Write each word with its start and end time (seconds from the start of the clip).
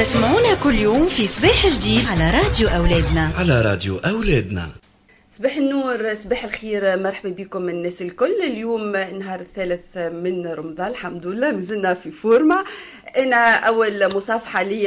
تسمعونا 0.00 0.54
كل 0.54 0.74
يوم 0.74 1.08
في 1.08 1.26
صباح 1.26 1.66
جديد 1.66 2.06
على 2.06 2.30
راديو 2.30 2.68
أولادنا. 2.68 3.32
على 3.36 3.62
راديو 3.62 3.98
أولادنا. 3.98 4.79
صباح 5.32 5.56
النور 5.56 6.14
صباح 6.14 6.44
الخير. 6.44 6.96
مرحبا 6.98 7.28
بكم 7.28 7.68
الناس 7.68 8.02
الكل. 8.02 8.40
اليوم 8.42 8.96
النهار 8.96 9.40
الثالث 9.40 9.96
من 9.96 10.46
رمضان 10.46 10.90
الحمد 10.90 11.26
لله 11.26 11.52
مازلنا 11.52 11.94
في 11.94 12.10
فورما 12.10 12.64
أنا 13.16 13.54
أول 13.54 14.14
مصافحة 14.14 14.62
لي 14.62 14.86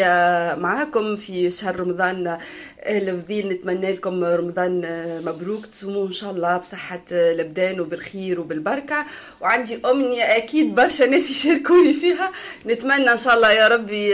معاكم 0.60 1.16
في 1.16 1.52
شهر 1.52 1.80
رمضان 1.80 2.38
الفضيل 2.86 3.48
نتمنى 3.48 3.92
لكم 3.92 4.24
رمضان 4.24 4.82
مبروك. 5.26 5.66
تصوموا 5.66 6.08
إن 6.08 6.12
شاء 6.12 6.32
الله 6.32 6.58
بصحة 6.58 7.02
الأبدان 7.12 7.80
وبالخير 7.80 8.40
وبالبركة. 8.40 9.06
وعندي 9.42 9.80
أمنية 9.86 10.24
أكيد 10.24 10.76
برشا 10.76 11.04
ناس 11.04 11.30
يشاركوني 11.30 11.94
فيها. 11.94 12.32
نتمنى 12.66 13.12
إن 13.12 13.18
شاء 13.18 13.36
الله 13.36 13.52
يا 13.52 13.68
ربي 13.68 14.14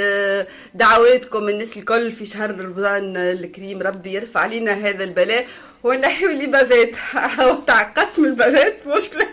دعواتكم 0.74 1.50
الناس 1.50 1.78
الكل 1.78 2.12
في 2.12 2.26
شهر 2.26 2.50
رمضان 2.52 3.18
الكريم. 3.18 3.82
ربي 3.82 4.14
يرفع 4.14 4.40
علينا 4.40 4.72
هذا 4.72 5.04
البلاء. 5.04 5.46
ونحيوا 5.84 6.32
لي 6.32 6.48
بابات. 6.48 6.96
تعقدت 7.68 8.20
من 8.20 8.26
البابات. 8.26 8.88
مشكلة. 8.88 9.28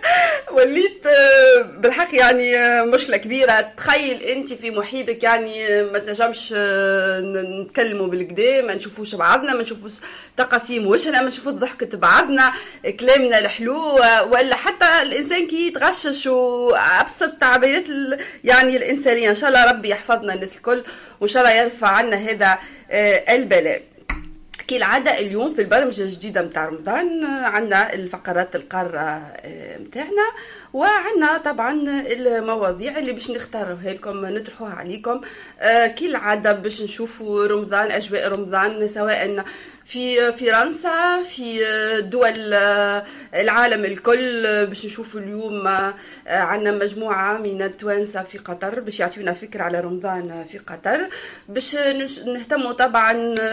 وليت 0.53 1.07
بالحق 1.79 2.15
يعني 2.15 2.83
مشكلة 2.83 3.17
كبيرة. 3.17 3.61
تخيل 3.61 4.23
أنت 4.23 4.53
في 4.53 4.71
محيطك 4.71 5.23
يعني 5.23 5.83
ما 5.83 5.99
تنجمش 5.99 6.55
نتكلموا 7.63 8.07
بالكدا 8.07 8.63
ما 8.63 8.75
نشوفوش 8.75 9.15
بعضنا 9.15 9.55
ما 9.55 9.63
نشوفوش 9.63 9.93
تقاسيم 10.37 10.87
وجهنا 10.87 11.21
ما 11.21 11.29
نشوفوش 11.29 11.53
ضحكة 11.53 11.99
بعضنا 11.99 12.53
كلامنا 13.01 13.39
الحلو 13.39 13.95
ولا 14.33 14.57
حتى 14.57 15.03
الإنسان 15.03 15.47
كي 15.47 15.67
يتغشش 15.67 16.27
وأبسط 16.27 17.33
تعبيرات 17.41 17.85
يعني 18.45 18.77
الإنسانية. 18.77 19.31
إن 19.31 19.35
شاء 19.35 19.49
الله 19.49 19.71
ربي 19.71 19.89
يحفظنا 19.89 20.35
الناس 20.35 20.57
الكل 20.57 20.85
وإن 21.21 21.29
شاء 21.29 21.43
الله 21.43 21.55
يرفع 21.55 21.89
عنا 21.89 22.17
هذا 22.17 22.59
البلاء. 23.35 23.96
كالعادة 24.69 25.19
اليوم 25.19 25.55
في 25.55 25.63
البرمجة 25.63 26.03
الجديدة 26.03 26.43
متاع 26.43 26.65
رمضان. 26.67 27.25
عندنا 27.25 27.95
الفقرات 27.95 28.57
القارة 28.57 29.33
متاعنا 29.81 30.27
وعندنا 30.73 31.39
طبعا 31.39 31.73
المواضيع 32.13 32.99
اللي 32.99 33.13
باش 33.13 33.31
نختاروها 33.31 33.93
لكم 33.93 34.27
نطرحوها 34.27 34.75
عليكم. 34.75 35.21
كالعادة 35.97 36.53
باش 36.53 36.83
نشوفوا 36.83 37.47
رمضان 37.47 37.91
أجواء 37.91 38.29
رمضان 38.29 38.89
سواء 38.89 39.45
في 39.87 40.33
فرنسا 40.33 41.23
في 41.23 41.61
دول 42.01 42.55
العالم 43.35 43.85
الكل 43.85 44.43
باش 44.67 44.87
نشوفوا 44.87 45.21
اليوم 45.21 45.69
عندنا 46.27 46.71
مجموعة 46.85 47.39
من 47.39 47.63
التوانسة 47.63 48.23
في 48.23 48.39
قطر 48.39 48.81
باش 48.81 49.01
يعطيونا 49.01 49.33
فكرة 49.33 49.63
على 49.63 49.81
رمضان 49.81 50.45
في 50.45 50.59
قطر 50.59 51.09
باش 51.49 51.75
نهتموا 52.27 52.73
طبعا 52.73 53.13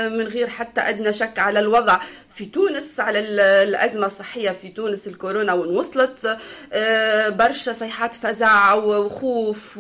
من 0.10 0.28
غير 0.28 0.48
حتى 0.50 0.82
أدنى 0.82 1.14
شك 1.14 1.40
على 1.40 1.60
الوضع 1.60 2.00
في 2.36 2.46
تونس 2.46 3.00
على 3.00 3.20
الأزمة 3.64 4.06
الصحية 4.06 4.50
في 4.52 4.70
تونس 4.70 5.08
الكورونا 5.08 5.54
وين 5.54 5.70
وصلت 5.76 6.38
برشا 7.30 7.74
صيحات 7.74 8.16
فزع 8.16 8.74
وخوف 8.74 9.78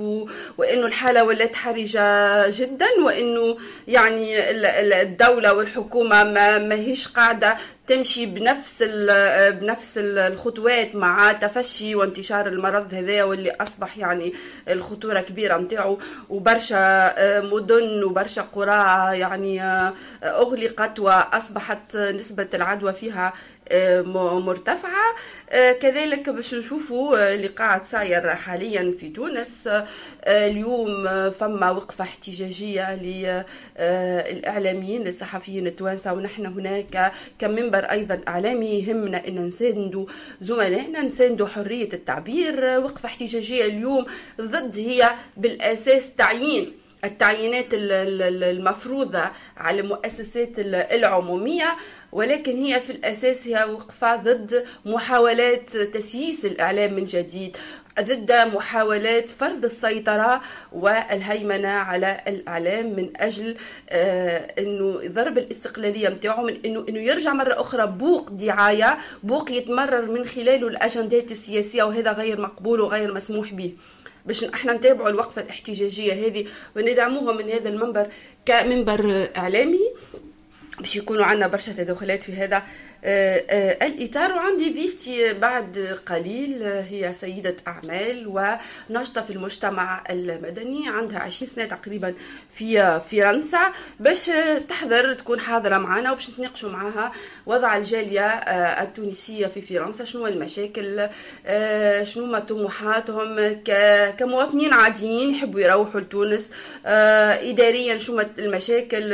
وإنه 0.57 0.85
الحالة 0.85 1.23
ولات 1.23 1.55
حرجة 1.55 2.49
جدا 2.49 2.87
وإنه 3.05 3.57
يعني 3.87 4.49
الدولة 5.01 5.53
والحكومة 5.53 6.23
ما 6.23 6.57
ماهيش 6.57 7.07
قاعدة 7.07 7.57
تمشي 7.87 8.25
بنفس 8.25 8.83
بنفس 9.49 9.93
الخطوات 9.97 10.95
مع 10.95 11.31
تفشي 11.31 11.95
وانتشار 11.95 12.47
المرض 12.47 12.93
هذا 12.93 13.23
واللي 13.23 13.51
أصبح 13.51 13.97
يعني 13.97 14.33
الخطورة 14.69 15.19
كبيرة 15.19 15.57
نتاعو 15.57 15.99
وبرشا 16.29 17.13
مدن 17.41 18.03
وبرشا 18.03 18.41
قرى 18.41 19.17
يعني 19.19 19.61
أغلقت 20.23 20.99
وأصبحت 20.99 21.95
نسبة 21.97 22.47
العدوى 22.53 22.93
فيها 22.93 23.33
مرتفعة. 24.45 25.15
كذلك 25.81 26.29
باش 26.29 26.53
نشوفوا 26.53 27.33
اللي 27.33 27.47
قاعد 27.47 27.85
صاير 27.85 28.29
حاليا 28.29 28.95
في 28.99 29.09
تونس. 29.09 29.69
اليوم 30.27 31.03
فما 31.29 31.71
وقفة 31.71 32.03
احتجاجية 32.03 32.95
للإعلاميين 32.95 35.07
الصحفيين 35.07 35.67
التوانسة 35.67 36.13
ونحن 36.13 36.45
هناك 36.45 37.11
كمنبر 37.39 37.85
أيضا 37.85 38.21
إعلامي 38.27 38.67
يهمنا 38.67 39.27
أن 39.27 39.47
نساندوا 39.47 40.05
زملائنا 40.41 41.01
نساندوا 41.01 41.47
حرية 41.47 41.89
التعبير. 41.93 42.79
وقفة 42.79 43.05
احتجاجية 43.05 43.65
اليوم 43.65 44.05
ضد 44.41 44.77
هي 44.77 45.09
بالأساس 45.37 46.15
تعيين 46.15 46.73
التعيينات 47.03 47.65
المفروضة 47.71 49.23
على 49.57 49.81
المؤسسات 49.81 50.51
العمومية. 50.57 51.75
ولكن 52.13 52.63
هي 52.63 52.79
في 52.79 52.89
الأساس 52.89 53.47
هي 53.47 53.63
وقفة 53.63 54.15
ضد 54.15 54.65
محاولات 54.85 55.69
تسييس 55.77 56.45
الإعلام 56.45 56.93
من 56.93 57.05
جديد 57.05 57.57
ضد 58.01 58.31
محاولات 58.31 59.29
فرض 59.29 59.63
السيطرة 59.65 60.41
والهيمنة 60.71 61.67
على 61.69 62.21
الإعلام 62.27 62.95
من 62.95 63.09
أجل 63.15 63.57
آه 63.89 64.37
أنه 64.59 65.01
ضرب 65.07 65.37
الاستقلالية 65.37 66.09
متاعه 66.09 66.41
من 66.41 66.57
أنه, 66.65 66.85
إنه 66.89 66.99
يرجع 66.99 67.33
مرة 67.33 67.61
أخرى 67.61 67.87
بوق 67.87 68.29
دعاية 68.29 68.97
بوق 69.23 69.51
يتمرر 69.51 70.11
من 70.11 70.25
خلاله 70.25 70.67
الأجندات 70.67 71.31
السياسية 71.31 71.83
وهذا 71.83 72.11
غير 72.11 72.41
مقبول 72.41 72.81
وغير 72.81 73.13
مسموح 73.13 73.53
به. 73.53 73.73
باش 74.25 74.43
إحنا 74.43 74.73
نتابعوا 74.73 75.09
الوقفة 75.09 75.41
الاحتجاجية 75.41 76.13
هذه 76.27 76.45
وندعموها 76.75 77.33
من 77.33 77.49
هذا 77.49 77.69
المنبر 77.69 78.07
كمنبر 78.45 79.27
إعلامي. 79.37 79.81
باش 80.79 80.95
يكونوا 80.95 81.25
عندنا 81.25 81.47
برشا 81.47 81.71
تدخلات 81.71 82.23
في 82.23 82.35
هذا. 82.35 82.63
آآ 83.03 83.41
آآ 83.49 83.87
الإطار. 83.87 84.31
وعندي 84.33 84.73
ضيفتي 84.73 85.33
بعد 85.33 85.99
قليل 86.05 86.63
هي 86.63 87.13
سيدة 87.13 87.55
أعمال 87.67 88.27
وناشطة 88.89 89.21
في 89.21 89.29
المجتمع 89.33 90.03
المدني 90.09 90.89
عندها 90.89 91.19
20 91.19 91.51
سنة 91.51 91.65
تقريبا 91.65 92.13
في 92.51 92.99
فرنسا. 93.11 93.71
باش 93.99 94.31
تحضر 94.69 95.13
تكون 95.13 95.39
حاضرة 95.39 95.77
معنا 95.77 96.11
وباش 96.11 96.29
نتناقشوا 96.29 96.69
معها 96.69 97.11
وضع 97.45 97.77
الجالية 97.77 98.27
التونسية 98.81 99.47
في 99.47 99.61
فرنسا 99.61 100.03
شنو 100.03 100.27
المشاكل 100.27 101.07
شنو 102.03 102.25
ما 102.25 102.39
طموحاتهم 102.39 103.61
كمواطنين 104.17 104.73
عاديين 104.73 105.29
يحبوا 105.35 105.59
يروحوا 105.59 106.01
لتونس 106.01 106.51
اداريا 106.85 107.97
شنو 107.97 108.19
المشاكل 108.39 109.13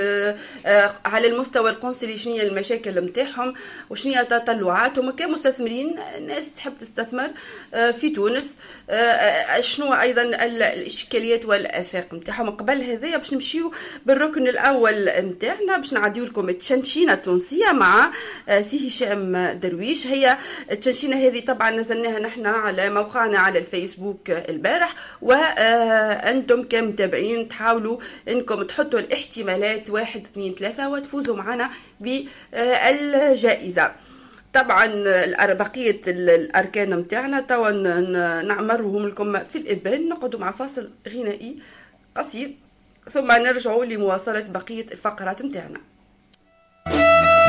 على 1.06 1.28
المستوى 1.28 1.70
القنصلي 1.70 2.18
شنو 2.18 2.36
المشاكل 2.36 3.06
نتاعهم 3.06 3.54
وشنو 3.90 4.14
هي 4.14 4.26
تطلعاتهم 4.26 5.12
كمستثمرين 5.12 5.96
ناس 6.28 6.54
تحب 6.54 6.78
تستثمر 6.78 7.30
في 7.72 8.10
تونس. 8.10 8.58
شنو 9.60 9.94
أيضا 9.94 10.22
الإشكاليات 10.22 11.46
والآفاق 11.46 12.14
نتاعهم 12.14 12.50
قبل 12.50 12.82
هذايا 12.82 13.18
باش 13.18 13.34
نمشيو 13.34 13.74
بالركن 14.06 14.48
الأول 14.48 15.10
نتاعنا 15.20 15.78
باش 15.78 15.94
نعديو 15.94 16.26
لكم 16.26 16.50
التشنشينة 16.50 17.14
التونسية 17.14 17.72
مع 17.72 18.12
سي 18.62 18.88
هشام 18.88 19.52
درويش. 19.62 20.08
هي 20.08 20.38
التشنشينة 20.72 21.28
هذه 21.28 21.40
طبعا 21.40 21.72
نزلناها 21.72 22.20
نحن 22.20 22.46
على 22.46 22.90
موقعنا 22.90 23.40
على 23.40 23.60
الفيسبوك 23.60 24.30
البارح 24.30 24.96
وأنتم 25.22 26.64
كمتابعين 26.64 27.50
تحاولوا 27.50 27.98
إنكم 28.30 28.64
تحطوا 28.64 29.00
الاحتمالات 29.00 29.90
واحد 29.90 30.24
اثنين 30.32 30.56
ثلاثة 30.56 30.90
وتفوزوا 30.90 31.36
معنا 31.36 31.70
بالجائزة. 32.00 33.92
طبعا 34.54 34.88
بقية 35.54 36.02
الأركان 36.08 37.00
نتاعنا 37.00 37.40
توا 37.42 37.72
نعمرهم 38.42 39.08
لكم 39.08 39.40
في 39.44 39.58
الإبان. 39.58 40.10
نقعدوا 40.10 40.40
مع 40.40 40.52
فاصل 40.52 40.90
غنائي 41.14 41.58
قصير 42.16 42.56
ثم 43.12 43.32
نرجعوا 43.32 43.86
لمواصلة 43.86 44.46
بقية 44.50 44.86
الفقرات 44.92 45.42
نتاعنا 45.42 45.80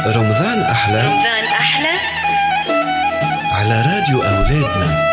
رمضان 0.07 0.61
أحلى 0.61 1.01
رمضان 1.01 1.45
أحلى. 1.45 1.95
على 3.53 3.83
راديو 3.91 4.23
أولادنا. 4.23 5.10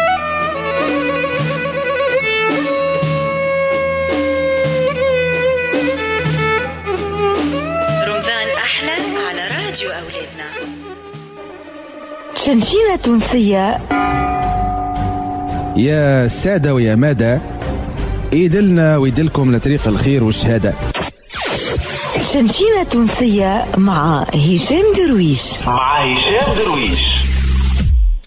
راديو 9.78 9.92
أولادنا. 9.92 10.46
شنشينة 12.36 12.96
تونسية. 13.04 13.80
يا 15.78 16.28
سادة 16.28 16.74
ويا 16.74 16.96
مادة 16.96 17.42
يدلنا 18.34 18.98
ويدلكم 18.98 19.56
لطريق 19.56 19.88
الخير 19.88 20.24
والشهادة. 20.24 20.74
شنشينة 22.34 22.84
تونسية 22.92 23.66
مع 23.78 24.24
هشام 24.24 24.94
درويش. 24.98 25.54
مع 25.66 26.06
هشام 26.06 26.54
درويش. 26.54 27.00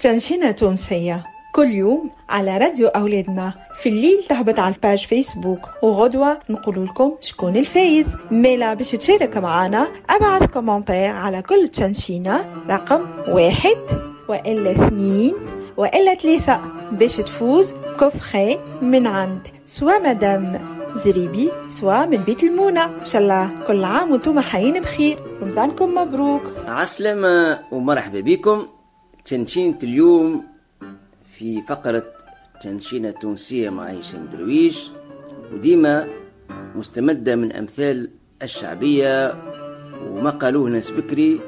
شنشينة 0.01 0.51
تونسية. 0.51 1.30
كل 1.53 1.69
يوم 1.71 2.11
على 2.29 2.59
راديو 2.59 2.89
أولادنا. 2.89 3.53
في 3.83 3.89
الليل 3.89 4.25
تهبط 4.29 4.59
على 4.59 4.75
ال 4.75 4.81
page 4.81 5.07
Facebook. 5.07 5.69
وغدوة 5.83 6.39
نقول 6.51 6.85
لكم 6.85 7.13
شكون 7.21 7.57
الفايز. 7.57 8.17
مالا 8.31 8.75
باش 8.75 8.91
تشارك 8.91 9.37
معنا 9.37 9.89
أبعث 10.11 10.51
commentaire 10.51 11.11
على 11.11 11.43
كل 11.43 11.69
شنشينة 11.69 12.45
رقم 12.71 13.07
واحد 13.29 13.79
وإلا 14.29 14.71
اثنين 14.71 15.35
وإلا 15.77 16.15
ثلاثة 16.15 16.61
باش 16.93 17.17
تفوز 17.17 17.75
كوفخي 17.99 18.59
من 18.83 19.07
عند. 19.07 19.49
سوا 19.65 19.99
مدام 19.99 20.61
زريبي 20.95 21.51
سوا 21.69 22.07
من 22.07 22.17
بيت 22.17 22.45
المونة. 22.45 22.85
إن 22.85 23.07
شاء 23.07 23.23
الله 23.23 23.51
كل 23.67 23.85
عام 23.85 24.13
وأنتم 24.13 24.41
حيين 24.41 24.81
بخير. 24.81 25.19
رمضانكم 25.43 25.95
مبروك. 25.95 26.43
عسلامة 26.67 27.59
ومرحبا 27.73 28.21
بكم. 28.21 28.67
تنشينة 29.25 29.79
اليوم 29.83 30.50
في 31.41 31.63
فقرة 31.63 32.03
تنشينة 32.63 33.11
تونسية 33.11 33.71
مع 33.71 33.85
هشام 33.85 34.27
درويش 34.33 34.91
وديما 35.53 36.09
مستمدة 36.51 37.37
من 37.37 37.53
أمثال 37.53 38.11
الشعبية 38.43 39.35
وما 40.11 40.31
قالوه 40.31 40.71
ناس 40.71 40.91
بكري 40.91 41.41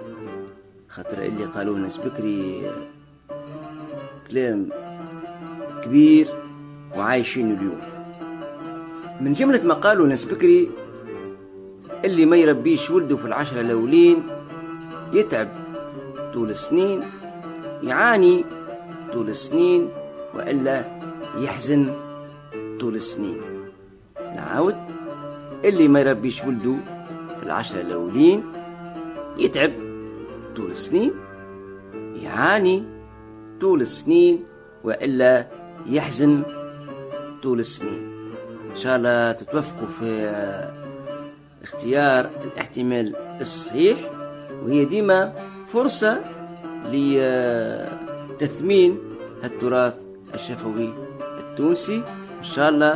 خاطر 0.88 1.22
اللي 1.22 1.44
قالوه 1.44 1.78
ناس 1.78 1.96
بكري 1.96 2.62
كلام 4.30 4.68
كبير 5.84 6.28
وعايشين 6.96 7.54
اليوم. 7.54 7.80
من 9.20 9.32
جملة 9.32 9.66
ما 9.66 9.74
قالوا 9.74 10.06
ناس 10.06 10.24
بكري 10.24 10.70
اللي 12.04 12.26
ما 12.26 12.36
يربيش 12.36 12.90
ولده 12.90 13.16
في 13.16 13.24
العشرة 13.24 13.60
الأولين 13.60 14.22
يتعب 15.12 15.48
طول 16.34 16.50
السنين 16.50 17.02
يعاني 17.82 18.44
طول 19.12 19.28
السنين 19.28 19.88
وإلا 20.34 20.84
يحزن 21.38 21.94
طول 22.80 22.94
السنين 22.94 23.40
نعاود. 24.36 24.76
اللي 25.64 25.88
ما 25.88 26.00
يربيش 26.00 26.44
ولده 26.44 26.76
في 27.40 27.42
العشرة 27.46 27.80
الأولين 27.80 28.42
يتعب 29.38 29.72
طول 30.56 30.70
السنين 30.70 31.12
يعاني 32.22 32.84
طول 33.60 33.80
السنين 33.80 34.44
وإلا 34.84 35.46
يحزن 35.86 36.42
طول 37.42 37.60
السنين 37.60 38.12
إن 38.70 38.76
شاء 38.76 38.96
الله 38.96 39.32
تتوفقوا 39.32 39.88
في 39.88 40.30
اختيار 41.62 42.30
الاحتمال 42.44 43.16
الصحيح 43.40 43.98
وهي 44.64 44.84
ديما 44.84 45.32
فرصة 45.72 46.20
لتثمين 48.42 48.98
التراث 49.44 49.94
الشفوي 50.34 50.90
التونسي. 51.40 51.96
إن 52.38 52.44
شاء 52.54 52.68
الله 52.68 52.92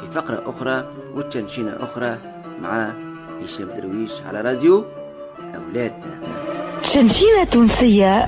في 0.00 0.12
فقرة 0.12 0.42
أخرى 0.46 0.84
وتشنشينة 1.16 1.76
أخرى 1.80 2.18
مع 2.62 2.92
هشام 3.44 3.68
درويش 3.76 4.10
على 4.28 4.40
راديو 4.40 4.84
أولادنا. 5.54 6.20
شنشينة 6.82 7.44
تونسية. 7.50 8.26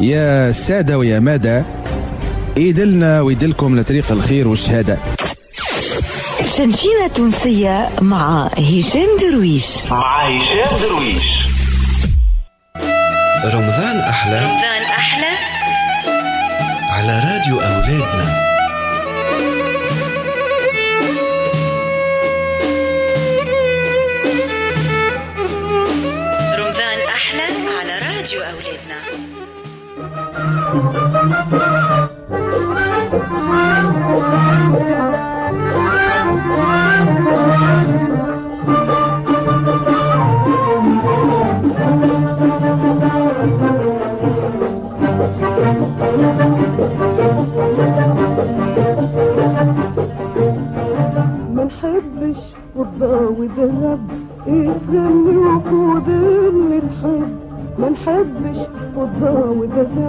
يا 0.00 0.52
سادة 0.52 0.98
ويا 0.98 1.20
مادة 1.20 1.64
إيدلنا 2.56 3.20
ويدلكم 3.20 3.78
لطريق 3.78 4.12
الخير 4.12 4.48
والشهادة. 4.48 4.98
شنشينة 6.56 7.06
تونسية 7.14 7.90
مع 8.02 8.46
هشام 8.46 9.08
درويش. 9.20 9.66
مع 9.90 10.28
هشام 10.28 10.78
درويش. 10.78 11.35
رمضان 13.46 14.00
أحلى. 14.00 14.38
رمضان 14.38 14.82
أحلى. 14.82 15.30
على 16.90 17.18
راديو 17.18 17.60
أولادنا. 17.60 18.26
رمضان 26.58 26.98
أحلى 27.08 27.46
على 27.80 27.98
راديو 27.98 28.40
أولادنا. 28.40 28.98
ما 38.66 39.05
والضوء 53.06 53.48
ذهب 53.56 53.98
يسلمني 54.46 55.36
وقود 55.36 56.08
اللي 56.08 56.80
تحب 56.80 57.28
ما 57.78 57.88
نحبش 57.88 58.58
والضوء 58.96 59.66
ذهب 59.76 60.05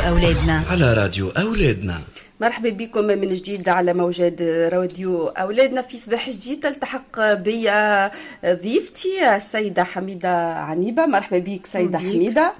راديو 0.00 0.12
أولادنا. 0.12 0.64
على 0.70 0.94
راديو 0.94 1.28
أولادنا. 1.30 2.00
مرحبا 2.40 2.70
بكم 2.70 3.04
من 3.04 3.34
جديد 3.34 3.68
على 3.68 3.94
موجات 3.94 4.42
راديو 4.72 5.28
أولادنا 5.28 5.82
في 5.82 5.98
صباح 5.98 6.30
جديد. 6.30 6.60
تلتحق 6.60 7.32
بيا 7.34 8.10
ضيفتي 8.46 9.36
السيدة 9.36 9.84
حميدة 9.84 10.54
عنيبة. 10.54 11.06
مرحبا 11.06 11.38
بك 11.38 11.66
سيدة 11.66 11.98
حميدة. 11.98 12.52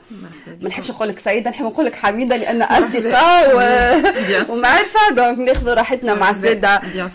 ما 0.61 0.69
نحبش 0.69 0.90
نقول 0.90 1.09
لك 1.09 1.19
سيدة 1.19 1.50
نحب 1.50 1.64
نقول 1.64 1.87
لك 1.87 1.95
حميدة 1.95 2.37
لأن 2.37 2.62
أصدقاء 2.79 3.57
و... 3.57 3.61
ومعرفة 4.52 5.14
donc 5.16 5.38
ناخذ 5.38 5.69
راحتنا 5.75 6.14
مع 6.14 6.31
السادة 6.31 6.69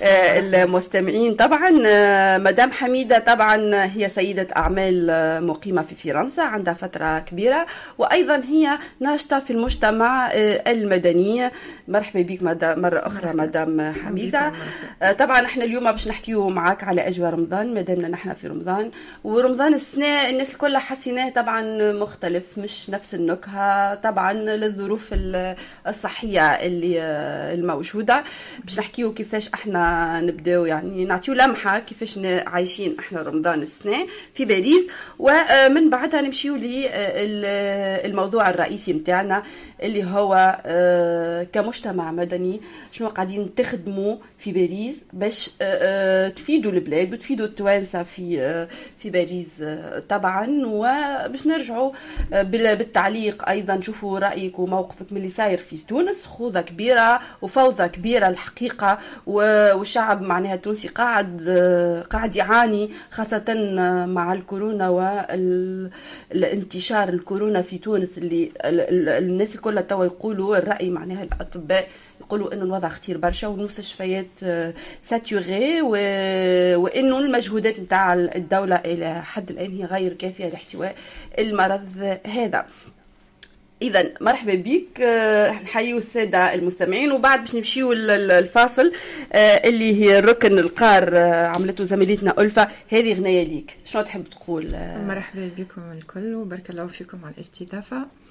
آه، 0.04 0.40
المستمعين. 0.40 1.34
طبعا 1.36 1.84
آه، 1.88 2.38
مدام 2.38 2.72
حميدة 2.72 3.20
طبعا 3.20 3.86
هي 3.86 4.10
سيدة 4.10 4.48
أعمال 4.56 5.08
آه، 5.10 5.40
مقيمة 5.40 5.82
في 5.82 5.96
فرنسا 5.96 6.42
عندها 6.42 6.74
فترة 6.74 7.20
كبيرة 7.20 7.66
وأيضا 7.98 8.36
هي 8.50 8.80
ناشطة 9.00 9.40
في 9.40 9.52
المجتمع 9.54 10.32
المدني. 10.68 11.52
مرحبا 11.88 12.22
بك 12.22 12.40
مرة 12.78 13.00
أخرى 13.00 13.34
مدام 13.34 13.94
حميدة. 14.06 14.52
آه، 15.02 15.12
طبعا 15.12 15.46
إحنا 15.46 15.64
اليوم 15.64 15.92
باش 15.92 16.08
نحكيو 16.08 16.50
معاك 16.50 16.84
على 16.84 17.08
أجواء 17.08 17.32
رمضان. 17.32 17.74
مادامنا 17.74 18.08
نحن 18.08 18.34
في 18.34 18.48
رمضان. 18.48 18.92
ورمضان 19.24 19.74
السنة 19.74 20.30
الناس 20.30 20.54
الكل 20.54 20.78
حسيناه 20.78 21.30
طبعا 21.30 21.92
مختلف 21.92 22.58
مش 22.58 22.90
نفس 22.90 23.14
النكهة 23.36 23.96
طبعا 23.96 24.34
للظروف 24.34 25.10
ال- 25.14 25.56
الصحية 25.88 26.42
اللي 26.42 27.02
آه، 27.02 27.54
الموجودة. 27.54 28.24
باش 28.64 28.80
نحكيو 28.80 29.14
كيفاش 29.14 29.50
إحنا 29.54 30.22
نبداو 30.22 30.66
يعني 30.66 31.06
نعطيو 31.06 31.34
لمحة 31.34 31.80
كيفاش 31.80 32.20
عايشين 32.48 32.96
إحنا 33.00 33.22
رمضان 33.22 33.62
السنة 33.62 34.08
في 34.34 34.46
باريس. 34.46 34.88
ومن 35.20 35.90
بعدها 35.90 36.22
نمشيو 36.22 36.56
للموضوع 36.56 38.50
الرئيسي 38.50 38.94
متاعنا 38.94 39.44
اللي 39.84 40.04
هو 40.06 40.62
آه، 40.66 41.44
كمجتمع 41.44 42.12
مدني 42.12 42.62
شنو 42.92 43.08
قاعدين 43.08 43.56
تخدموا 43.56 44.16
في 44.38 44.52
باريس 44.52 45.04
باش 45.14 45.50
آه، 45.62 46.26
آه، 46.26 46.30
تفيدوا 46.30 46.72
البلاد 46.72 47.14
وتفيدوا 47.14 47.46
التوانسة 47.46 48.04
في 48.04 48.66
في 48.98 49.10
باريس 49.10 49.64
طبعا. 50.10 50.62
وباش 50.66 51.48
نرجعوا 51.48 51.92
بال- 52.32 52.76
بالتعليق 52.76 53.50
أيضا 53.50 53.76
نشوفوا 53.76 54.20
رأيك 54.20 54.60
وموقفك 54.60 55.12
من 55.12 55.18
اللي 55.18 55.30
صاير 55.30 55.58
في 55.58 55.78
تونس. 55.86 56.26
خوذة 56.26 56.62
كبيرة 56.62 57.20
وفوضى 57.42 57.88
كبيرة 57.88 58.28
الحقيقة 58.28 58.98
والشعب 59.28 60.22
معناها 60.22 60.54
التونسي 60.56 60.88
قاعد 60.88 61.42
قاعد 62.10 62.36
يعاني 62.36 62.90
خاصة 63.12 63.44
مع 64.08 64.34
الكورونا 64.34 64.90
والانتشار 66.32 67.10
الكورونا 67.10 67.62
في 67.62 67.78
تونس 67.78 68.18
اللي 68.18 68.52
ال- 68.66 68.82
ال- 68.82 69.10
الناس 69.24 69.56
الكل 69.70 69.88
توا 69.88 70.06
يقولوا 70.06 70.58
الرأي 70.58 70.90
معناها 70.90 71.24
الأطباء 71.24 71.88
يقولوا 72.22 72.54
إنه 72.54 72.64
الوضع 72.64 72.90
خطير 72.90 73.18
برشا 73.18 73.48
والمستشفيات 73.48 74.28
آه، 74.44 74.74
ساتوري 75.02 75.82
و... 75.82 75.92
وإنه 76.82 77.20
المجهودات 77.20 77.80
نتاع 77.80 78.14
الدولة 78.14 78.76
إلى 78.76 79.22
حد 79.24 79.52
الآن 79.52 79.78
هي 79.78 79.86
غير 79.86 80.14
كافية 80.14 80.50
لاحتواء 80.50 80.96
المرض 81.40 82.20
هذا. 82.28 82.66
إذا 83.82 84.12
مرحبا 84.22 84.56
بك 84.56 85.02
آه، 85.02 85.52
نحيوا 85.52 85.98
السادة 85.98 86.54
المستمعين 86.54 87.12
وبعد 87.12 87.40
باش 87.40 87.56
نمشيو 87.56 87.92
الفاصل 87.94 88.94
آه، 89.34 89.38
اللي 89.38 90.04
هي 90.04 90.20
الركن 90.20 90.60
القار 90.60 91.18
عملته 91.56 91.84
زميلتنا 91.84 92.42
ألفة 92.42 92.68
هذه 92.90 93.14
غنية 93.14 93.44
ليك. 93.44 93.78
شنو 93.86 94.02
تحب 94.02 94.24
تقول؟ 94.24 94.76
مرحبا 95.08 95.50
بكم 95.58 95.92
الكل 95.92 96.36
وبارك 96.36 96.70
الله 96.70 96.88
فيكم 96.88 97.26
على 97.26 97.34
الاستضافة. 97.36 97.98
آه، 97.98 98.25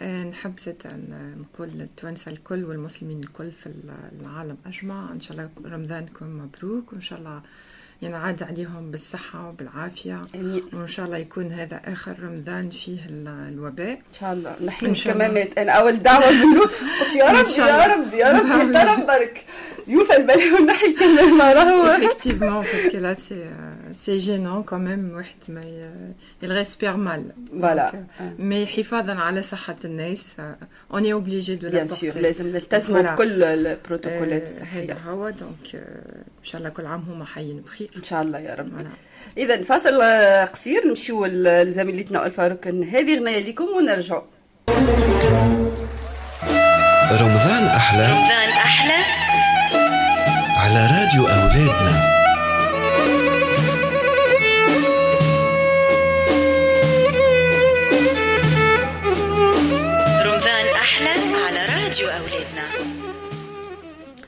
نحب 0.00 0.58
زاد 0.58 0.86
أن 0.86 1.34
نقول 1.40 1.68
للتوانسة 1.68 2.32
الكل 2.32 2.64
والمسلمين 2.64 3.18
الكل 3.18 3.50
في 3.52 3.72
العالم 4.20 4.56
أجمع. 4.66 5.12
إن 5.12 5.20
شاء 5.20 5.32
الله 5.32 5.50
رمضانكم 5.64 6.38
مبروك 6.38 6.92
وإن 6.92 7.00
شاء 7.00 7.18
الله 7.18 7.42
ينعاد 8.02 8.42
عليهم 8.42 8.90
بالصحة 8.90 9.48
وبالعافية 9.48 10.22
آمين. 10.34 10.62
وإن 10.72 10.86
شاء 10.86 11.06
الله 11.06 11.16
يكون 11.16 11.52
هذا 11.52 11.80
آخر 11.84 12.14
رمضان 12.22 12.70
فيه 12.70 12.98
ال- 13.08 13.48
الوباء 13.52 13.90
إن 13.92 14.14
شاء 14.20 14.32
الله 14.32 14.56
نحيي 14.64 14.88
إن. 14.88 14.94
الكمامات 14.94 15.58
أنا 15.58 15.72
أول 15.72 15.96
دعوة 16.02 16.30
منه 16.30 16.60
قلت 17.00 17.16
يا 17.16 17.30
إن 17.30 17.36
رب 17.36 17.46
يا. 17.58 17.94
رب 17.96 18.14
يا 18.14 18.32
رب 18.32 18.74
يا 18.74 18.84
رب 18.94 19.06
برك 19.06 19.44
يوفى 19.88 20.16
البلاء 20.16 20.62
ونحي 20.62 20.86
الكمامه 20.86 21.52
راهو 21.52 21.86
Effectivement, 21.96 22.62
parce 22.62 22.92
que 22.92 22.96
là, 22.96 23.14
c'est 23.14 23.44
euh, 23.52 23.94
c'est 24.04 24.18
gênant 24.18 24.62
quand 24.70 24.78
même. 24.88 25.14
واحد 25.16 25.36
ما 25.48 25.60
ي- 25.60 26.14
il 26.46 26.52
respire 26.52 26.98
mal. 26.98 27.22
Voilà. 27.60 27.90
Donc, 27.92 28.20
euh, 28.20 28.22
mais 28.38 28.66
حفاظا 28.78 29.14
على 29.14 29.42
صحة 29.42 29.76
الناس 29.84 30.24
euh, 30.38 30.94
on 30.94 30.98
est 31.04 31.12
obligé 31.12 31.56
de 31.56 31.66
bien 31.70 31.88
sûr 31.88 32.10
لازم 32.10 32.46
نلتزموا. 32.52 33.02
بكل 33.02 33.42
البروتوكولات 33.44 34.42
آه، 34.42 34.44
الصحية 34.44 34.82
هذا 34.92 34.98
هو 35.10 35.30
donc 35.30 35.84
إن 36.46 36.50
شاء 36.52 36.58
الله 36.58 36.70
كل 36.70 36.86
عام 36.86 37.04
هما 37.08 37.24
حيين 37.24 37.60
بخير. 37.60 37.90
إن 37.96 38.04
شاء 38.04 38.22
الله 38.22 38.38
يا 38.38 38.54
رب 38.54 38.68
Voilà. 38.68 39.38
إذا 39.38 39.62
فاصل 39.62 40.02
قصير 40.52 40.86
نمشيو 40.86 41.26
لزميلتنا 41.26 42.26
الفاروق 42.26 42.66
هذه 42.66 43.18
غنية 43.18 43.38
لكم 43.38 43.64
ونرجعوا. 43.64 44.22
رمضان 47.10 47.66
أحلى 47.66 48.06
رمضان 48.06 48.48
أحلى. 48.48 48.98
على 50.56 50.86
راديو 50.86 51.26
أولادنا. 51.26 52.15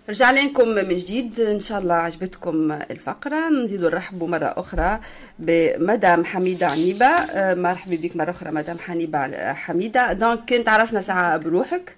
رجعنا 0.08 0.40
لكم 0.40 0.68
من 0.68 0.96
جديد. 0.96 1.40
إن 1.40 1.60
شاء 1.60 1.78
الله 1.78 1.94
عجبتكم 1.94 2.72
الفقرة. 2.72 3.48
نزيدوا 3.48 3.90
نرحبوا 3.90 4.28
مرة 4.28 4.54
أخرى 4.56 5.00
بمدام 5.38 6.24
حميدة 6.24 6.66
عنيبة. 6.66 7.06
آه، 7.06 7.54
مرحبا 7.54 7.96
بك 7.96 8.16
مرة 8.16 8.30
أخرى 8.30 8.50
مدام 8.50 8.78
حنيبة. 8.78 9.52
حميدة 9.52 10.12
دونك 10.12 10.48
كنت 10.48 10.68
عرفنا 10.68 11.00
ساعة 11.00 11.36
بروحك 11.36 11.96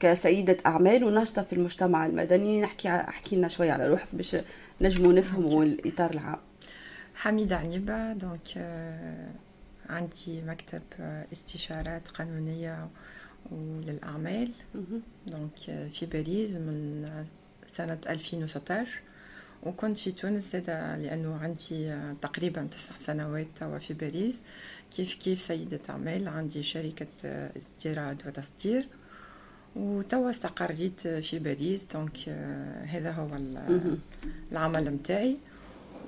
كسيدة 0.00 0.56
أعمال 0.66 1.04
وناشطة 1.04 1.42
في 1.42 1.52
المجتمع 1.52 2.06
المدني. 2.06 2.60
نحكي 2.60 2.88
أحكي 2.88 3.36
لنا 3.36 3.48
شوية 3.48 3.72
على 3.72 3.88
روحك 3.88 4.08
باش 4.12 4.36
نجموا 4.80 5.12
نفهموا 5.12 5.64
الإطار 5.64 6.10
العام. 6.10 6.38
حميدة 7.14 7.56
عنيبة 7.56 8.12
donc 8.12 8.48
آه، 8.56 9.28
عندي 9.90 10.42
مكتب 10.46 10.82
آه، 11.00 11.24
استشارات 11.32 12.08
قانونية 12.08 12.88
وللأعمال 13.50 14.50
donc 15.26 15.88
في 15.92 16.06
باريس 16.12 16.50
من 16.50 17.06
سنة 17.68 17.98
2016 18.08 18.90
وكنت 19.62 19.98
في 19.98 20.12
تونس 20.12 20.52
زاد 20.52 20.70
لأنه 21.02 21.36
عندي 21.42 21.96
تقريبا 22.22 22.68
تسع 22.76 22.96
سنوات 22.98 23.46
توا 23.60 23.78
في 23.78 23.94
باريس 23.94 24.40
كيف 24.96 25.14
كيف 25.14 25.40
سيدة 25.40 25.80
أعمال 25.90 26.28
عندي 26.28 26.62
شركة 26.62 27.06
استيراد 27.56 28.26
وتصدير 28.26 28.86
وتوا 29.76 30.30
استقريت 30.30 31.00
في 31.08 31.38
باريس 31.38 31.84
donc 31.94 32.28
هذا 32.88 33.10
هو 33.12 33.36
ال- 33.36 33.98
العمل 34.52 34.90
متاعي 34.90 35.36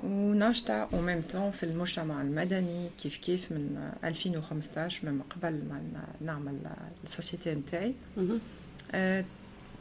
وناشطة 0.04 0.88
au 0.92 0.96
même 1.02 1.32
temps 1.32 1.50
في 1.56 1.62
المجتمع 1.62 2.22
المدني 2.22 2.90
كيف 3.02 3.16
كيف 3.16 3.52
من 3.52 3.92
2015 4.04 5.06
من 5.08 5.20
قبل 5.22 5.52
ما 5.52 5.78
ن- 6.20 6.26
نعمل 6.26 6.58
ال 7.04 7.11
société 7.11 7.54
متاعي 7.54 7.94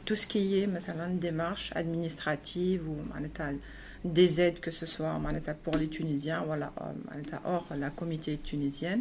tout 0.06 0.14
ce 0.14 0.35
qui 0.35 0.66
مثلا 0.66 1.20
démarche 1.22 1.74
administrative 1.74 2.80
ومعناتها 2.88 3.54
des 4.04 4.30
aides 4.38 4.60
que 4.66 4.70
ce 4.70 4.86
soit 4.86 5.00
معناتها 5.18 5.56
pour 5.66 5.74
les 5.78 5.88
Tunisiens 5.98 6.42
ولا 6.48 6.70
معناتها 7.10 7.40
hors 7.44 7.74
la 7.74 7.90
communauté 8.00 8.36
tunisienne 8.50 9.00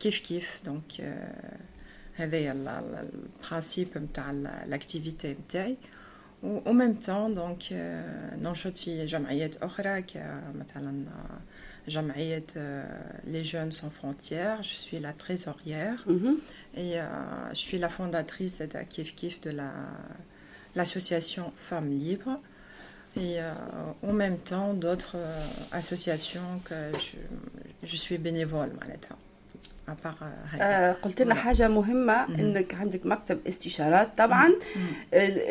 كيف 0.00 0.18
كيف 0.28 0.60
دونك 0.64 1.14
هذايا 2.16 2.52
البرانسيب 2.52 3.88
نتاع 3.96 4.30
الاكتيفيتي 4.30 5.36
نتاعي 5.48 5.76
و 6.42 6.60
au 6.64 6.72
même 6.72 6.96
temps 6.96 7.28
donc 7.28 7.72
آه، 7.72 8.36
ننشط 8.36 8.76
في 8.78 9.06
جمعيات 9.06 9.62
أخرى 9.62 10.02
كمثلا 10.02 11.04
آه، 11.08 11.40
جمعية 11.90 12.44
آه، 12.56 13.22
Les 13.32 13.44
Jeunes 13.44 13.72
Sans 13.72 13.90
Frontières 13.90 14.62
je 14.62 14.74
suis 14.74 14.98
la 14.98 15.12
trésorière 15.12 16.04
et 16.76 17.00
euh, 17.00 17.04
je 17.52 17.58
suis 17.58 17.78
la 17.78 17.88
fondatrice 17.88 18.58
de 18.58 18.78
Kif 18.88 19.14
Kif 19.16 19.40
de 19.40 19.50
la 19.50 19.70
l'association 20.76 21.52
Femmes 21.56 21.90
Libres 21.90 22.38
et 23.16 23.40
euh, 23.40 23.52
en 24.02 24.12
même 24.12 24.38
temps 24.38 24.72
d'autres 24.74 25.16
euh, 25.16 25.44
associations 25.72 26.60
que 26.64 26.74
je, 27.04 27.86
je 27.90 27.96
suis 27.96 28.18
bénévole 28.18 28.70
معناتها 28.80 29.16
à 29.81 29.81
part 29.81 29.81
euh, 29.81 29.81
هذا. 29.81 29.81
آه، 30.60 30.92
قلت 30.92 31.22
لنا. 31.22 31.34
حاجة 31.34 31.68
مهمة 31.68 32.24
إنك 32.40 32.74
عندك 32.74 33.06
مكتب 33.06 33.38
استشارات 33.48 34.08
طبعا. 34.18 34.50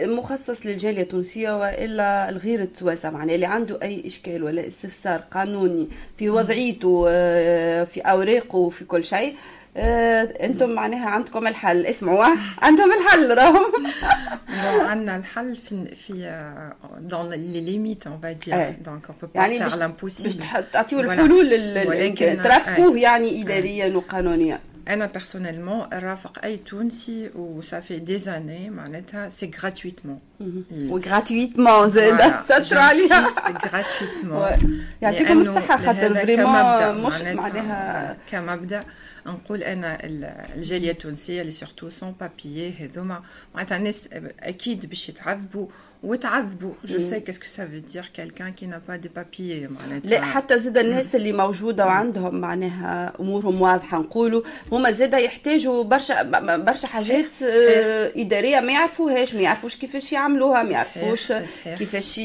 مخصص 0.05 0.65
للجالية 0.65 1.01
التونسية 1.01 1.59
وإلا 1.59 2.29
الغير 2.29 2.61
التوانسة 2.61 3.09
معناه 3.09 3.35
اللي 3.35 3.45
عنده 3.45 3.79
أي 3.83 4.03
إشكال 4.07 4.43
ولا 4.43 4.67
استفسار 4.67 5.19
قانوني 5.31 5.87
في 6.17 6.29
وضعيته 6.29 7.05
آه، 7.09 7.83
في 7.83 8.01
أوراقه 8.01 8.69
في 8.69 8.85
كل 8.85 9.05
شيء 9.05 9.35
أنتم 9.77 10.69
معناها 10.69 11.09
عندكم 11.09 11.47
الحل. 11.47 11.85
اسمعوا 11.85 12.25
آه، 12.25 12.37
عندهم 12.61 12.89
الحل 12.91 13.37
راهم 13.37 13.71
عندنا 14.89 15.15
الحل 15.17 15.55
في 15.55 15.95
في 15.95 16.13
dans 17.09 17.23
les 17.31 17.61
limites 17.61 18.07
on 18.07 18.25
va 18.25 18.33
dire. 18.45 18.53
إيه. 18.53 18.79
donc 18.85 19.09
on 19.09 19.13
peut 19.13 19.27
pas 19.27 19.35
يعني 19.35 19.69
faire 19.69 19.85
باش 20.03 20.37
تعطيو. 20.73 20.99
الحلول 20.99 22.41
ترافقوه 22.43 22.95
إيه. 22.95 23.03
يعني 23.03 23.41
اداريا 23.41 23.95
وقانونيا. 23.95 24.59
أنا 24.87 25.09
personnellement 25.17 25.93
رافق 25.93 26.39
أي 26.43 26.57
تونسي 26.57 27.29
و 27.35 27.61
ça 27.61 27.75
fait 27.89 27.99
des 28.11 28.23
années 28.27 28.69
معناتها 28.69 29.29
c'est 29.29 29.49
gratuitement. 29.59 30.43
و 30.89 30.97
gratuitement 30.97 31.89
زاد 31.91 32.17
Voilà, 32.21 32.43
ستروا 32.63 32.81
عليها. 32.81 33.25
gratuitement. 33.57 34.41
Ouais. 34.59 34.65
يعطيكم 35.01 35.39
الصحة 35.41 35.77
خاطر 35.77 36.13
vraiment 36.15 36.95
مش 37.05 37.21
معناها 37.21 38.17
كمبدأ. 38.31 38.79
نقول 39.25 39.63
أنا 39.63 40.05
ال- 40.05 40.23
الجالية 40.57 40.91
التونسية 40.91 41.41
اللي 41.41 41.51
surtout 41.51 41.89
sans 41.89 42.15
papiers 42.19 42.73
هذوما 42.73 43.23
معناتها 43.55 43.77
الناس 43.77 44.01
أكيد 44.39 44.85
باش 44.85 45.09
يتعذبوا 45.09 45.67
وتعذبوا 46.03 46.73
je 46.85 46.99
sais 46.99 47.19
qu'est-ce 47.19 47.65
que 47.65 47.73
ça 47.73 47.77
veut 47.93 48.02
dire 48.02 48.11
quelqu'un 48.13 48.53
qui 48.53 48.65
n'a 48.65 48.81
pas 48.87 48.95
des 48.95 49.09
papiers 49.15 49.67
معناتها 49.67 50.09
لا 50.09 50.21
حتى 50.21 50.59
زاد 50.59 50.77
الناس 50.77 51.15
اللي 51.15 51.33
موجودة 51.33 51.85
وعندهم 51.85 52.35
معناها 52.35 53.13
أمورهم 53.19 53.61
واضحة 53.61 53.97
نقولوا 53.97 54.41
هما 54.71 54.91
زاد 54.91 55.13
يحتاجوا 55.13 55.83
برشا 55.83 56.23
برشا 56.57 56.87
حاجات 56.87 57.33
آه، 57.43 58.11
إدارية 58.15 58.59
ما 58.59 58.71
يعرفوهاش 58.71 59.35
ما 59.35 59.41
يعرفوش 59.41 59.75
كيفاش 59.75 60.13
يعملوها 60.13 60.63
ما 60.63 60.69
يعرفوش. 60.71 61.33
كيفاش 61.65 62.17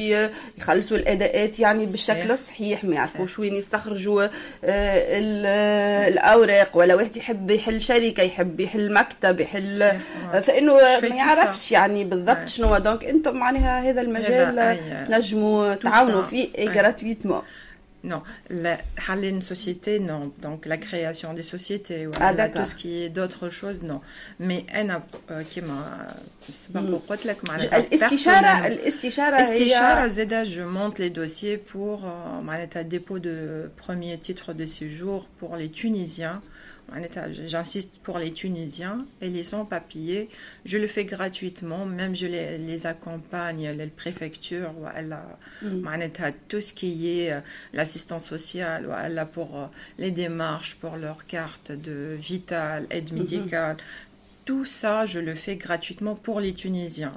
يخلصوا 0.59 0.97
الأداءات 0.97 1.61
يعني 1.61 1.87
بالشكل 1.87 2.16
صحيح. 2.18 2.30
الصحيح 2.30 2.85
ما 2.85 2.95
يعرفوش 2.95 3.38
وين 3.38 3.54
يستخرجوا 3.54 4.23
آه، 4.25 4.28
ال- 5.18 5.45
آه، 5.47 6.09
الأوراق 6.09 6.76
ولا 6.76 6.95
واحد 6.95 7.16
يحب 7.16 7.50
يحل 7.50 7.80
شركة 7.80 8.23
يحب 8.23 8.61
يحل 8.61 8.92
مكتب 8.92 9.40
يحل. 9.40 9.83
آه، 9.83 10.40
فإنه 10.40 10.75
ما 10.75 11.06
يعرفش. 11.16 11.73
يعني 11.73 12.04
بالضبط 12.04 12.37
Ouais. 12.37 12.47
شنو 12.50 12.78
دونك 12.78 13.04
أنتم 13.04 13.37
معناها 13.37 13.65
هذا 13.65 14.01
المجال 14.01 14.60
هذا 14.60 14.71
آه، 14.71 15.05
أي- 15.05 15.07
تنجموا 15.07 15.75
tout 15.75 15.79
تعاونوا 15.79 16.24
ça. 16.24 16.25
فيه 16.25 16.48
Ouais. 16.53 16.71
gratuitement 16.77 17.43
Non, 18.03 18.21
la, 18.50 18.77
حل 18.98 19.24
une 19.24 19.43
société, 19.43 20.00
non. 20.00 20.24
Donc 20.45 20.60
la 20.65 20.77
création 20.77 21.29
des 21.39 21.43
sociétés, 21.55 22.01
Ah, 22.07 22.10
voilà, 22.17 22.33
d'accord. 22.33 22.63
tout 22.63 22.67
ce 22.71 22.75
qui 22.81 22.91
est 23.03 23.10
d'autres 23.10 23.50
choses, 23.50 23.83
non. 23.83 24.00
Mais 24.39 24.75
أنا 24.75 25.03
euh, 25.29 25.33
كما 25.55 26.07
سبق 26.53 27.00
قلت 27.10 27.25
لك 27.25 27.50
معناتها 27.50 27.77
الاستشاره 27.77 28.41
personnellement- 28.62 28.65
الاستشاره 28.65 29.36
استشارة 29.41 30.05
هي 30.05 30.10
زادا 30.10 30.43
je 30.45 30.63
monte 30.77 30.98
les 31.00 31.10
dossiers 31.10 31.57
pour 31.74 32.03
euh, 32.05 32.41
معناتها 32.43 32.83
dépôt 32.83 33.19
de 33.19 33.69
premier 33.88 34.17
titre 34.27 34.53
de 34.53 34.65
séjour 34.65 35.27
pour 35.41 35.55
les 35.57 35.69
Tunisiens 35.81 35.81
معناتها 35.81 36.41
J'insiste 37.47 37.99
pour 38.02 38.19
les 38.19 38.33
Tunisiens 38.33 39.07
et 39.21 39.28
les 39.28 39.45
sans-papiers. 39.45 40.28
Je 40.64 40.78
le 40.78 40.87
fais 40.87 41.05
gratuitement, 41.05 41.85
même 41.85 42.14
je 42.14 42.26
les, 42.26 42.87
accompagne, 42.87 43.71
les 43.71 43.87
préfectures, 43.87 44.73
mm. 45.62 46.11
tout 46.49 46.61
ce 46.61 46.73
qui 46.73 47.21
est 47.21 47.33
euh, 47.33 47.40
l'assistance 47.73 48.26
sociale, 48.26 48.87
pour 49.33 49.59
euh, 49.59 49.66
les 49.99 50.11
démarches, 50.11 50.76
pour 50.76 50.97
leur 50.97 51.26
carte 51.26 51.73
de 51.73 52.16
vitale, 52.19 52.87
aide 52.90 53.11
mm-hmm. 53.11 53.14
médicale. 53.14 53.76
Tout 54.45 54.64
ça, 54.64 55.07
je 55.07 55.19
le 55.19 55.35
fais 55.35 55.57
gratuitement 55.57 56.14
pour 56.14 56.40
les 56.40 56.55
Tunisiens, 56.55 57.14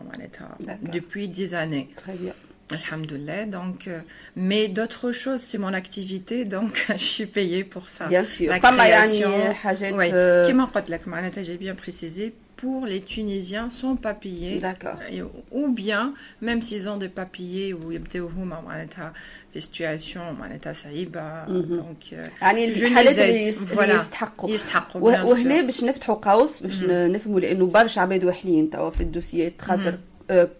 depuis 0.81 1.27
10 1.27 1.53
années. 1.53 1.89
Très 1.95 2.15
bien. 2.15 2.33
Alhamdoulilah. 2.72 3.44
Donc, 3.46 3.78
euh, 3.88 4.00
mais 4.36 4.68
d'autres 4.68 5.12
choses, 5.12 5.40
c'est 5.48 5.58
mon 5.58 5.74
activité, 5.82 6.44
donc 6.44 6.72
je 6.88 7.04
suis 7.14 7.26
payée 7.26 7.62
pour 7.64 7.88
ça. 7.88 8.06
bien 8.08 8.24
sûr 8.24 8.50
La 8.52 8.60
فما 8.60 8.84
création, 8.84 9.28
يعني 9.30 9.54
حاجات 9.54 9.92
oui. 9.94 10.10
آه، 10.12 10.48
كما 10.48 10.64
قلت 10.64 10.90
لك 10.90 11.08
معناتها 11.08 11.44
j'ai 11.44 11.58
bien 11.58 11.74
précisé 11.74 12.32
pour 12.62 12.86
les 12.86 13.00
Tunisiens 13.14 13.68
sans 13.80 13.94
papiers 14.08 14.58
d'accord 14.66 14.98
Et- 15.10 15.22
ou 15.60 15.64
bien 15.82 16.14
même 16.42 16.60
s'ils 16.62 16.88
ont 16.88 16.96
des 16.96 17.08
papiers 17.20 17.74
ou 17.74 17.92
يبداو 17.92 18.26
هما 18.28 18.60
معناتها 18.60 19.12
في 19.54 19.60
situation 19.60 20.16
معناتها 20.40 20.72
صعيبة 20.72 21.44
donc 21.46 22.12
euh, 22.12 22.42
يعني 22.42 22.74
je 22.74 22.78
الحالات 22.82 23.16
les 23.16 23.18
اللي, 23.18 23.44
aide. 23.44 23.48
يس... 23.48 23.64
Voilà. 23.64 23.78
اللي 23.82 23.94
يستحقوا 23.94 24.50
يستحقوا 24.50 25.00
وه- 25.00 25.14
bien 25.16 25.26
sûr. 25.26 25.30
وهنا 25.30 25.60
باش 25.60 25.84
نفتحوا 25.84 26.14
قوس 26.14 26.60
باش 26.62 26.80
ن- 26.82 27.12
نفهموا 27.12 27.40
لانه 27.40 27.66
برشا 27.66 28.00
عباد 28.00 28.24
واحلين 28.24 28.70
توا 28.70 28.90
في 28.90 29.00
الدوسيات 29.00 29.62
خاطر 29.62 29.88
آه، 29.88 29.98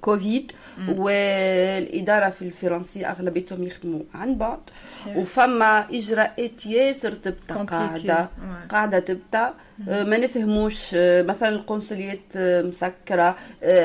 كوفيد 0.01 0.51
والإدارة 0.97 2.29
في 2.29 2.41
الفرنسية 2.41 3.11
أغلبيتهم 3.11 3.63
يخدموا 3.63 4.01
عن 4.15 4.35
بعد. 4.35 4.59
وفما 5.15 5.85
إجراءات 5.91 6.65
ياسر 6.65 7.13
Compliqué. 7.53 7.69
قاعدة. 7.69 8.29
قاعدة 8.69 8.99
تبدأ 8.99 9.53
آه، 9.89 10.03
ما 10.03 10.17
نفهموش 10.17 10.91
آه، 10.95 11.21
مثلا 11.21 11.49
القنصليات 11.49 12.19
آه، 12.35 12.61
مسكرة 12.61 13.35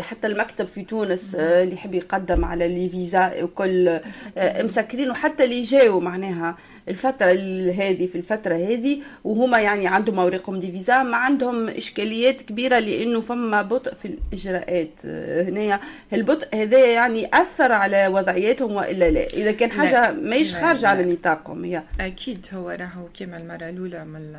حتى 0.00 0.26
المكتب 0.26 0.66
في 0.66 0.82
تونس 0.82 1.34
اللي 1.34 1.74
يحب 1.74 1.94
يقدم 1.94 2.44
على 2.44 2.68
لي 2.68 2.88
فيزا 2.88 3.42
وكل 3.42 4.00
مسكرين. 4.38 5.10
وحتى 5.10 5.44
اللي 5.44 5.60
جاوا 5.60 6.00
معناها. 6.00 6.56
الفترة 6.88 7.30
ال- 7.32 7.70
هذه 7.80 8.06
في 8.06 8.18
الفترة 8.18 8.54
هذه 8.54 8.98
وهما 9.24 9.58
يعني 9.60 9.86
عندهم 9.86 10.18
أوراقهم 10.18 10.60
دي 10.60 10.72
فيزا 10.72 11.02
ما 11.02 11.16
عندهم 11.16 11.68
إشكاليات 11.68 12.42
كبيرة 12.42 12.78
لأنه 12.78 13.20
فما 13.20 13.62
بطء 13.62 13.94
في 13.94 14.08
الإجراءات 14.08 14.88
آه، 15.04 15.42
هنا 15.42 15.80
البطء 16.12 16.48
هذا 16.56 16.86
يعني 16.86 17.28
أثر 17.34 17.72
على 17.72 18.06
وضعياتهم 18.06 18.72
وإلا 18.72 19.10
لا. 19.10 19.24
إذا 19.26 19.52
كان 19.52 19.68
لا. 19.68 19.74
حاجة 19.74 20.12
ماهيش 20.12 20.54
لا. 20.54 20.88
على 20.88 21.12
نطاقهم 21.12 21.64
هي. 21.64 21.82
أكيد 22.00 22.46
هو 22.54 22.70
راهو 22.70 23.08
كيما 23.14 23.36
المرة 23.36 23.68
الأولى 23.68 24.04
من 24.04 24.36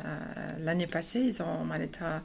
l'année 0.58 0.86
passée 0.86 1.32
donc 1.32 1.62
معناتها 1.62 2.22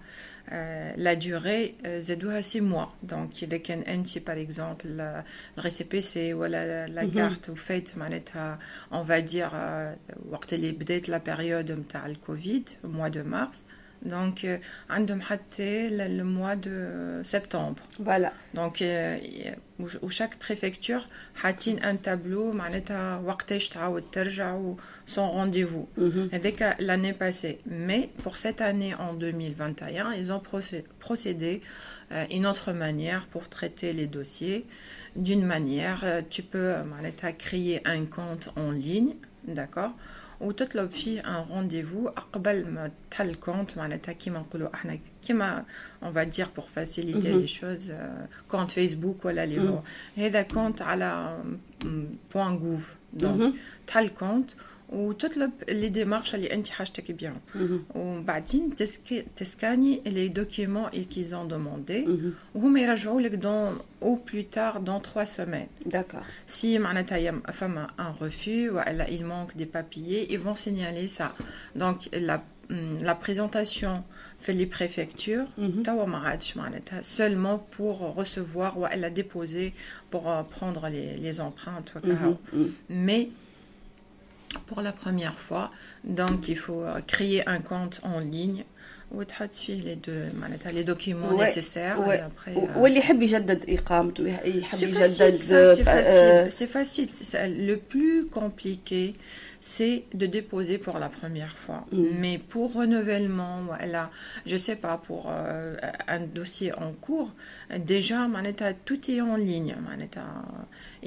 la 0.97 1.13
durée 1.13 1.75
زادوها 1.85 2.41
six 2.41 2.61
mois 2.61 2.85
donc 3.03 3.43
اذا 3.43 3.57
كان 3.57 3.81
انت 3.81 4.17
par 4.17 4.41
exemple 4.41 5.23
ال 5.57 5.71
récépissé 5.91 6.33
ولا 6.33 6.87
la 6.87 7.09
carte 7.09 7.49
وفات 7.49 7.97
معناتها 7.97 8.59
on 8.93 9.05
va 9.05 9.19
dire 9.19 9.49
وقت 10.29 10.53
اللي 10.53 10.71
بدات 10.71 11.09
la 11.09 11.17
période 11.17 11.71
نتاع 11.71 12.05
الكوفيد 12.05 12.69
mois 12.83 13.07
de 13.07 13.23
mars 13.23 13.65
دونك 14.02 14.60
عندهم 14.90 15.20
حتى 15.20 15.86
الموا 15.88 16.54
دو 16.54 17.22
سبتمبر 17.22 17.80
فوالا 18.06 18.32
دونك 18.54 18.82
وشاك 20.02 20.36
بريفكتور 20.46 21.00
حاطين 21.34 21.78
ان 21.78 22.02
تابلو 22.02 22.52
معناتها 22.52 23.18
وقتاش 23.18 23.68
تعاود 23.68 24.04
ترجع 24.12 24.60
سون 25.06 25.28
رونديفو 25.28 25.84
هذاك 26.32 26.76
l'année 26.80 27.12
passée 27.12 27.58
mais 27.66 28.08
pour 28.22 28.36
cette 28.36 28.60
année 28.60 28.94
en 28.94 29.14
2021 29.14 30.12
ils 30.12 30.32
ont 30.32 30.40
procé- 30.40 30.84
procédé 31.00 31.60
euh, 32.12 32.24
une 32.30 32.46
autre 32.46 32.72
manière 32.72 33.26
pour 33.26 33.48
traiter 33.48 33.92
les 33.92 34.06
dossiers 34.06 34.64
d'une 35.16 35.44
manière 35.46 36.00
euh, 36.04 36.22
tu 36.30 36.42
peux 36.42 36.82
معناتها 36.82 37.30
créer 37.38 37.80
un 37.86 38.04
compte 38.06 38.48
en 38.56 38.70
ligne 38.70 39.14
d'accord 39.48 39.92
وتطلب 40.41 40.91
فيه 40.91 41.19
un 41.19 41.45
rendez-vous 41.49 42.09
قبل 42.33 42.67
ما 42.67 42.91
تحل 43.11 43.29
ال 43.29 43.36
compte 43.36 43.77
معناتها 43.77 44.11
كيما 44.13 44.39
نقولوا 44.39 44.73
إحنا 44.73 44.99
كيما 45.27 45.65
on 46.03 46.13
va 46.13 46.23
dire 46.23 46.47
pour 46.55 46.65
faciliter 46.65 47.31
les 47.31 47.47
choses 47.47 47.93
compte 48.51 48.71
Facebook 48.71 49.25
ولا 49.25 49.43
اللي 49.43 49.69
هو 49.69 49.79
هذا 50.17 50.41
compte 50.41 50.81
على 50.81 51.39
point 52.33 52.59
gouv 52.59 52.95
donc 53.13 53.53
تحل 53.87 54.07
compte 54.07 54.49
وتطلب 54.90 55.50
لي 55.68 55.88
ديمارش 55.88 56.34
اللي 56.34 56.52
انت 56.54 56.68
حاجتك 56.68 57.10
بيان 57.10 57.36
وبعدين 57.94 58.76
تسك- 58.76 59.24
تسكاني 59.36 60.02
لي 60.06 60.28
دوكيومون 60.28 60.88
اللي 60.94 61.24
زون 61.24 61.48
دوموندي 61.48 62.06
وهما 62.54 62.80
يرجعوا 62.80 63.20
لك 63.20 63.34
دون 63.34 63.78
او 64.02 64.14
بلو 64.32 64.42
تار 64.52 64.78
دون 64.78 65.00
3 65.02 65.24
سيمين 65.24 65.66
داكور 65.86 66.20
si 66.60 66.64
معناتها 66.64 67.18
يم 67.18 67.40
فما 67.40 67.86
un 67.98 68.22
refus 68.24 68.70
ou 68.70 68.78
elle 68.86 69.00
a- 69.00 69.10
il 69.10 69.24
manque 69.24 69.56
des 69.56 69.66
papiers, 69.66 70.32
ils 70.32 70.38
vont 70.40 70.56
signaler 70.56 71.08
ça. 71.18 71.28
Donc 71.82 71.98
la, 72.12 72.36
hum, 72.70 73.02
la 73.02 73.14
présentation 73.14 74.02
fait 74.44 74.52
les 74.52 74.66
préfectures, 74.66 75.48
توا 75.84 76.04
ما 76.06 76.18
عادش 76.18 76.56
معناتها 76.56 77.02
seulement 77.02 77.58
pour 77.76 78.14
recevoir 78.16 78.78
ou 78.78 78.86
elle 78.92 79.04
a 79.04 79.10
déposé 79.10 79.72
pour 80.12 80.30
euh, 80.30 80.42
prendre 80.42 80.88
les, 80.88 81.16
les 81.16 81.40
empreintes 81.40 81.96
وكهو. 81.96 82.34
Mais 82.90 83.26
pour 84.66 84.80
la 84.80 84.92
première 84.92 85.38
fois, 85.38 85.70
donc 86.04 86.48
il 86.48 86.58
faut 86.58 86.82
euh, 86.84 87.00
créer 87.06 87.46
un 87.48 87.60
compte 87.60 88.00
en 88.02 88.18
ligne 88.20 88.64
وتحط 89.12 89.54
فيه 89.54 89.80
les 89.82 89.96
deux 89.96 90.32
معناتها 90.40 90.72
les 90.72 90.84
documents 90.84 91.30
Ouais, 91.32 91.44
nécessaires 91.44 92.00
ouais. 92.08 92.16
et 92.18 92.20
après 92.20 92.54
euh, 92.56 92.76
واللي 92.76 92.98
يحب 92.98 93.22
يجدد 93.22 93.64
اقامته 93.70 94.26
يح- 94.28 94.46
يحب 94.46 94.78
C'est 94.78 94.82
يجدد 94.82 95.38
facile, 95.38 95.38
ça, 95.38 95.76
c'est 95.76 95.88
آه، 95.88 96.48
facile. 96.48 96.52
C'est 96.52 96.66
facile. 96.72 97.08
c'est 97.12 97.24
ça. 97.24 97.46
Le 97.48 97.76
plus 97.76 98.26
compliqué, 98.26 99.14
c'est 99.60 100.02
de 100.14 100.26
déposer 100.26 100.78
pour 100.78 100.98
la 100.98 101.08
première 101.08 101.54
fois. 101.64 101.80
Mais 102.22 102.36
pour 102.52 102.68
renouvellement, 102.74 103.56
voilà, 103.70 104.10
je 104.50 104.56
sais 104.56 104.76
pas, 104.86 104.96
pour 105.08 105.22
euh, 105.28 105.76
un 106.16 106.20
dossier 106.38 106.72
en 106.86 106.90
cours, 107.06 107.30
déjà, 107.92 108.18
manetta, 108.36 108.66
tout 108.88 109.02
est 109.14 109.20
en 109.20 109.36
ligne. 109.36 109.74
manetta. 109.88 110.24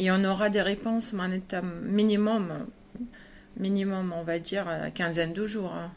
et 0.01 0.05
on 0.15 0.23
aura 0.31 0.47
des 0.49 0.61
réponses 0.73 1.07
manetta, 1.21 1.59
minimum, 1.99 2.47
minimum, 3.57 4.13
on 4.19 4.23
va 4.23 4.39
dire, 4.39 4.65
euh, 4.67 4.89
quinzaine 4.99 5.33
de 5.33 5.45
jours. 5.47 5.73
hein. 5.73 5.91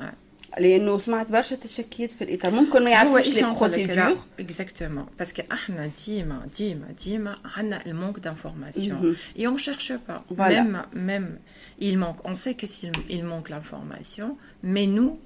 Ouais. 0.00 0.12
لانه 0.58 0.98
سمعت 0.98 1.30
برشا 1.30 1.56
تشكيات 1.56 2.10
في 2.12 2.24
الاطار 2.24 2.50
ممكن 2.50 2.84
ما 2.84 2.90
يعرفوش 2.90 3.28
لي 3.28 3.42
بروسيدور 3.42 4.16
اكزاكتومون 4.40 5.06
باسكو 5.18 5.42
احنا 5.52 5.90
ديما 6.06 6.46
ديما 6.56 6.86
ديما 7.04 7.36
عندنا 7.44 7.86
المونك 7.86 8.18
دانفورماسيون 8.18 9.16
اي 9.38 9.46
اون 9.46 9.58
شيرش 9.58 9.92
با 9.92 10.20
ميم 10.48 10.82
ميم 10.92 11.38
il 11.80 11.98
manque 11.98 12.24
on 12.30 12.34
sait 12.36 12.54
que 12.54 12.66
s'il 12.66 12.92
il 13.10 13.24
manque 13.24 13.48
l'information 13.50 14.36
mais 14.62 14.86
nous 14.86 15.18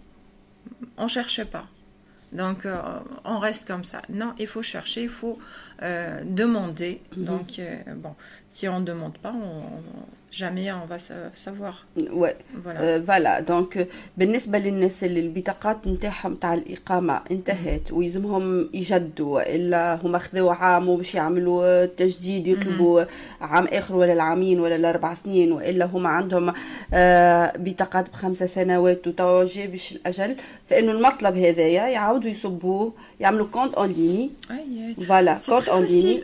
on 0.98 1.09
cherche 1.09 1.44
pas 1.44 1.66
donc 2.40 2.59
euh, 2.66 2.76
on 3.24 3.38
reste 3.46 3.64
comme 3.70 3.85
ça 3.92 4.00
non 4.20 4.31
il 4.42 4.48
faut 4.55 4.62
chercher 4.74 5.02
il 5.02 5.14
faut 5.20 5.38
euh, 5.83 6.22
demander 6.42 6.94
donc 7.31 7.48
euh, 7.59 7.94
bon 8.05 8.14
si 8.55 8.62
on 8.74 8.78
ne 8.81 8.87
demande 8.92 9.16
pas 9.26 9.35
on, 9.48 9.55
on 9.98 10.02
jamais 10.38 10.71
on 10.71 10.86
va 10.93 11.00
savoir. 11.45 11.76
Ouais. 12.21 12.36
voilà. 12.63 12.80
Euh, 12.82 13.00
voilà. 13.10 13.41
Donc 13.41 13.80
بالنسبة 14.17 14.58
للناس 14.58 15.04
اللي 15.04 15.19
البطاقات 15.19 15.88
نتاعهم 15.88 16.36
تاع 16.36 16.54
الإقامة 16.54 17.21
انتهت 17.32 17.91
ويلزمهم 17.91 18.69
يجدوا 18.73 19.56
إلا 19.56 20.00
هما 20.04 20.17
خذوا 20.17 20.54
عام 20.54 20.89
وباش 20.89 21.15
يعملوا 21.15 21.86
تجديد 21.86 22.47
يطلبوا 22.47 23.04
عام 23.41 23.65
آخر 23.65 23.95
ولا 23.95 24.13
العامين 24.13 24.60
ولا 24.60 24.76
الأربع 24.76 25.13
سنين 25.13 25.52
وإلا 25.52 25.86
هما 25.86 26.10
عندهم 26.10 26.54
آه 26.93 27.54
بطاقات 27.58 28.10
بخمسة 28.10 28.45
سنوات 28.45 29.08
وتوا 29.08 29.43
باش 29.43 29.91
الأجل 29.91 30.36
فإنه 30.67 30.91
المطلب 30.91 31.38
هذايا 31.38 31.88
يعاودوا 31.88 32.30
يصبوه 32.30 32.93
يعملوا 33.19 33.47
compte 33.47 33.73
en 33.73 33.91
ligne. 33.91 34.30
voilà 35.08 35.38
compte 35.49 35.69
en 35.69 35.84
ligne. 35.86 36.21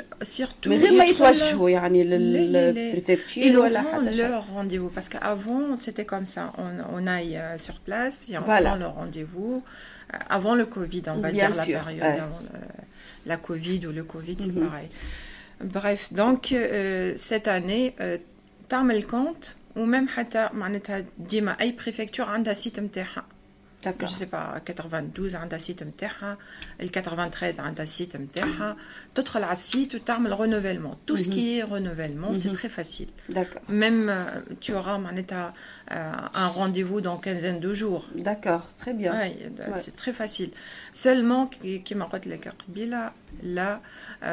من 0.65 0.77
غير 0.77 0.91
ما 0.91 1.05
يتوجهوا 1.05 1.69
يعني 1.69 2.03
للبريفكتور 2.03 3.59
ولا 3.59 3.81
حاجة. 3.81 4.02
leur 4.28 4.46
rendez-vous. 4.56 4.88
Parce 4.96 5.08
qu'avant, 5.08 5.76
c'était 5.76 6.04
comme 6.04 6.26
ça. 6.26 6.52
On, 6.58 6.70
on 6.96 7.06
aille 7.06 7.36
euh, 7.36 7.58
sur 7.58 7.76
place 7.80 8.16
et 8.28 8.36
on 8.38 8.42
voilà. 8.42 8.70
prend 8.70 8.78
le 8.78 8.86
rendez-vous. 8.86 9.62
Euh, 10.14 10.16
avant 10.30 10.54
le 10.54 10.66
Covid, 10.66 11.02
on 11.08 11.20
va 11.20 11.30
Bien 11.30 11.50
dire 11.50 11.54
sûr, 11.64 11.74
la 11.78 11.80
période 11.84 12.02
ouais. 12.02 12.20
avant 12.20 12.40
le, 12.52 12.58
la 13.26 13.36
Covid 13.36 13.80
ou 13.86 13.92
le 13.92 14.04
Covid, 14.04 14.36
c'est 14.38 14.54
Mhm. 14.54 14.66
pareil. 14.68 14.88
Bref, 15.76 16.12
donc 16.12 16.52
euh, 16.52 17.14
cette 17.18 17.48
année, 17.48 17.94
euh, 18.00 18.18
تعمل 18.70 19.02
compte 19.10 19.54
وميم 19.76 20.08
حتى 20.08 20.48
معناتها 20.52 21.04
ديما 21.18 21.56
اي 21.60 21.70
بريفكتور 21.72 22.26
عندها 22.26 22.52
سيت 22.52 22.80
نتاعها 22.80 23.24
D'accord. 23.83 24.01
جو 24.01 24.07
سي 24.07 24.25
با 24.25 24.57
92 24.57 25.35
عندها 25.35 25.59
سيت 25.59 25.83
نتاعها 25.83 26.37
ال 26.81 26.91
93 26.91 27.59
عندها 27.59 27.85
سيت 27.85 28.17
نتاعها 28.17 28.77
تدخل 29.15 29.43
على 29.43 29.51
السيت 29.51 29.95
وتعمل 29.95 30.31
رونوفيلمون 30.31 30.95
تو 31.07 31.15
سكي 31.15 31.61
رونوفيلمون 31.63 32.37
سي 32.37 32.49
تري 32.49 32.69
فاسيل 32.69 33.07
D'accord. 33.31 33.61
Même 33.69 34.09
euh, 34.09 34.55
tu 34.61 34.73
auras 34.73 34.97
معناتها 34.97 35.53
euh, 35.53 35.82
Euh, 35.91 36.11
un 36.33 36.47
rendez-vous 36.47 37.01
dans 37.01 37.17
quinzaine 37.17 37.59
de 37.59 37.73
jours. 37.73 38.07
D'accord, 38.15 38.67
très 38.75 38.93
bien. 38.93 39.13
C'est 39.81 39.95
très 39.95 40.13
facile. 40.13 40.51
Seulement, 40.93 41.47
qui 41.47 41.95
m'a 41.95 42.05
les 42.25 42.39
là, 42.85 43.13
la 43.43 43.81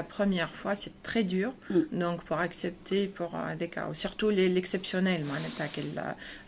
première 0.08 0.50
fois, 0.50 0.76
c'est 0.76 1.02
très 1.02 1.24
dur. 1.24 1.52
Mm. 1.68 1.80
Donc, 1.98 2.22
pour 2.22 2.38
accepter 2.38 3.08
pour 3.08 3.36
des 3.58 3.68
cas, 3.68 3.88
surtout 3.94 4.30
l'exceptionnel, 4.30 5.24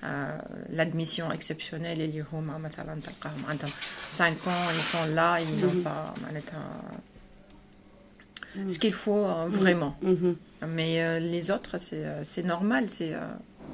euh, 0.05 0.39
l'admission 0.71 1.33
exceptionnelle, 1.33 1.99
les 1.99 2.07
Yehoma, 2.07 2.61
5 4.11 4.47
ans, 4.47 4.51
ils 4.75 4.83
sont 4.83 5.15
là, 5.15 5.39
ils 5.41 5.61
n'ont 5.61 5.73
mm-hmm. 5.73 5.83
pas. 5.83 6.15
Mm. 8.55 8.69
Ce 8.69 8.79
qu'il 8.79 8.95
faut 8.95 9.27
vraiment. 9.49 9.97
Mm-hmm. 10.05 10.37
Mm-hmm. 10.63 10.67
Mais 10.69 11.21
les 11.21 11.51
autres, 11.51 11.79
c'est 11.79 12.45
normal, 12.45 12.89
c'est 12.89 13.17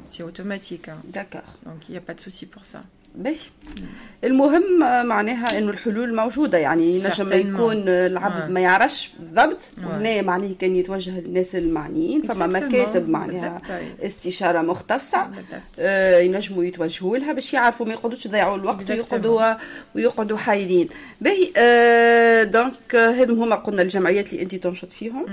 c'est 0.09 0.23
automatique. 0.23 0.89
hein. 0.89 1.01
D'accord. 1.05 1.43
Donc 1.65 1.89
il 1.89 1.93
n'y 1.93 1.99
a 1.99 2.01
pas 2.03 2.15
de 2.15 2.21
souci 2.21 2.47
pour 2.47 2.65
ça. 2.67 2.83
باهي 3.15 3.37
المهم 4.25 4.83
آه، 4.83 5.03
معناها 5.03 5.59
إنه 5.59 5.71
الحلول 5.71 6.15
موجودة 6.15 6.59
يعني 6.59 7.03
Certainement. 7.03 7.33
يكون 7.33 7.85
آه، 7.89 8.07
العبد 8.07 8.47
Ouais. 8.47 8.51
ما 8.51 8.61
يعرفش 8.61 9.11
بالضبط. 9.21 9.61
وهنا 9.87 10.23
معناه 10.23 10.51
كان 10.61 10.77
يتوجه 10.77 11.21
للناس 11.21 11.55
المعنيين 11.57 12.23
فما. 12.23 12.47
مكاتب 12.47 13.09
معناها. 13.09 13.63
استشارة 14.03 14.63
مختصة 14.63 15.25
بالضبط. 15.27 15.63
آه، 15.79 16.19
ينجموا 16.19 16.65
يتوجهوا 16.65 17.17
لها 17.19 17.33
باش 17.33 17.55
يعرفوا 17.55 17.87
ما 17.87 17.93
يقعدوش 17.93 18.27
يضيعوا 18.27 18.57
الوقت. 18.57 18.91
ويقعدوا 18.91 19.55
ويقعدوا 19.95 20.39
حايرين 20.39 20.89
باهي 21.21 21.53
آه، 21.57 22.45
donc 22.45 22.95
آه، 22.95 23.11
هذم 23.11 23.43
هما 23.43 23.55
قلنا 23.57 23.83
الجمعيات 23.83 24.33
اللي 24.33 24.43
انت 24.43 24.55
تنشط 24.55 24.93
فيهم 24.93 25.27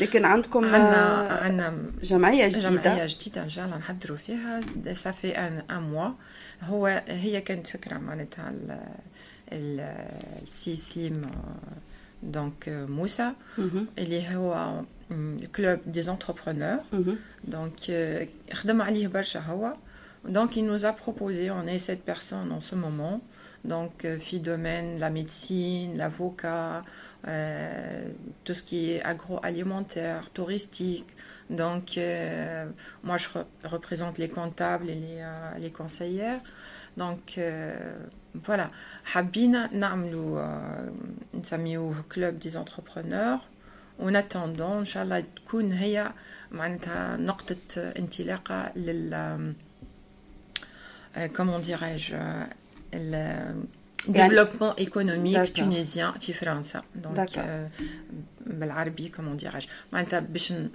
لكن 0.00 0.24
عندكم 0.24 0.64
عندنا 0.64 1.30
آه، 1.40 1.44
عندنا 1.44 1.74
جمعية 2.02 2.48
جديدة 2.48 2.68
جمعية 2.70 3.06
جديدة 3.06 3.42
إن 3.42 3.48
شاء 3.50 3.64
الله 3.64 3.76
نحضروا 3.78 4.16
فيها 4.16 4.60
ça 4.92 5.07
fait 5.07 5.38
un 5.38 5.62
un 5.70 5.82
mois 5.82 6.08
هو 6.63 7.03
هي 7.07 7.41
كانت 7.41 7.67
فكرة 7.67 7.97
معناتها 7.97 8.49
ال- 8.49 8.79
ال- 9.51 10.07
السي 10.43 10.75
سليم 10.77 11.21
دونك 12.23 12.69
موسى 12.69 13.31
مهم. 13.57 13.87
اللي 13.97 14.35
هو 14.35 14.81
كلوب 15.55 15.79
دي 15.87 16.01
زونتربرونور 16.01 16.79
مهم. 16.93 17.17
Donc, 17.51 17.89
euh, 17.89 18.53
خدم 18.53 18.81
عليه 18.81 19.07
برشا 19.07 19.39
هو. 19.39 19.73
Donc, 20.27 20.55
il 20.57 20.65
nous 20.65 20.83
a 20.85 20.91
proposé, 20.91 21.49
on 21.51 21.65
est 21.67 21.79
sept 21.79 22.01
personnes 22.03 22.51
en 22.51 22.61
ce 22.61 22.75
moment. 22.75 23.21
Donc, 23.67 24.05
euh, 24.05 24.17
في 24.19 24.39
domaine, 24.39 24.99
la 24.99 25.09
médecine, 25.09 25.97
l'avocat, 25.97 26.83
euh, 27.27 28.03
tout 28.45 28.53
ce 28.53 28.63
qui 28.63 28.91
est 28.91 29.01
agroalimentaire, 29.03 30.29
touristique. 30.33 31.09
Donc, 31.60 31.86
euh, 31.98 32.66
moi, 33.04 33.16
je 33.22 33.28
re- 33.34 33.50
représente 33.74 34.14
les 34.22 34.30
comptables 34.38 34.88
et 34.94 34.98
les, 35.06 35.18
euh, 35.20 35.58
les 35.64 35.70
conseillères. 35.80 36.40
Donc, 37.02 37.22
euh, 37.38 38.06
voilà. 38.46 38.70
حابين 39.04 39.68
نعملوا 39.80 40.40
آه، 40.40 40.92
نسميوه 41.34 41.94
كلوب 42.14 42.38
دي 42.38 42.50
زونتربرونور 42.50 43.38
وان 43.98 44.16
اتوندون 44.16 44.78
ان 44.78 44.84
شاء 44.84 45.02
الله 45.02 45.24
تكون 45.36 45.72
هي 45.72 46.12
معناتها 46.50 47.16
نقطة 47.16 47.56
انطلاقة 47.76 48.72
لل 48.76 49.54
comment 51.36 51.62
dirais-je 51.62 52.14
ال 52.94 53.07
développement 53.07 54.70
économique 54.78 55.46
D'accord. 55.46 55.52
tunisien 55.56 56.12
في 56.12 56.32
فرنسا 56.32 56.82
donc 56.94 57.30
D'accord. 57.30 57.38
آه، 57.38 57.68
بالعربي 58.46 59.08
comment 59.08 59.36
dirais-je 59.36 59.68
معناتها 59.92 60.20
باش 60.20 60.52
ن- 60.52 60.70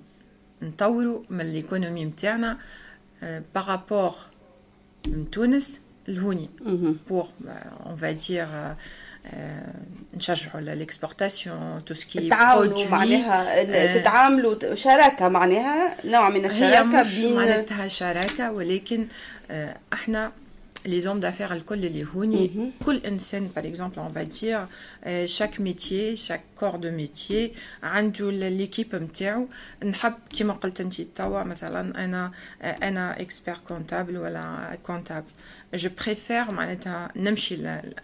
نطوروا 0.62 1.22
من 1.30 1.42
ال 1.42 1.49
économie 1.49 2.06
نتاعنا 2.06 2.58
par 3.56 3.74
rapport 3.74 4.16
من 5.08 5.30
تونس 5.32 5.80
لهوني 6.08 6.50
dire, 8.14 8.48
euh, 8.54 8.74
euh, 9.26 9.34
نشجعوا 10.18 10.62
qui 12.04 12.18
est 12.18 12.22
التعاون 12.22 12.76
produit. 12.76 12.92
معناها 12.92 13.62
آه، 13.62 13.98
تتعاملوا 13.98 14.76
شراكة 14.76 15.30
معناها 15.30 15.96
نوع 16.06 16.30
من 16.30 16.40
هي 16.40 16.46
الشراكة 16.46 17.02
مش 17.02 17.16
بين 17.16 17.36
معناتها 17.36 17.88
شراكة 17.88 18.52
ولكن 18.52 19.08
آه، 19.52 19.78
إحنا 19.94 20.32
les 20.86 21.08
hommes 21.08 21.20
d'affaires 21.20 21.52
الكل 21.52 21.86
اللي 21.86 22.08
هوني 22.16 22.52
مهم. 22.56 22.72
كل 22.86 22.98
انسان 23.06 23.50
par 23.58 23.62
exemple 23.64 23.98
on 24.00 24.14
va 24.18 24.26
dire 24.26 24.68
euh, 25.06 25.28
chaque 25.28 25.60
métier 25.60 26.16
chaque 26.16 26.44
corps 26.60 26.78
de 26.80 26.90
métier 26.90 27.52
عنده 27.84 28.32
l'équipe 28.32 28.96
نتاعو 28.96 29.48
نحب 29.86 30.14
كما 30.40 30.54
قلت 30.54 30.82
انت 30.82 31.02
توا 31.02 31.44
مثلا 31.44 32.04
أنا 32.06 32.32
آه، 32.62 32.66
أنا 32.72 33.22
expert 33.22 33.58
comptable 33.68 34.18
ولا 34.18 34.78
كونتابل 34.86 35.26
je 35.74 35.88
préfère 35.90 36.50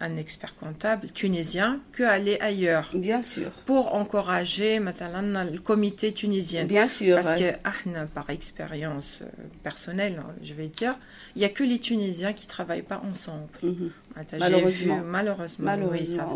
un 0.00 0.16
expert 0.16 0.54
comptable 0.56 1.08
tunisien 1.10 1.80
que 1.92 2.02
aller 2.02 2.38
ailleurs. 2.40 2.90
Bien 2.94 3.22
sûr. 3.22 3.50
Pour 3.66 3.94
encourager 3.94 4.78
le 4.78 5.58
comité 5.58 6.12
tunisien. 6.12 6.64
Bien 6.64 6.88
sûr. 6.88 7.20
Parce 7.20 7.40
que 7.40 7.52
ah, 7.64 7.72
par 8.14 8.28
expérience 8.30 9.18
euh, 9.22 9.26
personnelle, 9.62 10.20
hein, 10.20 10.34
je 10.42 10.52
vais 10.52 10.68
dire, 10.68 10.96
il 11.36 11.38
n'y 11.40 11.44
a 11.44 11.48
que 11.48 11.64
les 11.64 11.78
Tunisiens 11.78 12.32
qui 12.32 12.44
ne 12.44 12.50
travaillent 12.50 12.82
pas 12.82 13.02
ensemble. 13.10 13.48
Mhm. 13.62 13.90
Ah, 14.16 14.20
malheureusement. 14.38 15.00
Malheureusement. 15.04 15.76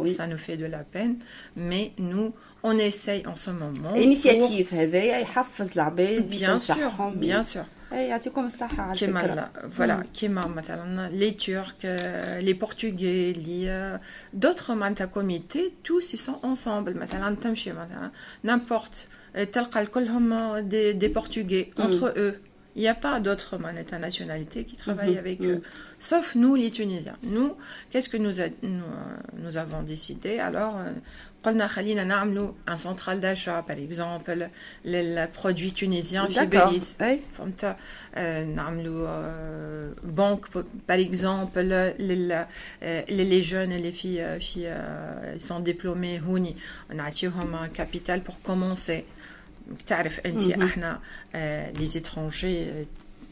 oui, 0.00 0.12
ça, 0.12 0.26
nous 0.26 0.38
fait 0.38 0.56
de 0.56 0.66
la 0.66 0.78
peine. 0.78 1.16
Mais 1.56 1.92
nous, 1.98 2.32
on 2.62 2.76
essaye 2.78 3.26
en 3.26 3.36
ce 3.36 3.50
moment. 3.50 3.94
Initiative, 3.94 4.70
pour... 4.70 4.78
bien 6.26 6.56
sûr, 6.56 6.90
bien 7.14 7.42
sûr. 7.42 7.64
Voilà, 9.74 10.02
les 11.12 11.34
Turcs, 11.34 11.74
euh, 11.84 12.40
les 12.40 12.54
Portugais, 12.54 13.34
euh، 13.48 13.96
d'autres 14.34 14.74
comités, 15.06 15.74
tous 15.82 16.12
ils 16.12 16.18
sont 16.18 16.38
ensemble. 16.42 16.94
N'importe, 18.44 19.08
euh، 19.36 20.62
des, 20.62 20.94
des 20.94 21.08
Portugais 21.08 21.70
entre 21.78 22.12
eux. 22.16 22.40
Il 22.76 22.82
n'y 22.82 22.88
a 22.88 22.94
pas 22.94 23.18
d'autres 23.18 23.58
nationalités 23.98 24.64
qui 24.64 24.76
travaillent 24.76 25.18
avec 25.18 25.40
eux, 25.42 25.62
sauf 25.98 26.36
nous, 26.36 26.54
les 26.54 26.70
Tunisiens. 26.70 27.16
Nous, 27.24 27.54
qu'est-ce 27.90 28.08
que 28.08 28.16
nous, 28.16 28.34
nous, 28.62 29.42
nous, 29.42 29.56
avons 29.56 29.82
décidé? 29.82 30.38
Alors, 30.38 30.76
قلنا 31.44 31.66
خلينا 31.66 32.04
نعملوا 32.04 32.52
un 32.70 32.76
central 32.76 33.20
d'achat 33.20 33.62
par 33.68 33.76
exemple 33.76 34.48
لل 34.84 35.01
produits 35.01 35.70
tunisiens 35.70 36.26
في 36.26 36.34
D'accord. 36.34 36.44
باريس 36.44 37.02
أي. 37.02 37.20
فهمت 37.38 37.76
آه، 38.14 38.44
نعملوا 38.44 39.08
آه، 39.08 39.92
banque 40.02 40.40
par 40.88 41.00
exemple 41.00 41.68
لل 41.98 42.46
les 43.08 43.40
jeunes 43.40 43.72
اللي 43.72 43.92
في 43.92 44.38
في 44.38 44.68
آه، 44.68 45.38
sont 45.38 45.68
diplômés 45.68 46.24
هوني 46.28 46.56
نعطيهم 46.94 47.66
capital 47.66 48.20
pour 48.20 48.36
commencer 48.46 49.04
تعرف 49.86 50.20
انت 50.26 50.42
مهم. 50.46 50.62
إحنا 50.62 51.00
les 51.78 51.86
étrangers 51.86 52.66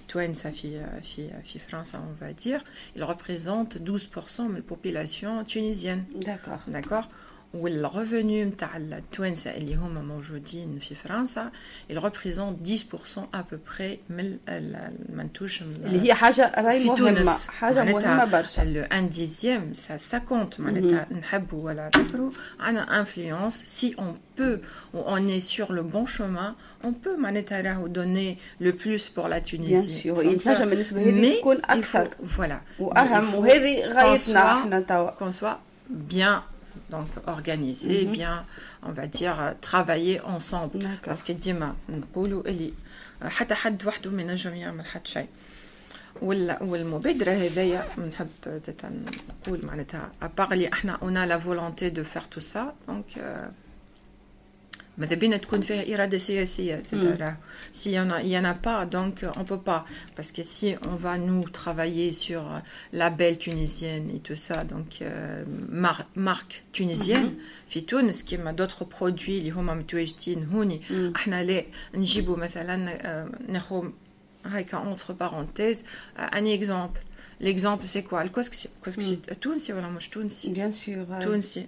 توانسه 0.09 0.51
في 0.51 0.87
في 1.03 1.31
في 1.53 1.59
فرنسا 1.59 1.99
on 1.99 2.25
va 2.25 2.45
dire 2.45 2.61
ils 2.97 3.05
représentent 3.05 3.79
12% 3.79 4.41
من 4.41 4.57
ال 4.57 4.65
population 4.65 5.45
tunisienne 5.45 6.05
D'accord. 6.25 6.63
d'accord 6.69 7.09
وال 7.55 7.70
revenu 7.70 8.15
نتاع 8.47 8.77
التوانسه 8.77 9.51
اللي 9.57 9.75
هما 9.75 10.01
موجودين 10.03 10.79
في 10.79 10.95
فرنسا 10.95 11.51
ils 11.93 11.97
représentent 11.99 12.69
10% 12.69 13.19
à 13.35 13.39
peu 13.39 13.57
près 13.71 13.99
من 14.11 14.21
ال- 14.49 14.93
المنتوج 15.11 15.63
اللي 15.63 16.03
هي 16.09 16.15
حاجة 16.15 16.53
راي 16.59 16.81
في 16.83 16.89
مهمه 16.89 16.97
تونس 17.15 17.47
حاجة 17.47 17.75
معناتها 17.85 18.17
مهمه 18.17 18.25
برشا 18.33 18.63
لو 18.63 18.83
un 18.83 19.09
dixième 19.09 19.75
ça 19.75 19.97
ça 19.97 20.19
compte 20.19 20.61
معناتها 20.61 21.07
نحبوا 21.19 21.65
ولا 21.67 21.91
نكرهوا 21.97 22.31
عندنا 22.61 23.01
influence 23.01 23.63
si 23.65 23.95
on 23.99 24.19
peut 24.39 24.57
و 24.95 25.01
on 25.09 25.29
est 25.29 25.41
sur 25.41 25.73
le 25.73 25.83
bon 25.83 26.07
chemin 26.07 26.55
un 26.85 26.93
peu 27.05 27.17
معناتها 27.17 27.61
راهو 27.61 27.87
donner 27.87 28.39
le 28.61 28.73
plus 28.85 29.09
pour 29.09 29.29
la 29.29 29.39
bien 29.39 29.45
Tunisie 29.45 30.03
sûr 30.03 30.21
الحاجة 30.21 30.65
بالنسبة 30.65 31.01
هذه 31.01 31.41
تكون 31.41 31.57
أكثر 31.65 32.09
voilà 32.29 32.61
واهم 32.79 33.35
وهذه 33.35 33.85
غايتنا 33.87 34.61
إحنا 34.61 34.81
توا 34.81 35.11
qu'on 35.11 35.33
soit 35.41 35.59
bien 36.13 36.56
donc 36.91 37.09
organisé, 37.27 38.05
Mhm. 38.05 38.13
bien, 38.13 38.37
on 38.89 38.93
va 38.99 39.07
dire, 39.19 39.37
euh, 39.41 39.53
travailler 39.71 40.21
ensemble. 40.21 40.79
D'accord. 40.79 41.05
Parce 41.09 41.23
que 41.23 41.33
ديما 41.33 41.75
نقولوا 41.89 42.43
اللي 42.49 42.73
حتى 43.23 43.55
حد 43.55 43.87
وحده 43.87 44.11
ما 44.11 44.23
ينجم 44.23 44.55
يعمل 44.55 44.85
حتى 44.87 45.11
شيء. 45.11 45.29
وال- 46.23 46.57
والمبادرة 46.61 47.31
هذايا 47.33 47.85
نحب 47.99 48.29
زيت 48.67 48.81
نقول 49.47 49.67
معناتها 49.67 50.13
ابار 50.23 50.53
اللي 50.53 50.73
إحنا 50.73 50.97
on 51.03 51.15
a 51.17 51.27
la 51.33 51.37
volonté 51.39 51.91
de 51.91 52.03
faire 52.03 52.29
tout 52.35 52.41
ça 52.55 52.65
donc 52.89 53.09
euh, 53.19 53.47
ماذا 54.98 55.16
بينا 55.16 55.38
تكون 55.38 55.62
فيها 55.62 55.96
إرادة 55.96 56.18
سياسية 56.18 56.84
c'est-à-dire 56.84 57.36
s'il 57.74 57.92
y 57.94 58.00
en 58.00 58.10
a 58.12 58.22
il 58.22 58.28
y 58.28 58.38
en 58.38 58.44
a 58.44 58.54
pas 58.54 58.86
donc 58.86 59.24
euh, 59.24 59.32
on 59.40 59.44
peut 59.46 59.64
pas 59.72 59.86
parce 60.16 60.32
que 60.32 60.44
si 60.44 60.76
on 60.92 60.96
va 60.96 61.18
nous 61.18 61.44
travailler 61.50 62.12
sur 62.12 62.42
euh, 62.52 62.60
la 62.94 63.10
belle 63.10 63.38
tunisienne 63.38 64.06
et 64.16 64.20
tout 64.28 64.36
ça 64.48 64.64
donc 64.74 64.90
euh, 65.02 65.44
mar- 65.70 66.06
marque 66.16 66.64
tunisienne 66.74 67.32
في 67.70 67.82
تونس 67.82 68.24
كيما 68.24 68.56
d'autres 68.56 68.86
produits 68.98 69.30
اللي 69.30 69.52
هما 69.52 69.74
متواجدين 69.74 70.46
هوني 70.54 70.82
احنا 71.16 71.44
لا 71.44 71.64
نجيبوا 71.96 72.38
مثلا 72.38 73.08
آه، 73.08 73.30
ناخذ 73.48 73.90
هيك 74.46 74.76
entre 74.76 75.14
parenthèses 75.24 75.84
euh, 76.20 76.38
un 76.38 76.46
exemple 76.46 77.00
l'exemple 77.42 77.86
c'est 77.86 78.04
quoi 78.04 78.22
الكسكسي 78.22 78.70
الكسكسي 78.78 79.16
تونسي 79.42 79.74
ولا 79.74 79.88
مش 79.90 80.10
تونسي 80.10 80.50
بيان 80.54 80.72
سور 80.72 81.06
تونسي 81.24 81.68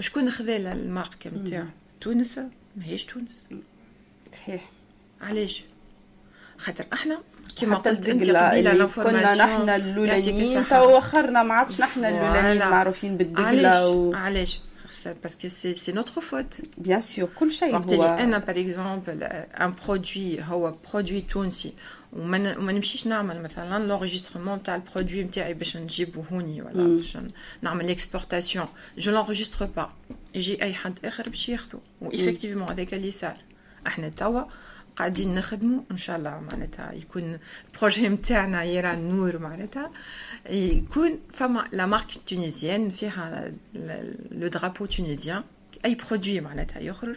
شكون 0.00 0.30
خذا 0.30 0.56
الماركه 0.56 1.30
نتاعو 1.30 1.66
تونس 2.00 2.40
ماهيش 2.77 3.03
تونس. 3.03 3.43
صحيح. 4.33 4.69
علاش؟ 5.21 5.63
خاطر 6.57 6.85
إحنا 6.93 7.21
كيما 7.57 7.75
قلت 7.75 8.09
أنت 8.09 8.29
قبيلة 8.29 8.85
كنا 8.87 9.35
نحن 9.35 9.69
الصحة. 10.59 10.79
تو 10.79 10.97
وخرنا 10.97 11.43
ما 11.43 11.53
عادش 11.53 11.81
نحن 11.81 12.05
اللولانيين 12.05 12.59
voilà. 12.59 12.69
معروفين 12.69 13.17
بالدقلة 13.17 13.67
علاش؟ 13.67 13.95
و... 13.95 14.13
علاش؟ 14.13 14.59
parce 15.23 15.39
que 15.39 15.49
c'est 15.49 15.73
c'est 15.73 15.91
notre 15.91 16.21
faute 16.21 16.45
bien 16.77 17.01
sûr 17.01 17.29
كل 17.35 17.51
شيء 17.51 17.77
هو. 17.77 18.03
أنا 18.03 18.37
par 18.37 18.59
exemple 18.59 19.23
un 19.23 19.73
produit 19.87 20.43
هو 20.43 20.75
produit 20.93 21.21
تونسي. 21.21 21.73
وما 22.15 22.71
نمشيش 22.71 23.07
نعمل 23.07 23.41
مثلا 23.41 23.87
l'enregistrement 23.87 24.63
تاع 24.63 24.75
ال 24.75 24.81
produit 24.81 25.23
نتاعي 25.23 25.53
باش 25.53 25.77
نجيبه 25.77 26.23
هوني 26.31 26.61
ولا. 26.61 26.87
باش 26.87 27.17
نعمل 27.61 27.89
exportation 27.89 28.67
je 28.97 29.11
l'enregistre 29.11 29.65
pas 29.65 29.93
يجي 30.35 30.63
أي 30.63 30.73
حد 30.73 31.05
آخر 31.05 31.29
باش 31.29 31.49
ياخذه 31.49 31.79
و 32.01 32.06
effectivement 32.06 32.69
هذاك 32.69 32.93
اللي 32.93 33.11
صار. 33.11 33.37
أحنا 33.87 34.09
توا 34.09 34.43
قاعدين 34.95 35.35
نخدموا 35.35 35.81
إن 35.91 35.97
شاء 35.97 36.17
الله 36.17 36.39
معناتها 36.51 36.93
يكون 36.93 37.39
ال 37.73 37.78
projet 37.78 38.09
نتاعنا 38.09 38.63
يرى 38.63 38.93
النور 38.93 39.37
معناتها. 39.37 39.91
يكون 40.49 41.19
فما 41.33 41.67
la 41.71 41.85
marque 41.85 42.17
tunisienne 42.27 42.89
فيها 42.89 43.51
le 44.31 44.47
drapeau 44.47 44.85
tunisien 44.85 45.43
أي 45.85 45.95
produit 45.95 46.39
معناتها 46.41 46.79
يخرج. 46.79 47.15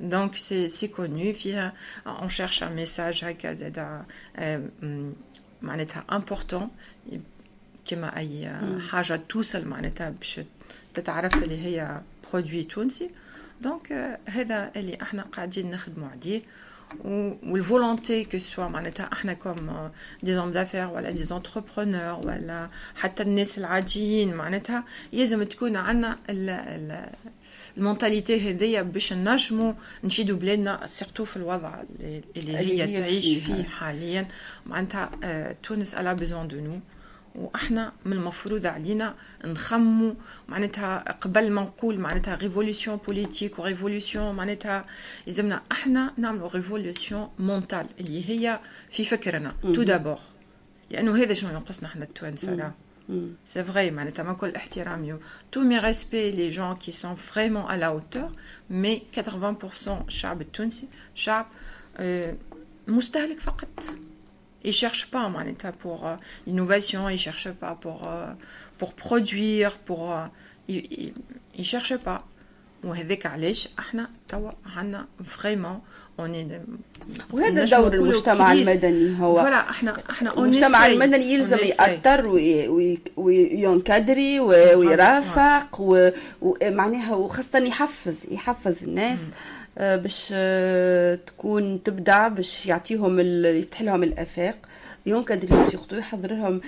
donc 0.00 0.36
c'est 0.36 0.68
c'est 0.68 0.88
que 0.88 1.07
nous 1.07 1.32
فيها 1.32 1.72
on 2.06 2.28
cherche 2.28 2.62
un 2.62 2.72
message 2.76 3.24
هكا 3.24 3.54
زادا 3.54 4.04
آه، 4.36 4.56
م- 4.82 5.12
معناتها 5.62 6.04
important 6.12 6.70
كما 7.86 8.16
اي 8.16 8.52
حاجة 8.90 9.20
توصل 9.28 9.68
معناتها 9.68 10.10
باش 10.10 10.40
تتعرف 10.94 11.34
اللي 11.42 11.58
هي 11.64 12.00
produit 12.32 12.64
تونسي 12.64 13.10
donc 13.60 13.92
آه، 13.92 14.18
هذا 14.26 14.70
اللي 14.76 15.02
إحنا 15.02 15.22
قاعدين 15.22 15.70
نخدموا 15.70 16.08
عليه 16.08 16.42
وال 17.04 17.31
volonté 17.31 18.24
que 18.24 18.38
ce 18.38 18.48
soit 18.48 18.68
معناتها 18.68 19.10
إحنا 19.12 19.32
comme 19.32 19.90
des 20.22 20.34
hommes 20.34 20.52
d'affaires 20.52 20.86
ولا 20.88 21.10
des 21.10 21.24
entrepreneurs 21.24 22.26
ولا 22.26 22.68
حتى 22.96 23.22
الناس 23.22 23.58
العاديين 23.58 24.34
معناتها 24.34 24.84
لازم 25.12 25.42
تكون 25.42 25.76
عندنا 25.76 26.18
ال 27.76 27.83
mentalité 27.83 28.50
هذيا 28.50 28.82
باش 28.82 29.12
نجموا 29.12 29.72
نفيدوا 30.04 30.36
بلادنا 30.36 30.86
surtout 30.86 31.24
في 31.24 31.36
الوضع 31.36 31.82
اللي 32.00 32.22
اللي 32.36 32.56
هي 32.58 33.00
تعيش 33.00 33.38
فيه. 33.38 33.62
حاليا 33.64 34.26
معناتها 34.66 35.10
تونس 35.62 35.94
elle 35.94 36.12
a 36.12 36.17
besoin 36.17 36.48
de 36.48 36.60
nous 36.60 36.80
وإحنا 37.34 37.92
من 38.04 38.12
المفروض 38.12 38.66
علينا 38.66 39.14
نخمو 39.44 40.14
معناتها 40.48 41.12
قبل 41.12 41.50
ما 41.50 41.62
نقول 41.62 41.98
معناتها 41.98 42.34
révolution 42.34 42.96
politique 42.96 43.58
و 43.58 43.65
révolution 43.65 44.34
معناتها 44.34 44.84
لازمنا 45.26 45.62
إحنا 45.72 46.12
نعملوا 46.16 46.48
révolution 46.48 47.28
mentale 47.38 47.86
اللي 48.00 48.30
هي 48.30 48.60
في 48.90 49.04
فكرنا. 49.04 49.54
tout 49.62 49.82
d'abord 49.82 50.18
لأنه 50.90 51.16
هذا 51.16 51.34
شنو 51.34 51.50
ينقصنا 51.50 51.88
إحنا 51.88 52.04
التوانسة 52.04 52.72
C'est 53.46 53.62
vrai, 53.72 53.76
معناتها 53.92 54.22
ما 54.22 54.32
كل 54.32 54.54
احترامي. 54.56 55.14
Tous 55.50 55.64
mes 55.64 55.78
respects 55.78 56.32
les 56.36 56.50
gens 56.52 56.74
qui 56.74 56.92
sont 56.92 57.14
vraiment 57.14 57.68
à 57.68 57.76
la 57.76 57.94
hauteur 57.94 58.30
mais 58.70 59.02
80% 59.16 59.90
الشعب 60.06 60.40
التونسي 60.40 60.88
شعب 61.14 61.46
آه، 61.96 62.34
مستهلك 62.88 63.40
فقط. 63.40 63.84
Ils 64.64 64.72
cherchent 64.72 65.10
pas 65.10 65.28
معناتها 65.28 65.72
pour 65.82 66.06
euh, 66.06 66.16
l'innovation. 66.46 67.08
Ils 67.08 67.18
cherchent 67.18 67.52
pas 67.62 67.74
pour 67.84 67.98
euh, 68.08 68.32
pour 68.78 68.90
produire 68.94 69.72
pour 69.88 70.12
euh, 70.12 70.26
ils, 70.68 71.12
ils, 71.58 71.64
cherchent 71.64 71.96
pas. 72.08 72.20
وهذاك 72.84 73.26
علاش 73.26 73.68
إحنا 73.78 74.08
توا 74.28 74.50
عندنا 74.76 75.06
vraiment 75.26 75.80
on 76.18 76.35
est 76.35 76.60
وهذا 77.32 77.64
دور 77.64 77.94
المجتمع 77.94 78.52
المدني 78.52 79.20
هو 79.20 79.34
voilà 79.40 79.70
إحنا 79.70 79.96
إحنا 80.10 80.38
المجتمع. 80.38 80.86
المدني 80.86 81.32
يلزم 81.32 81.56
وي- 82.68 82.98
وي 83.16 83.41
encadrer 83.41 84.40
ويرافق 84.40 85.80
ومعناها 86.42 87.14
وخاصة 87.14 87.58
يحفز 87.58 88.26
يحفز 88.30 88.82
الناس 88.84 89.28
آه، 89.30 89.63
باش 89.76 90.28
آه، 90.34 91.14
تكون 91.14 91.82
تبدع 91.82 92.28
باش 92.28 92.66
يعطيهم 92.66 93.20
يفتح 93.44 93.82
لهم 93.82 94.02
الآفاق. 94.02 94.54
ي 95.06 95.13
encadrer 95.13 95.66
surtout 95.70 95.96
يحضر 95.96 96.32
لهم 96.34 96.60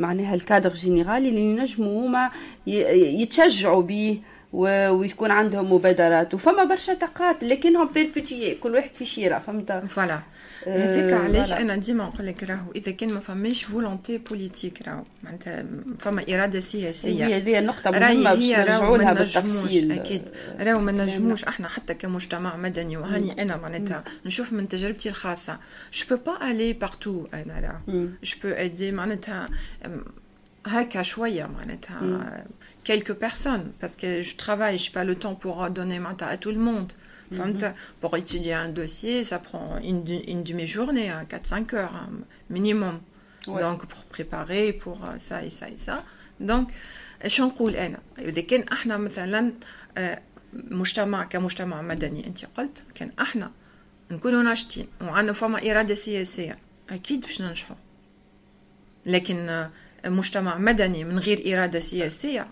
معناها 0.00 0.34
ال 0.34 0.40
cadre 0.40 0.70
général 0.70 1.28
اللي 1.28 1.40
ينجموا 1.40 2.06
هما 2.06 2.30
يتشجعوا 2.66 3.82
به 3.82 4.20
و- 4.52 4.88
ويكون 4.90 5.30
عندهم 5.30 5.72
مبادرات. 5.72 6.34
وفما 6.34 6.64
برشا 6.64 6.94
طاقات 6.94 7.44
لكنهم 7.44 7.88
éparpillés 7.94 8.54
كل 8.54 8.74
واحد 8.74 8.94
في 8.94 9.04
شيرة 9.04 9.38
فهمت؟ 9.38 9.72
voilà. 9.72 10.14
آه، 10.14 10.22
هذاك 10.66 11.12
علاش 11.12 11.48
voilà. 11.48 11.62
أنا 11.62 11.76
ديما 11.76 12.04
نقول 12.04 12.26
لك 12.26 12.44
راهو 12.44 12.72
إذا 12.76 12.92
كان 12.92 13.12
ما 13.12 13.20
فماش 13.20 13.62
volonté 13.62 14.18
politique 14.18 14.88
راهو 14.88 15.04
معناتها 15.22 15.64
فما 15.98 16.24
إرادة 16.28 16.60
سياسية. 16.60 17.26
هي 17.26 17.36
هذه 17.36 17.66
راهي 17.86 18.14
مهمة 18.14 18.34
باش 18.34 18.50
نرجعوا 18.50 18.98
لها 18.98 19.12
بالتفصيل. 19.12 19.92
أكيد. 19.92 20.22
راهو 20.60 20.80
ما 20.80 20.92
نجموش 20.92 21.44
إحنا 21.44 21.68
حتى 21.68 21.94
كمجتمع 21.94 22.56
مدني 22.56 22.96
وهاني 22.96 23.42
أنا 23.42 23.56
معناتها 23.56 24.04
نشوف 24.26 24.52
من 24.52 24.68
تجربتي 24.68 25.08
الخاصة 25.08 25.58
جو 25.92 26.16
با 26.16 26.50
الي 26.50 26.72
بارتو 26.72 27.26
أنا 27.34 27.60
راهو. 27.60 28.06
جو 28.24 28.36
بو 28.44 28.48
ايدي 28.48 28.92
معناتها 28.92 29.48
هكا 30.66 31.02
شوية 31.02 31.46
معناتها 31.46 32.44
quelques 32.84 33.16
personnes 33.26 33.68
parce 33.80 33.96
que 34.02 34.22
je 34.22 34.36
travaille 34.36 34.78
j'ai 34.78 34.90
pas 34.90 35.04
le 35.04 35.14
temps 35.14 35.34
pour 35.34 35.70
donner 35.70 35.98
معناتها 35.98 36.36
à 36.36 36.36
tout 36.36 36.52
le 36.52 36.58
monde. 36.58 36.92
فهمت 37.32 37.74
pour 38.00 38.16
étudier 38.16 38.54
un 38.54 38.68
dossier 38.68 39.24
ça 39.24 39.38
prend 39.38 39.78
une, 39.78 40.04
une 40.32 40.42
demi-journée 40.42 41.10
4-5 41.30 41.74
heures 41.74 41.94
hein, 41.94 42.08
minimum. 42.50 43.00
Ouais. 43.48 43.60
donc 43.60 43.86
pour 43.86 44.04
préparer 44.04 44.72
pour 44.72 45.04
euh, 45.04 45.18
ça 45.18 45.44
et 45.44 45.50
ça 45.50 45.68
et 45.68 45.76
ça. 45.76 46.04
Donc 46.40 46.68
إيش 47.24 47.40
نقول 47.40 47.76
أنا 47.76 47.98
اذا 48.18 48.40
كان 48.40 48.62
إحنا 48.62 48.96
مثلا 48.96 49.52
آه، 49.98 50.20
مجتمع 50.54 51.24
كمجتمع 51.24 51.82
مدني 51.82 52.26
انت 52.26 52.44
قلت 52.56 52.82
كان 52.94 53.10
إحنا 53.20 53.50
نكونوا 54.10 54.42
ناشطين 54.42 54.86
وعندنا 55.02 55.32
فما 55.32 55.70
اراده 55.70 55.94
سياسيه 55.94 56.58
أكيد 56.90 57.20
باش 57.20 57.42
ننجحوا 57.42 57.76
لكن 59.06 59.48
آه، 59.48 59.70
مجتمع 60.06 60.58
مدني 60.58 61.04
من 61.04 61.18
غير 61.18 61.54
إرادة 61.58 61.80
سياسية 61.80 62.46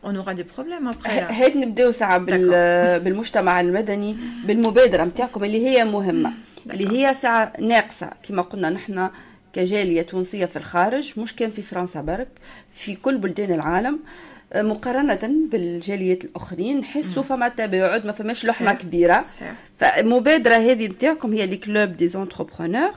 problèmes 0.59 0.95
après 0.95 1.09
ه- 1.09 1.31
هيك 1.31 1.57
نبداو 1.57 1.93
بال... 2.19 3.01
بالمجتمع 3.01 3.61
المدني 3.61 4.17
بالمبادرة 4.45 5.05
متاعكم 5.05 5.45
اللي 5.45 5.67
هي 5.67 5.85
مهمة. 5.85 6.33
اللي 6.71 6.89
هي 7.07 7.15
ساعة 7.15 7.53
ناقصة. 7.61 8.11
كما 8.29 8.43
قلنا 8.43 8.71
نحن 8.71 9.09
كجالية 9.53 10.03
تونسية 10.03 10.45
في 10.45 10.57
الخارج 10.57 11.13
مش 11.21 11.35
كان 11.37 11.51
في 11.51 11.63
فرنسا 11.63 12.01
برك 12.01 12.29
في 12.75 12.95
كل 12.95 13.19
بلدان 13.19 13.53
العالم. 13.53 13.95
آه، 13.95 14.30
مقارنة 14.55 15.49
بالجاليات 15.51 16.25
الآخرين 16.25 16.81
نحسوا 16.81 17.23
فما 17.23 17.49
تباعد 17.49 18.07
ما 18.07 18.13
فماش 18.13 18.45
لحمة. 18.45 18.73
كبيرة. 18.73 19.23
صحيح. 19.23 19.55
فالمبادرة 19.79 20.55
هذه 20.55 20.87
نتاعكم 20.87 21.33
هي 21.33 21.47
le 21.47 21.57
club 21.57 21.97
des 21.97 22.09
entrepreneurs. 22.09 22.91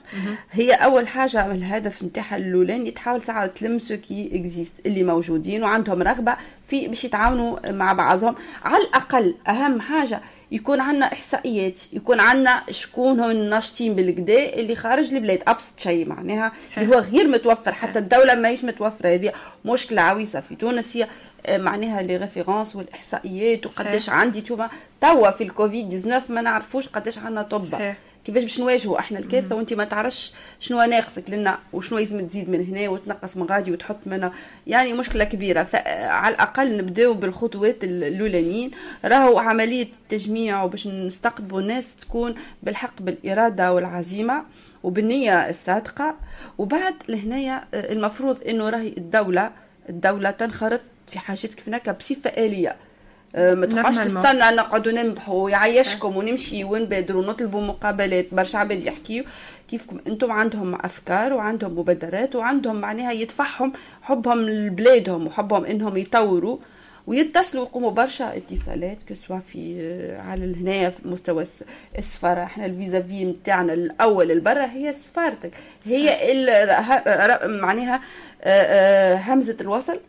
هي 0.51 0.71
أول 0.71 1.07
حاجة 1.07 1.51
الهدف 1.51 2.03
نتاعها 2.03 2.37
الأولاني 2.37 2.91
تحاول 2.91 3.23
ساعة 3.23 3.45
تلم 3.45 3.79
ce 3.79 3.97
qui 3.97 4.29
existe 4.33 4.73
اللي 4.85 5.03
موجودين 5.03 5.63
وعندهم 5.63 6.01
رغبة 6.01 6.35
في 6.67 6.87
باش 6.87 7.03
يتعاونوا 7.03 7.71
مع 7.71 7.93
بعضهم. 7.93 8.35
على 8.63 8.83
الأقل 8.83 9.35
أهم 9.47 9.81
حاجة 9.81 10.21
يكون 10.51 10.79
عندنا 10.79 11.05
إحصائيات 11.05 11.79
يكون 11.93 12.19
عندنا 12.19 12.63
شكون 12.71 13.19
هم 13.19 13.31
الناشطين 13.31 13.95
بالكدا 13.95 14.53
اللي 14.53 14.75
خارج 14.75 15.13
البلاد. 15.13 15.43
أبسط 15.47 15.79
شيء 15.79 16.05
معناها 16.07 16.51
اللي 16.77 16.95
هو 16.95 16.99
غير 16.99 17.27
متوفر 17.27 17.71
حتى 17.71 17.99
الدولة 17.99 18.35
ماهيش 18.35 18.63
متوفرة. 18.63 19.09
هذه 19.09 19.33
مشكلة 19.65 20.01
عويصة 20.01 20.39
في 20.39 20.55
تونس 20.55 20.97
هي 20.97 21.07
معناها 21.49 22.01
les 22.01 22.17
références 22.17 22.75
والإحصائيات 22.75 23.65
وقداش. 23.65 24.09
عندي 24.09 24.41
توما 24.41 24.69
توا 25.01 25.31
في 25.31 25.43
الكوفيد 25.43 25.89
19 25.89 26.33
ما 26.33 26.41
نعرفوش 26.41 26.87
قداش 26.87 27.17
عندنا 27.17 27.41
طب. 27.41 27.63
كيفاش 28.25 28.43
باش 28.43 28.59
نواجهوا 28.59 28.99
إحنا 28.99 29.19
الكارثة؟ 29.19 29.55
وأنت 29.55 29.73
ما 29.73 29.83
تعرفش 29.83 30.33
شنو 30.59 30.81
ناقصك 30.81 31.29
لنا 31.29 31.57
وشنو 31.73 31.99
لازم 31.99 32.27
تزيد 32.27 32.49
من 32.49 32.65
هنا 32.65 32.89
وتنقص 32.89 33.37
من 33.37 33.43
غادي 33.43 33.71
وتحط 33.71 33.97
منها 34.05 34.33
يعني 34.67 34.93
مشكلة 34.93 35.23
كبيرة. 35.23 35.63
فعلى 35.63 36.35
الأقل 36.35 36.77
نبداو 36.77 37.13
بالخطوات 37.13 37.83
ال- 37.83 38.03
الأولانيين. 38.03 38.71
راهو 39.05 39.37
عملية 39.39 39.83
التجميع 40.03 40.63
وباش 40.63 40.87
نستقطبوا 40.87 41.61
الناس 41.61 41.95
تكون 41.95 42.35
بالحق 42.63 43.01
بالإرادة 43.01 43.73
والعزيمة 43.73 44.43
وبالنية 44.83 45.49
الصادقة. 45.49 46.15
وبعد 46.57 46.93
لهنايا 47.09 47.63
آه، 47.73 47.93
المفروض 47.93 48.41
إنه 48.47 48.69
راهي 48.69 48.87
الدولة 48.97 49.51
الدولة 49.89 50.31
تنخرط 50.31 50.81
في 51.07 51.19
حاجات 51.19 51.53
كيف 51.53 51.67
هناك 51.67 51.89
بصفة 51.89 52.29
آلية. 52.29 52.75
آه، 53.35 53.53
ما 53.53 53.65
تبقاش. 53.65 53.97
تستنى 53.97 54.39
نقعدوا 54.55 54.91
ننبحوا 54.91 55.43
ويعيشكم 55.43 56.17
ونمشي 56.17 56.63
ونبادروا 56.63 57.21
ونطلبوا 57.23 57.61
مقابلات. 57.61 58.33
برشا 58.33 58.57
عباد 58.59 58.83
يحكيوا 58.83 59.25
كيفكم. 59.69 59.99
أنتم 60.07 60.31
عندهم 60.31 60.75
أفكار 60.75 61.33
وعندهم 61.33 61.79
مبادرات 61.79 62.35
وعندهم 62.35 62.75
معناها 62.75 63.11
يدفعهم 63.11 63.73
حبهم 64.01 64.39
لبلادهم 64.49 65.27
وحبهم 65.27 65.65
إنهم 65.65 65.97
يطوروا 65.97 66.57
ويتصلوا 67.07 67.63
يقوموا 67.65 67.91
برشا 67.91 68.37
اتصالات 68.37 68.97
كسوا 69.03 69.39
في 69.39 69.75
آه، 69.81 70.21
على 70.21 70.55
هنايا 70.55 70.89
في 70.89 71.07
مستوى 71.07 71.41
الس- 71.41 71.63
السفارة. 71.97 72.43
إحنا 72.43 72.65
الفيزافي 72.65 73.25
نتاعنا 73.25 73.73
الأول 73.73 74.31
البرا 74.31 74.65
هي 74.65 74.93
سفارتك. 74.93 75.51
هي 75.85 76.17
معناها 77.45 78.01
آه، 78.43 79.15
همزة 79.15 79.57
الوصل. 79.61 79.99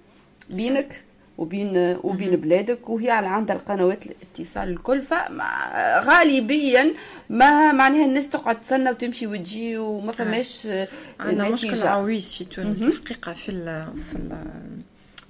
بينك 0.50 1.02
وبين 1.38 1.96
وبين 2.02 2.36
بلادك 2.36 2.88
وهي 2.88 3.10
على 3.10 3.26
عندها 3.26 3.56
القنوات 3.56 4.06
الاتصال 4.06 4.68
الكل. 4.68 5.02
فغالبيا 5.02 6.94
ما 7.30 7.72
معناها 7.72 8.04
الناس 8.04 8.28
تقعد 8.30 8.60
تستنى 8.60 8.90
وتمشي 8.90 9.26
وتجي 9.26 9.76
وما 9.78 10.12
فماش 10.12 10.66
آه، 10.66 10.88
عندنا 11.20 11.48
مشكل. 11.48 11.86
عويص 11.86 12.34
في 12.34 12.44
تونس. 12.44 12.82
الحقيقة 12.82 13.32
في 13.32 13.48
ال 13.48 13.86
في 14.12 14.18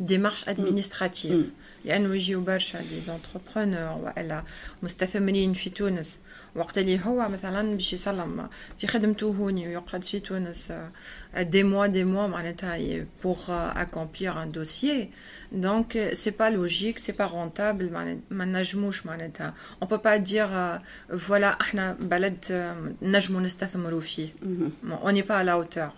ال 0.01 0.05
démarches 0.05 0.49
administratives 0.49 1.47
لأنه 1.85 2.15
يجيو 2.15 2.41
برشا 2.41 2.79
des 2.79 3.01
entrepreneurs 3.01 3.99
وإلا 4.05 4.43
مستثمرين 4.83 5.53
في 5.53 5.71
تونس. 5.71 6.19
وقت 6.57 6.79
اللي 6.79 7.01
هو 7.07 7.29
مثلا 7.29 7.75
باش 7.75 7.93
يسلم 7.93 8.49
في 8.81 8.87
خدمته 8.87 9.27
هوني 9.27 9.69
ويقعد 9.69 10.05
في 10.05 10.21
تونس 10.21 10.73
des 11.43 11.63
mois 11.63 11.87
des 11.87 12.05
mois 12.05 12.27
معناتها 12.27 13.07
pour 13.25 13.37
accomplir 13.77 14.37
un 14.37 14.53
dossier 14.53 15.11
donc 15.53 16.13
c'est 16.13 16.31
pas 16.31 16.51
logique 16.51 16.99
c'est 16.99 17.13
pas 17.13 17.27
rentable 17.27 17.91
ما 18.31 18.45
نجموش 18.45 19.07
معناتها 19.07 19.55
on 19.83 19.89
peut 19.91 19.97
pas 19.97 20.17
dire 20.17 20.79
voilà 21.19 21.61
إحنا 21.61 21.93
بلد 22.01 22.45
آه، 22.51 22.93
نجمو 23.03 23.41
نستثمروا 23.41 24.01
فيه 24.01 24.29
on 25.03 25.15
n'est 25.15 25.23
pas 25.23 25.43
à 25.43 25.46
la 25.46 25.53
hauteur 25.53 25.91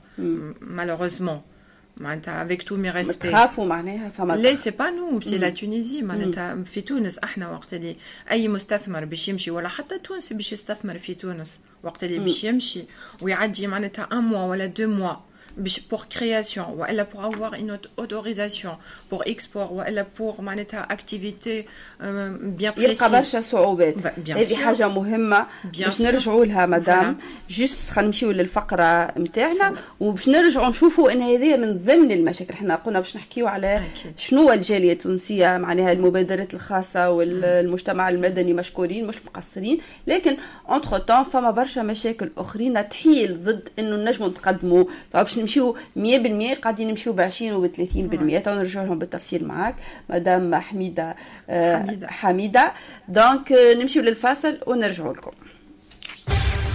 malheureusement. 0.60 1.55
معناتها 1.96 2.44
avec 2.48 2.64
tous 2.64 2.76
mes 2.76 2.90
respects. 2.90 3.28
تخافوا 3.30 3.64
معناها 3.64 4.08
فما 4.08 4.32
là 4.32 4.54
c'est 4.54 4.70
pas 4.70 4.90
nous 4.90 5.20
c'est 5.20 5.38
la 5.38 5.50
Tunisie 5.50 6.02
معناتها. 6.02 6.64
في 6.64 6.80
تونس 6.80 7.18
إحنا 7.18 7.50
وقت 7.50 7.74
اللي 7.74 7.96
أي 8.30 8.48
مستثمر 8.48 9.04
باش 9.04 9.28
يمشي 9.28 9.50
ولا 9.50 9.68
حتى 9.68 9.98
تونسي 9.98 10.34
باش 10.34 10.52
يستثمر 10.52 10.98
في 10.98 11.14
تونس 11.14 11.60
وقت 11.82 12.04
اللي 12.04 12.18
باش 12.18 12.44
يمشي 12.44 12.84
ويعدي 13.22 13.66
معناتها 13.66 14.08
un 14.12 14.18
mois 14.18 14.44
ولا 14.44 14.66
deux 14.66 14.88
mois 14.88 15.16
باش 15.56 15.80
pour 15.80 16.00
création 16.18 16.66
وإلا 16.66 17.02
pour 17.14 17.28
avoir 17.28 17.54
une 17.54 17.78
autorisation 17.98 18.74
pour 19.10 19.22
export 19.26 19.72
وإلا 19.72 20.06
pour 20.18 20.40
معناتها 20.40 20.86
activité 20.90 21.64
bien 22.00 22.72
يلقى 22.78 23.10
برشا 23.12 23.40
صعوبات 23.40 24.06
ب- 24.06 24.10
bien 24.26 24.30
هذه. 24.30 24.54
حاجة 24.54 24.88
مهمة. 24.88 25.46
Bien 25.76 25.78
باش. 25.84 26.00
نرجعوا 26.02 26.44
لها 26.44 26.66
مدام. 26.66 27.18
juste 27.50 27.90
خلينا 27.90 28.06
نمشيو 28.06 28.30
للفقره 28.30 29.18
نتاعنا 29.18 29.74
وباش 30.00 30.28
نرجعوا 30.28 30.68
نشوفوا 30.68 31.12
إن 31.12 31.22
هذه 31.22 31.56
من 31.56 31.78
ضمن 31.78 32.12
المشاكل. 32.12 32.52
إحنا 32.54 32.74
قلنا 32.74 33.00
باش 33.00 33.16
نحكيو 33.16 33.46
على. 33.46 33.82
شنو 34.16 34.52
الجالية 34.52 34.92
التونسية 34.92 35.58
معناها 35.58 35.92
المبادرات 35.92 36.54
الخاصة 36.54 37.10
والمجتمع 37.10 38.08
المدني 38.08 38.52
مشكورين 38.52 39.06
مش 39.06 39.16
مقصرين. 39.26 39.78
لكن 40.06 40.36
entre-temps 40.70 41.22
فما 41.22 41.50
برشا 41.50 41.80
مشاكل 41.80 42.30
أخرين 42.38 42.88
تحيل 42.88 43.44
ضد 43.44 43.68
إنه 43.78 43.96
نجموا 44.10 44.28
نتقدموا. 44.28 44.84
فباش 45.12 45.38
نمشيو 45.46 45.76
100% 45.96 46.60
قاعدين 46.62 46.88
نمشيو 46.88 47.12
ب 47.12 47.20
20 47.20 47.52
و 47.52 47.68
30% 47.68 48.42
تو 48.44 48.50
نرجع 48.50 48.82
لهم 48.82 48.98
بالتفصيل 48.98 49.44
معاك. 49.44 49.74
مدام 50.10 50.54
حميدة 50.54 51.16
آه، 51.50 51.76
حميدة. 51.76 52.06
حميدة. 52.06 52.72
donc 53.08 53.52
آه، 53.52 53.74
نمشيو 53.74 54.02
للفاصل 54.02 54.58
ونرجعوا 54.66 55.14
لكم. 55.14 55.30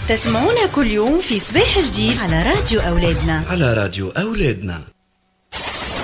تسمعونا 0.10 0.66
كل 0.76 0.88
يوم 0.92 1.22
في 1.22 1.40
صباح 1.40 1.80
جديد 1.80 2.18
على 2.18 2.44
راديو 2.44 2.80
أولادنا. 2.80 3.44
على 3.50 3.74
راديو 3.74 4.10
أولادنا. 4.10 4.80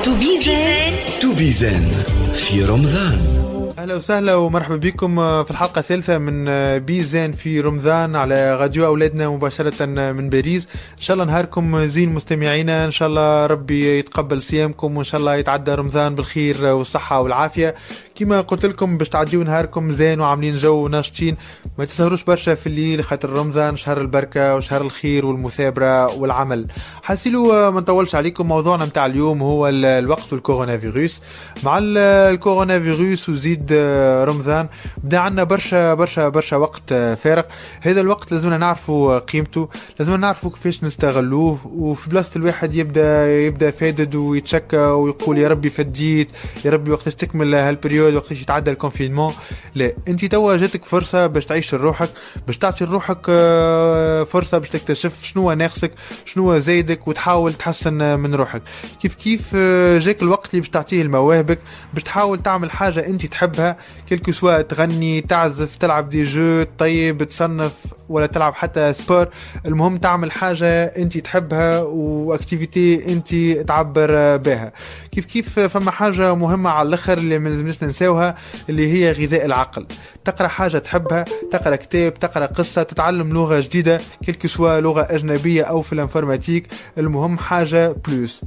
توبيزان 0.04 0.94
توبيزان 1.22 1.92
في 2.36 2.66
رمضان. 2.66 3.57
أهلا 3.78 3.96
وسهلا 3.96 4.36
ومرحبا 4.36 4.76
بكم 4.76 5.44
في 5.44 5.52
الحلقة 5.52 5.80
الثالثة 5.80 6.18
من 6.18 6.46
بيزان 6.80 7.32
في 7.32 7.62
رمضان 7.62 8.16
على 8.16 8.56
راديو 8.56 8.86
أولادنا 8.86 9.30
مباشرة 9.30 9.86
من 9.86 10.30
باريس. 10.30 10.68
إن 10.98 11.02
شاء 11.02 11.14
الله 11.14 11.26
نهاركم 11.26 11.86
زين 11.86 12.14
مستمعينا 12.14 12.86
إن 12.86 12.92
شاء 12.92 13.08
الله 13.08 13.46
ربي 13.46 14.00
يتقبل 14.00 14.42
صيامكم 14.42 14.98
وإن 14.98 15.04
شاء 15.06 15.20
الله 15.20 15.36
يتعدى 15.36 15.74
رمضان 15.74 16.16
بالخير 16.16 16.66
والصحة 16.66 17.22
والعافية. 17.22 17.76
كما 18.20 18.42
قلت 18.42 18.66
لكم 18.66 18.98
باش 18.98 19.10
تعديو 19.10 19.44
نهاركم 19.44 19.92
زين 19.92 20.22
وعاملين 20.22 20.58
جو 20.58 20.86
وناشطين 20.86 21.38
ما 21.78 21.86
تسهروش 21.86 22.24
برشا 22.24 22.56
في 22.56 22.68
الليل 22.68 23.04
خاطر 23.04 23.30
رمضان 23.30 23.78
شهر 23.78 24.02
البركة 24.02 24.56
وشهر 24.56 24.82
الخير 24.82 25.26
والمثابرة 25.26 26.16
والعمل. 26.16 26.68
حاسيلو 27.04 27.72
ما 27.72 27.80
نطولش 27.82 28.16
عليكم 28.16 28.48
موضوعنا 28.48 28.86
متاع 28.86 29.06
اليوم 29.06 29.42
هو 29.44 29.68
ال- 29.68 29.86
الوقت 29.86 30.34
والكورونا 30.34 30.78
فيروس. 30.78 31.22
مع 31.64 31.78
ال- 31.78 31.98
الكورونا 32.34 32.80
فيروس 32.80 33.30
وزيد 33.30 33.70
آه، 33.72 34.24
رمضان 34.26 34.68
بدأ 35.04 35.20
عندنا 35.20 35.44
برشا 35.44 35.94
برشا 35.94 36.30
برشا 36.30 36.56
وقت 36.58 36.92
آه، 36.92 37.16
فارغ 37.16 37.44
هذا 37.82 38.02
الوقت 38.02 38.32
لازمنا 38.32 38.58
نعرفوا 38.58 39.20
قيمته 39.20 39.70
لازمنا 40.00 40.18
نعرفوا 40.18 40.50
كيفاش 40.50 40.84
نستغلوه 40.84 41.58
وفي 41.76 42.10
بلاصة 42.10 42.38
الواحد 42.38 42.76
يبدأ 42.76 43.38
يبدأ 43.46 43.72
فادد 43.72 44.16
ويتشكى 44.16 44.78
ويقول 44.78 45.38
يا 45.38 45.48
ربي 45.48 45.70
فديت 45.70 46.32
يا 46.66 46.72
ربي 46.72 46.92
وقتاش 46.92 47.16
تكمل 47.16 47.56
هال 47.56 47.66
période. 47.66 48.07
ال 48.08 48.10
période 48.10 48.24
وقتاش 48.24 48.42
يتعدى 48.42 48.72
ال 48.72 48.77
confinement. 48.77 49.34
لا 49.76 49.94
انت 50.08 50.26
توا 50.26 50.58
جاتك 50.58 50.86
فرصة 50.86 51.28
باش 51.28 51.46
تعيش 51.46 51.76
لروحك 51.76 52.10
باش 52.48 52.58
تعطي 52.58 52.86
لروحك 52.86 53.18
آه، 53.30 54.24
فرصة 54.24 54.58
باش 54.58 54.70
تكتشف 54.70 55.24
شنو 55.24 55.52
ناقصك 55.52 55.92
شنو 56.26 56.58
زايدك 56.58 57.08
وتحاول 57.08 57.54
تحسن 57.54 58.20
من 58.20 58.36
روحك. 58.36 58.62
كيف 59.02 59.16
كيف 59.16 59.52
آه، 59.56 60.00
جاك 60.00 60.22
الوقت 60.22 60.50
اللي 60.50 60.60
باش 60.62 60.70
تعطيه 60.70 61.04
لمواهبك 61.04 61.60
باش 61.94 62.04
تحاول 62.04 62.44
تعمل 62.44 62.72
حاجة 62.72 63.06
انت 63.08 63.26
تحبها 63.26 63.78
quel 64.10 64.22
que 64.22 64.32
soit 64.32 64.62
تغني 64.62 65.22
تعزف 65.22 65.76
تلعب 65.76 66.10
des 66.10 66.24
jeux 66.24 66.66
طيب 66.78 67.24
تصنف. 67.24 67.74
ولا 68.10 68.26
تلعب 68.26 68.54
حتى 68.54 68.94
sport 68.94 69.28
المهم 69.66 69.98
تعمل 69.98 70.32
حاجة 70.32 70.84
انت 70.84 71.18
تحبها 71.18 71.80
و 71.82 71.96
activité 71.96 73.14
انت 73.14 73.36
تعبر 73.68 74.38
بها. 74.38 74.72
كيف 75.12 75.26
كيف 75.26 75.60
فما 75.60 75.92
حاجة 75.92 76.36
مهمة 76.36 76.70
على 76.70 76.88
الأخر 76.88 77.18
اللي 77.18 77.40
ما 77.40 77.50
لازمناش 77.50 77.84
ننساوها 77.84 78.36
اللي 78.70 78.94
هي 78.94 79.12
غذاء 79.12 79.46
العقل. 79.46 79.88
تقرأ 80.26 80.48
حاجة 80.48 80.78
تحبها 80.78 81.26
تقرأ 81.52 81.76
كتاب 81.76 82.14
تقرأ 82.14 82.46
قصة 82.46 82.84
تتعلم 82.84 83.34
لغة 83.34 83.60
جديدة 83.60 84.02
quel 84.26 84.38
que 84.38 84.48
soit 84.48 84.80
لغة 84.80 85.08
أجنبية 85.10 85.64
أو 85.64 85.82
في 85.82 85.94
ال 85.94 85.99
informatique. 85.99 86.68
المهم 86.98 87.38
حاجة 87.38 87.96
plus 88.08 88.42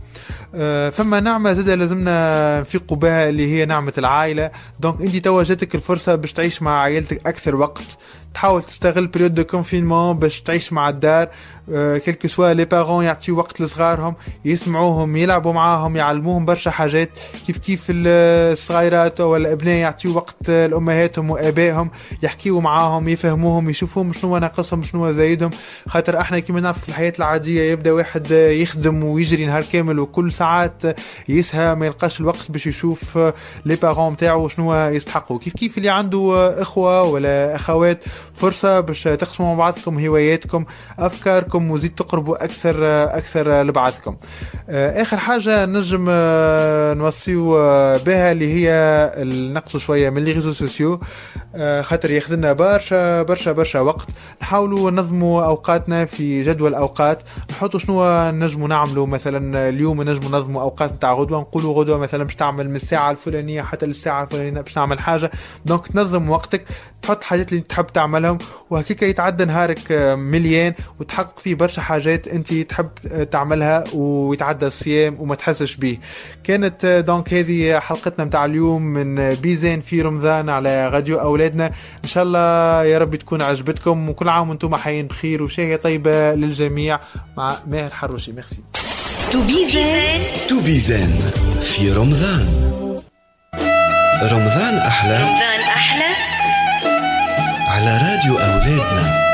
آه، 0.55 0.91
فما 0.91 1.21
نعمة 1.21 1.53
زادة 1.53 1.75
لازمنا 1.75 2.61
نفيقوا 2.61 2.97
بها 2.97 3.29
اللي 3.29 3.55
هي 3.55 3.65
نعمة 3.67 3.93
العائلة. 3.99 4.51
donc 4.81 5.01
انت 5.01 5.17
توا 5.17 5.43
جاتك 5.43 5.75
الفرصة 5.75 6.15
باش 6.15 6.33
تعيش 6.33 6.63
مع 6.63 6.81
عائلتك 6.81 7.27
أكثر 7.27 7.57
وقت. 7.57 7.99
تحاول 8.35 8.63
تستغل 8.63 9.07
période 9.07 9.35
de 9.35 9.45
confinement 9.45 10.19
باش 10.19 10.41
تعيش 10.43 10.73
مع 10.73 10.89
الدار. 10.89 11.29
quel 12.05 12.18
que 12.18 12.29
soit 12.29 12.53
les 12.53 12.65
parents 12.65 13.05
يعطيو 13.05 13.37
وقت 13.37 13.61
لصغارهم 13.61 14.15
يسمعوهم 14.45 15.17
يلعبوا 15.17 15.53
معاهم 15.53 15.97
يعلموهم 15.97 16.45
برشا 16.45 16.71
حاجات. 16.71 17.11
كيف 17.47 17.59
كيف 17.59 17.87
الصغيرات 17.91 19.21
أو 19.21 19.37
الأبناء 19.37 19.75
يعطيو 19.75 20.17
وقت 20.17 20.51
لأمهاتهم 20.51 21.31
وآبائهم 21.31 21.91
يحكيوا 22.23 22.61
معاهم 22.61 23.09
يفهموهم 23.09 23.71
يشوفوهم 23.71 24.13
شنو 24.13 24.39
ناقصهم 24.39 24.85
شنو 24.85 25.11
زايدهم. 25.11 25.51
خاطر 25.89 26.21
إحنا 26.21 26.39
كيما 26.39 26.61
نعرف 26.61 26.81
في 26.81 26.89
الحياة 26.89 27.13
العادية 27.19 27.73
يبدأ 27.73 27.93
واحد 27.93 28.31
يخدم 28.31 29.05
ويجري 29.05 29.47
نهار 29.47 29.63
كامل 29.73 29.99
وكل 29.99 30.33
ساعات 30.33 30.83
يسهى 31.29 31.75
ما 31.75 31.87
يلقاش 31.87 32.21
الوقت 32.21 32.51
باش 32.51 32.67
يشوف 32.67 33.19
لي 33.65 33.77
بارون 33.77 34.13
نتاعو 34.13 34.49
شنو 34.49 34.75
يستحقوا. 34.75 35.39
كيف 35.39 35.55
كيف 35.55 35.79
اللي 35.79 35.89
عنده 35.89 36.55
إخوة 36.63 37.03
ولا 37.03 37.55
أخوات 37.55 38.05
فرصة 38.35 38.81
باش 38.81 39.03
تقسموا 39.03 39.49
مع 39.49 39.59
بعضكم 39.59 39.99
هواياتكم 39.99 40.65
افكاركم 40.99 41.50
وزيد 41.55 41.95
تقربوا 41.95 42.45
أكثر 42.45 42.77
أكثر 43.05 43.63
لبعضكم 43.63 44.17
آخر 44.69 45.17
حاجة 45.17 45.67
نجم 45.67 46.07
نوصيو 46.99 47.53
بها 47.99 48.33
اللي 48.33 48.55
هي 48.55 48.71
نقصوا 49.53 49.81
شوية 49.81 50.11
من 50.11 50.25
les 50.25 50.33
réseaux 50.33 50.53
sociaux. 50.53 51.01
خاطر 51.81 52.11
ياخذنا 52.11 52.53
برشا 52.53 53.23
برشا 53.23 53.53
برشا 53.53 53.81
وقت. 53.81 54.09
نحاولوا 54.43 54.91
ننظموا 54.91 55.45
أوقاتنا 55.45 56.05
في 56.05 56.43
جدول 56.43 56.75
أوقات. 56.75 57.23
نحطوا 57.51 57.81
شنو 57.81 58.31
نجموا 58.31 58.69
نعملوا 58.69 59.07
مثلا 59.07 59.69
اليوم 59.69 60.03
نجموا 60.03 60.31
ننظموا 60.31 60.63
أوقات 60.63 60.93
نتاع 60.93 61.13
غدوة. 61.13 61.41
نقولوا 61.41 61.75
غدوة 61.75 61.99
مثلا 61.99 62.25
باش 62.25 62.35
تعمل 62.35 62.71
من 62.71 62.77
الساعة 62.77 63.11
الفلانية 63.11 63.63
حتى 63.63 63.87
للساعة 63.87 64.23
الفلانية 64.25 64.61
باش 64.61 64.77
نعمل 64.77 64.99
حاجة. 64.99 65.31
donc 65.65 65.87
تنظم 65.87 66.31
وقتك. 66.31 66.65
تحط 67.03 67.25
حاجات 67.25 67.53
اللي 67.53 67.63
تحب 67.63 67.87
تعملهم. 67.87 68.39
وهكيك 68.71 69.03
يتعدى 69.03 69.45
نهارك 69.45 69.93
مليان. 70.19 70.75
وتحقق 71.01 71.39
فيه 71.41 71.55
برشا 71.55 71.83
حاجات 71.83 72.29
أنت 72.29 72.55
تحب 72.55 72.89
تعملها 73.31 73.85
ويتعدى 73.95 74.67
الصيام 74.67 75.17
وما 75.21 75.35
تحسش 75.35 75.77
به 75.77 75.99
كانت 76.45 77.05
donc 77.07 77.35
هذه 77.35 77.79
حلقتنا 77.79 78.25
متاع 78.25 78.45
اليوم 78.45 78.83
من 78.83 79.35
بيزان 79.35 79.81
في 79.81 80.03
رمضان 80.03 80.49
على 80.49 80.89
راديو 80.89 81.21
أولادنا. 81.21 81.67
إن 82.05 82.09
شاء 82.09 82.25
الله 82.25 82.85
يا 82.85 82.99
رب 82.99 83.17
تكون 83.17 83.43
عجبتكم 83.43 84.09
وكل 84.09 84.29
عام 84.29 84.49
وأنتم 84.49 84.77
حيين 84.77 85.07
بخير 85.07 85.43
وشهية 85.43 85.77
طيبة 85.77 86.35
للجميع 86.35 87.01
مع 87.37 87.57
ماهر 87.67 87.91
حروشي. 87.91 88.33
ميرسي 88.33 88.63
توبيزان 89.33 90.21
توبيزان 90.49 91.19
في 91.63 91.93
رمضان. 91.93 92.47
رمضان 94.23 94.75
أحلى. 94.77 95.17
رمضان 95.17 95.61
أحلى. 95.61 96.11
على 97.69 97.97
راديو 97.97 98.39
أولادنا. 98.39 99.30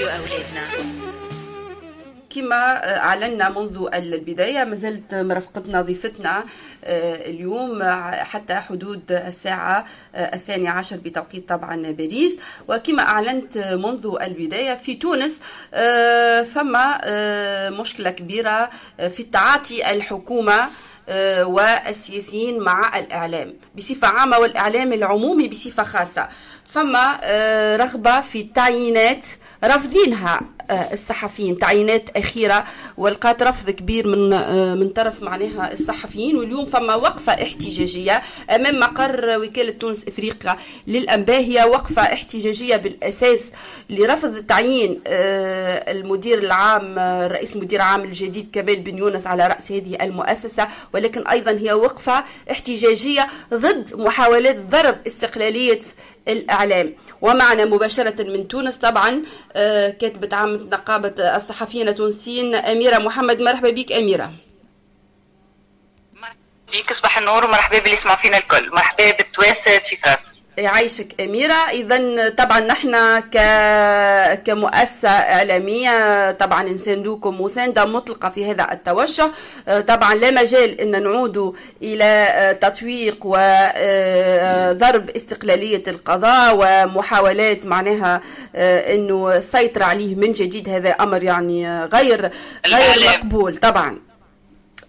راديو 0.00 0.08
أولادنا. 0.08 0.62
كما 2.30 2.96
أعلنا 2.96 3.48
منذ 3.48 3.88
البداية 3.94 4.64
ما 4.64 4.74
زلت 4.74 5.14
مرافقتنا 5.14 5.82
ضيفتنا 5.82 6.44
اليوم 6.84 7.82
حتى 8.12 8.54
حدود 8.54 9.12
الساعة 9.12 9.84
الثانية 10.14 10.70
عشر 10.70 10.96
بتوقيت 10.96 11.48
طبعا 11.48 11.76
باريس. 11.76 12.38
وكما 12.68 13.02
أعلنت 13.02 13.58
منذ 13.58 14.16
البداية 14.22 14.74
في 14.74 14.94
تونس 14.94 15.40
فما 16.54 17.00
مشكلة 17.70 18.10
كبيرة 18.10 18.70
في 19.08 19.20
التعاطي 19.20 19.90
الحكومة 19.90 20.68
والسياسيين 21.42 22.60
مع 22.60 22.98
الإعلام 22.98 23.54
بصفة 23.76 24.08
عامة 24.08 24.38
والإعلام 24.38 24.92
العمومي 24.92 25.48
بصفة 25.48 25.82
خاصة. 25.82 26.28
فما 26.68 27.20
رغبة 27.76 28.20
في 28.20 28.40
التعيينات 28.40 29.26
رافضينها 29.64 30.40
الصحفيين. 30.70 31.58
تعيينات 31.58 32.16
أخيرة 32.16 32.64
ولقات 32.96 33.42
رفض 33.42 33.70
كبير 33.70 34.06
من 34.06 34.30
من 34.78 34.88
طرف 34.88 35.22
معناها 35.22 35.72
الصحفيين. 35.72 36.36
واليوم 36.36 36.66
فما 36.66 36.94
وقفة 36.94 37.32
احتجاجية 37.32 38.22
أمام 38.50 38.80
مقر 38.80 39.38
وكالة 39.38 39.72
تونس 39.72 40.08
إفريقيا 40.08 40.56
للأنباء. 40.86 41.40
هي 41.40 41.64
وقفة 41.64 42.02
احتجاجية 42.02 42.76
بالأساس 42.76 43.52
لرفض 43.90 44.42
تعيين 44.42 45.00
المدير 45.06 46.38
العام 46.38 46.98
رئيس 47.32 47.56
المدير 47.56 47.80
العام 47.80 48.00
الجديد 48.00 48.50
كمال 48.52 48.76
بن 48.76 48.98
يونس 48.98 49.26
على 49.26 49.46
رأس 49.46 49.72
هذه 49.72 49.96
المؤسسة. 50.02 50.68
ولكن 50.94 51.26
أيضا 51.26 51.50
هي 51.50 51.72
وقفة 51.72 52.24
احتجاجية 52.50 53.26
ضد 53.54 53.90
محاولات 53.94 54.56
ضرب 54.56 54.96
استقلالية 55.06 55.80
الإعلام. 56.28 56.94
ومعنا 57.20 57.64
مباشرة 57.64 58.22
من 58.22 58.48
تونس 58.48 58.76
طبعا 58.76 59.22
كاتبة 60.00 60.36
عامة 60.36 60.56
نقابة 60.56 61.36
الصحفيين 61.36 61.88
التونسيين 61.88 62.54
أميرة 62.54 62.98
محمد. 62.98 63.40
مرحبا 63.40 63.70
بك 63.70 63.92
أميرة. 63.92 64.32
بيك 66.72 66.92
صباح 66.92 67.18
النور 67.18 67.44
ومرحبا 67.44 67.78
باللي 67.78 67.94
يسمع 67.94 68.16
فينا 68.16 68.38
الكل. 68.38 68.70
مرحبا 68.70 69.10
بالتواسة 69.10 69.78
في 69.78 69.96
فرنسا 69.96 70.32
يعيشك 70.58 71.20
أميرة. 71.20 71.54
إذا 71.70 72.28
طبعا 72.28 72.60
نحن 72.60 73.18
ك... 73.18 73.38
كمؤسسة 74.44 75.08
إعلامية 75.08 76.30
طبعا 76.30 76.62
نساندوكم 76.62 77.40
مساندة 77.40 77.84
مطلقة 77.84 78.28
في 78.28 78.50
هذا 78.50 78.72
التوجه. 78.72 79.30
طبعا 79.86 80.14
لا 80.14 80.30
مجال 80.30 80.80
أن 80.80 81.02
نعود 81.02 81.54
إلى 81.82 82.58
تطويق 82.60 83.18
وضرب 83.24 85.10
استقلالية 85.10 85.82
القضاء 85.88 86.56
ومحاولات 86.56 87.66
معناها 87.66 88.20
أنه 88.54 89.36
السيطرة 89.36 89.84
عليه 89.84 90.14
من 90.14 90.32
جديد. 90.32 90.68
هذا 90.68 90.90
أمر 90.90 91.22
يعني 91.22 91.84
غير 91.84 92.30
غير 92.66 93.08
مقبول. 93.08 93.56
طبعا. 93.56 94.07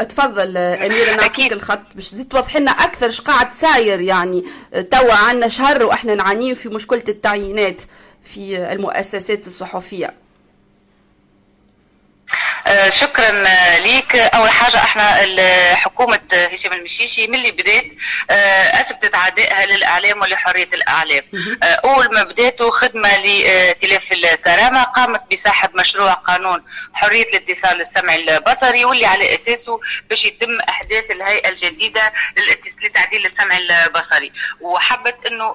تفضل 0.03 0.57
أميرة 0.57 1.15
نعطيك 1.15 1.53
الخط. 1.53 1.79
باش 1.95 2.09
تزيد 2.09 2.27
توضح 2.27 2.57
لنا 2.57 2.71
أكثر 2.71 3.05
إيش 3.05 3.21
قاعد 3.21 3.53
ساير 3.53 4.01
يعني 4.01 4.43
توا 4.91 5.13
عندنا 5.13 5.47
شهر 5.47 5.83
وإحنا 5.83 6.15
نعانيه 6.15 6.53
في 6.53 6.69
مشكلة 6.69 7.03
التعيينات 7.09 7.81
في 8.23 8.57
المؤسسات 8.73 9.47
الصحفية. 9.47 10.05
آه 10.05 10.28
شكرا 12.89 13.31
ليك. 13.79 14.15
أول 14.15 14.49
حاجة 14.49 14.77
إحنا 14.77 15.17
حكومه 15.75 16.19
هشام 16.33 16.73
المشيشي 16.73 17.27
من 17.27 17.35
اللي 17.35 17.51
بدأت 17.51 17.85
آه 18.29 18.81
أثبتت 18.81 19.15
عدائها 19.15 19.65
للإعلام 19.65 20.21
ولحرية 20.21 20.69
الإعلام. 20.73 21.23
آه 21.63 21.65
أول 21.65 22.13
ما 22.13 22.23
بدأته 22.23 22.71
خدمة 22.71 23.17
لائتلاف 23.17 24.11
الكرامة 24.11 24.83
قامت 24.83 25.21
بسحب 25.31 25.75
مشروع 25.75 26.13
قانون 26.13 26.63
حرية 26.93 27.27
الاتصال 27.27 27.81
السمعي 27.81 28.15
البصري 28.15 28.85
واللي 28.85 29.05
على 29.05 29.35
أساسه 29.35 29.79
باش 30.09 30.25
يتم 30.25 30.59
أحداث 30.69 31.11
الهيئة 31.11 31.49
الجديدة 31.49 32.13
لتعديل 32.83 33.25
السمع 33.25 33.57
البصري. 33.57 34.31
وحبت 34.61 35.25
إنه 35.25 35.53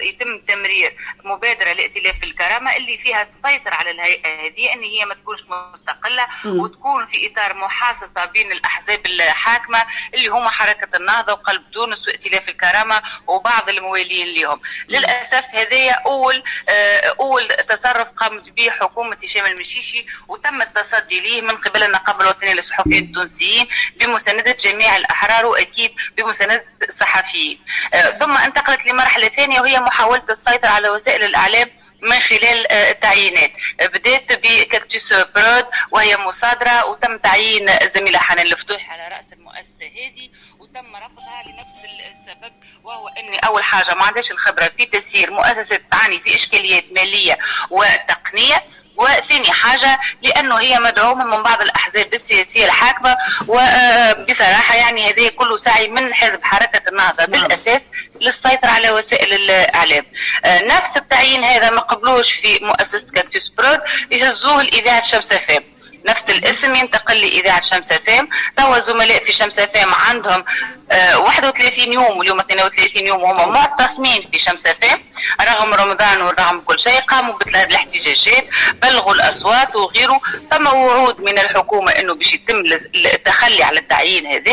يتم 0.00 0.38
تمرير 0.48 0.96
مبادرة 1.24 1.72
لائتلاف 1.72 2.22
الكرامة 2.22 2.76
اللي 2.76 2.96
فيها 2.96 3.22
السيطرة 3.22 3.74
على 3.74 3.90
الهيئة 3.90 4.28
هذه 4.28 4.72
إن 4.72 4.82
هي 4.82 5.04
ما 5.04 5.14
تكونش 5.14 5.40
مستقلة. 5.72 6.11
وتكون 6.44 7.06
في 7.06 7.32
إطار 7.32 7.54
محاصصة 7.54 8.24
بين 8.24 8.52
الأحزاب 8.52 9.06
الحاكمة 9.06 9.84
اللي 10.14 10.28
هما 10.28 10.50
حركة 10.50 10.96
النهضة 10.96 11.32
وقلب 11.32 11.62
تونس 11.72 12.08
وائتلاف 12.08 12.48
الكرامة 12.48 13.02
وبعض 13.26 13.68
الموالين 13.68 14.40
لهم 14.40 14.60
للأسف 14.88 15.44
هذايا 15.54 15.92
أول 16.06 16.42
آه، 16.68 17.14
أول 17.20 17.48
تصرف 17.48 18.08
قامت 18.08 18.48
به 18.48 18.70
حكومة 18.70 19.16
هشام 19.24 19.46
المشيشي 19.46 20.06
وتم 20.28 20.62
التصدي 20.62 21.20
ليه 21.20 21.40
من 21.40 21.56
قبل 21.56 21.82
النقابه 21.82 22.24
الوطنيه 22.24 22.52
للصحفيين 22.52 23.04
التونسيين 23.04 23.66
بمساندة 23.96 24.52
جميع 24.52 24.96
الأحرار 24.96 25.46
وأكيد 25.46 25.94
بمساندة 26.16 26.64
الصحفيين 26.88 27.58
آه، 27.94 28.10
ثم 28.10 28.36
انتقلت 28.36 28.86
لمرحلة 28.86 29.28
ثانية 29.28 29.60
وهي 29.60 29.80
محاولة 29.80 30.22
السيطرة 30.30 30.68
على 30.68 30.88
وسائل 30.88 31.24
الإعلام 31.24 31.70
من 32.02 32.18
خلال 32.20 32.72
آه، 32.72 32.90
التعيينات. 32.90 33.50
بدات 33.82 34.32
بكاكتوس 34.32 35.12
برود 35.12 35.66
وهي 35.90 36.16
مصادرة 36.16 36.86
وتم 36.86 37.18
تعيين 37.18 37.68
الزميله 37.68 38.18
حنان 38.18 38.46
الفتوح 38.46 38.90
على 38.90 39.08
رأس 39.08 39.32
المؤسسة 39.32 39.86
هذه 39.86 40.30
وتم 40.72 40.96
رفضها 40.96 41.42
لنفس 41.46 41.76
السبب 41.84 42.52
وهو 42.84 43.08
إني 43.08 43.38
أول 43.38 43.64
حاجة 43.64 43.94
ما 43.94 44.04
عندهاش 44.04 44.30
الخبرة 44.30 44.70
في 44.76 44.86
تسيير 44.86 45.30
مؤسسة 45.30 45.80
تعاني 45.90 46.20
في 46.20 46.34
إشكاليات 46.34 46.84
مالية 46.96 47.38
وتقنية 47.70 48.64
وثاني 48.96 49.52
حاجة 49.52 49.98
لأنه 50.22 50.60
هي 50.60 50.78
مدعومة 50.78 51.24
من 51.36 51.42
بعض 51.42 51.62
الأحزاب 51.62 52.14
السياسيه 52.14 52.64
الحاكمة 52.64 53.16
وبصراحه 53.48 54.74
يعني 54.76 55.10
هذا 55.10 55.28
كله 55.28 55.56
سعي 55.56 55.88
من 55.88 56.14
حزب 56.14 56.44
حركة 56.44 56.88
النهضة 56.88 57.24
بالأساس 57.24 57.88
للسيطرة 58.20 58.70
على 58.70 58.90
وسائل 58.90 59.32
الإعلام. 59.32 60.06
آه، 60.44 60.64
نفس 60.64 60.96
التعيين 60.96 61.44
هذا 61.44 61.70
ما 61.70 61.80
قبلوش 61.80 62.32
في 62.32 62.58
مؤسسة 62.62 63.12
كاكتوس 63.12 63.48
برود 63.48 63.80
يهزوه 64.10 64.62
لاذاعه 64.62 65.02
شمس 65.02 65.32
فام 65.32 65.71
نفس 66.06 66.30
الاسم 66.30 66.74
ينتقل 66.74 67.20
لإذاعة 67.20 67.60
شمس 67.62 67.92
فام 67.92 68.28
توا 68.56 68.76
الزملاء 68.76 69.24
في 69.24 69.32
شمس 69.32 69.60
فام 69.60 69.94
عندهم 69.94 70.44
31 70.92 71.92
يوم 71.92 72.18
واليوم 72.18 72.40
32 72.40 73.06
يوم 73.06 73.22
وهم 73.22 73.52
معتصمين 73.52 74.28
في 74.32 74.38
شمس 74.38 74.62
فام 74.62 75.04
رغم 75.40 75.74
رمضان 75.74 76.22
ورغم 76.22 76.60
كل 76.60 76.80
شيء 76.80 77.00
قاموا 77.00 77.34
بثلاث 77.38 77.66
الاحتجاجات 77.70 78.44
بلغوا 78.82 79.14
الأصوات 79.14 79.76
وغيره. 79.76 80.20
ثم 80.50 80.66
وعود 80.66 81.20
من 81.20 81.38
الحكومة 81.38 81.92
أنه 81.92 82.14
باش 82.14 82.34
يتم 82.34 82.62
التخلي 82.94 83.62
على 83.62 83.78
التعيين 83.78 84.26
هذا. 84.26 84.52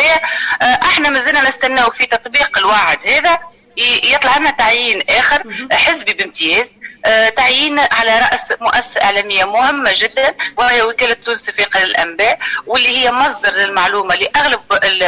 آه 0.61 0.79
أحنا 0.83 1.09
مازلنا 1.09 1.49
نستناو 1.49 1.89
في 1.91 2.05
تطبيق 2.05 2.57
الوعد 2.57 3.07
هذا. 3.07 3.39
يطلع 4.03 4.37
لنا 4.37 4.51
تعيين 4.51 5.01
آخر 5.09 5.43
حزبي 5.71 6.13
بامتياز. 6.13 6.75
آه، 7.05 7.29
تعيين 7.29 7.79
على 7.79 8.19
رأس 8.19 8.53
مؤسسة 8.61 9.01
إعلامية 9.03 9.43
مهمة 9.43 9.93
جدا 9.97 10.35
وهي 10.57 10.81
وكالة 10.81 11.13
تونس 11.13 11.49
في 11.49 11.63
قناه 11.63 11.83
الانباء 11.83 12.39
واللي 12.67 12.97
هي 12.97 13.11
مصدر 13.11 13.51
للمعلومة 13.51 14.15
لأغلب 14.15 14.61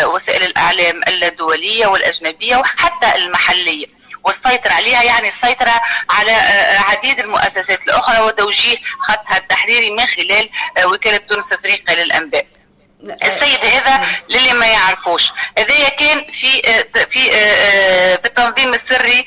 وسائل 0.06 0.44
الإعلام 0.44 1.02
الدولية 1.28 1.88
والأجنبية 1.88 2.58
وحتى 2.58 3.16
المحلية 3.16 3.86
والسيطرة 4.24 4.72
عليها 4.72 5.04
يعني 5.04 5.28
السيطرة 5.28 5.82
على 6.10 6.32
آه، 6.32 6.80
عديد 6.80 7.20
المؤسسات 7.20 7.82
الأخرى 7.84 8.20
وتوجيه 8.20 8.78
خطها 9.00 9.38
التحريري 9.38 9.90
من 9.92 10.06
خلال 10.06 10.50
آه، 10.78 10.88
وكالة 10.88 11.18
تونس 11.18 11.54
أفريقيا 11.54 12.04
للأنباء. 12.04 12.46
السيد 13.24 13.66
هذا 13.66 14.08
للي 14.30 14.54
ما 14.54 14.66
يعرفوش 14.66 15.32
هذايا 15.58 15.90
كان 15.90 16.24
في 16.32 16.62
في 17.10 17.32
في 18.18 18.26
التنظيم 18.26 18.74
السري 18.74 19.26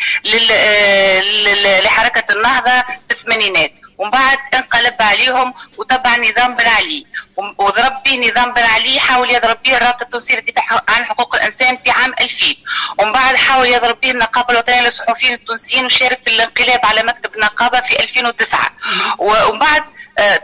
لحركة 1.83 2.35
النهضة 2.35 2.81
في 2.81 3.11
الثمانينات. 3.11 3.73
ومن 3.99 4.11
بعد 4.11 4.39
انقلب 4.55 4.95
عليهم 5.01 5.55
وتبع 5.79 6.17
نظام 6.17 6.55
بن 6.55 6.67
علي 6.67 7.07
وضرب 7.37 8.03
به 8.05 8.31
نظام 8.31 8.53
بن 8.53 8.63
علي 8.63 9.01
حاول 9.01 9.31
يضرب 9.31 9.63
به 9.65 9.77
الرابطة 9.77 10.03
التونسية 10.03 10.45
عن 10.89 11.05
حقوق 11.05 11.35
الإنسان 11.35 11.77
في 11.77 11.91
عام 11.91 12.15
2000 12.21 12.57
ومن 12.99 13.13
بعد 13.13 13.37
حاول 13.37 13.67
يضرب 13.67 14.01
به 14.01 14.11
النقابة 14.11 14.51
الوطنية 14.51 14.81
للصحفيين 14.81 15.35
التونسيين 15.35 15.85
وشارك 15.87 16.21
في 16.25 16.31
الانقلاب 16.31 16.81
على 16.87 17.03
مكتب 17.03 17.35
النقابة 17.35 17.81
في 17.81 18.03
2009 18.03 18.71
ومن 19.19 19.59
بعد 19.59 19.85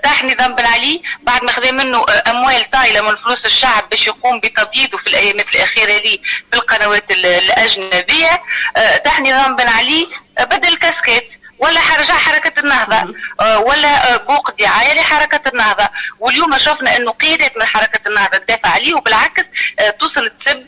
تاح 0.03 0.25
نظام 0.25 0.55
بن 0.55 0.67
علي 0.67 1.03
بعد 1.23 1.45
ما 1.45 1.53
خذا 1.53 1.71
منه 1.71 1.99
آه، 1.99 2.31
أموال 2.31 2.71
طايلة 2.71 3.01
من 3.01 3.17
فلوس 3.17 3.47
الشعب 3.47 3.91
باش 3.91 4.07
يقوم 4.07 4.41
بتبييضه 4.41 4.99
في 4.99 5.07
الأيامات 5.07 5.55
الأخيرة 5.55 5.99
ليه 5.99 6.19
بالقنوات 6.53 7.11
الأجنبية. 7.11 8.43
آه، 8.77 8.97
تاح 8.97 9.21
نظام 9.21 9.57
بن 9.57 9.69
علي 9.69 10.09
آه، 10.39 10.45
بدل 10.45 10.77
كاسكيت. 10.77 11.41
ولا 11.61 11.81
رجع 11.99 12.15
حركة 12.15 12.61
النهضة. 12.61 13.15
ولا 13.41 14.17
بوق 14.17 14.51
دعاية 14.59 14.95
لحركة 15.01 15.49
النهضة. 15.49 15.89
واليوم 16.21 16.59
شفنا 16.59 16.97
أنه 16.97 17.11
قيادات 17.11 17.57
من 17.57 17.65
حركة 17.65 18.09
النهضة 18.09 18.39
تدافع 18.39 18.69
عليه 18.69 18.95
وبالعكس 18.95 19.51
توصل 20.01 20.31
تسب 20.31 20.67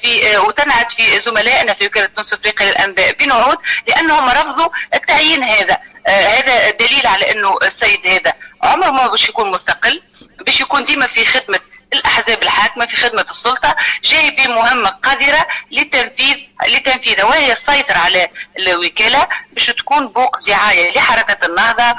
في 0.00 0.36
وتنعت 0.36 0.92
في 0.92 1.20
زملائنا 1.20 1.74
في 1.74 1.86
وكالة 1.86 2.06
تونس 2.06 2.32
أفريقيا 2.32 2.66
للأنباء 2.70 3.12
بنعود 3.12 3.58
لأنهم 3.88 4.28
رفضوا 4.28 4.68
التعيين 4.94 5.42
هذا. 5.42 5.78
آه، 6.06 6.10
هذا 6.10 6.70
دليل 6.70 7.06
على 7.06 7.32
إنه 7.32 7.58
السيد 7.62 8.06
هذا 8.06 8.32
عمره 8.62 8.90
ما 8.90 9.06
باش 9.06 9.28
يكون 9.28 9.50
مستقل 9.50 10.02
باش 10.46 10.60
يكون 10.60 10.84
ديما 10.84 11.06
في 11.06 11.24
خدمة 11.24 11.60
الأحزاب 11.92 12.42
الحاكمة 12.42 12.86
في 12.86 12.96
خدمة 12.96 13.26
السلطة 13.30 13.76
جاي 14.04 14.30
بمهمه 14.30 14.88
قادرة 14.88 15.46
لتنفيذ 15.70 16.36
لتنفيذها 16.68 17.24
وهي 17.24 17.52
السيطرة 17.52 17.98
على 17.98 18.28
الوكالة 18.58 19.28
باش 19.52 19.66
تكون 19.66 20.08
بوق 20.08 20.40
دعاية 20.46 20.92
لحركة 20.96 21.46
النهضة 21.46 21.94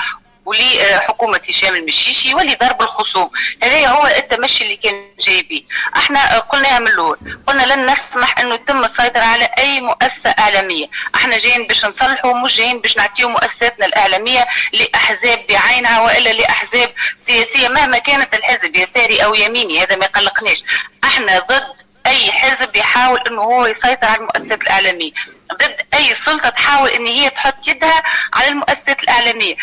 ولحكومه 0.45 1.41
هشام 1.49 1.75
المشيشي 1.75 2.33
ولضرب 2.33 2.81
الخصوم. 2.81 3.29
هذا 3.63 3.87
هو 3.87 4.07
التمشي 4.07 4.63
اللي 4.63 4.75
كان 4.75 5.09
جاي 5.19 5.41
به 5.41 5.63
إحنا 5.95 6.39
قلناها 6.39 6.79
من 6.79 6.87
الأول 6.87 7.17
قلنا 7.47 7.63
لن 7.73 7.91
نسمح 7.91 8.39
انه 8.39 8.55
يتم 8.55 8.83
السيطرة 8.83 9.23
على 9.23 9.49
أي 9.57 9.81
مؤسسة 9.81 10.29
إعلامية. 10.29 10.85
إحنا 11.15 11.37
جايين 11.37 11.67
باش 11.67 11.85
نصلحوا 11.85 12.33
مش 12.33 12.57
جايين 12.57 12.79
باش 12.81 12.97
نعطيو 12.97 13.29
مؤسساتنا 13.29 13.85
الإعلامية 13.85 14.47
لأحزاب 14.73 15.45
بعينها 15.49 16.01
وإلا 16.01 16.29
لأحزاب 16.29 16.89
سياسية 17.17 17.67
مهما 17.67 17.97
كانت 17.97 18.33
الحزب 18.33 18.75
يساري 18.75 19.23
أو 19.23 19.35
يميني 19.35 19.83
هذا 19.83 19.95
ما 19.95 20.05
يقلقناش 20.05 20.63
إحنا 21.03 21.39
ضد 21.39 21.74
أي 22.07 22.31
حزب 22.31 22.75
يحاول 22.75 23.19
إنه 23.27 23.41
هو 23.41 23.65
يسيطر 23.65 24.07
على 24.07 24.17
المؤسسات 24.17 24.61
الإعلامية. 24.61 25.11
ضد 25.53 25.75
أي 25.93 26.13
سلطة 26.13 26.49
تحاول 26.49 26.89
إن 26.89 27.05
هي 27.07 27.29
تحط 27.29 27.67
يدها 27.67 28.03
على 28.33 28.47
المؤسسات 28.47 29.03
الإعلامية. 29.03 29.55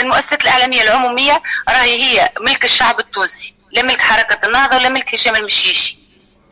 المؤسسات 0.00 0.42
الإعلامية 0.42 0.82
العمومية 0.82 1.42
راهي 1.68 2.02
هي 2.02 2.30
ملك 2.40 2.64
الشعب 2.64 3.00
التونسي 3.00 3.54
لا 3.72 3.82
ملك 3.82 4.00
حركة 4.00 4.46
النهضة 4.46 4.76
ولا 4.76 4.88
ملك 4.88 5.14
هشام 5.14 5.36
المشيشي. 5.36 5.98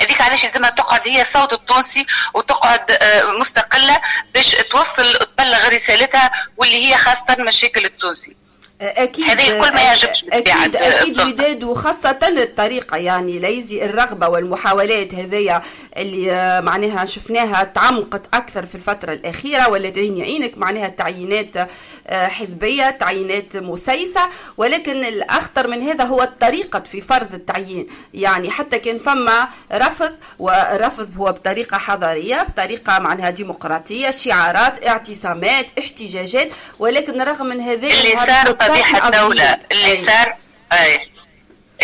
هذيك 0.02 0.20
علاش 0.20 0.44
لازمها 0.44 0.70
تقعد 0.70 1.08
هي 1.08 1.24
صوت 1.24 1.52
التونسي 1.52 2.06
وتقعد 2.34 2.90
آه، 2.90 3.24
مستقلة 3.40 4.00
باش 4.34 4.48
توصل 4.50 5.18
تبلغ 5.18 5.68
رسالتها 5.68 6.30
واللي 6.56 6.86
هي 6.86 6.96
خاصة 6.96 7.36
مشاكل 7.38 7.84
التونسي. 7.84 8.36
أكيد 8.80 9.24
هذا 9.24 9.68
كل 9.68 9.74
ما 9.74 9.80
يعجبش 9.80 10.24
أكيد 10.32 10.76
أكيد 10.76 11.20
وداد 11.20 11.64
وخاصة 11.64 12.18
الطريقة 12.22 12.96
يعني 12.96 13.38
ليزي 13.38 13.84
الرغبة 13.84 14.28
والمحاولات 14.28 15.14
هذيا 15.14 15.62
اللي 15.96 16.32
آه، 16.32 16.60
معناها 16.60 17.04
شفناها 17.04 17.64
تعمقت 17.64 18.22
أكثر 18.34 18.66
في 18.66 18.74
الفترة 18.74 19.12
الأخيرة 19.12 19.68
ولا 19.68 19.90
تعين 19.90 20.16
يعينك 20.16 20.58
معناها 20.58 20.88
تعيينات 20.88 21.68
آه، 22.06 22.26
حزبية 22.28 22.90
تعيينات 22.90 23.56
مسيسة 23.56 24.20
ولكن 24.56 25.04
الأخطر 25.04 25.68
من 25.68 25.82
هذا 25.82 26.04
هو 26.04 26.22
الطريقة 26.22 26.80
في 26.80 27.00
فرض 27.00 27.34
التعيين. 27.34 27.86
يعني 28.14 28.50
حتى 28.50 28.78
كان 28.78 28.98
فما 28.98 29.48
رفض 29.72 30.12
والرفض 30.38 31.16
هو 31.16 31.32
بطريقة 31.32 31.78
حضارية 31.78 32.42
بطريقة 32.42 32.98
معناها 32.98 33.30
ديمقراطية 33.30 34.10
شعارات 34.10 34.86
اعتصامات 34.86 35.66
احتجاجات 35.78 36.48
ولكن 36.78 37.22
رغم 37.22 37.46
من 37.46 37.60
هذا 37.60 37.88
اللي 37.88 38.16
صار 38.16 38.46
فضيحه 38.46 39.08
الدولة 39.08 39.58
اللي 39.72 39.96
صار 39.96 40.36
أي. 40.72 41.13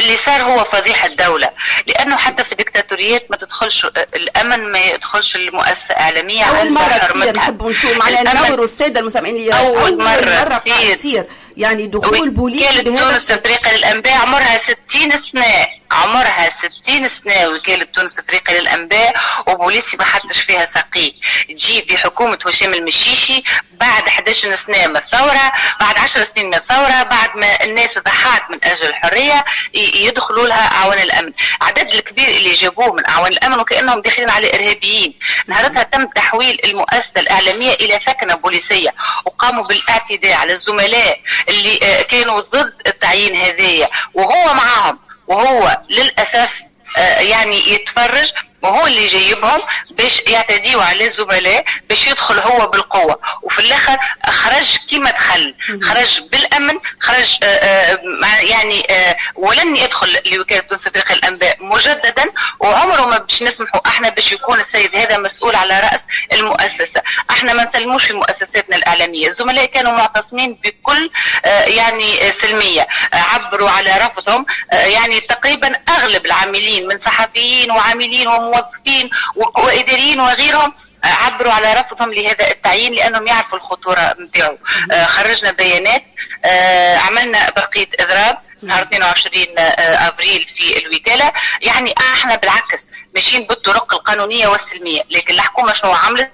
اللي 0.01 0.17
صار 0.17 0.43
هو 0.43 0.65
فضيحة 0.65 1.07
الدولة 1.09 1.49
لأنه 1.87 2.17
حتى 2.17 2.45
في 2.45 2.53
الدكتاتوريات 2.53 3.31
ما 3.31 3.37
تدخلش 3.37 3.87
الأمن 4.17 4.73
ما 4.73 4.79
يدخلش 4.79 5.37
المؤسسة 5.37 5.95
إعلامية 5.95 6.45
أول 6.45 6.73
مرة 6.73 6.83
تصير 6.99 7.37
نحب 7.37 7.63
نشوف 7.67 7.97
معنا 7.97 8.35
ننور 8.35 8.65
السادة 8.65 9.01
المستمعين 9.01 9.37
اللي 9.37 9.53
أول, 9.59 9.79
أول 9.79 9.99
مرة, 9.99 10.45
مرة 10.45 10.59
تصير. 10.95 11.25
يعني 11.57 11.87
دخول 11.87 12.31
بوليس 12.31 12.63
وكالة 12.63 12.97
تونس 12.97 13.31
أفريقيا 13.31 13.77
للأنباء 13.77 14.13
عمرها 14.17 14.59
60 14.59 15.19
سنة. 15.19 15.67
عمرها 15.93 16.51
60 16.51 17.09
سنة 17.09 17.49
وكالة 17.49 17.85
تونس 17.85 18.19
أفريقيا 18.19 18.61
للأنباء 18.61 19.15
وبوليسي 19.47 19.97
ما 19.97 20.05
حدش 20.05 20.41
فيها 20.41 20.65
سقي 20.65 21.13
تجي 21.49 21.83
في 21.83 21.97
حكومة 21.99 22.39
هشام 22.47 22.75
المشيشي 22.75 23.43
بعد 23.73 24.09
11 24.09 24.57
سنة 24.57 24.87
من 24.87 24.97
الثورة 24.97 25.53
بعد 25.81 25.99
10 25.99 26.25
سنين 26.25 26.47
من 26.47 26.55
الثورة 26.55 27.03
بعد 27.03 27.37
ما 27.37 27.65
الناس 27.65 27.99
ضحات 27.99 28.51
من 28.51 28.59
أجل 28.65 28.87
الحرية 28.87 29.45
يدخلوا 29.75 30.49
لها 30.49 30.77
أعوان 30.77 30.99
الأمن. 30.99 31.33
عدد 31.61 31.93
الكبير 31.95 32.29
اللي 32.29 32.55
جابوه 32.55 32.93
من 32.93 33.09
أعوان 33.09 33.33
الأمن 33.33 33.59
وكأنهم 33.59 34.01
داخلين 34.03 34.31
على 34.31 34.55
إرهابيين. 34.55 35.15
نهارتها 35.47 35.83
تم 35.83 36.07
تحويل 36.07 36.61
المؤسسة 36.65 37.21
الإعلامية 37.21 37.73
إلى 37.73 37.99
ثكنة 38.07 38.35
بوليسية. 38.35 38.95
وقاموا 39.25 39.65
بالاعتداء 39.65 40.33
على 40.33 40.53
الزملاء. 40.53 41.21
اللي 41.49 41.79
آه، 41.83 42.03
كانوا 42.03 42.41
ضد 42.41 42.73
التعيين 42.87 43.37
هذايا. 43.37 43.89
وهو 44.15 44.55
معاهم. 44.55 44.99
وهو 45.29 45.81
للأسف 45.91 46.61
آه، 46.99 47.21
يعني 47.21 47.73
يتفرج 47.73 48.33
وهو 48.63 48.87
اللي 48.87 49.07
جايبهم 49.07 49.61
باش 49.91 50.21
يعتديوا 50.27 50.83
على 50.83 51.05
الزملاء 51.05 51.65
باش 51.89 52.07
يدخل 52.07 52.39
هو 52.39 52.67
بالقوة. 52.67 53.21
وفي 53.43 53.59
الآخر 53.59 53.97
خرج 54.27 54.77
كيما 54.89 55.11
دخل. 55.11 55.55
خرج 55.83 56.21
بالأمن 56.33 56.75
خرج 57.01 57.37
آه، 57.43 57.47
آه، 57.47 57.99
مع- 58.23 58.41
يعني 58.41 58.87
آه، 58.91 59.17
ولن 59.37 59.77
يدخل 59.77 60.19
لوكالة 60.27 60.61
تونس 60.61 60.87
افريقيا 60.87 61.17
الأنباء 61.17 61.57
مجددا. 61.61 62.25
وعمره 62.61 63.07
ما 63.07 63.19
باش 63.19 63.43
نسمحوا 63.43 63.81
إحنا 63.89 64.09
باش 64.09 64.33
يكون 64.33 64.61
السيد 64.61 64.97
هذا 64.97 65.19
مسؤول 65.19 65.55
على 65.57 65.81
رأس 65.81 66.07
المؤسسة. 66.33 67.03
إحنا 67.31 67.53
ما 67.53 67.65
نسلموش 67.65 68.11
لمؤسساتنا 68.11 68.77
الإعلامية. 68.77 69.29
الزملاء 69.29 69.65
كانوا 69.65 69.93
معتصمين 69.93 70.55
بكل 70.65 71.11
آه، 71.45 71.65
يعني 71.65 72.29
آه، 72.29 72.31
سلمية. 72.31 72.81
آه، 73.15 73.17
عبروا 73.17 73.71
على 73.71 73.91
رفضهم. 73.99 74.47
آه، 74.73 74.87
يعني 74.87 75.21
تقريبا 75.21 75.73
أغلب 75.89 76.27
العاملين 76.27 76.89
من 76.89 76.99
صحفيين 76.99 77.71
وعاملين 77.71 78.29
وموظفين 78.51 79.11
واداريين 79.57 80.21
وغيرهم 80.21 80.75
آه، 81.05 81.07
عبروا 81.07 81.53
على 81.53 81.75
رفضهم 81.75 82.15
لهذا 82.15 82.51
التعيين 82.51 82.93
لأنهم 82.95 83.27
يعرفوا 83.27 83.59
الخطورة 83.59 84.17
نتاعو 84.29 84.59
آه، 84.93 85.05
خرجنا 85.07 85.51
بيانات 85.51 86.03
آه، 86.45 86.97
عملنا 86.97 87.51
برقيه 87.51 87.89
إضراب 88.01 88.39
نهار 88.63 88.83
22 88.83 89.59
آه، 89.59 89.63
افريل 90.09 90.47
في 90.55 90.79
الوكاله 90.79 91.33
يعني 91.63 91.95
إحنا 91.99 92.37
بالعكس 92.37 92.89
ماشيين 93.15 93.47
بالطرق 93.47 93.95
القانونية 93.95 94.47
والسلمية 94.47 95.03
لكن 95.11 95.35
الحكومة 95.35 95.73
شنو 95.73 95.93
عملت؟ 95.93 96.31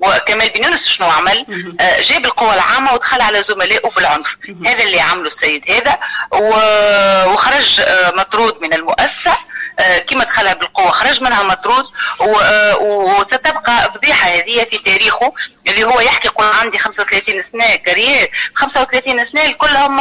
وكمال 0.00 0.48
بن 0.48 0.64
يونس 0.64 0.88
شنو 0.88 1.06
عمل؟ 1.10 1.46
آه، 1.80 2.00
جاب 2.02 2.24
القوى 2.24 2.54
العامة 2.54 2.92
ودخل 2.94 3.20
على 3.20 3.42
زملائه 3.42 3.90
بالعنف 3.96 4.36
هذا 4.66 4.84
اللي 4.84 5.00
عمله 5.00 5.26
السيد 5.26 5.70
هذا. 5.70 5.98
وخرج 7.32 7.80
آه، 7.80 8.10
مطرود 8.10 8.62
من 8.62 8.72
المؤسسة. 8.74 9.36
آه، 9.80 9.98
كما 9.98 10.24
دخلها 10.24 10.54
بالقوة 10.54 10.90
خرج 10.90 11.22
منها 11.22 11.42
مطرود. 11.42 11.84
وستبقى 12.80 13.92
فضيحة 13.94 14.28
هذه 14.28 14.64
في 14.64 14.78
تاريخه 14.78 15.32
اللي 15.68 15.84
هو 15.84 16.00
يحكي 16.00 16.28
يقول 16.28 16.46
عندي 16.46 16.78
35 16.78 17.42
سنة 17.42 17.74
كارير. 17.74 18.30
35 18.54 19.24
سنة 19.24 19.52
كلهم 19.52 20.00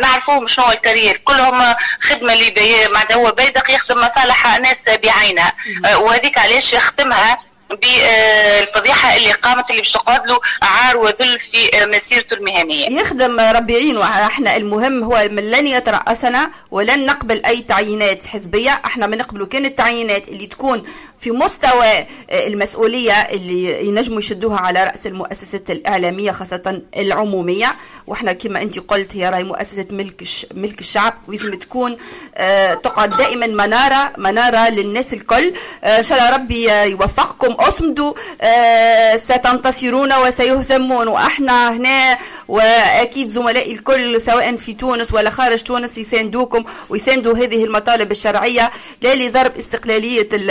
نعرفوهم 0.00 0.46
شنو 0.48 0.64
هو 0.64 0.72
الكارير. 0.72 1.16
كلهم 1.16 1.74
خدمة 2.00 2.32
اللي 2.32 2.88
معناتها 2.88 3.14
هو 3.16 3.32
بيدق 3.32 3.70
يخدم 3.70 3.96
مصالح 4.00 4.58
ناس 4.58 4.84
بعينها 4.88 5.52
وهذيك 5.96 6.38
علاش 6.38 6.72
يختمها 6.72 7.49
بالفضيحة 7.70 9.16
اللي 9.16 9.32
قامت 9.32 9.70
اللي 9.70 9.80
باش 9.80 9.96
له 10.26 10.40
عار 10.62 10.96
وذل 10.96 11.40
في 11.40 11.70
مسيرته 11.96 12.34
المهنية. 12.34 13.00
يخدم 13.00 13.40
ربي 13.40 13.72
يعينه 13.72 14.26
إحنا 14.26 14.56
المهم 14.56 15.04
هو 15.04 15.28
من 15.30 15.50
لن 15.50 15.66
يترأسنا 15.66 16.50
ولن 16.70 17.06
نقبل 17.06 17.44
أي 17.46 17.60
تعيينات 17.60 18.26
حزبية. 18.26 18.80
إحنا 18.84 19.06
بنقبلوا 19.06 19.46
كان 19.46 19.66
التعيينات 19.66 20.28
اللي 20.28 20.46
تكون 20.46 20.84
في 21.20 21.30
مستوى 21.30 21.86
آه، 22.30 22.46
المسؤولية 22.46 23.12
اللي 23.12 23.86
ينجموا 23.86 24.18
يشدوها 24.18 24.56
على 24.58 24.84
رأس 24.84 25.06
المؤسسات 25.06 25.70
الإعلامية 25.70 26.30
خاصة 26.30 26.82
العمومية. 26.96 27.76
وإحنا 28.06 28.32
كما 28.32 28.62
أنت 28.62 28.78
قلت 28.78 29.16
هي 29.16 29.30
راهي 29.30 29.44
مؤسسة 29.44 29.86
ملك 29.90 30.22
ملك 30.54 30.80
الشعب 30.80 31.14
ولازم 31.28 31.54
تكون 31.54 31.96
آه، 32.34 32.74
تقعد 32.74 33.16
دائما 33.16 33.46
منارة 33.46 34.12
منارة 34.18 34.68
للناس 34.68 35.14
الكل. 35.14 35.54
آه، 35.84 35.98
إن 35.98 36.02
شاء 36.02 36.18
الله 36.18 36.30
ربي 36.36 36.70
يوفقكم. 36.90 37.52
أصمدوا 37.52 38.12
آه، 38.42 39.16
ستنتصرون 39.16 40.12
وسيهزمون. 40.12 41.08
وإحنا 41.08 41.76
هنا 41.76 42.18
وأكيد 42.48 43.28
زملائي 43.30 43.72
الكل 43.72 44.22
سواء 44.22 44.56
في 44.56 44.72
تونس 44.72 45.14
ولا 45.14 45.30
خارج 45.30 45.62
تونس 45.62 45.98
يساندوكم 45.98 46.64
ويساندوا 46.88 47.36
هذه 47.36 47.64
المطالب 47.64 48.10
الشرعية 48.12 48.70
لا 49.02 49.14
لضرب 49.14 49.56
استقلالية 49.56 50.28
ال- 50.32 50.50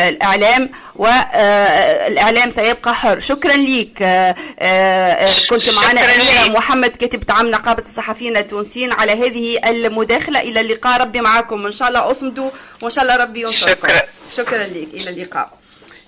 الإعلام 0.63 0.69
والاعلام 0.95 2.49
سيبقى 2.49 2.95
حر. 2.95 3.19
شكرا 3.19 3.53
ليك 3.53 4.01
آه، 4.01 4.35
آه، 4.59 5.29
كنت 5.49 5.69
معنا 5.69 5.99
ليك. 5.99 6.55
محمد 6.55 6.89
كاتبة 6.89 7.33
عام 7.33 7.51
نقابة 7.51 7.83
الصحفيين 7.83 8.37
التونسيين 8.37 8.91
على 8.91 9.11
هذه 9.11 9.69
المداخلة. 9.69 10.39
إلى 10.39 10.61
اللقاء. 10.61 11.01
ربي 11.01 11.21
معكم. 11.21 11.65
ان 11.65 11.71
شاء 11.71 11.87
الله 11.87 12.11
أصمدوا. 12.11 12.49
وإن 12.81 12.91
شاء 12.91 13.03
الله 13.03 13.17
ربي 13.17 13.41
ينصركم. 13.41 13.87
شكراً. 13.87 14.01
شكرا 14.31 14.63
لك 14.63 14.87
إلى 14.93 15.09
اللقاء. 15.09 15.51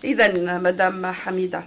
اذا 0.03 0.27
مدام 0.57 1.11
حميدة. 1.11 1.63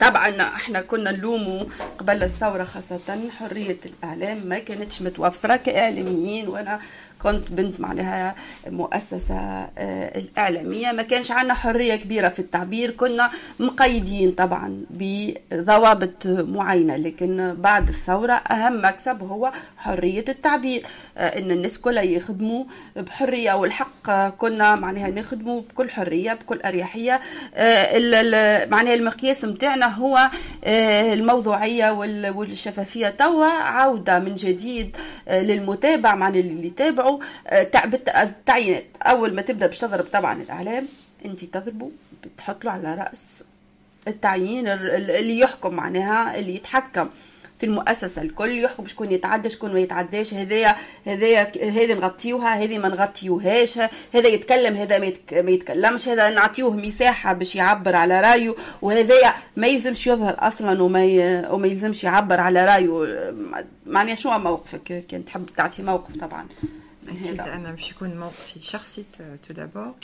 طبعا 0.00 0.42
إحنا 0.42 0.80
كنا 0.80 1.10
نلوموا 1.10 1.64
قبل 1.98 2.22
الثورة 2.22 2.64
خاصة. 2.74 3.28
حرية 3.38 3.78
الإعلام 3.86 4.38
ما 4.46 4.58
كانتش 4.58 5.02
متوفرة 5.02 5.56
كإعلاميين. 5.56 6.48
وأنا 6.48 6.80
كنت 7.22 7.52
بنت 7.52 7.80
معناها 7.80 8.34
مؤسسة 8.70 9.34
آه، 9.78 10.18
الإعلامية 10.18 10.92
ما 10.92 11.02
كانش 11.02 11.30
عندنا 11.30 11.54
حرية 11.54 11.96
كبيرة 11.96 12.28
في 12.28 12.38
التعبير. 12.38 12.90
كنا 12.90 13.30
مقيدين 13.60 14.30
طبعا 14.30 14.80
بضوابط 14.90 16.26
معينة 16.26 16.96
لكن 16.96 17.54
بعد 17.58 17.88
الثورة 17.88 18.32
أهم 18.32 18.84
مكسب 18.86 19.22
هو 19.22 19.52
حرية 19.76 20.24
التعبير 20.28 20.82
آه، 21.18 21.38
إن 21.38 21.50
الناس 21.50 21.78
كلها 21.78 22.02
يخدموا 22.02 22.64
بحرية 22.96 23.52
والحق 23.52 24.10
آه، 24.10 24.28
كنا 24.28 24.74
معناها 24.74 25.08
نخدموا 25.10 25.60
بكل 25.60 25.90
حرية 25.90 26.32
بكل 26.32 26.60
أريحية. 26.60 27.20
آه، 27.54 28.66
معناها 28.66 28.94
المقياس 28.94 29.44
متاعنا 29.44 29.86
هو 29.86 30.30
آه، 30.64 31.14
الموضوعية 31.14 31.90
وال- 31.90 32.30
والشفافية. 32.30 33.08
توا 33.08 33.44
عودة 33.46 34.18
من 34.18 34.34
جديد 34.36 34.96
آه، 35.28 35.42
للمتابع 35.42 36.14
معناها 36.14 36.40
اللي 36.40 36.66
يتابعوا. 36.66 37.07
آه، 37.46 37.62
تع- 37.62 37.84
بالت- 37.84 38.08
التعيينات 38.16 38.84
أول 39.02 39.34
ما 39.34 39.42
تبدأ 39.42 39.66
باش 39.66 39.78
تضرب 39.78 40.04
طبعا 40.04 40.42
الإعلام 40.42 40.88
أنت 41.24 41.44
تضربه 41.44 41.90
بتحط 42.24 42.64
له 42.64 42.70
على 42.70 42.94
رأس 42.94 43.44
التعيين 44.08 44.68
ال- 44.68 44.90
ال- 44.90 45.10
اللي 45.10 45.38
يحكم 45.38 45.74
معناها 45.74 46.38
اللي 46.38 46.54
يتحكم 46.54 47.08
في 47.60 47.66
المؤسسة 47.66 48.22
الكل 48.22 48.58
يحكم 48.58 48.86
شكون 48.86 49.12
يتعدى 49.12 49.48
شكون 49.48 49.72
ما 49.74 49.80
يتعداش 49.80 50.34
هذايا 50.34 50.76
هذايا 51.06 51.42
هذه 51.70 51.94
نغطيوها 51.94 52.48
هذه 52.62 52.78
ما 52.78 52.88
نغطيوهاش 52.88 53.78
هذا 54.14 54.28
يتكلم 54.28 54.76
هذا 54.76 54.98
ما, 54.98 55.06
يتك 55.06 55.34
ما 55.34 55.50
يتكلمش 55.50 56.08
هذا 56.08 56.30
نعطيوه 56.30 56.70
مساحة 56.76 57.32
باش 57.32 57.56
يعبر 57.56 57.96
على 57.96 58.20
رأيه 58.20 58.54
وهذايا 58.82 59.34
ما 59.56 59.66
يلزمش 59.66 60.06
يظهر 60.06 60.36
أصلا 60.38 60.82
وما. 60.82 61.00
وما 61.50 61.66
يلزمش 61.68 62.04
يعبر 62.04 62.40
على 62.40 62.64
رأيه 62.66 63.34
معناها 63.86 64.14
شو 64.14 64.30
موقفك 64.30 65.04
كان 65.10 65.24
تحب 65.24 65.46
تعطي 65.56 65.82
موقف 65.82 66.16
طبعا 66.16 66.46
أكيد 67.08 67.40
هذا 67.40 67.54
أنا 67.54 67.70
باش 67.72 67.90
يكون 67.90 68.18
موقفي 68.18 68.60
شخصي 68.60 69.04
تو 69.48 69.52
دابور 69.54 69.94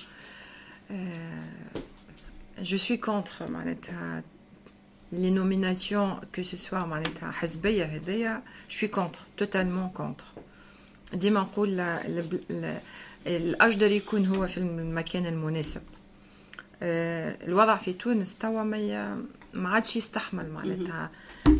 je 2.59 2.77
suis 2.77 2.97
contre 2.97 3.51
معناتها 3.51 4.23
les 5.13 5.31
nominations 5.31 6.21
que 6.33 6.43
ce 6.43 6.57
soit 6.57 6.85
معناتها 6.85 7.31
حزبية 7.33 7.85
هذيا 7.85 8.43
je 8.71 8.75
suis 8.75 8.91
contre 8.91 9.27
totalement 9.43 9.89
contre. 9.99 10.25
ديما 11.15 11.41
نقول 11.41 11.81
ال- 11.81 12.41
ال- 12.51 12.81
الأجدر 13.27 13.93
يكون 13.93 14.27
هو 14.27 14.47
في 14.47 14.59
المكان 14.59 15.27
المناسب 15.27 15.83
آه، 15.83 15.94
الوضع 16.83 17.77
في 17.77 17.93
تونس 17.93 18.39
توا 18.39 18.63
ما 18.63 19.23
ما 19.55 19.69
عادش 19.69 19.97
يستحمل 19.97 20.51
معناتها 20.51 21.11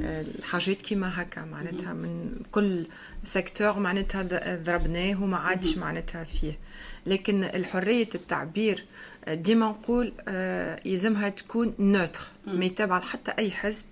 آه، 0.03 0.21
الحاجات 0.23 0.77
كيما 0.83 1.23
هكا 1.23 1.45
معناتها 1.45 1.93
من 1.93 2.37
كل 2.53 2.87
secteur 3.25 3.79
معناتها 3.79 4.23
ضربناه 4.65 5.23
وما 5.23 5.37
عادش 5.37 5.79
معناتها 5.79 6.25
فيه. 6.25 6.59
لكن 7.07 7.45
الحرية 7.45 8.09
التعبير 8.15 8.85
آه، 9.25 9.35
ديما 9.35 9.67
نقول 9.69 10.13
آه، 10.29 10.81
يلزمها 10.85 11.29
تكون 11.29 11.75
neutre 11.79 12.21
ما 12.47 12.65
يتابع 12.65 13.01
حتى 13.01 13.31
أي 13.39 13.51
حزب. 13.51 13.85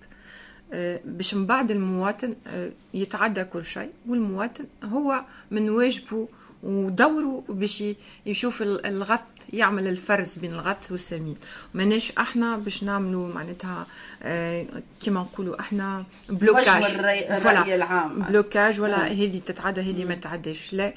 آه، 0.72 1.00
باش 1.04 1.34
من 1.34 1.46
بعد 1.46 1.70
المواطن 1.70 2.34
آه، 2.46 2.70
يتعدى 2.94 3.44
كل 3.44 3.64
شيء 3.64 3.90
والمواطن 4.08 4.64
هو 4.84 5.24
من 5.50 5.70
واجبه 5.70 6.28
ودوره 6.62 7.44
باش 7.48 7.84
يشوف 8.26 8.62
ال- 8.62 8.86
الغث 8.86 9.20
يعمل 9.52 9.88
الفرز 9.88 10.38
بين 10.38 10.52
الغث 10.52 10.92
والسمين. 10.92 11.36
ماناش 11.74 12.12
إحنا 12.18 12.56
باش 12.56 12.84
نعملوا 12.84 13.28
معناتها 13.34 13.86
آه، 14.22 14.66
كيما 15.02 15.20
نقولوا 15.20 15.60
إحنا 15.60 16.04
blocage. 16.28 16.82
الرأي- 16.84 17.30
الرأي 17.32 17.74
العام. 17.74 18.22
blocage 18.22 18.80
ولا. 18.80 19.06
هذه 19.06 19.40
تتعدى 19.46 19.80
هذه 19.80 20.04
ما 20.04 20.14
تعداش. 20.14 20.72
لا 20.74 20.92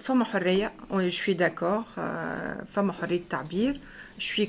فما 0.00 0.24
حرية 0.24 0.72
شوي 1.08 1.34
d'accord 1.34 1.82
فما 2.72 2.92
حرية 3.00 3.20
تعبير 3.30 3.80
شوي 4.18 4.48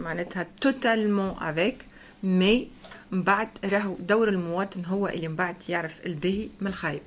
معناتها 0.00 0.46
totalement 0.60 1.36
avec 1.40 1.86
mais 2.22 2.68
من 3.10 3.22
بعد 3.22 3.48
راهو 3.64 3.96
دور 4.00 4.28
المواطن 4.28 4.84
هو 4.84 5.08
اللي 5.08 5.28
من 5.28 5.36
بعد 5.36 5.56
يعرف 5.68 5.92
الباهي 6.06 6.48
من 6.60 6.66
الخايب. 6.66 7.02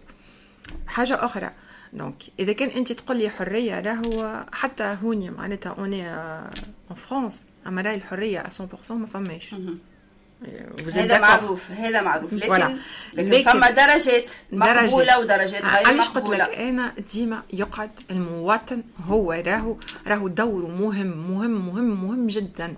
حاجة 0.87 1.25
أخرى 1.25 1.49
donc 1.93 2.15
إذا 2.39 2.53
كان 2.53 2.69
أنت 2.69 2.91
تقول 2.91 3.17
لي 3.17 3.29
حرية 3.29 3.79
راهو 3.81 4.43
حتى 4.53 4.97
هوني 5.03 5.29
معناتها 5.29 5.69
on 5.77 6.09
est 6.09 6.61
en 6.61 6.95
France 7.09 7.43
أما 7.67 7.81
راهي 7.81 7.95
الحرية 7.95 8.43
100% 8.59 8.91
ما 8.91 9.05
فماش. 9.05 9.55
êtes 9.55 10.97
هذا 10.97 11.19
معروف 11.19 11.71
هذا 11.71 12.01
معروف. 12.01 12.33
لكن 12.33 12.55
Voilà. 12.55 12.69
لكن, 13.13 13.29
لكن- 13.29 13.43
فما 13.51 13.69
درجات 13.71 14.31
مقبولة 14.51 15.19
ودرجات 15.19 15.61
غير 15.65 15.87
علاش 15.87 16.07
قلت 16.07 16.17
مقبولة. 16.17 16.37
لك 16.45 16.57
أنا 16.59 16.93
ديما 17.13 17.43
يقعد 17.53 17.89
المواطن 18.11 18.83
هو 19.07 19.31
راهو 19.31 19.75
راهو 20.07 20.27
دوره 20.27 20.67
مهم 20.67 21.31
مهم 21.33 21.65
مهم 21.67 22.03
مهم 22.05 22.27
جدا. 22.27 22.73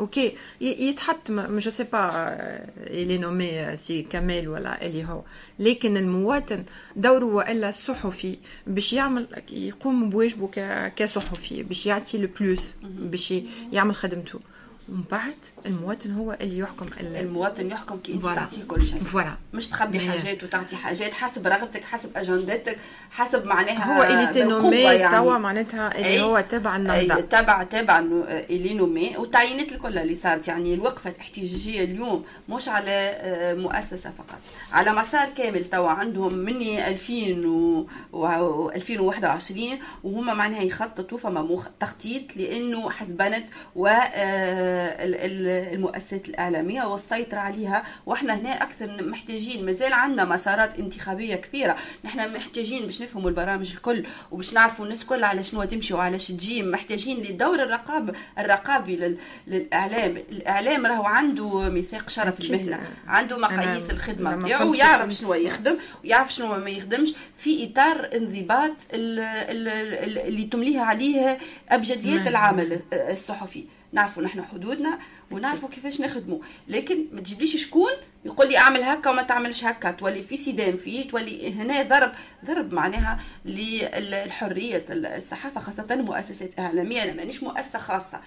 أوكي 0.00 0.26
ي- 0.60 0.88
يتحط 0.88 1.30
je 1.30 1.70
sais 1.70 1.84
pas 1.84 2.10
اللي 2.76 3.18
nommé 3.18 3.76
سي 3.76 4.02
كمال 4.02 4.48
ولا 4.48 4.86
اللي 4.86 5.04
هو 5.04 5.22
لكن 5.58 5.96
المواطن 5.96 6.64
دوره 6.96 7.24
والا 7.24 7.68
الصحفي 7.68 8.38
باش 8.66 8.92
يعمل 8.92 9.26
يقوم 9.52 10.10
بواجبه 10.10 10.48
كصحفي 10.96 11.62
باش 11.62 11.86
يعطي 11.86 12.18
le 12.18 12.28
plus 12.40 12.70
باش 12.82 13.34
يعمل 13.72 13.94
خدمته 13.94 14.40
ومن 14.88 15.02
بعد 15.10 15.34
المواطن 15.68 16.14
هو 16.14 16.36
اللي 16.40 16.58
يحكم 16.58 16.86
ال- 17.00 17.16
المواطن 17.16 17.70
يحكم 17.70 17.98
كي 17.98 18.12
انت. 18.14 18.24
تعطيه 18.24 18.62
كل 18.68 18.84
شيء 18.84 19.02
فوالا 19.02 19.34
مش 19.54 19.66
تخبي. 19.68 20.00
حاجات 20.10 20.44
وتعطي 20.44 20.76
حاجات 20.76 21.12
حسب 21.14 21.46
رغبتك 21.46 21.84
حسب 21.84 22.10
أجندتك 22.16 22.78
حسب 23.10 23.44
معناها 23.46 23.98
هو 23.98 24.02
اللي 24.02 24.26
تنومي 24.32 24.76
يعني. 24.76 25.16
توا 25.16 25.38
معناتها 25.38 25.94
اللي 25.96 26.06
أي. 26.08 26.20
هو 26.20 26.40
تبع 26.50 26.76
النهضة 26.76 27.20
تبع 27.20 27.62
تبع 27.62 27.98
اللي 27.98 28.74
نومي 28.74 29.16
والتعيينات 29.16 29.72
الكل 29.72 29.98
اللي 29.98 30.14
صارت 30.14 30.48
يعني 30.48 30.74
الوقفة 30.74 31.10
الاحتجاجية 31.10 31.84
اليوم 31.84 32.24
مش 32.48 32.68
على 32.68 32.90
آه، 32.90 33.54
مؤسسة 33.54 34.10
فقط 34.10 34.38
على 34.72 34.92
مسار 34.92 35.28
كامل 35.36 35.64
توا 35.64 35.88
عندهم 35.88 36.34
من 36.34 36.62
2000 36.62 37.46
و 37.46 37.86
و- 38.12 38.70
2021 38.70 39.78
وهم 40.04 40.26
معناها 40.36 40.62
يخططوا 40.62 41.18
فما 41.18 41.60
تخطيط 41.80 42.36
لأنه 42.36 42.90
حسبنت 42.90 43.44
والمؤسسات 45.58 46.28
الإعلامية 46.28 46.82
والسيطرة 46.82 47.38
عليها 47.38 47.82
وإحنا 48.06 48.34
هنا 48.34 48.62
أكثر 48.62 49.02
محتاجين 49.08 49.66
مازال 49.66 49.92
عندنا 49.92 50.24
مسارات 50.24 50.78
انتخابية 50.78 51.34
كثيرة. 51.34 51.76
نحن 52.04 52.34
محتاجين 52.34 52.84
باش 52.86 53.02
نفهموا 53.02 53.30
البرامج 53.30 53.72
الكل 53.72 54.04
وباش 54.30 54.54
نعرفوا 54.54 54.84
الناس 54.84 55.02
الكل 55.02 55.24
على 55.24 55.42
شنو 55.42 55.64
تمشي 55.64 55.94
وعلى 55.94 56.18
تجي. 56.18 56.62
محتاجين 56.62 57.16
للدور 57.18 57.62
الرقاب 57.62 58.14
الرقابي 58.38 58.96
لل... 58.96 59.16
للإعلام. 59.46 60.16
الإعلام 60.16 60.86
راهو 60.86 61.04
عنده 61.04 61.68
ميثاق 61.68 62.08
شرف 62.08 62.38
أكيد. 62.38 62.52
المهنه 62.52 62.80
عنده 63.06 63.38
مقاييس 63.38 63.90
كنت 63.90 64.20
ويعرف 64.62 65.02
كنت- 65.02 65.12
شنو 65.12 65.34
يخدم 65.34 65.78
ويعرف 66.04 66.32
شنو 66.32 66.56
ما 66.56 66.70
يخدمش. 66.70 67.14
في 67.38 67.64
إطار 67.72 68.08
انضباط 68.14 68.72
ال- 68.94 69.18
ال- 69.20 69.68
ال- 69.68 70.18
اللي 70.18 70.44
تمليها 70.44 70.82
عليه 70.82 71.38
أبجديات 71.68 72.18
نعم. 72.20 72.28
العمل 72.28 72.80
الصحفي. 72.92 73.64
نعرفوا 73.92 74.22
نحن 74.22 74.42
حدودنا 74.44 74.98
ونعرفوا 75.30 75.68
كيفاش 75.68 76.00
نخدموا 76.00 76.38
لكن 76.68 77.04
ما 77.12 77.20
تجيبليش 77.20 77.56
شكون 77.66 77.90
يقول 78.24 78.48
لي 78.48 78.58
أعمل 78.58 78.82
هكا 78.82 79.10
وما 79.10 79.22
تعملش 79.22 79.64
هكا. 79.64 79.90
تولي 79.90 80.22
في 80.22 80.36
صدام 80.36 80.76
فيه 80.76 81.08
تولي 81.08 81.52
هنا 81.52 81.82
ضرب 81.82 82.12
ضرب 82.44 82.72
معناها 82.74 83.20
للحرية 83.44 84.84
الصحافة 84.90 85.60
خاصة 85.60 85.86
المؤسسات 85.90 86.52
الاعلاميه 86.58 87.02
أنا 87.02 87.12
مانيش 87.12 87.42
مؤسسة 87.42 87.78
خاصة. 87.78 88.20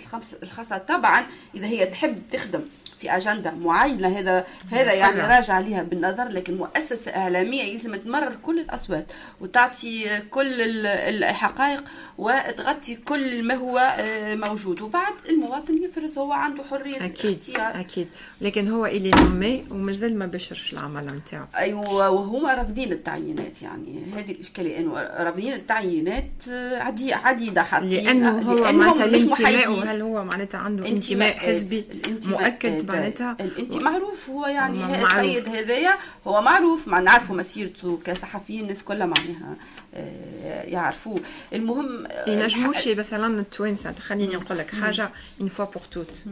الخمس- 0.00 0.34
الخاصة 0.42 0.78
طبعا 0.78 1.26
إذا 1.54 1.66
هي 1.66 1.86
تحب 1.86 2.22
تخدم. 2.32 2.60
في 2.98 3.16
أجندة 3.16 3.50
معينة 3.50 4.18
هذا 4.18 4.46
هذا 4.70 4.92
يعني. 4.92 5.20
راجع 5.36 5.54
عليها 5.54 5.82
بالنظر 5.82 6.28
لكن 6.28 6.56
مؤسسة 6.56 7.10
إعلامية 7.16 7.72
لازم 7.72 7.94
تمرر 7.94 8.36
كل 8.42 8.58
الأصوات 8.58 9.06
وتعطي 9.40 10.18
كل 10.30 10.60
ال- 10.60 10.86
الحقائق 11.24 11.84
وتغطي 12.18 12.94
كل 12.94 13.42
ما 13.44 13.54
هو 13.54 13.78
آه، 13.98 14.34
موجود 14.34 14.80
وبعد 14.80 15.12
المواطن 15.28 15.82
يفرز 15.82 16.18
هو 16.18 16.32
عنده 16.32 16.62
حرية 16.70 17.04
أكيد 17.04 17.24
الاختيار 17.30 17.80
أكيد 17.80 18.08
لكن 18.40 18.68
هو 18.68 18.86
اللي 18.86 19.10
نومي 19.10 19.64
ومازال 19.70 20.18
ما 20.18 20.26
بشرش 20.26 20.72
العمل 20.72 21.06
نتاعو 21.06 21.44
أيوه 21.56 22.10
وهما 22.10 22.54
رافضين 22.54 22.92
التعيينات 22.92 23.62
يعني 23.62 24.02
هذه 24.16 24.30
الإشكالية 24.30 24.78
إنه 24.78 24.92
رافضين 25.00 25.52
التعيينات 25.52 26.30
آه، 26.50 26.78
عدي 26.78 27.14
عديده 27.14 27.62
حاطين 27.62 27.88
لأنه 28.04 28.38
هو 28.52 28.72
معناتها 28.72 29.04
الانتماء. 29.04 29.70
هل 29.94 30.02
هو 30.02 30.24
معناتها 30.24 30.58
عنده 30.58 30.88
انتماء. 30.88 31.36
حزبي. 31.36 31.84
مؤكد 32.26 32.83
معناتها 32.90 33.36
الانت 33.40 33.76
معروف 33.76 34.30
هو 34.30 34.46
يعني 34.46 34.78
معروف. 34.78 35.14
السيد 35.14 35.48
هذايا 35.48 35.94
هو 36.26 36.42
معروف 36.42 36.88
مع 36.88 37.00
نعرفوا 37.00 37.36
مسيرته 37.36 38.00
كصحفيين 38.04 38.62
الناس 38.62 38.82
كلها 38.84 39.06
معناها 39.06 39.56
آه، 39.94 40.62
يعرفوه. 40.62 41.20
المهم 41.52 42.06
ينجموش 42.26 42.88
مثلا 42.88 43.40
التوانسه 43.40 43.92
خليني 43.92 44.36
نقول 44.36 44.58
لك 44.58 44.74
حاجة 44.74 45.10
une 45.40 45.48
fois 45.48 45.64
pour 45.64 45.82
toutes 45.90 46.22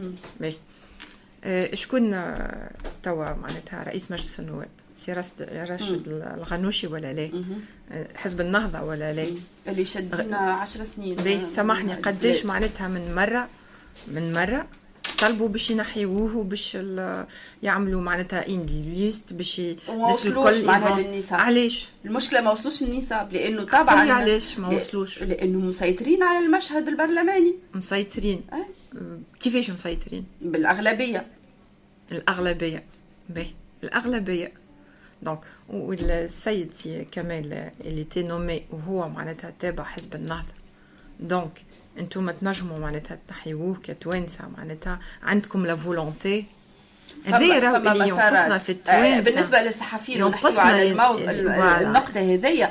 شكون 1.73 2.11
توا 3.03 3.33
معناتها 3.33 3.83
رئيس 3.83 4.11
مجلس 4.11 4.39
النواب 4.39 4.67
سي 4.97 5.13
راشد 5.13 6.07
الغنوشي 6.37 6.87
ولا 6.87 7.13
لا 7.13 7.29
حزب 8.15 8.41
النهضه 8.41 8.81
ولا 8.81 9.13
لا 9.13 9.27
اللي 9.67 9.85
شدينا 9.85 10.37
10 10.37 10.83
سنين 10.83 11.43
سامحني 11.43 11.93
قداش. 11.93 12.45
معناتها 12.45 12.87
من 12.87 13.15
مره 13.15 13.47
من 14.07 14.33
مره 14.33 14.65
طلبوا 15.19 15.47
باش 15.47 15.69
ينحيوه 15.71 16.43
باش 16.43 16.71
ال- 16.75 17.25
يعملوا 17.63 18.01
معناتها 18.01 18.47
ان 18.47 18.65
ليست 18.95 19.33
باش 19.33 19.61
وما 19.89 20.07
وصلوش 20.07 20.57
يفهم. 20.57 20.99
للنساء. 20.99 21.39
علاش؟ 21.39 21.87
المشكلة 22.05 22.41
ما 22.41 22.51
وصلوش 22.51 22.83
النساء 22.83 23.29
لأنه 23.31 23.63
طبعا 23.63 24.11
علاش 24.11 24.59
ما 24.59 24.67
وصلوش؟ 24.67 25.23
لانهم 25.23 25.67
مسيطرين 25.67 26.23
على 26.23 26.45
المشهد 26.45 26.87
البرلماني. 26.87 27.55
مسيطرين. 27.73 28.41
أي. 28.53 28.63
كيفاش 29.39 29.69
مسيطرين؟ 29.69 30.25
بالأغلبية. 30.41 31.25
الأغلبية. 32.11 32.83
باهي. 33.29 33.51
الأغلبية. 33.83 34.51
دونك 35.21 35.39
والسيد 35.69 36.73
سي 36.73 37.05
كمال 37.11 37.71
اللي 37.81 38.03
تي 38.03 38.23
نومي 38.23 38.63
وهو 38.71 39.09
معناتها 39.09 39.53
تابع 39.59 39.83
حزب 39.83 40.15
النهضة. 40.15 40.53
دونك 41.19 41.63
أنتم 41.99 42.31
تنجموا 42.31 42.79
معناتها 42.79 43.17
تحيوه 43.27 43.77
كتوانسة 43.83 44.39
معناتها 44.57 44.99
عندكم 45.23 45.65
لا 45.65 45.75
فولونتي. 45.75 46.45
هذايا 47.25 47.59
راهو 47.59 47.75
اللي 47.75 48.07
ينقصنا 48.09 48.31
مسارات. 48.31 48.61
في 48.61 48.71
آه، 48.71 48.75
التوانسة 48.75 49.31
بالنسبة 49.31 49.61
للصحفيين 49.61 50.19
ينقصنا 50.19 50.61
على 50.61 50.81
ال- 50.81 50.91
الموضوع 50.91 51.31
ال- 51.31 51.53
فوالا. 51.53 51.81
النقطة 51.81 52.19
هذيا. 52.33 52.65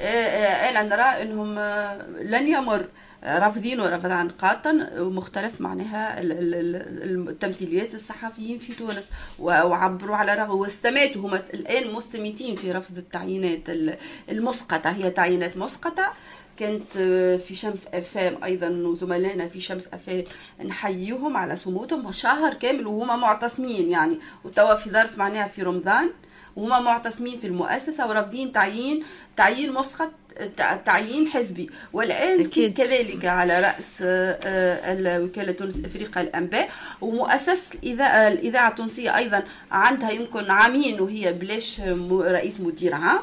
آه، 0.00 0.04
آه، 0.04 0.70
أنا 0.70 0.82
نرى 0.82 1.22
أنهم 1.22 1.58
آه، 1.58 2.02
لن 2.22 2.48
يمر 2.48 2.84
آه، 3.24 3.38
رافضين 3.38 3.80
ورفضا 3.80 4.28
قاطا 4.38 4.72
مختلف 4.96 5.60
معناها 5.60 6.20
ال- 6.20 6.32
ال- 6.32 6.54
ال- 6.54 7.28
التمثيليات 7.28 7.94
الصحفيين 7.94 8.58
في 8.58 8.72
تونس. 8.72 9.10
وعبروا 9.38 10.16
على 10.16 10.34
رغم 10.34 10.58
واستماتوا 10.58 11.22
هم 11.28 11.34
الآن 11.34 11.92
مستميتين 11.92 12.56
في 12.56 12.72
رفض 12.72 12.98
التعيينات 12.98 13.70
ال- 13.70 13.96
المسقطة. 14.30 14.90
هي 14.90 15.10
تعيينات 15.10 15.56
مسقطة. 15.56 16.12
كانت 16.58 16.96
آه، 16.96 17.36
في 17.36 17.54
شمس 17.54 17.86
أفام 17.94 18.44
أيضا 18.44 18.68
وزملائنا 18.68 19.48
في 19.48 19.60
شمس 19.60 19.88
أفام 19.92 20.24
نحييهم 20.64 21.36
على 21.36 21.56
صمودهم 21.56 22.12
شهر 22.12 22.54
كامل 22.54 22.86
وهما 22.86 23.16
معتصمين 23.16 23.90
يعني. 23.90 24.18
وتوا 24.44 24.74
في 24.74 24.90
ظرف 24.90 25.18
معناها 25.18 25.48
في 25.48 25.62
رمضان 25.62 26.10
وهما 26.56 26.80
معتصمين 26.80 27.38
في 27.38 27.46
المؤسسة 27.46 28.08
ورافضين 28.08 28.52
تعيين 28.52 29.04
تعيين 29.36 29.72
مسقط 29.72 30.10
تع- 30.56 30.76
تعيين 30.76 31.28
حزبي. 31.28 31.70
والآن 31.92 32.40
أكيد. 32.40 32.76
كذلك 32.76 33.24
على 33.24 33.60
رأس 33.60 33.98
آه، 34.02 34.38
آه، 34.42 35.22
وكاله 35.22 35.52
تونس 35.52 35.84
أفريقيا 35.84 36.22
الأنباء 36.22 36.68
ومؤسسه 37.00 37.78
الاذاعه 37.82 38.28
الإذاعة 38.28 38.68
التونسية 38.68 39.16
أيضا 39.16 39.42
عندها 39.70 40.10
يمكن 40.10 40.50
عامين 40.50 41.00
وهي 41.00 41.32
بلاش 41.32 41.80
رئيس 42.10 42.60
مدير 42.60 42.94
عام 42.94 43.18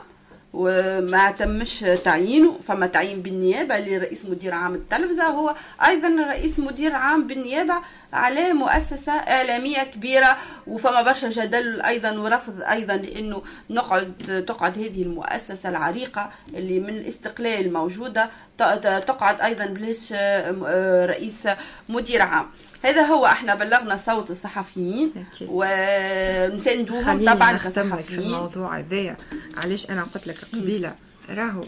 وما 0.56 1.32
تمش 1.32 1.80
تعيينه 2.04 2.60
فما 2.68 2.88
تعيين 2.88 3.22
بالنيابة 3.22 3.80
لرئيس 3.80 4.26
مدير 4.26 4.54
عام 4.54 4.76
التلفزة. 4.76 5.24
هو 5.24 5.56
أيضا 5.86 6.08
رئيس 6.28 6.60
مدير 6.60 6.96
عام 6.96 7.28
بالنيابة 7.28 7.74
على 8.14 8.54
مؤسسة 8.54 9.12
إعلامية 9.12 9.84
كبيرة 9.84 10.38
وفما 10.68 11.02
برشا 11.02 11.30
جدل 11.30 11.82
أيضا 11.82 12.12
ورفض 12.12 12.62
أيضا 12.62 12.96
لأنه 12.98 13.42
نقعد 13.70 14.44
تقعد 14.48 14.78
هذه 14.78 15.02
المؤسسة 15.04 15.70
العريقة 15.70 16.30
اللي 16.54 16.80
من 16.80 16.90
الاستقلال 16.90 17.74
موجودة 17.74 18.30
تقعد 18.58 19.42
أيضا 19.42 19.66
بلاش 19.66 20.14
آه، 20.18 21.06
رئيس 21.06 21.48
مدير 21.90 22.22
عام. 22.22 22.48
هذا 22.86 23.02
هو 23.02 23.26
إحنا 23.26 23.56
بلغنا 23.56 23.98
صوت 23.98 24.32
الصحفيين. 24.32 25.14
ونساندوهم 25.42 27.26
طبعا 27.26 27.54
لك 27.54 27.60
في 27.60 27.68
كصحفيين. 27.70 28.20
الموضوع 28.20 28.80
هذايا 28.80 29.18
علاش 29.58 29.90
أنا 29.90 30.04
قلت 30.04 30.28
لك 30.28 30.38
قبيلة؟ 30.54 30.96
راهو 31.30 31.66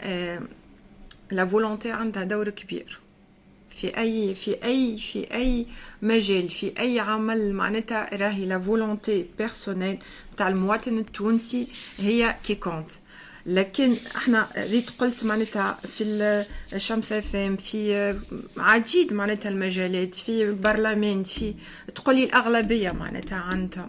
آه 0.00 0.40
la 1.30 1.46
volonté 1.46 1.90
عندها 1.90 2.24
دور 2.24 2.50
كبير. 2.50 2.98
في 3.70 3.98
أي 3.98 4.34
في 4.34 4.64
أي 4.64 4.98
في 4.98 5.34
أي 5.34 5.66
مجال 6.02 6.48
في 6.48 6.72
أي 6.78 7.00
عمل 7.00 7.52
معناتها 7.52 8.16
راهي 8.16 8.46
la 8.46 8.58
volonté 8.58 9.26
personnelle 9.38 9.98
تاع 10.36 10.48
المواطن 10.48 10.98
التونسي 10.98 11.66
هي 11.98 12.36
كي 12.44 12.54
compte 12.54 12.90
لكن 13.48 13.96
إحنا 14.16 14.48
ريت 14.56 14.90
قلت 14.98 15.24
معناتها 15.24 15.78
في 15.96 16.04
الشمس 16.72 17.12
اف 17.12 17.36
ام 17.36 17.56
في 17.56 18.14
عديد 18.56 19.12
معناتها 19.12 19.48
المجالات 19.48 20.14
في 20.14 20.42
البرلمان 20.42 21.24
في 21.24 21.54
تقولي 21.94 22.24
الأغلبية 22.24 22.90
معناتها 22.90 23.36
عندها. 23.38 23.88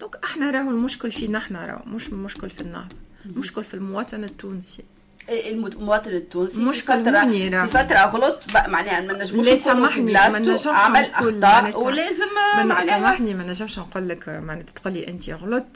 donc 0.00 0.16
إحنا 0.24 0.50
راهو 0.50 0.70
المشكل 0.70 1.12
فينا 1.12 1.38
إحنا 1.38 1.66
راهو 1.66 1.84
مش 1.86 2.08
المشكل 2.08 2.50
في 2.50 2.60
النهضه 2.60 2.96
المشكل 3.26 3.64
في 3.64 3.74
المواطن 3.74 4.24
التونسي. 4.24 4.82
المواطن 5.28 6.10
التونسي 6.10 6.62
مش 6.62 6.76
في 6.80 6.86
فتره 6.86 7.02
كلموني 7.02 7.50
في 7.66 7.72
فترة 7.78 7.98
غلط 8.06 8.42
معناها 8.68 9.00
ما 9.00 9.12
نجموش 9.12 9.48
في 9.48 9.56
سامحني 9.56 10.12
ما 10.12 10.38
نجمش 10.38 10.66
عمل 10.66 11.02
نقول 11.02 11.44
أخطاء 11.44 11.82
ولازم 11.82 12.24
ما 12.66 12.86
سامحني 12.86 13.34
ما 13.34 13.44
نجمش 13.44 13.78
نقول 13.78 14.08
لك 14.08 14.28
معناتها 14.28 14.72
تقولي 14.72 15.08
انت 15.08 15.30
غلط. 15.30 15.66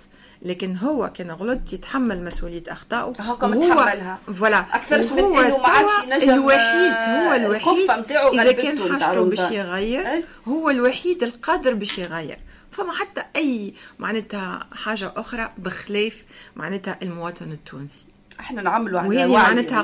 لكن 0.42 0.76
هو 0.76 1.12
كان 1.14 1.30
غلط 1.30 1.72
يتحمل 1.72 2.24
مسؤولية 2.24 2.62
أخطائه. 2.68 3.12
وهو- 3.20 3.48
متحملها. 3.48 4.18
Voilà 4.34 4.58
أكثرش 4.76 5.12
من 5.12 5.18
إنه 5.18 5.58
ما 5.58 5.66
عادش 5.68 5.90
ينجم، 6.04 6.32
الوحيد 6.34 6.92
هو 6.92 7.32
آه، 7.32 7.36
الوحيد 7.36 7.90
إذا 8.34 8.52
كان 8.52 8.92
حاجته 8.92 9.24
باش. 9.24 9.50
يغير 9.50 10.24
هو 10.48 10.70
الوحيد 10.70 11.22
القادر 11.22 11.74
باش 11.74 11.98
يغير. 11.98 12.38
فما 12.70 12.92
حتى 12.92 13.22
أي 13.36 13.74
معناتها 13.98 14.66
حاجة 14.72 15.12
أخرى 15.16 15.50
بخلاف 15.58 16.24
معناتها 16.56 16.98
المواطن 17.02 17.52
التونسي. 17.52 18.06
إحنا 18.40 18.62
نعملوا 18.62 19.00
على 19.00 19.08
وهذه 19.08 19.30
وعي 19.30 19.42
معناتها 19.42 19.82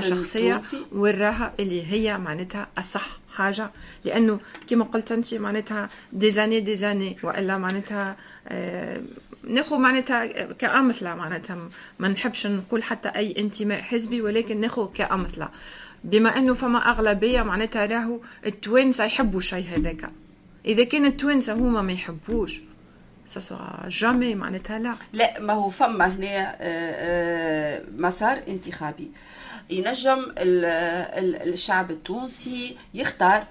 شخصية 0.00 0.54
التونسي. 0.56 0.86
وراها 0.92 1.52
اللي 1.60 1.86
هي 1.92 2.18
معناتها 2.18 2.66
الصح 2.78 3.06
حاجة. 3.34 3.70
لأنه 4.04 4.40
كما 4.70 4.84
قلت 4.84 5.12
أنت 5.12 5.34
معناتها 5.34 5.88
ديزاني 6.12 6.60
ديزاني 6.60 7.16
وإلا 7.22 7.58
معناتها 7.58 8.16
آه 8.48 9.00
ناخذ 9.48 9.76
معناتها 9.78 10.26
كأمثلة 10.52 11.14
معناتها 11.14 11.56
ما 11.98 12.08
نحبش 12.08 12.46
نقول 12.46 12.82
حتى 12.82 13.08
أي 13.08 13.34
انتماء 13.38 13.82
حزبي 13.82 14.22
ولكن 14.22 14.60
ناخذ 14.60 14.92
كأمثلة. 14.92 15.48
بما 16.04 16.38
أنه 16.38 16.54
فما 16.54 16.78
أغلبية 16.78 17.42
معناتها 17.42 17.86
راهو 17.86 18.20
التوانسة 18.46 19.04
يحبوا 19.04 19.38
الشيء 19.38 19.66
هذاك. 19.76 20.10
إذا 20.66 20.84
كان 20.84 21.04
التوانسة 21.06 21.52
هما 21.52 21.82
ما 21.82 21.92
يحبوش 21.92 22.60
سا 23.26 23.60
جامي 23.88 24.34
معناتها 24.34 24.78
لا. 24.78 24.94
لا 25.12 25.40
ما 25.40 25.52
هو 25.52 25.68
فما 25.68 26.06
هنا 26.06 26.50
آه، 26.50 26.56
آه، 26.60 27.82
مسار 27.98 28.40
انتخابي. 28.48 29.10
ينجم 29.70 30.18
ال- 30.38 30.64
ال- 31.24 31.52
الشعب 31.52 31.90
التونسي 31.90 32.76
يختار. 32.94 33.44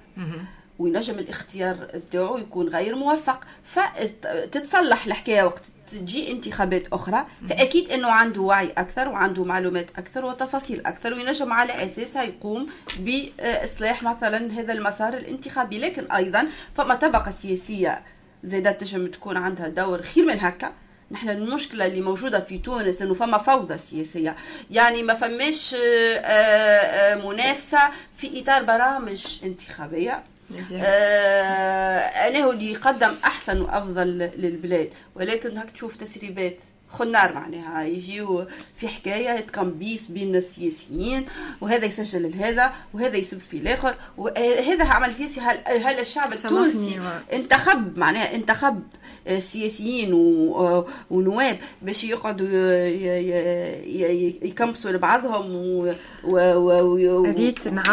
وينجم 0.79 1.19
الاختيار 1.19 1.75
بتاعه 1.95 2.37
يكون 2.39 2.67
غير 2.67 2.95
موفق. 2.95 3.43
فتتصلح 3.63 5.05
الحكاية 5.05 5.43
وقت 5.43 5.63
تجي 5.91 6.31
انتخابات 6.31 6.87
أخرى 6.93 7.25
فأكيد 7.49 7.89
إنه 7.91 8.07
عنده 8.07 8.41
وعي 8.41 8.69
أكثر 8.77 9.09
وعنده 9.09 9.43
معلومات 9.43 9.89
أكثر 9.97 10.25
وتفاصيل 10.25 10.85
أكثر 10.85 11.13
وينجم 11.13 11.53
على 11.53 11.85
أساسها 11.85 12.23
يقوم 12.23 12.67
بإصلاح 12.99 14.03
مثلا 14.03 14.51
هذا 14.59 14.73
المسار 14.73 15.13
الانتخابي. 15.13 15.79
لكن 15.79 16.11
أيضا 16.11 16.47
فما 16.75 16.95
طبقة 16.95 17.31
سياسية 17.31 18.03
زادت 18.43 18.79
تنجم 18.79 19.07
تكون 19.07 19.37
عندها 19.37 19.67
دور 19.67 20.01
خير 20.01 20.25
من 20.25 20.39
هكا. 20.39 20.71
نحن 21.11 21.29
المشكلة 21.29 21.85
اللي 21.85 22.01
موجودة 22.01 22.39
في 22.39 22.57
تونس 22.57 23.01
إنه 23.01 23.13
فما 23.13 23.37
فوضى 23.37 23.77
سياسية. 23.77 24.35
يعني 24.71 25.03
ما 25.03 25.13
فماش 25.13 25.75
آه، 25.75 26.17
آه، 26.17 27.31
منافسة 27.31 27.79
في 28.17 28.41
إطار 28.41 28.63
برامج 28.63 29.37
انتخابية. 29.43 30.23
آه، 30.73 31.99
أنا 31.99 32.39
هو 32.43 32.51
اللي 32.51 32.71
يقدم 32.71 33.15
أحسن 33.23 33.61
وأفضل 33.61 34.07
للبلاد 34.37 34.93
ولكن 35.15 35.57
هاك 35.57 35.71
تشوف 35.71 35.95
تسريبات 35.95 36.61
خنار 36.89 37.33
معناها. 37.33 37.83
يجيو 37.83 38.47
في 38.77 38.87
حكاية 38.87 39.39
تكمبيس 39.39 40.07
بين 40.07 40.35
السياسيين 40.35 41.25
وهذا 41.61 41.85
يسجل 41.85 42.31
لهذا 42.31 42.73
وهذا 42.93 43.17
يسب 43.17 43.39
في 43.39 43.57
الآخر 43.57 43.95
وهذا 44.17 44.85
عمل 44.85 45.13
سياسي. 45.13 45.39
هل, 45.41 45.57
هل 45.67 45.99
الشعب 45.99 46.33
التونسي 46.33 46.99
انتخب؟ 47.33 47.97
معناها 47.97 48.35
انتخب. 48.35 48.83
سياسيين 49.37 50.13
و- 50.13 50.85
ونواب 51.11 51.57
باش 51.81 52.03
يقعدوا 52.03 52.47
ي- 52.47 52.93
ي- 52.97 54.27
ي- 54.27 54.39
يكمسوا 54.43 54.91
لبعضهم 54.91 55.51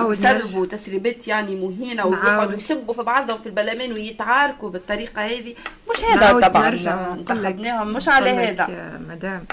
ويسربوا 0.06 0.66
تسريبات 0.66 1.28
يعني 1.28 1.56
مهينة. 1.56 2.06
ويقعدوا 2.06 2.56
يسبوا 2.56 2.94
في 2.94 3.02
بعضهم 3.02 3.38
في 3.38 3.46
البرلمان 3.46 3.92
ويتعاركوا 3.92 4.70
بالطريقة 4.70 5.22
هذه. 5.22 5.54
مش 5.90 6.04
هذا 6.04 6.32
طبعا 6.48 6.68
انتخبناهم 7.14 7.92
مش 7.92 8.08
على 8.08 8.30
هذا. 8.30 8.66
يا 8.72 9.00
مدام 9.08 9.44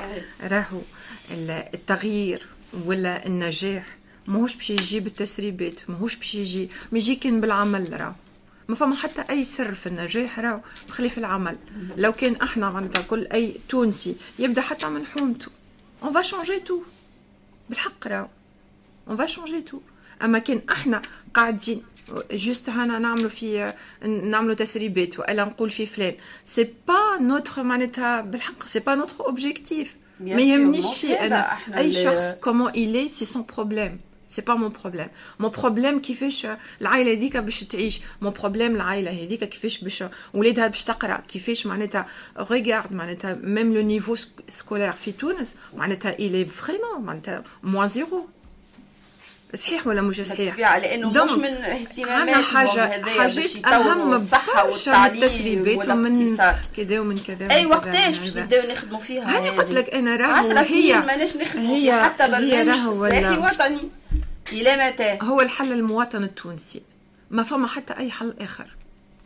راهو 0.44 0.78
ال- 1.32 1.66
التغيير 1.74 2.48
ولا 2.86 3.26
النجاح 3.26 3.84
ماهوش 4.28 4.56
باش 4.56 4.70
يجي 4.70 5.00
بالتسريبات 5.00 5.80
ماهوش 5.90 6.16
باش 6.16 6.36
يجي. 6.36 6.70
ما 6.92 6.98
يجي 6.98 7.16
كان 7.16 7.42
بالعمل 7.42 8.00
راهو. 8.02 8.12
ما 8.68 8.76
فما 8.76 8.96
حتى 8.96 9.22
أي 9.30 9.44
سر 9.44 9.76
في 9.76 9.88
النجاح 9.88 10.40
راهو 10.40 10.60
بخلاف 10.88 11.18
العمل. 11.18 11.58
لو 11.98 12.12
كان 12.12 12.36
إحنا 12.36 12.70
معناتها 12.70 13.02
كل 13.02 13.28
أي 13.28 13.56
تونسي 13.70 14.16
يبدأ 14.40 14.62
حتى 14.62 14.90
من 14.90 15.06
حومته. 15.06 15.52
on 16.04 16.14
va 16.14 16.22
changer 16.22 16.60
tout 16.60 16.82
بالحق 17.70 18.08
راهو. 18.08 18.28
on 19.08 19.18
va 19.18 19.26
changer 19.26 19.62
tout 19.62 19.80
أما 20.22 20.40
كان 20.40 20.62
إحنا 20.72 21.02
قاعدين 21.34 21.84
juste 22.32 22.70
هنا 22.70 23.00
نعملوا 23.00 23.30
في 23.30 23.74
نعملوا 24.06 24.56
تسريبات 24.56 25.20
وإلا 25.20 25.46
نقول 25.46 25.70
في 25.72 25.86
فلان. 25.86 26.16
c'est 26.46 26.68
pas 26.88 27.22
neutre 27.22 27.64
معناتها 27.64 28.22
بالحق 28.22 28.66
c'est 28.66 28.80
pas 28.80 28.96
notre 28.96 29.26
objectif 29.26 29.96
ما 30.20 30.42
يهمنيش 30.42 31.06
أنا. 31.06 31.58
أي 31.78 31.94
شخص 31.94 32.40
comment 32.42 32.70
il 32.70 33.10
est 33.10 33.26
c'est 33.26 33.38
son 33.38 33.46
problème 33.56 34.00
c'est 34.28 34.42
pas 34.42 34.56
mon 34.56 34.70
problème 34.70 35.08
mon 35.40 35.52
problème 35.52 36.00
كيفاش 36.00 36.48
العائله 36.82 37.12
هذيك 37.12 37.38
باش 37.38 37.64
تعيش 37.64 38.02
mon 38.22 38.34
problème 38.34 38.76
العائله 38.76 39.12
هذيك 39.12 39.44
كيفاش 39.44 39.84
باش 39.84 40.04
ولادها 40.34 40.68
باش 40.68 40.84
تقرا 40.84 41.24
كيفاش 41.28 41.66
معناتها 41.68 42.06
regarde 42.38 42.94
معناتها 42.94 43.34
même 43.34 43.74
le 43.74 43.82
niveau 43.82 44.16
scolaire 44.50 44.92
في 44.92 45.12
تونس 45.12 45.56
معناتها 45.76 46.14
il 46.14 46.46
est 46.46 46.61
vraiment 46.61 47.02
معناتها 47.02 47.44
moins 47.64 47.88
zéro 47.88 48.30
صحيح 49.56 49.88
ولا 49.88 50.02
مش 50.02 50.22
صحيح 50.22 50.40
بالطبيعة 50.40 50.78
لأنه 50.78 51.12
دونك 51.12 51.32
مش 51.32 51.38
من 51.38 52.44
حاجات 52.44 53.08
يطوروا 53.56 53.92
أهم 53.92 54.14
الصحة 54.14 54.68
برشا 54.68 54.92
من 54.92 54.98
والتعليم 54.98 55.78
والاقتصاد 55.78 56.56
كذا 56.78 57.00
ومن 57.00 57.18
كذا 57.18 57.52
أي 57.52 57.66
وقتاش 57.66 58.18
باش. 58.18 58.38
نبدأو 58.38 58.72
نخدموا 58.72 59.00
فيها 59.00 59.38
هاني 59.38 59.50
هذه؟ 59.50 59.56
قلت 59.58 59.72
لك 59.72 59.90
أنا 59.90 60.16
راهو 60.16 60.32
عشرة 60.32 60.62
سنين 60.62 60.82
هي 60.96 61.00
ماناش 61.06 61.38
نخدموا 61.38 61.76
هي 61.78 61.92
في 61.92 62.04
حتى 62.04 62.24
هي 62.24 62.28
برنامج 62.32 62.88
إصلاحي 62.88 63.38
وطني 63.38 63.90
إلى 64.54 64.88
متى؟ 64.88 65.18
هو 65.22 65.42
الحل 65.42 65.72
المواطن 65.72 66.24
التونسي 66.24 66.82
ما 67.32 67.44
فما 67.44 67.68
حتى 67.68 67.94
أي 67.98 68.12
حل 68.12 68.34
آخر 68.42 68.77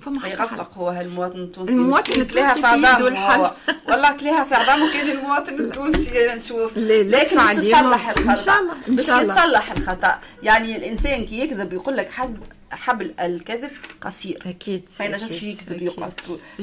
فما 0.01 0.27
يغفق 0.27 0.77
هو 0.77 0.89
هالمواطن 0.89 1.39
التونسي 1.39 1.73
المواطن 1.73 2.21
التونسي 2.21 2.61
في 2.61 2.67
عظامه 2.67 2.99
يده 2.99 3.07
الحل. 3.07 3.51
والله 3.89 4.11
كليها 4.17 4.43
في 4.43 4.55
عظامه 4.55 4.93
كان 4.93 5.09
المواطن 5.09 5.59
التونسي 5.59 6.35
نشوف. 6.35 6.77
لكن 6.77 7.37
باش 7.37 7.53
تصلح 7.53 8.09
الخطأ. 8.09 8.31
إن 8.31 8.35
شاء 8.35 8.59
الله، 8.59 8.73
باش 8.87 9.05
شاء 9.05 9.21
الله. 9.21 9.33
يتصلح 9.33 9.71
الخطأ. 9.71 10.19
يعني 10.43 10.75
الإنسان 10.75 11.25
كي 11.25 11.39
يكذب 11.39 11.73
يقول 11.73 11.97
لك 11.97 12.11
حد 12.11 12.39
حبل 12.71 13.13
الكذب 13.19 13.71
قصير. 14.01 14.43
أكيد 14.45 14.83
ما 14.99 15.05
ينجمش 15.05 15.43
يكذب. 15.43 15.81
يقعد. 15.81 16.11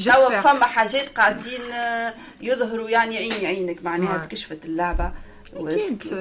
توا 0.04 0.40
فما 0.40 0.66
حاجات 0.66 1.08
قاعدين 1.08 1.72
آه، 1.72 2.14
يظهروا 2.40 2.90
يعني 2.90 3.16
عيني 3.16 3.46
عينك. 3.46 3.84
معناها 3.84 4.12
نعم. 4.12 4.22
تكشفت 4.22 4.64
اللعبة. 4.64 5.12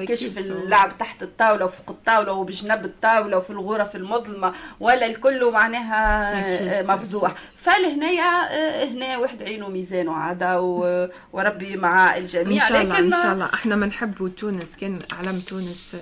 كشف. 0.06 0.38
اللعب 0.38 0.98
تحت 0.98 1.22
الطاولة 1.22 1.64
وفوق 1.64 1.90
الطاولة 1.90 2.32
وبجنب 2.32 2.84
الطاولة 2.84 3.36
وفي 3.36 3.50
الغرف 3.50 3.96
المظلمة 3.96 4.52
ولا 4.80 5.06
الكل 5.06 5.50
معناها. 5.52 6.32
آه، 6.80 6.82
مفضوح 6.82 7.34
فلهنايا 7.58 8.22
آه، 8.22 8.84
هنا 8.84 9.16
واحد 9.18 9.42
عينه 9.42 9.68
ميزانه 9.68 10.12
عادا 10.12 10.56
و- 10.56 11.08
وربي 11.32 11.76
مع 11.76 12.16
إن 12.16 12.22
الجميع 12.22 12.68
شاء 12.68 12.82
الله 12.82 12.94
لكن 12.94 13.04
ان 13.14 13.22
شاء 13.22 13.32
الله 13.32 13.50
إحنا 13.54 13.76
ما 13.76 13.86
نحبوا 13.86 14.28
تونس 14.28 14.74
كان 14.80 14.98
علم 15.12 15.40
تونس 15.40 15.96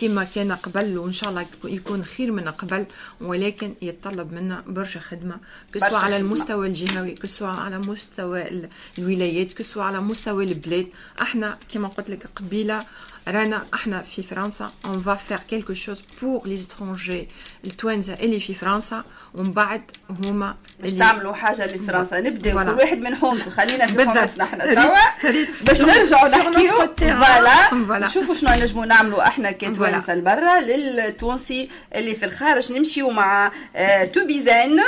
كما 0.00 0.24
كان 0.24 0.52
قبل 0.52 0.98
وإن 0.98 1.12
شاء 1.12 1.30
الله 1.30 1.46
يكون 1.64 2.04
خير 2.04 2.32
من 2.32 2.48
قبل 2.48 2.86
ولكن 3.20 3.74
يتطلب 3.82 4.32
منا 4.32 4.64
برشا 4.66 5.00
خدمة 5.00 5.36
que 5.72 5.77
ce 5.77 5.80
soit 5.80 5.86
على. 5.98 6.16
المستوى 6.16 6.66
الجهوي 6.68 7.14
que 7.14 7.25
ce 7.25 7.33
soit 7.33 7.48
على 7.48 7.78
مستوى 7.78 8.48
ال- 8.48 8.68
الولايات 8.98 9.52
que 9.52 9.62
ce 9.62 9.69
soit 9.69 9.82
على 9.82 10.00
مستوى 10.00 10.44
البلاد 10.44 10.86
إحنا 11.22 11.58
كما 11.74 11.88
قلت 11.88 12.10
لك 12.10 12.26
قبيلة 12.36 12.86
رانا 13.28 13.62
إحنا 13.74 14.02
في 14.02 14.22
فرنسا 14.22 14.70
on 14.84 15.02
va 15.02 15.14
faire 15.14 15.38
quelque 15.50 15.74
chose 15.74 16.02
pour 16.22 16.46
les 16.48 16.56
étrangers 16.56 17.28
التوانسه 17.64 18.14
اللي 18.14 18.40
في 18.40 18.54
فرنسا 18.54 19.04
ومن 19.34 19.52
بعد 19.52 19.82
هما 20.10 20.56
باش 20.80 20.90
اللي- 20.92 21.04
تعملوا 21.04 21.32
حاجة 21.32 21.66
لفرنسا 21.66 22.22
voilà. 22.22 22.72
كل 22.72 22.78
واحد 22.78 22.98
من 22.98 23.14
حومته 23.16 23.50
خلينا 23.50 23.86
في. 23.86 24.04
حومتنا 24.04 24.44
إحنا 24.44 24.74
توا؟ 24.74 25.30
باش 25.64 25.80
نرجعوا 25.82 26.28
نحكيو. 26.28 26.72
voilà. 26.96 28.06
نشوفوا 28.06 28.34
شنو 28.34 28.50
نجموا 28.50 28.86
نعملوا 28.86 29.26
إحنا 29.26 29.50
كتوانسة 29.50 30.14
لبرا 30.14 30.60
للتونسي 30.60 31.70
اللي 31.94 32.14
في 32.14 32.24
الخارج. 32.24 32.72
نمشيو 32.72 33.10
مع 33.10 33.52
آه، 33.76 34.04
توبيزان 34.04 34.80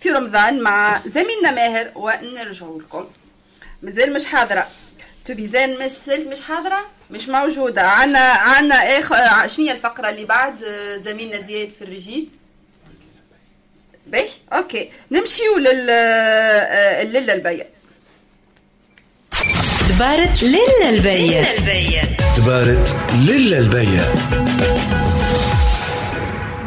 في 0.00 0.10
رمضان 0.10 0.60
مع 0.62 1.00
زميلنا 1.06 1.50
ماهر 1.50 1.90
ونرجعوا 1.94 2.80
لكم. 2.82 3.04
مازال 3.82 4.12
مش 4.12 4.26
حاضرة. 4.26 4.66
تبيزان 5.28 5.78
مش 5.78 5.90
سلت 5.90 6.26
مش 6.26 6.42
حاضرة؟ 6.42 6.78
مش 7.10 7.28
موجودة. 7.28 7.82
عنا 7.82 8.18
عنا 8.18 8.74
اخ 8.74 9.12
آه، 9.12 9.46
شنو 9.46 9.66
هي 9.66 9.72
الفقرة 9.72 10.10
اللي 10.10 10.24
بعد؟ 10.24 10.62
آه، 10.64 10.96
زميلنا 10.96 11.38
زياد 11.40 11.70
في 11.70 11.82
الرجيد 11.82 12.28
باهي؟ 14.06 14.28
أوكي. 14.52 14.88
نمشيو 15.10 15.58
لل 15.58 15.86
آه، 15.90 17.02
للا 17.02 17.32
البيا 17.32 17.66
دبارة 19.90 20.42
للا 20.42 20.88
البيا 20.90 21.44
دبارة 22.36 22.94
للا 23.26 23.58
البيا 23.58 24.04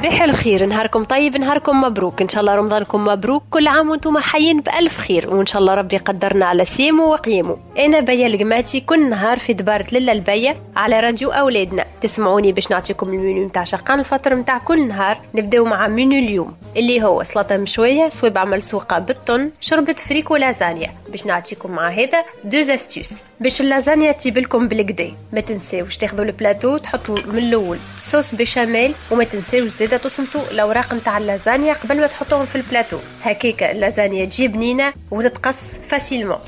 صباح 0.01 0.21
الخير. 0.21 0.65
نهاركم 0.65 1.03
طيب 1.03 1.37
نهاركم 1.37 1.81
مبروك. 1.81 2.21
إن 2.21 2.29
شاء 2.29 2.41
الله 2.41 2.55
رمضانكم 2.55 3.03
مبروك. 3.03 3.43
كل 3.51 3.67
عام 3.67 3.89
وأنتم 3.89 4.17
حيين 4.17 4.61
بألف 4.61 4.97
خير. 4.97 5.35
وإن 5.35 5.45
شاء 5.45 5.61
الله 5.61 5.73
ربي 5.73 5.95
يقدرنا 5.95 6.45
على 6.45 6.65
صيامو 6.65 7.11
وقيامو 7.11 7.57
أنا 7.77 7.99
بيا 7.99 8.27
القماتي. 8.27 8.79
كل 8.79 9.09
نهار 9.09 9.39
في 9.39 9.53
دبارة 9.53 9.85
للا 9.91 10.11
البيا 10.11 10.55
على 10.75 10.99
راديو 10.99 11.31
أولادنا. 11.31 11.85
تسمعوني 12.01 12.51
باش 12.51 12.71
نعطيكم 12.71 13.09
المنيو 13.09 13.45
نتاع 13.45 13.63
شقان 13.63 13.99
الفطر 13.99 14.35
نتاع 14.35 14.57
كل 14.57 14.87
نهار. 14.87 15.17
نبداو 15.35 15.65
مع 15.65 15.87
منيو 15.87 16.19
اليوم. 16.19 16.53
اللي 16.77 17.03
هو 17.03 17.23
سلطة 17.23 17.57
مشوية 17.57 18.09
صويبه 18.09 18.43
مسلوقه 18.43 18.99
بالطن 18.99 19.49
شربة 19.59 19.93
فريك 19.93 20.31
ولازانيا. 20.31 20.89
باش 21.09 21.25
نعطيكم 21.25 21.71
مع 21.71 21.89
هذا 21.89 22.23
زوز 22.43 22.69
astuces. 22.69 23.23
باش 23.39 23.61
اللازانيا 23.61 24.11
تجيبلكم 24.11 24.67
بالقدا 24.67 25.11
ما 25.33 25.41
تنساوش 25.41 25.97
تاخذوا 25.97 26.25
البلاتو 26.25 26.77
تحطوا 26.77 27.17
من 27.25 27.37
الأول. 27.37 27.77
sauce 27.99 28.35
béchamel 28.35 28.93
وما 29.11 29.23
تنساوش 29.23 29.69
زيادة 29.91 30.03
تسمطوا 30.03 30.41
الأوراق 30.51 30.93
نتاع 30.93 31.17
اللازانيا 31.17 31.73
قبل 31.73 32.01
ما 32.01 32.07
تحطوهم 32.07 32.45
في 32.45 32.55
البلاتو. 32.55 32.97
هكاك 33.23 33.63
اللازانيا 33.63 34.25
تجي 34.25 34.47
بنينه 34.47 34.93
وتتقص 35.11 35.77
facilement. 35.89 36.39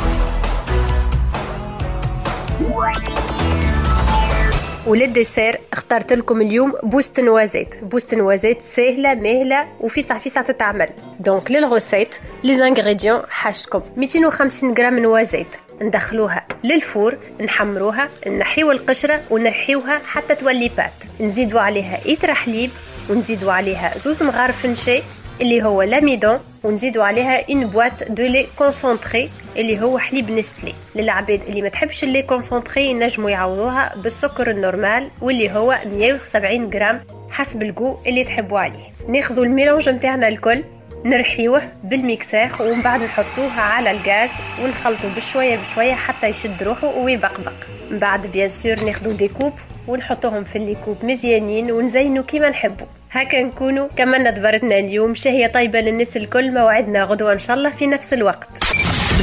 ولل 4.88 5.10
dessert 5.10 5.62
اخترت 5.74 6.14
لكم 6.14 6.42
اليوم 6.42 6.74
بوزة 6.84 7.20
noisette. 7.20 7.84
بوزة 7.84 8.16
noisette 8.16 8.62
سهلة 8.62 9.14
ماهله 9.14 9.68
وفيسع 9.80 10.18
فيسع 10.18 10.42
تتعمل. 10.42 10.90
donc 11.20 11.52
لل 11.52 11.66
recette 11.66 12.16
les 12.44 12.58
ingrédients 12.58 13.22
حاجتكم 13.30 13.82
250 13.98 14.74
غرام 14.78 15.00
noisette. 15.00 15.56
ندخلوها 15.82 16.48
لل 16.64 16.82
four 16.82 17.18
نحمروها 17.42 18.10
نحيو 18.28 18.72
القشرة 18.72 19.22
ونرحيوها 19.30 20.02
حتى 20.06 20.36
تولي 20.36 20.72
pâte. 20.78 20.94
نزيدوا 21.20 21.60
عليها 21.60 22.06
لتر 22.06 22.34
حليب 22.34 22.72
ونزيدوا 23.10 23.52
عليها 23.52 23.98
زوز 23.98 24.24
مغارف 24.24 24.66
نشا 24.66 25.02
اللي 25.42 25.64
هو 25.64 25.82
l'amidon 25.82 26.40
ونزيدوا 26.64 27.04
عليها 27.04 27.50
une 27.50 27.68
boîte 27.68 28.04
de 28.04 28.24
lait 28.24 28.48
concentré 28.58 29.30
اللي 29.58 29.82
هو 29.82 29.98
حليب 29.98 30.32
نستلي. 30.32 30.74
للعباد 30.96 31.42
اللي 31.42 31.62
ما 31.62 31.70
تحبش 31.70 32.04
ال 32.04 32.07
lait 32.07 32.22
concentré 32.22 32.86
ينجموا 32.90 33.30
يعوضوها 33.30 33.96
بالسكر 33.96 34.50
ال 34.50 34.58
normal 34.58 35.10
واللي 35.22 35.52
هو 35.52 35.80
170 35.86 36.70
غرام 36.74 37.04
حسب 37.32 37.64
الجو 37.64 37.98
اللي 38.08 38.24
تحبوا 38.24 38.60
عليه. 38.60 38.86
ناخذوا 39.08 39.46
ال 39.46 39.51
mélange 39.51 39.90
نتاعنا 39.90 40.28
الكل 40.28 40.64
نرحيوه 41.06 41.62
بال 41.84 42.00
mixeur 42.00 42.50
ومن 42.60 42.82
بعد 42.82 43.02
نحطوه 43.02 43.60
على 43.60 43.92
الغاز 43.92 44.30
ونخلطه 44.64 45.16
بشوية 45.16 45.56
بشوية 45.56 45.94
حتى 45.94 46.28
يشد 46.28 46.64
روحه 46.64 46.88
ويبقبق. 46.88 47.54
من 47.92 48.00
بعد 48.00 48.28
bien 48.28 48.48
sûr 48.50 48.84
ناخذوا 48.84 49.14
des 49.14 49.28
coupes 49.28 49.54
ونحطوهم 49.88 50.44
في 50.44 50.56
les 50.56 50.70
coupes 50.70 50.98
مزيانين 51.06 51.72
ونزينوا 51.72 52.24
كيما 52.24 52.50
نحبوا. 52.50 52.88
هكا 53.12 53.44
نكونوا 53.44 53.88
كملنا 53.98 54.30
دبرتنا 54.30 54.80
اليوم 54.80 55.16
شهية 55.16 55.48
طيبة 55.48 55.80
للناس 55.80 56.18
الكل 56.18 56.52
موعدنا 56.54 57.04
غدوة 57.04 57.34
إن 57.34 57.40
شاء 57.40 57.56
الله 57.58 57.70
في 57.70 57.88
نفس 57.88 58.14
الوقت. 58.14 58.50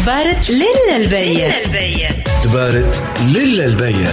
دبارة 0.03 0.51
دبارة 2.45 3.03
للا 3.33 3.67
البيا 3.67 4.11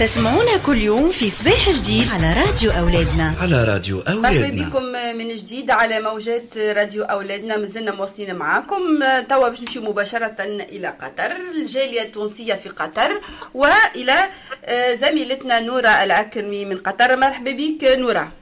تسمعونا 0.00 0.56
كل 0.66 0.76
يوم 0.82 1.10
في 1.10 1.30
صباح 1.30 1.70
جديد 1.70 2.08
على 2.10 2.32
راديو 2.32 2.70
أولادنا. 2.70 3.34
على 3.40 3.64
راديو 3.64 3.96
مرحبا 3.96 4.28
أولادنا 4.28 4.68
بكم 4.68 4.82
من 5.18 5.36
جديد 5.36 5.70
على 5.70 6.00
موجات 6.00 6.58
راديو 6.58 7.04
أولادنا. 7.04 7.56
مازلنا 7.56 7.94
مواصلين 7.94 8.34
معاكم. 8.34 8.98
توا 9.28 9.48
باش 9.48 9.60
نمشيو 9.60 9.82
مباشرة 9.82 10.36
إلى 10.40 10.88
قطر. 10.88 11.36
الجالية 11.36 12.02
التونسية 12.02 12.54
في 12.54 12.68
قطر 12.68 13.20
وإلى 13.54 14.28
آه، 14.64 14.94
زميلتنا 14.94 15.60
نورة 15.60 15.88
العكرمي 15.88 16.64
من 16.64 16.78
قطر. 16.78 17.16
مرحبا 17.16 17.52
بك 17.52 17.84
نورة. 17.84 18.32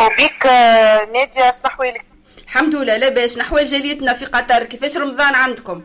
وبيك 0.00 0.46
آه، 0.46 1.04
نادية 1.14 1.50
شنو 1.50 1.66
احوالك؟ 1.66 2.04
الحمد 2.44 2.74
لله. 2.74 2.96
لاباس. 2.96 3.38
نحوال 3.38 3.66
جاليتنا 3.66 4.14
في 4.14 4.24
قطر. 4.24 4.64
كيفاش 4.64 4.96
رمضان 4.96 5.34
عندكم؟ 5.34 5.82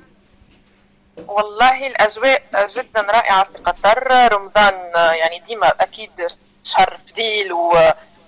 والله 1.28 1.88
الأجواء 1.88 2.42
جدا 2.70 3.02
رائعة 3.02 3.44
في 3.44 3.58
قطر. 3.58 4.34
رمضان 4.34 4.74
يعني 4.96 5.40
ديما 5.40 5.68
أكيد 5.68 6.28
شهر 6.64 6.98
فضيل 7.08 7.54
و 7.54 7.78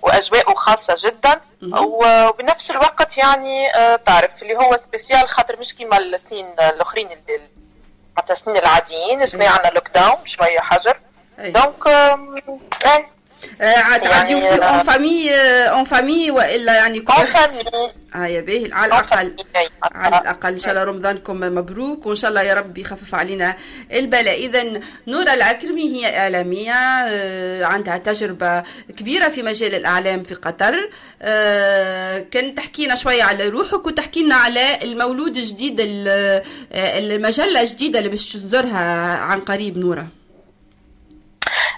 وأجواءه 0.02 0.54
خاصة 0.54 0.94
جدا. 0.98 1.40
وبنفس 1.80 2.70
الوقت 2.70 3.18
يعني 3.18 3.74
آه، 3.74 3.96
تعرف 3.96 4.42
اللي 4.42 4.56
هو 4.56 4.76
spécial 4.76 5.28
خاطر 5.28 5.58
مش 5.60 5.74
كيما 5.74 5.98
السنين 5.98 6.46
الأخرين 6.60 7.08
معناتها 8.16 8.32
السنين 8.32 8.56
العاديين 8.56 9.24
جماعة 9.24 9.52
عندنا 9.52 9.70
lockdown 9.70 10.26
شوية 10.26 10.60
حجر. 10.60 11.00
donc 11.38 11.86
إيه 13.60 13.66
آه، 13.66 14.08
يعني، 14.08 14.40
في 14.40 14.62
آه، 14.62 14.64
en 14.64 14.82
famille 14.82 15.30
en 15.68 15.84
famille 15.84 16.30
والا 16.30 16.74
يعني 16.74 17.00
كل 17.00 17.12
en 17.12 17.26
famille. 17.26 17.88
آه 18.14 18.26
يا 18.26 18.40
باهي 18.40 18.68
على 18.72 18.86
الأقل. 18.86 19.36
على 19.82 20.18
الأقل. 20.18 20.52
إن 20.52 20.58
شاء 20.58 20.70
الله 20.70 20.84
رمضانكم 20.84 21.40
مبروك 21.40 22.06
وإن 22.06 22.16
شاء 22.16 22.30
الله 22.30 22.42
يا 22.42 22.54
رب 22.54 22.78
يخفف 22.78 23.14
علينا 23.14 23.56
البلاء. 23.92 24.34
اذا 24.46 24.80
نورة 25.06 25.34
العكرمي 25.34 25.82
هي 25.96 26.18
إعلامية 26.18 26.72
آه، 26.72 27.64
عندها 27.64 27.98
تجربة 27.98 28.62
كبيرة 28.96 29.28
في 29.28 29.42
مجال 29.42 29.74
الإعلام 29.74 30.22
في 30.22 30.34
قطر. 30.34 30.90
آه، 31.22 32.18
كان 32.30 32.54
تحكينا 32.54 32.94
شوية 32.94 33.22
على 33.22 33.48
روحك 33.48 33.86
وتحكي 33.86 34.22
لنا 34.22 34.34
على 34.34 34.78
المولود 34.82 35.36
الجديد 35.36 35.76
ال- 35.80 36.42
آه، 36.72 36.98
المجلة 36.98 37.60
الجديدة 37.60 37.98
اللي 37.98 38.10
باش 38.10 38.32
تصدرها 38.32 39.16
عن 39.16 39.40
قريب 39.40 39.78
نورة. 39.78 40.06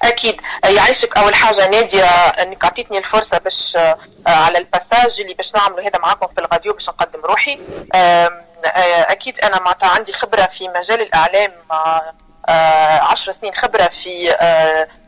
أكيد. 0.03 0.41
يعيشك 0.64 1.18
اول 1.18 1.35
حاجة 1.35 1.66
ناديه 1.68 2.05
إنك 2.29 2.64
أعطيتني 2.64 2.99
الفرصة 2.99 3.39
باش 3.39 3.77
آه، 3.77 3.99
على 4.27 4.59
الباساج 4.59 5.20
اللي 5.20 5.35
باش 5.35 5.55
نعمله 5.55 5.83
هذا 5.89 5.99
معكم 5.99 6.27
في 6.27 6.39
الراديو 6.39 6.72
باش 6.72 6.89
نقدم 6.89 7.20
روحي. 7.20 7.59
آه، 7.95 8.45
أكيد 9.11 9.41
أنا 9.41 9.61
معناتها 9.61 9.89
عندي 9.89 10.12
خبرة 10.12 10.43
في 10.47 10.68
مجال 10.68 11.01
الإعلام 11.01 11.53
آه، 11.70 12.14
عشر 13.01 13.33
سنين 13.33 13.55
خبرة 13.55 13.89
في 13.89 14.35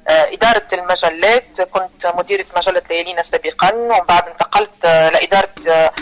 إدارة 0.09 0.67
المجلات. 0.73 1.61
كنت 1.61 2.07
مديرة 2.07 2.45
مجلة 2.57 2.83
ليالينا 2.91 3.23
سابقا 3.23 3.75
ومن 3.75 4.01
بعد 4.09 4.29
انتقلت 4.29 4.87
لإدارة 4.87 5.93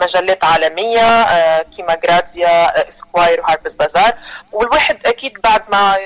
مجلات 0.00 0.44
عالمية 0.44 1.62
كيما 1.62 1.94
Grazia 1.94 2.88
Esquire 2.88 3.40
و 3.40 3.44
Harper's 3.44 3.74
Bazaar. 3.74 4.12
والواحد 4.52 5.06
أكيد 5.06 5.40
بعد 5.44 5.62
ما 5.68 5.96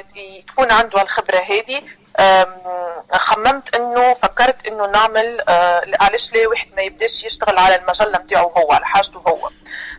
تكون 0.49 0.73
عنده 0.73 1.03
الخبرة 1.03 1.39
هذه 1.39 1.83
خممت 3.13 3.77
إنه 3.77 4.15
فكرت 4.15 4.67
إنه 4.69 4.87
نعمل 4.87 5.41
آه، 5.49 5.83
علاش 6.01 6.33
ليه 6.33 6.47
واحد 6.47 6.67
ما 6.77 6.83
يبدأش 6.83 7.25
يشتغل 7.25 7.59
على 7.59 7.75
المجلة 7.77 8.19
نتاعو 8.19 8.49
هو 8.49 8.73
على 8.73 8.87
حاجته 8.87 9.23
هو. 9.29 9.51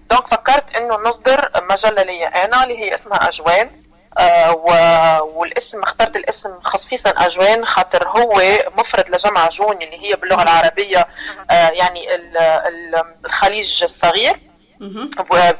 donc 0.09 0.27
فكرت 0.27 0.75
إنه 0.75 0.95
نصدر 0.95 1.51
مجلة 1.71 2.03
ليا 2.03 2.45
أنا 2.45 2.63
اللي 2.63 2.79
هي 2.79 2.95
اسمها 2.95 3.27
أجوان 3.29 3.81
آه، 4.17 4.51
و- 4.53 5.39
والاسم 5.39 5.81
اخترت 5.83 6.15
الاسم 6.15 6.59
خصيصا 6.61 7.09
أجوان 7.17 7.65
خاطر 7.65 8.07
هو 8.09 8.41
مفرد 8.77 9.09
لجمع 9.09 9.49
جون 9.49 9.81
اللي 9.81 10.05
هي 10.09 10.15
باللغة 10.15 10.43
العربية 10.43 11.07
آه، 11.51 11.69
يعني 11.69 12.15
ال- 12.15 12.37
ال- 12.37 13.03
الخليج 13.25 13.83
الصغير. 13.83 14.39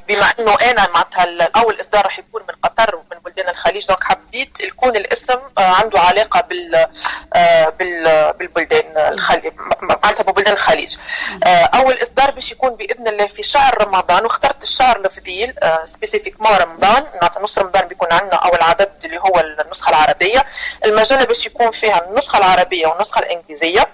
بما 0.07 0.25
إنه 0.39 0.55
أنا 0.71 0.87
معناتها 0.93 1.23
الأول 1.23 1.79
اصدار 1.79 2.03
راح 2.05 2.19
يكون 2.19 2.41
من 2.49 2.55
قطر 2.63 2.95
ومن 2.95 3.21
بلدان 3.25 3.49
الخليج 3.49 3.87
donc 3.87 4.03
حبيت 4.03 4.59
يكون 4.59 4.95
الاسم 4.95 5.39
آه، 5.57 5.61
عنده 5.61 5.99
علاقة 5.99 6.41
بال 6.41 6.87
آه، 7.33 7.69
بال 7.69 8.33
بالبلدان 8.33 9.13
الخليج 9.13 9.53
معناتها 9.81 10.23
ببلدان 10.23 10.53
الخليج. 10.53 10.97
آه، 11.43 11.47
أول 11.47 12.01
إصدار 12.03 12.31
باش 12.31 12.51
يكون 12.51 12.69
بإذن 12.69 13.07
الله 13.07 13.27
في 13.27 13.43
شهر 13.43 13.83
رمضان 13.85 14.23
واخترت 14.23 14.63
الشهر 14.63 14.97
الفضيل 15.05 15.53
spécifiquement 15.85 16.57
رمضان 16.57 17.03
معناتها 17.03 17.43
نص 17.43 17.57
رمضان 17.57 17.87
بيكون 17.87 18.07
عندنا 18.11 18.35
اول 18.35 18.59
عدد 18.61 18.91
اللي 19.05 19.17
هو 19.17 19.39
النسخة 19.39 19.89
العربية. 19.89 20.45
المجله 20.85 21.23
باش 21.23 21.45
يكون 21.45 21.71
فيها 21.71 22.05
النسخة 22.07 22.37
العربية 22.37 22.87
والنسخة 22.87 23.19
الإنجليزية. 23.19 23.87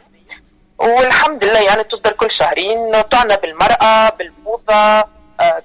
والحمد 0.80 1.44
لله 1.44 1.60
يعني 1.60 1.84
تصدر 1.84 2.12
كل 2.12 2.32
شهرين 2.32 3.10
تعنى 3.10 3.36
بالمرأة 3.36 4.10
بالموضة 4.10 5.17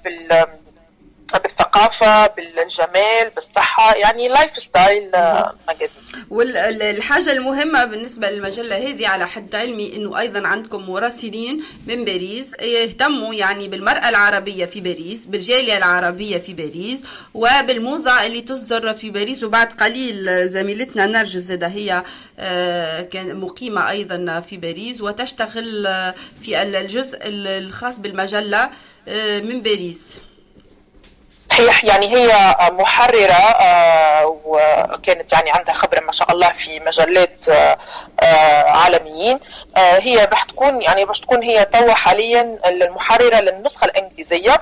بال 0.05 0.47
بالثقافة 1.39 2.27
بالجمال 2.27 3.31
بالصحة 3.35 3.95
يعني 3.95 4.29
lifestyle 4.29 5.11
magazine 5.69 6.03
والحاجة 6.31 7.33
المهمة 7.33 7.85
بالنسبة 7.85 8.31
للمجلة 8.31 8.77
هذه 8.77 9.09
على 9.09 9.27
حد 9.27 9.55
علمي 9.55 9.97
إنه 9.97 10.19
أيضا 10.19 10.47
عندكم 10.47 10.91
مراسلين 10.91 11.65
من 11.87 12.05
باريس 12.05 12.53
يهتموا 12.63 13.35
يعني 13.35 13.69
بالمرأة 13.69 14.09
العربية 14.09 14.67
في 14.67 14.81
باريس 14.81 15.27
بالجالية 15.27 15.77
العربية 15.77 16.39
في 16.39 16.55
باريس 16.55 17.05
وبالموضة 17.35 18.27
اللي 18.27 18.41
تصدر 18.41 18.95
في 18.95 19.11
باريس 19.11 19.45
وبعد 19.45 19.73
قليل 19.73 20.49
زميلتنا 20.49 21.07
نرجس 21.07 21.41
زاده 21.41 21.67
هي 21.67 22.03
آه، 22.39 23.03
كان 23.03 23.37
مقيمة 23.37 23.91
أيضا 23.91 24.41
في 24.41 24.57
باريس 24.57 25.01
وتشتغل 25.01 25.85
في 26.43 26.63
الجزء 26.63 27.19
الخاص 27.25 27.99
بالمجلة 27.99 28.63
آه، 28.65 28.71
من 29.43 29.63
باريس. 29.63 30.21
صحيح 31.53 31.85
يعني 31.85 32.17
هي 32.17 32.57
محررة 32.73 33.33
آه، 33.33 34.41
وكانت 34.45 35.33
يعني 35.33 35.51
عندها 35.51 35.75
خبرة 35.75 36.01
ما 36.01 36.13
شاء 36.13 36.33
الله 36.33 36.49
في 36.53 36.81
مجلات 36.81 37.49
آه، 37.49 37.79
آه، 38.21 38.71
عالميين. 38.71 39.41
هي 39.77 40.27
باش 40.27 40.41
تكون 40.49 40.83
يعني 40.83 41.05
باش 41.05 41.21
تكون 41.21 41.43
هي 41.43 41.65
توا 41.65 41.95
حاليا 41.95 42.59
المحررة 42.67 43.41
للنسخة 43.41 43.85
الإنجليزية 43.85 44.61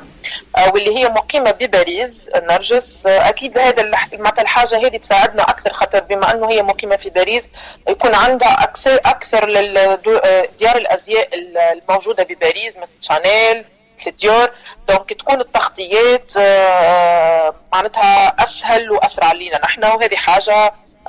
واللي 0.74 0.98
هي 0.98 1.08
مقيمة 1.08 1.50
بباريس. 1.50 2.26
نرجس 2.36 3.06
أكيد 3.06 3.58
هذا 3.58 3.82
معناتها 4.12 4.42
الحاجة 4.42 4.86
هذه 4.86 4.96
تساعدنا 4.96 5.42
أكثر 5.42 5.72
خاطر 5.72 6.00
بما 6.00 6.34
أنه 6.34 6.50
هي 6.50 6.62
مقيمة 6.62 6.96
في 6.96 7.10
باريس 7.10 7.48
يكون 7.88 8.14
عندها 8.14 8.62
أكثر 8.62 8.94
أكثر 8.94 9.48
لديار 9.48 10.76
الأزياء 10.76 11.28
الموجودة 11.72 12.22
بباريس 12.22 12.76
مثل 12.76 12.90
Chanel 13.00 13.64
Dior 14.08 14.50
donc 14.88 15.12
تكون 15.12 15.40
التغطيات 15.40 16.32
آه، 16.38 17.54
معناتها 17.72 18.42
أسهل 18.42 18.90
وأسرع 18.90 19.32
لينا. 19.32 19.60
نحن 19.64 19.84
وهذه 19.84 20.16
حاجة 20.16 20.54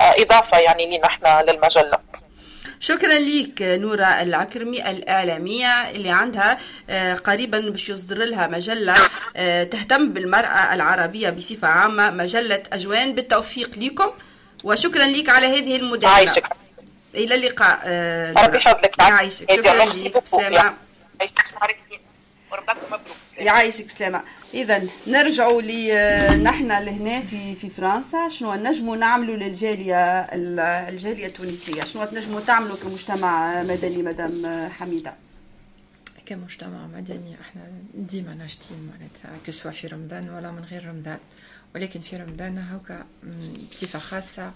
إضافة 0.00 0.58
يعني 0.58 0.86
لينا 0.90 1.06
نحن 1.06 1.48
للمجلة. 1.50 1.98
شكرا 2.80 3.18
لك 3.18 3.62
نورة 3.62 4.04
العكرمي 4.04 4.90
الإعلامية 4.90 5.90
اللي 5.90 6.10
عندها 6.10 6.58
آه، 6.90 7.14
قريبا 7.14 7.58
باش 7.60 7.88
يصدر 7.88 8.18
لها 8.18 8.46
مجلة 8.46 8.94
تهتم 9.64 10.12
بالمرأة 10.12 10.74
العربية 10.74 11.30
بصفة 11.30 11.68
عامة 11.68 12.10
مجلة 12.10 12.62
أجوان. 12.72 13.14
بالتوفيق 13.14 13.70
لكم 13.76 14.10
وشكرا 14.64 15.04
لك 15.04 15.28
على 15.28 15.46
هذه 15.46 15.76
المداخلة. 15.76 16.16
عايشك. 16.16 16.44
إلى 17.14 17.34
اللقاء 17.34 17.78
ربي 18.44 18.56
يحفظك. 18.56 18.98
يعيشك. 18.98 19.50
شكرا 19.52 19.84
لك 21.64 21.91
وربكم 22.52 22.86
مبروك 22.86 23.16
يعيشك 23.38 23.86
بسلامه 23.86 24.22
إذا 24.54 24.82
نرجعوا 25.06 25.62
نحن 26.34 26.68
لهنا 26.68 27.22
في 27.22 27.54
في 27.54 27.70
فرنسا. 27.70 28.28
شنو 28.28 28.54
نجموا 28.54 28.96
نعملوا 28.96 29.36
للجاليه 29.36 30.20
الجالية 30.88 31.26
التونسية؟ 31.26 31.84
شنو 31.84 32.04
تنجموا 32.04 32.40
تعملوا 32.40 32.76
كمجتمع 32.76 33.62
مدني 33.62 34.02
مدام 34.02 34.68
حميدة؟ 34.68 35.14
كمجتمع 36.26 36.86
مدني 36.86 37.36
إحنا 37.40 37.62
ديما 37.94 38.34
ناشطين 38.34 38.90
معناتها 38.92 39.40
كسوا 39.46 39.70
في 39.70 39.86
رمضان 39.86 40.30
ولا 40.30 40.50
من 40.50 40.64
غير 40.64 40.88
رمضان. 40.88 41.18
ولكن 41.74 42.00
في 42.00 42.16
رمضان 42.16 42.58
هكا 42.58 43.04
بصفة 43.70 43.98
خاصة 43.98 44.52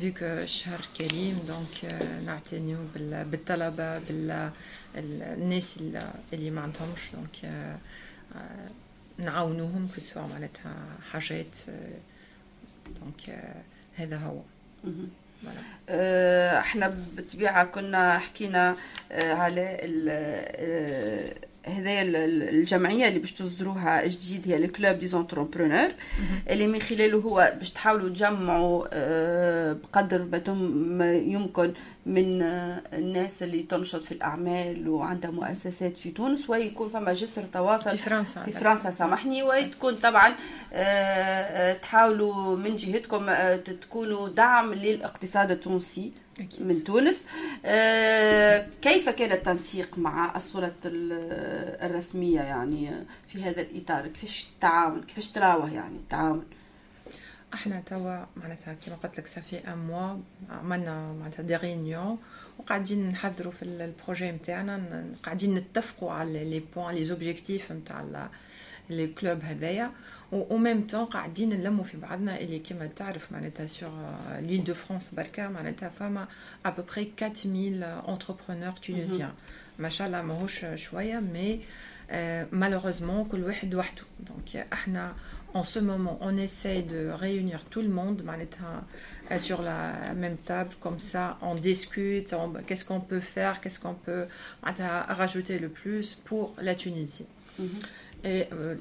فيك 0.00 0.44
شهر 0.44 0.80
كريم 0.98 1.38
donc 1.48 1.94
نعتنيو 2.26 2.78
بالطلبه 2.96 3.98
بالناس 3.98 5.78
اللي 6.32 6.50
ما 6.50 6.60
عندهمش 6.60 7.00
donc 7.14 7.52
نعاونوهم 9.18 9.88
كسوا 9.96 10.22
معناتها 10.22 10.74
حاجات 11.12 11.56
donc 13.00 13.44
هذا 13.96 14.16
هو 14.16 14.40
إحنا 16.58 16.88
بالطبيعه 17.16 17.64
كنا 17.64 18.18
حكينا 18.18 18.76
على 19.10 19.78
هذايا 21.68 22.02
الجمعية 22.50 23.08
اللي 23.08 23.18
باش 23.18 23.32
تصدروها 23.32 24.06
جديد 24.06 24.48
هي 24.48 24.56
ال 24.56 24.64
club 24.64 24.98
des 24.98 25.08
entrepreneurs 25.08 25.88
اللي 26.50 26.66
من 26.66 26.80
خلاله 26.80 27.18
هو 27.18 27.52
باش 27.58 27.70
تحاولوا 27.70 28.08
تجمعوا 28.08 28.86
آه، 28.92 29.72
بقدر 29.72 30.42
ما 30.58 31.12
يمكن 31.12 31.72
من 32.06 32.42
آه، 32.42 32.82
الناس 32.92 33.42
اللي 33.42 33.62
تنشط 33.62 34.04
في 34.04 34.12
الأعمال 34.12 34.88
وعندها 34.88 35.30
مؤسسات 35.30 35.96
في 35.96 36.10
تونس 36.10 36.50
ويكون 36.50 36.88
فما 36.88 37.12
جسر 37.12 37.42
تواصل 37.52 37.90
في 37.90 37.96
فرنسا 37.96 38.42
في 38.42 38.52
فرنسا. 38.52 38.90
سامحني 38.90 39.42
وتكون 39.42 39.94
طبعا 39.94 40.34
آه، 40.72 41.72
تحاولوا 41.72 42.56
من 42.56 42.76
جهتكم 42.76 43.26
تكونوا 43.56 44.28
دعم 44.28 44.74
للاقتصاد 44.74 45.50
التونسي. 45.50 46.12
أكيد. 46.40 46.62
من 46.62 46.84
تونس. 46.84 47.24
آه 47.64 48.66
كيف 48.82 49.08
كان 49.08 49.32
التنسيق 49.32 49.98
مع 49.98 50.36
السلطة 50.36 50.72
الرسمية 50.84 52.40
يعني 52.40 52.90
في 53.28 53.42
هذا 53.42 53.60
الإطار؟ 53.60 54.06
كيفاش 54.06 54.48
التعاون 54.54 55.02
كيفاش 55.02 55.30
تراوه 55.30 55.74
يعني 55.74 55.96
التعاون؟ 55.96 56.44
إحنا 57.54 57.80
توا 57.80 58.24
معناتها 58.36 58.74
كما 58.86 58.96
قلت 58.96 59.18
لك 59.18 59.26
ça 59.26 59.37
fait 59.37 59.58
un 59.58 59.78
mois 59.78 60.16
عملنا 60.50 61.12
معناتها 61.12 61.42
des 61.42 61.56
réunions 61.56 62.18
وقاعدين 62.58 63.08
نحضروا 63.08 63.52
في 63.52 63.62
ال 63.62 63.72
projet 63.72 64.30
نتاعنا 64.30 65.04
قاعدين 65.22 65.54
نتفقوا 65.54 66.12
على 66.12 66.44
les 66.50 66.62
points 66.76 66.94
les 66.94 67.04
objectifs 67.04 67.72
نتاع 67.72 68.28
les 68.90 69.06
clubs 69.06 69.40
هذايا. 69.42 69.92
و 70.31 70.57
ميم 70.57 70.87
طون 70.87 71.05
قاعدين 71.05 71.49
نلموا 71.49 71.83
في 71.83 71.97
بعضنا 71.97 72.39
اللي 72.39 72.59
كما 72.59 72.87
تعرف 72.95 73.31
معناتها 73.31 73.65
سور 73.65 73.91
ليل 74.39 74.63
دو 74.63 74.73
فرانس 74.73 75.09
بركا 75.13 75.47
معناتها 75.47 75.89
فما 75.89 76.27
ابوبري 76.65 77.11
4000 77.21 77.45
انتربرونور 78.09 78.71
تونيزيان 78.71 79.31
ما 79.79 79.89
شاء 79.89 80.07
الله 80.07 80.21
ماهوش 80.21 80.65
شويه 80.75 81.19
مي 81.19 81.59
malheureusement 82.51 83.31
كل 83.31 83.43
واحد 83.43 83.75
وحده 83.75 84.01
دونك 84.19 84.67
احنا 84.73 85.13
en 85.55 85.63
ce 85.63 85.79
moment 85.79 86.17
on 86.21 86.35
essaye 86.37 86.83
de 86.83 87.09
réunir 87.23 87.59
tout 87.71 87.81
le 87.81 87.89
monde 87.89 88.21
معناتها 88.25 88.83
sur 89.37 89.61
la 89.61 90.13
même 90.13 90.37
table 90.47 90.73
comme 90.79 90.99
ça 90.99 91.37
on 91.41 91.55
discute 91.55 92.35
qu'est-ce 92.67 92.85
qu'on 92.85 92.99
peut 92.99 93.19
faire 93.35 93.61
qu'est-ce 93.61 93.79
qu'on 93.79 93.97
peut 94.07 94.25
rajouter 95.21 95.59
le 95.59 95.69
plus 95.69 96.07
pour 96.27 96.45
la 96.67 96.75
Tunisie 96.75 97.27
mm 97.59 97.65
-hmm. 97.65 97.85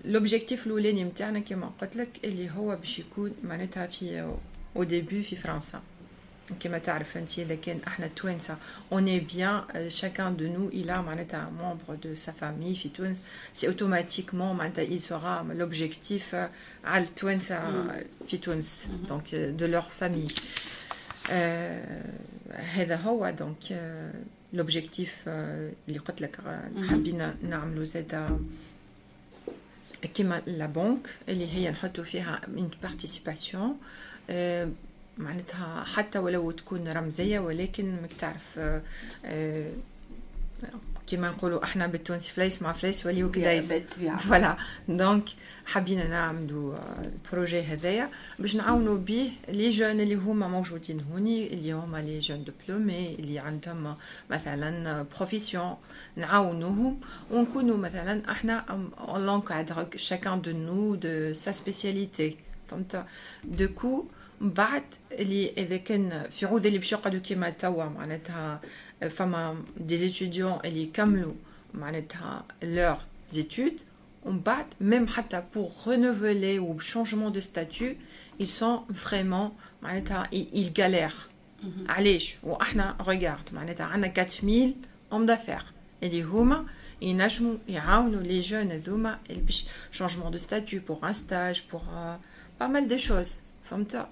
l'objectif 0.06 0.68
الأولاني 0.68 1.04
نتاعنا 1.04 1.40
كما 1.40 1.72
قلت 1.82 1.96
لك 1.96 2.10
اللي 2.24 2.52
هو 2.52 2.76
باش 2.76 3.00
يكون 3.00 3.32
معناتها 3.44 3.88
في 3.88 4.36
au 4.76 4.84
début 4.84 5.24
في 5.24 5.36
فرنسا. 5.36 5.82
كما 6.60 6.78
تعرف 6.78 7.18
أنت 7.18 7.40
إذا 7.40 7.56
كان 7.56 7.80
إحنا 7.88 8.06
التوانسه 8.06 8.58
eh 8.92 9.20
bien 9.20 9.62
chacun 9.88 10.38
de 10.38 10.48
nous 10.48 10.68
il 10.68 10.90
a 10.90 11.02
معناتها 11.02 11.50
membres 11.50 11.96
de 12.04 12.16
sa 12.16 12.32
famille 12.32 12.76
في 12.76 12.90
تونس 12.90 13.24
c'est 13.54 13.68
automatiquement 13.68 14.56
معناتها 14.56 14.86
il 14.86 15.02
saura 15.02 15.44
l'objectif 15.54 16.36
على 16.84 17.04
التوانسه 17.04 17.88
في 18.28 18.38
تونس 18.38 18.88
donc 19.10 19.36
de 19.36 19.66
leur 19.66 19.82
famille 19.82 20.28
هذا 22.54 22.96
هو 22.96 23.30
donc 23.30 23.82
l'objectif 24.54 25.24
اللي 25.28 26.00
قلت 26.08 26.22
لك 26.22 26.40
حابين 26.90 27.34
نعملوا 27.44 27.86
زاده 27.86 28.40
كما 30.14 30.42
la 30.46 30.66
banque 30.66 31.08
اللي 31.30 31.54
هي 31.54 31.72
نحطوا 31.72 32.04
فيها 32.04 32.42
من 32.48 32.70
participation 32.84 33.78
آه، 34.30 34.70
معناتها 35.18 35.84
حتى 35.84 36.20
ولو 36.20 36.52
تكون 36.52 36.88
رمزية 36.88 37.40
ولكن 37.40 38.02
ماك 38.02 38.14
تعرف 38.20 38.60
آه، 41.08 41.12
كما 41.16 41.30
نقولوا 41.30 41.64
إحنا 41.64 41.88
بالتونسي 41.88 42.32
فليس 42.32 42.62
مع 42.62 42.72
فليس 42.74 43.06
وليو 43.06 43.32
كدايس 43.32 43.74
voilà. 44.30 44.58
donc 44.90 45.24
حابين 45.66 46.10
نعملوا 46.10 46.78
ال 47.04 47.12
projet 47.12 47.62
هذايا 47.62 48.10
باش 48.40 48.56
نعاونوا 48.56 48.98
به 48.98 49.32
les 49.50 49.70
jeunes 49.70 50.00
اللي 50.00 50.16
هما 50.16 50.48
موجودين 50.48 51.02
هوني. 51.12 51.54
اللي 51.54 51.72
هما 51.72 51.98
les 51.98 52.20
jeunes 52.20 52.44
diplômés 52.44 53.16
اللي 53.20 53.40
عندهم 53.40 53.96
مثلا 54.30 55.06
profession 55.18 55.76
نعاونوهم 56.16 57.00
ونكونوا 57.32 57.78
مثلا 57.78 58.32
إحنا 58.32 58.66
on 59.00 59.26
l'encadre 59.26 59.88
chacun 59.96 60.42
de 60.42 60.52
nous 60.52 60.96
de 60.96 61.34
sa 61.34 61.52
spécialité 61.52 62.38
فهمت؟ 62.68 63.06
donc 64.42 64.56
بعد 64.56 64.84
اللي 65.12 65.54
إذا 65.58 65.78
كان 65.78 66.28
في 66.30 66.46
عود 66.46 66.66
اللي 66.66 66.78
باش 66.78 66.92
يقعدوا 66.92 67.20
كيما 67.20 67.50
توا 67.50 67.86
معناتها 67.86 68.62
فما 69.10 69.64
des 69.78 69.98
étudiants 69.98 70.60
اللي 70.66 70.84
يكملوا 70.84 71.34
معناتها 71.74 72.46
leurs 72.64 72.98
études 73.30 73.82
ومن 74.26 74.40
بعد 74.40 74.66
même 74.82 75.08
حتى 75.08 75.44
pour 75.56 75.70
renouveler 75.86 76.60
ou 76.60 76.80
changement 76.80 77.32
de 77.32 77.42
statut 77.42 77.98
ils 78.40 78.48
sont 78.60 78.80
vraiment 78.90 79.52
معناتها 79.82 80.30
ils 80.34 80.74
galèrent. 80.74 81.30
علاش؟ 81.90 82.36
وإحنا 82.44 82.98
regarde 83.08 83.50
معناتها 83.54 83.86
عندنا 83.86 84.08
4000 84.08 84.76
hommes 85.12 85.28
d'affaires. 85.28 85.66
اللي 86.04 86.24
هما 86.24 86.66
ينجموا 87.02 87.58
يعاونوا 87.70 88.22
les 88.22 88.40
jeunes 88.40 88.72
هذوما 88.72 89.20
اللي 89.30 89.42
باش 89.42 89.66
changement 89.92 90.32
de 90.32 90.38
statut 90.38 90.82
pour 90.82 91.00
un 91.04 91.14
stage 91.14 91.64
pour 91.72 91.82
pas 92.60 92.68
mal 92.68 92.88
des 92.88 92.98
choses 92.98 93.40
فهمت؟ 93.70 94.08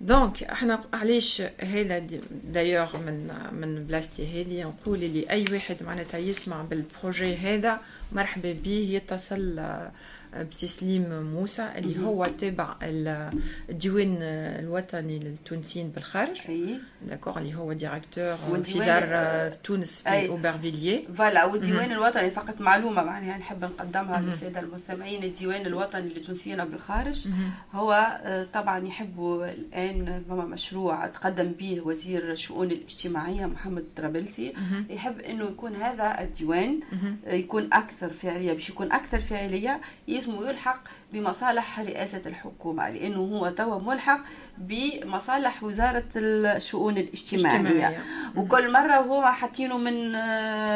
donc 0.00 0.42
إحنا 0.42 0.80
علاش 0.92 1.42
هذا 1.60 1.98
دايوغ 2.44 2.96
من 2.96 3.30
من 3.52 3.86
بلاصتي 3.86 4.42
هذه؟ 4.42 4.62
نقول 4.62 5.02
اللي 5.02 5.30
اي 5.30 5.44
واحد 5.52 5.76
معناتها 5.82 6.18
يسمع 6.18 6.62
بال 6.62 6.80
projet 6.80 7.36
هذا 7.36 7.80
مرحبا 8.12 8.52
به 8.52 8.88
يتصل 8.90 9.60
بسليم 10.50 11.22
موسى 11.22 11.68
اللي 11.76 12.04
هو 12.06 12.24
تابع 12.24 12.74
الديوان 12.82 14.16
الوطني 14.22 15.18
للتونسيين 15.18 15.88
بالخارج. 15.88 16.40
d'accord 17.08 17.38
اللي 17.38 17.54
هو 17.54 17.72
directeur 17.72 18.36
في 18.62 18.78
دار 18.78 19.52
تونس 19.64 20.02
في 20.02 20.28
اوبرفيليي 20.28 21.08
voilà 21.14 21.44
والديوان 21.44 21.92
الوطني 21.92 22.30
فقط 22.30 22.60
معلومة 22.60 23.02
معناها 23.04 23.38
نحب 23.38 23.64
نقدمها 23.64 24.20
للسادة 24.20 24.60
المستمعين. 24.60 25.24
الديوان 25.24 25.66
الوطني 25.66 26.08
للتونسيين 26.08 26.64
بالخارج 26.64 27.28
هو 27.72 28.20
طبعا 28.52 28.86
يحبوا 28.86 29.50
الآن 29.52 30.22
فما 30.28 30.44
مشروع 30.44 31.06
تقدم 31.06 31.52
به 31.52 31.80
وزير 31.80 32.32
الشؤون 32.32 32.70
الاجتماعية 32.70 33.46
محمد 33.46 33.84
طرابلسي 33.96 34.52
يحب 34.90 35.20
إنه 35.20 35.44
يكون 35.44 35.74
هذا 35.74 36.20
الديوان 36.20 36.80
يكون 37.26 37.72
أكثر 37.72 38.12
فعاليه 38.12 38.52
باش 38.52 38.70
يكون 38.70 38.92
أكثر 38.92 39.20
فعاليه 39.20 39.80
اسمه 40.22 40.48
يلحق 40.48 40.80
بمصالح 41.12 41.80
رئاسة 41.80 42.22
الحكومة 42.26 42.90
لأنه 42.90 43.18
هو 43.20 43.48
توا 43.50 43.78
ملحق 43.78 44.20
بمصالح 44.58 45.62
وزارة 45.64 46.04
الشؤون 46.16 46.96
الاجتماعية 46.96 47.56
اجتماعية. 47.58 48.02
وكل 48.36 48.72
مرة 48.72 48.94
هو 48.94 49.32
حاطينه 49.32 49.78
من 49.78 50.12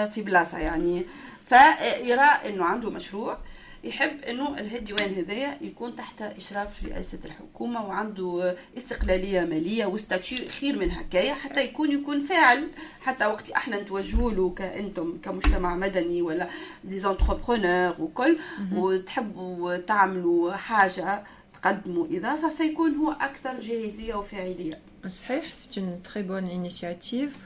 في 0.08 0.22
بلاصة 0.22 0.58
يعني 0.58 1.06
فيرى 1.44 2.20
أنه 2.46 2.64
عنده 2.64 2.90
مشروع 2.90 3.38
يحب 3.84 4.20
إنه 4.24 4.58
الديوان 4.58 5.14
هذايا 5.14 5.58
يكون 5.60 5.96
تحت 5.96 6.22
إشراف 6.22 6.84
رئاسة 6.84 7.18
الحكومة 7.24 7.86
وعنده 7.86 8.56
استقلالية 8.76 9.40
مالية 9.40 9.86
وستاتيو 9.86 10.48
خير 10.48 10.78
من 10.78 10.90
هكايا 10.90 11.34
حتى 11.34 11.64
يكون 11.64 11.92
يكون 11.92 12.20
فاعل 12.20 12.68
حتى 13.00 13.26
وقت 13.26 13.50
إحنا 13.50 13.82
نتوجهوا 13.82 14.32
له 14.32 14.50
كأنتم 14.50 15.18
كمجتمع 15.22 15.74
مدني 15.76 16.22
ولا 16.22 16.48
des 16.84 16.98
entrepreneurs 16.98 17.94
وكل 18.00 18.38
وتحبوا 18.72 19.76
تعملوا 19.76 20.52
حاجة 20.52 21.24
تقدموا 21.54 22.06
إضافة 22.10 22.48
فيكون 22.48 22.94
هو 22.94 23.10
أكثر 23.12 23.60
جاهزية 23.60 24.14
وفاعلية. 24.14 24.78
صحيح 25.08 25.52
c'est 25.54 25.80
une 25.80 26.00
très 26.02 26.22
bonne 26.22 26.44
initiative 26.46 27.36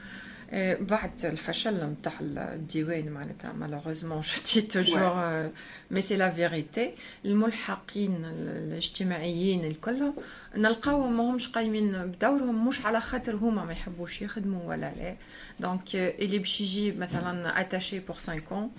بعد 0.79 1.25
الفشل 1.25 1.85
نتاع 1.85 2.13
الديوان 2.21 3.09
معناتها 3.09 3.53
malheureusement 3.53 4.21
je 4.21 4.41
dis 4.53 4.61
toujours 4.61 5.49
mais 5.91 6.01
c'est 6.01 6.17
la 6.17 6.31
vérité 6.31 6.91
الملحقين 7.25 8.25
الاجتماعيين 8.25 9.65
الكل 9.65 10.13
نلقاوهم 10.57 11.17
ماهمش 11.17 11.47
قايمين 11.47 11.91
بدورهم 12.07 12.67
مش 12.67 12.85
على 12.85 13.01
خاطر 13.01 13.35
هما 13.35 13.65
ما 13.65 13.71
يحبوش 13.71 14.21
يخدموا 14.21 14.63
ولا 14.69 14.91
لا. 14.97 15.15
donc 15.59 15.95
اللي 15.95 16.37
باش 16.37 16.61
يجي 16.61 16.91
مثلا 16.91 17.61
attaché 17.61 17.99
pour 17.99 18.15
5 18.15 18.41
ans 18.51 18.69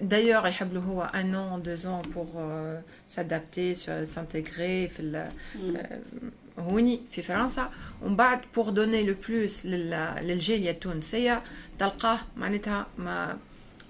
D'ailleurs, 0.00 0.48
il 0.48 0.54
y 0.54 0.62
a 1.02 1.10
un 1.22 1.34
an, 1.34 1.58
deux 1.58 1.86
ans 1.86 2.00
pour 2.14 2.28
euh, 2.38 2.80
s'adapter, 3.06 3.74
s'intégrer. 3.74 4.90
هوني 6.58 7.00
في 7.12 7.22
فرنسا 7.22 7.70
ومن 8.02 8.16
بعد 8.16 8.40
pour 8.54 8.70
donner 8.70 9.02
le 9.06 9.14
plus 9.28 9.66
للجالية 9.66 10.70
التونسية 10.70 11.42
تلقاه 11.78 12.18
معناتها 12.36 12.86
ما 12.98 13.38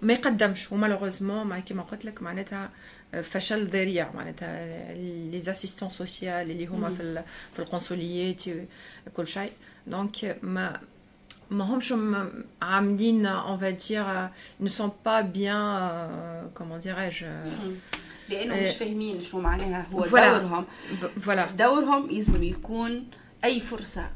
ما 0.03 0.13
يقدمش 0.13 0.73
و 0.73 0.77
malheureusement 0.77 1.47
ما 1.47 1.61
كيما 1.61 1.83
قلت 1.83 2.05
لك 2.05 2.23
معناتها 2.23 2.71
فشل 3.23 3.67
ذريع 3.67 4.13
معناتها 4.15 4.95
les 5.31 5.41
assistants 5.41 5.91
sociaux 5.91 6.51
اللي 6.51 6.67
هما 6.67 6.91
في 6.91 7.23
في 7.53 7.59
القنصليات 7.59 8.43
كل 9.17 9.27
شيء. 9.29 9.53
donc 9.87 10.39
ما 10.43 10.81
ما 11.51 11.65
همش 11.65 11.95
عاملين 12.63 13.27
on 13.27 13.59
va 13.59 13.71
dire 13.71 14.29
ne 14.61 14.69
sont 14.69 14.93
pas 15.05 15.23
bien 15.23 15.63
comment 16.55 16.79
dirais-je 16.79 17.27
لأنه 18.29 18.63
مش 18.63 18.71
فاهمين 18.71 19.23
شو 19.23 19.41
معناها. 19.41 19.87
هو 19.93 20.03
voilà. 20.03 20.39
دورهم 20.39 20.65
voilà. 21.21 21.51
دورهم 21.51 22.11
لازم 22.11 22.43
يكون 22.43 23.07
أي 23.45 23.61
فرصة 23.61 24.11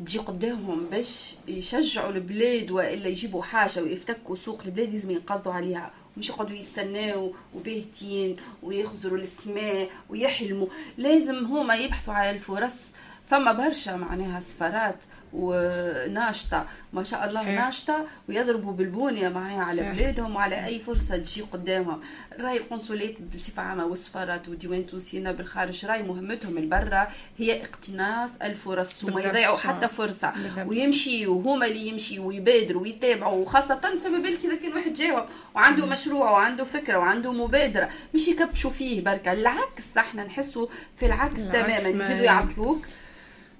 تجي 0.00 0.18
قدامهم 0.18 0.86
باش 0.86 1.34
يشجعوا 1.48 2.12
البلاد 2.12 2.70
وإلا 2.70 3.08
يجيبوا 3.08 3.42
حاجة 3.42 3.82
ويفتكوا 3.82 4.36
سوق 4.36 4.62
البلاد 4.64 4.92
لازم 4.92 5.10
ينقضوا 5.10 5.52
عليها. 5.52 5.90
مش 6.16 6.28
يقعدوا 6.28 6.56
يستناو 6.56 7.34
وباهتين 7.54 8.36
ويخزروا 8.62 9.18
السماء 9.18 9.90
ويحلموا. 10.08 10.66
لازم 10.98 11.44
هما 11.44 11.74
يبحثوا 11.74 12.14
على 12.14 12.30
الفرص. 12.30 12.92
فما 13.26 13.52
برشا 13.52 13.90
معناها 13.90 14.40
سفارات 14.40 14.96
وناشطة. 15.34 16.66
ما 16.92 17.02
شاء 17.02 17.28
الله 17.28 17.40
صحيح. 17.40 17.64
ناشطة 17.64 18.06
ويضربوا 18.28 18.72
بالبونية 18.72 19.28
معناها 19.28 19.62
على 19.62 19.82
صحيح. 19.82 19.92
بلادهم 19.92 20.36
وعلى 20.36 20.66
أي 20.66 20.80
فرصة 20.80 21.16
تجي 21.16 21.42
قدامهم. 21.42 22.00
راي 22.40 22.56
القنصلات 22.56 23.14
بصفة 23.34 23.62
عامة 23.62 23.84
والسفارات 23.86 24.48
وديوان 24.48 24.86
تونسينا 24.86 25.32
بالخارج 25.32 25.86
راي 25.86 26.02
مهمتهم 26.02 26.58
البرة. 26.58 27.08
هي 27.38 27.62
اقتناص 27.62 28.30
الفرص 28.42 29.04
وما 29.04 29.20
يضيعوا 29.20 29.56
حتى 29.56 29.88
فرصة. 29.88 30.32
ويمشي 30.66 31.26
وهما 31.26 31.66
اللي 31.66 31.88
يمشي 31.88 32.18
ويبادروا 32.18 32.82
ويتابعوا 32.82 33.42
وخاصة 33.42 33.80
فما 34.04 34.18
بالك 34.18 34.44
إذا 34.44 34.54
كان 34.54 34.72
واحد 34.72 34.92
جاوب 34.92 35.24
وعنده 35.54 35.86
مشروع 35.86 36.30
وعنده 36.30 36.64
فكرة 36.64 36.98
وعنده 36.98 37.32
مبادرة. 37.32 37.88
مش 38.14 38.28
يكبشوا 38.28 38.70
فيه 38.70 39.04
بركة 39.04 39.32
العكس 39.32 39.96
إحنا 39.96 40.24
نحسوا 40.24 40.66
في 40.96 41.06
العكس, 41.06 41.40
العكس 41.40 41.82
تماما. 41.82 42.04
يزيدوا 42.04 42.24
يعطلوك. 42.24 42.86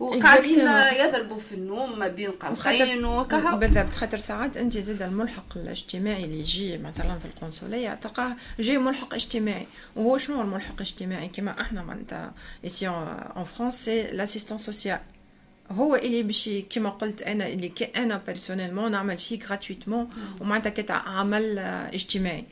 وقاعدين 0.01 0.69
يضربوا 1.01 1.39
في 1.39 1.55
النوم 1.55 1.99
ما 1.99 2.09
بين 2.09 2.31
قوسين 2.31 3.05
وكها 3.05 3.57
بالضبط 3.57 3.93
خاطر 3.93 4.19
ساعات 4.19 4.57
انت 4.57 4.79
زاد 4.79 5.03
الملحق 5.03 5.57
الاجتماعي 5.57 6.25
اللي 6.25 6.41
يجي 6.41 6.79
مثلا 6.79 7.19
في 7.19 7.25
القنصلية 7.25 7.95
تلقاه 7.95 8.37
جاي 8.59 8.79
ملحق 8.79 9.15
اجتماعي. 9.15 9.67
وهو 9.97 10.19
شنو 10.19 10.43
الملحق 10.43 10.75
الاجتماعي 10.75 11.29
كما 11.29 11.61
إحنا 11.61 11.83
معناتها 11.83 12.33
ici 12.65 12.89
en 12.89 13.45
France 13.45 13.85
c'est 13.85 14.03
l'assistante 14.03 14.59
sociale 14.59 15.01
هو 15.71 15.97
اللي 15.97 16.23
باش 16.23 16.51
كما 16.71 16.91
قلت 16.91 17.23
أنا 17.23 17.49
اللي 17.49 17.69
كي 17.69 17.85
أنا 17.85 18.23
personnellement 18.27 18.91
نعمل 18.93 19.19
فيه 19.19 19.39
gratuitement 19.47 20.11
ومعناتها 20.41 20.71
كعمل 20.71 21.59
اجتماعي. 21.59 22.45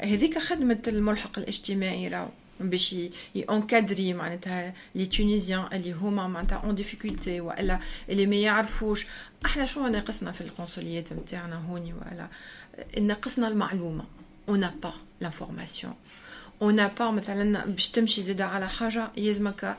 هذيك 0.00 0.38
خدمة 0.38 0.78
الملحق 0.88 1.38
الاجتماعي 1.38 2.08
راهو. 2.08 2.28
باش 2.60 2.96
ينكادري 3.34 4.14
معناتها 4.14 4.74
les 4.94 5.06
Tunisiens 5.06 5.68
اللي 5.72 5.92
هما 5.92 6.28
معناتها 6.28 6.56
en 6.56 6.74
difficulté 6.74 7.40
وإلا 7.40 7.80
اللي 8.08 8.26
ما 8.26 8.36
يعرفوش. 8.36 9.06
إحنا 9.46 9.66
شو 9.66 9.86
ناقصنا 9.86 10.32
في 10.32 10.40
القنصليات 10.40 11.12
نتاعنا 11.12 11.56
هوني 11.56 11.94
وإلا؟ 11.94 12.28
ناقصنا 13.00 13.48
المعلومة. 13.48 14.04
on 14.48 14.57
n'a 14.57 14.70
pas 14.82 14.92
l'information 15.20 15.84
on 15.84 15.94
n'a 16.62 16.88
pas 16.88 17.10
مثلا 17.10 17.66
باش 17.66 17.88
تمشي 17.88 18.22
زاده 18.22 18.46
على 18.46 18.68
حاجة 18.68 19.08
يلزمك 19.16 19.76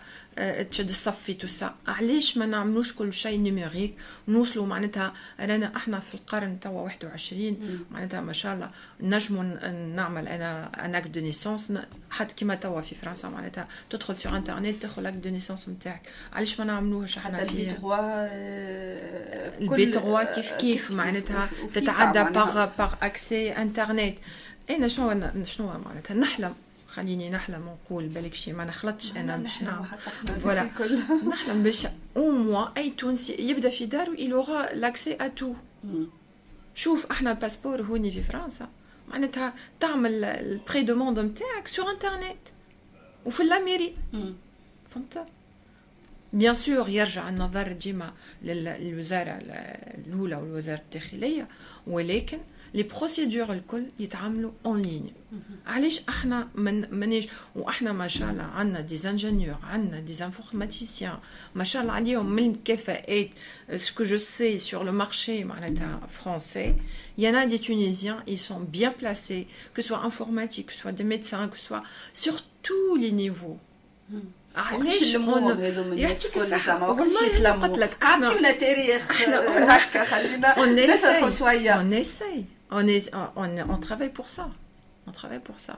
تشد 0.72 0.90
الصف 0.90 1.32
tout 1.40 1.48
ça 1.48 1.76
علاش 1.88 2.38
ما 2.38 2.46
نعملوش 2.46 2.94
كل 2.94 3.14
شيء 3.14 3.40
numérique 3.40 3.94
نوصلوا 4.28 4.66
معناتها 4.66 5.14
رانا 5.40 5.76
إحنا 5.76 6.00
في 6.00 6.14
القرن 6.14 6.60
توا 6.60 6.82
21 6.82 7.86
معناتها 7.92 8.22
ما 8.22 8.34
شاء 8.34 8.54
الله 8.54 8.70
نجموا 9.02 9.44
نعمل 9.96 10.28
أنا 10.28 10.72
un 10.86 10.96
acte 10.96 11.08
de 11.08 11.20
naissance 11.20 11.74
حتى 12.10 12.36
كيما 12.36 12.56
توا 12.56 12.82
في 12.82 12.96
فرنسا 12.96 13.30
معناتها 13.30 13.68
تدخل 13.90 14.16
sur 14.16 14.38
internet 14.38 14.82
تاخذ 14.82 15.06
acte 15.06 15.18
de 15.18 15.30
naissance 15.30 15.70
نتاعك. 15.70 16.02
علاش 16.34 16.60
ما 16.60 16.66
نعملوهش 16.66 17.18
إحنا 17.18 17.46
في 17.46 17.52
ال 17.52 17.70
B3 17.70 17.82
ال 19.62 19.92
B3 19.92 20.36
كيف 20.36 20.52
كيف 20.54 20.92
معناتها 20.92 21.50
تتعدى 21.74 22.24
par 22.24 22.70
par 22.78 22.94
accès 23.02 23.52
internet 23.52 24.18
أنا 24.70 24.88
شنو 24.88 25.46
شنو 25.46 25.68
معناتها؟ 25.86 26.14
نحلم. 26.14 26.54
خليني 26.98 27.30
نحلم 27.30 27.68
ونقول 27.68 28.08
بالك 28.08 28.34
شي 28.34 28.54
ما 28.54 28.66
نخلطش 28.66 29.18
أنا 29.18 29.38
باش 29.38 29.62
نعمل. 29.64 29.86
voilà 30.44 30.64
نحلم 31.32 31.64
باش 31.64 31.88
أو 32.18 32.32
موا 32.32 32.78
أي 32.78 32.90
تونسي 32.90 33.34
يبدأ 33.40 33.70
في 33.70 33.86
دارو 33.86 34.14
il 34.14 34.74
aura 34.74 34.90
l'accès 34.90 35.18
à 35.22 35.28
tout 35.28 35.54
شوف 36.76 37.12
إحنا 37.12 37.32
ال 37.32 37.37
passeport 37.37 37.82
هوني 37.82 38.12
في 38.12 38.22
فرنسا 38.22 38.70
معناتها 39.08 39.54
تعمل 39.80 40.24
ال 40.24 40.82
pré-demande 40.84 41.20
نتاعك 41.20 41.68
sur 41.68 41.92
internet 41.92 42.38
وفي 43.26 43.44
la 43.44 43.56
mairie 43.56 43.94
فهمت؟ 44.90 45.26
bien 46.34 46.56
sûr 46.56 46.90
يرجع 46.90 47.30
النظر 47.30 47.72
ديما 47.72 48.14
للوزارة 48.44 49.32
الأولى 49.98 50.36
والوزارة 50.36 50.82
الداخلية 50.82 51.48
ولكن 51.88 52.38
les 52.74 52.84
procédures 52.84 53.54
الكل 53.54 53.84
يتعاملوا 54.00 54.52
en 54.66 54.82
ligne 54.82 55.14
علاش 55.68 56.02
إحنا 56.10 56.48
من 56.56 56.96
منيش 57.00 57.28
وإحنا 57.56 57.92
ما 57.94 58.08
شاء 58.08 58.30
الله 58.30 58.44
عندنا 58.44 58.82
des 58.82 59.10
ingénieurs 59.10 59.56
عندنا 59.64 60.00
des 60.00 60.24
informaticiens 60.26 61.18
ما 61.56 61.64
شاء 61.64 61.82
الله 61.82 61.94
عليهم 61.94 62.26
من 62.30 62.52
الكفاءات 62.52 63.30
ce 63.76 63.87
que 63.87 64.04
je 64.04 64.18
sais 64.18 64.60
sur 64.60 64.84
le 64.84 64.92
marché 64.92 65.44
معناتها 65.44 66.00
français 66.12 66.74
il 67.20 67.24
y 67.24 67.28
en 67.30 67.34
a 67.36 67.46
des 67.48 67.60
Tunisiens, 67.68 68.20
ils 68.28 68.38
sont 68.50 68.60
bien 68.78 68.92
placés, 69.02 69.44
que 69.74 69.82
ce 69.82 69.88
soit 69.88 70.02
informatique, 70.10 70.66
que 70.68 70.74
ce 70.74 70.80
soit 70.82 70.92
des 71.02 71.08
médecins, 71.14 71.48
que 71.52 71.58
ce 71.58 71.66
soit 71.70 71.84
sur 72.14 72.36
tous 72.68 72.96
les 73.04 73.12
niveaux. 73.12 73.58
علاش 74.56 75.02
يلموهم 75.02 75.52
هذو 75.62 75.84
من 75.84 75.94
الناس 75.94 76.00
يعطيك 76.26 76.32
كل 76.32 76.42
الصحة. 76.42 76.66
زعما 76.66 76.88
وكلش 76.88 77.14
والله 77.16 77.28
يتلموا 77.36 77.68
قلت 77.68 77.78
لك 77.80 77.98
إحنا- 78.02 78.04
اعطيونا 78.04 78.52
تاريخ 78.52 79.08
إحنا- 79.12 79.72
هكا 79.72 80.06
خلينا 80.06 80.54
on 80.56 80.60
نفرحوا 80.60 81.30
essaye, 81.32 81.34
شوية 81.40 81.82
on 82.72 82.88
est, 82.88 83.10
on, 83.14 83.50
on 83.74 83.78
travaille 83.88 84.14
pour 84.20 84.30
ça, 84.30 84.46
on 85.08 85.12
travaille 85.12 85.40
pour 85.40 85.60
ça. 85.60 85.76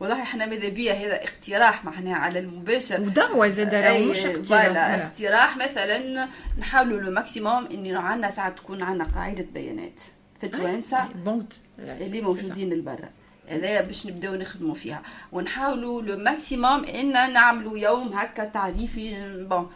والله 0.00 0.22
إحنا 0.22 0.46
ماذا 0.46 0.68
بيا؟ 0.68 0.92
هذا 0.92 1.24
اقتراح 1.24 1.84
معناها 1.84 2.14
على 2.14 2.38
المباشر. 2.38 3.00
ودعوة 3.00 3.48
زاد 3.48 3.74
راهو 3.74 3.94
أي، 3.94 4.06
مش 4.06 4.18
اقتراح. 4.18 4.76
اقتراح 4.76 5.56
مثلا 5.56 6.28
نحاولوا 6.58 7.00
le 7.00 7.10
maximum 7.10 7.66
انه 7.66 8.00
عندنا 8.00 8.30
ساعة 8.30 8.50
تكون 8.50 8.82
عندنا 8.82 9.04
قاعدة 9.04 9.46
بيانات. 9.54 10.00
في 10.40 10.46
التوانسه 10.46 11.08
اللي 11.78 12.20
موجودين 12.20 12.70
لبرا 12.70 13.08
هذايا 13.48 13.80
باش 13.80 14.06
نبداو 14.06 14.34
نخدموا 14.34 14.74
فيها. 14.74 15.02
ونحاولوا 15.32 16.02
le 16.02 16.16
maximum 16.16 16.84
إن 16.84 17.32
نعملوا 17.32 17.78
يوم 17.78 18.12
هكا 18.12 18.44
تعريفي 18.44 19.36
bon 19.48 19.70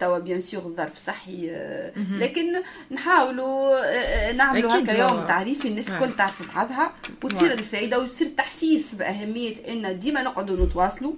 توا 0.00 0.18
bien 0.18 0.40
sûr 0.40 0.74
ظرف 0.76 0.96
صحي 0.98 1.50
مهم. 1.96 2.18
لكن 2.18 2.52
نحاولوا 2.90 3.76
آه، 3.84 4.32
نعملوا 4.32 4.78
هكا. 4.84 4.92
يوم 4.92 5.26
تعريفي 5.26 5.68
الناس. 5.68 5.90
الكل 5.90 6.16
تعرف 6.16 6.42
بعضها 6.54 6.92
وتصير 7.24 7.50
آه. 7.50 7.54
الفائده 7.54 7.98
وتصير 8.00 8.28
تحسيس 8.36 8.94
بأهمية 8.94 9.54
إن 9.68 9.98
ديما 9.98 10.22
نقعدوا 10.22 10.66
نتواصلوا 10.66 11.12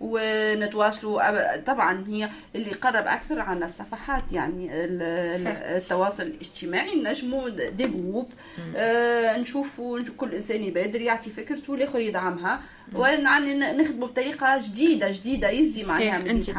ونتواصلوا 0.00 1.56
طبعا 1.56 2.04
هي 2.08 2.28
اللي 2.54 2.70
قرب 2.72 3.06
أكثر 3.06 3.40
عنا 3.40 3.66
الصفحات 3.66 4.32
يعني. 4.32 4.68
التواصل 4.72 6.22
الاجتماعي. 6.22 7.02
نجموا 7.02 7.48
des 7.48 7.86
groupes. 7.86 8.28
آه 8.76 9.36
نشوفوا 9.38 10.00
نشوف 10.00 10.16
كل 10.16 10.34
إنسان 10.34 10.62
يبادر 10.62 11.00
يعطي 11.00 11.30
فكرته 11.30 11.72
والآخر 11.72 12.00
يدعمها. 12.00 12.60
ونعني 12.94 13.54
نخدموا 13.54 14.08
بطريقة 14.08 14.58
جديدة 14.60 15.12
جديدة 15.12 15.50
يزي 15.50 15.92
معناها 15.92 16.30
أنت 16.30 16.50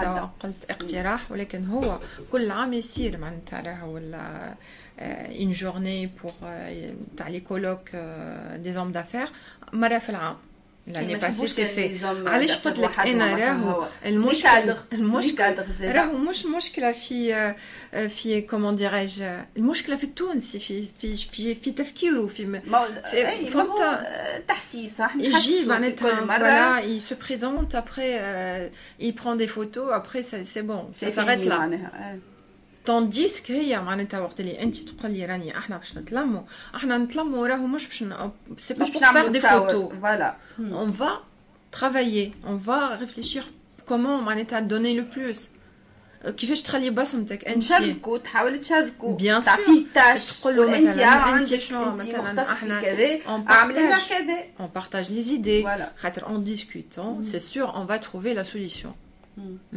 قلت 0.43 0.55
اقتراح 0.69 1.31
ولكن 1.31 1.65
هو 1.65 1.99
كل 2.31 2.51
عام 2.51 2.73
يصير 2.73 3.17
معناتها 3.17 3.61
راهو 3.61 3.93
ولا 3.93 4.53
اون 4.99 5.51
جورني 5.51 6.09
بور 6.23 6.33
تاع 7.17 7.27
لي 7.27 7.39
كولوك 7.39 7.89
دي 8.55 8.71
زوم 8.71 8.91
دافير 8.91 9.27
مرة 9.73 9.97
في 9.97 10.09
العام. 10.09 10.35
لاني 10.87 11.13
ما 11.13 11.19
باسي 11.19 11.33
نحبوش 11.33 11.49
سي 11.49 11.65
كان 11.67 11.75
في 11.89 11.95
نظام 11.95 12.27
علاش 12.27 12.51
دفتر 12.51 12.69
قلت 12.69 12.79
لك 12.79 12.85
وحدهم 12.89 13.21
أنا 13.21 13.35
هكا 13.35 13.45
راهو 13.47 13.69
هو. 13.81 13.87
المشكل 14.05 14.47
ميكادغ- 14.49 14.93
المشكل 14.93 15.31
ميكادغ 15.31 15.63
زادا. 15.79 15.99
راهو 16.01 16.17
مش 16.17 16.45
مشكلة 16.45 16.91
في 16.91 17.55
في 18.09 18.41
كومون 18.41 18.75
ديراج 18.75 19.23
المشكلة 19.57 19.95
في 19.95 20.03
التونسي 20.03 20.59
في 20.59 20.85
في 21.01 21.17
في 21.17 21.55
في 21.55 21.71
تفكيره 21.71 22.27
في 22.27 22.45
ما 22.45 22.59
في 23.11 23.27
أي، 23.29 23.49
ما 23.49 23.61
هو 23.61 23.67
فهمت 23.67 23.81
آه، 23.81 24.37
تحسيس 24.47 25.01
راح 25.01 25.15
يجي 25.15 25.29
نحسوا 25.29 25.61
في 25.61 25.69
معناتها 25.69 26.19
كل 26.19 26.27
مرة 26.27 26.37
voilà, 26.37 26.83
il 26.85 27.01
se 27.01 27.13
présente, 27.15 27.75
après 27.75 28.17
euh, 28.19 28.67
il 28.99 29.13
prend 29.15 29.35
des 29.35 29.47
photos, 29.47 29.91
après 29.93 30.21
ça- 30.21 30.43
c'est 30.53 30.65
bon, 30.71 30.81
ça 30.93 30.99
C'est 31.07 31.11
s'arrête 31.11 31.39
fini 31.39 31.49
là. 31.49 32.17
on 40.71 40.87
va 40.87 41.23
travailler, 41.71 42.31
on 42.45 42.55
va 42.55 42.95
réfléchir 42.95 43.49
comment 43.85 44.15
on 44.15 44.23
va 44.23 44.61
donner 44.61 44.93
le 44.93 45.05
plus. 45.05 45.51
Euh, 46.25 46.31
on 46.31 46.45
va 46.45 46.55
travailler 46.55 46.89
on 46.89 46.91
va 46.91 47.07
je 47.59 47.75
comment 47.85 47.85
on 47.85 48.01
contente 48.01 48.87
que 48.99 49.15
bien 49.15 49.41
des 53.73 53.87
on 54.59 54.67
partage 54.67 55.09
les 55.09 55.33
idées. 55.33 55.63
en 56.27 56.39
discutant, 56.39 57.19
c'est 57.21 57.39
sûr, 57.39 57.73
on 57.75 57.85
va 57.85 57.99
trouver 57.99 58.33
la 58.33 58.43
solution. 58.43 58.95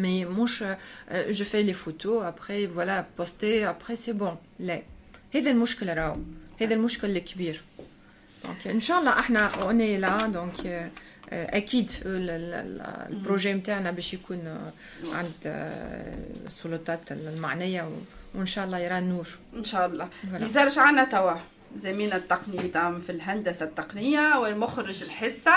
Mais 0.02 0.24
moi 0.36 0.46
je, 0.46 0.64
euh, 0.64 1.32
je 1.38 1.44
fais 1.50 1.62
les 1.70 1.78
photos 1.84 2.16
après 2.32 2.60
voilà 2.76 2.96
poster 3.18 3.64
après 3.74 3.96
c'est 3.96 4.16
bon 4.22 4.34
لا 4.60 4.82
هذا 5.34 5.50
المشكل 5.50 5.88
راهو. 5.96 6.16
هذا 6.60 6.74
المشكل 6.74 7.16
الكبير. 7.16 7.60
donc 8.44 8.66
ان 8.68 8.80
شاء 8.80 8.98
الله 9.00 9.18
إحنا 9.18 9.46
on 9.62 9.98
est 9.98 10.15
là 10.15 10.26
donc 10.26 10.90
أكيد 11.32 11.90
ال- 12.06 12.30
ال- 12.30 12.54
ال- 12.54 13.12
ال 13.12 13.18
projet 13.18 13.52
نتاعنا 13.52 13.90
باش 13.90 14.14
يكون 14.14 14.46
آه، 14.46 14.72
عند 15.16 15.32
آه، 15.46 16.16
السلطات 16.46 17.12
المعنية 17.12 17.90
وان 18.34 18.46
شاء 18.46 18.64
الله 18.64 18.78
يرى 18.78 18.98
النور 18.98 19.28
ان 19.56 19.64
شاء 19.64 19.86
الله 19.86 20.08
زارش 20.42 20.78
عنا 20.78 21.04
توا 21.04 21.34
زميلنا 21.78 22.16
التقني 22.16 22.58
في 23.06 23.10
الهندسة 23.12 23.64
التقنية 23.64 24.38
والمخرج 24.38 25.02
الحصة. 25.02 25.56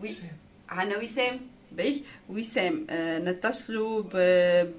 oui 0.00 0.10
عنا 0.68 0.96
وسام 0.98 1.40
بي 1.76 2.04
وسام 2.28 2.86
آه 2.90 3.18
نتصلوا 3.18 4.02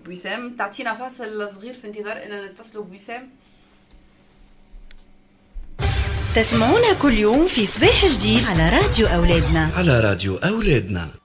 بوسام 0.06 0.56
تعطينا 0.56 0.94
فاصل 0.94 1.50
صغير 1.52 1.74
في 1.74 1.88
انتظار 1.88 2.18
ان 2.26 2.46
نتصلوا 2.46 2.84
بوسام 2.84 3.30
تسمعونا 6.36 6.94
كل 7.02 7.14
يوم 7.14 7.48
في 7.48 7.66
صباح 7.66 8.06
جديد 8.06 8.46
على 8.46 8.70
راديو 8.70 9.08
أولادنا. 9.08 9.72
على 9.76 10.00
راديو 10.00 10.38
أولادنا. 10.38 11.23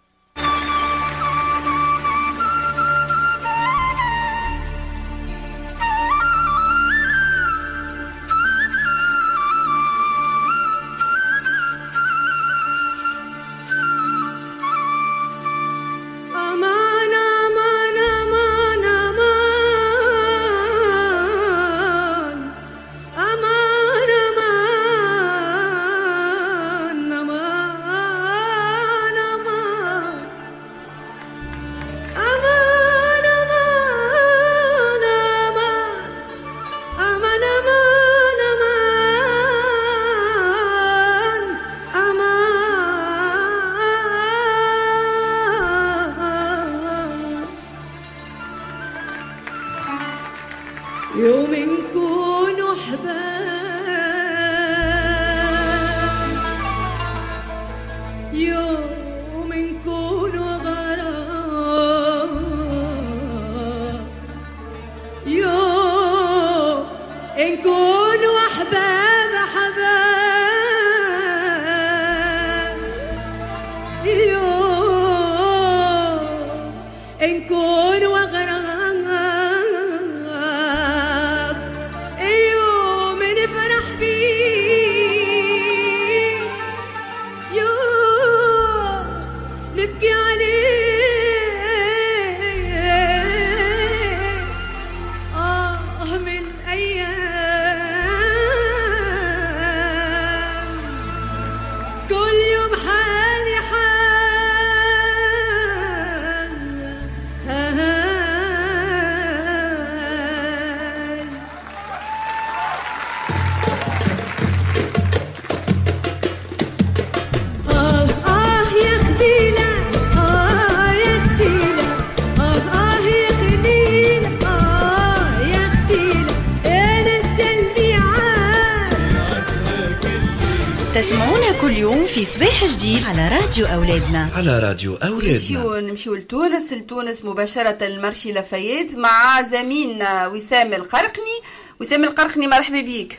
تسمعونا 130.94 131.52
كل 131.60 131.76
يوم 131.76 132.06
في 132.06 132.24
صباح 132.24 132.64
جديد 132.64 133.04
على 133.04 133.28
راديو 133.28 133.66
أولادنا. 133.66 134.30
على 134.36 134.58
راديو 134.58 134.96
أولادنا. 134.96 135.32
نمشيو 135.32 135.80
نمشيو 135.80 136.14
لتونس. 136.14 136.72
لتونس 136.72 137.24
مباشرة 137.24 137.78
ال 137.86 137.93
marché 137.93 138.32
لافايت 138.32 138.94
مع 138.94 139.42
زميلنا 139.42 140.26
وسام 140.26 140.74
القرقني. 140.74 141.38
وسام 141.80 142.04
القرقني 142.04 142.46
مرحبا 142.46 142.80
بيك. 142.80 143.18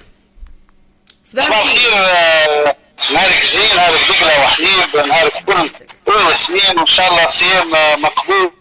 صباح 1.25 1.47
الخير. 1.63 1.93
آه، 1.93 2.75
نهارك 3.13 3.43
زين 3.53 3.75
نهارك 3.75 3.99
دقلة 4.09 4.43
وحليب 4.43 5.07
نهارك 5.07 5.43
كل 5.45 5.69
كل 6.05 6.35
سنين 6.35 6.77
وإن 6.79 6.85
شاء 6.85 7.09
الله 7.09 7.27
صيام 7.27 7.75
آه، 7.75 7.95
مقبول. 7.95 8.51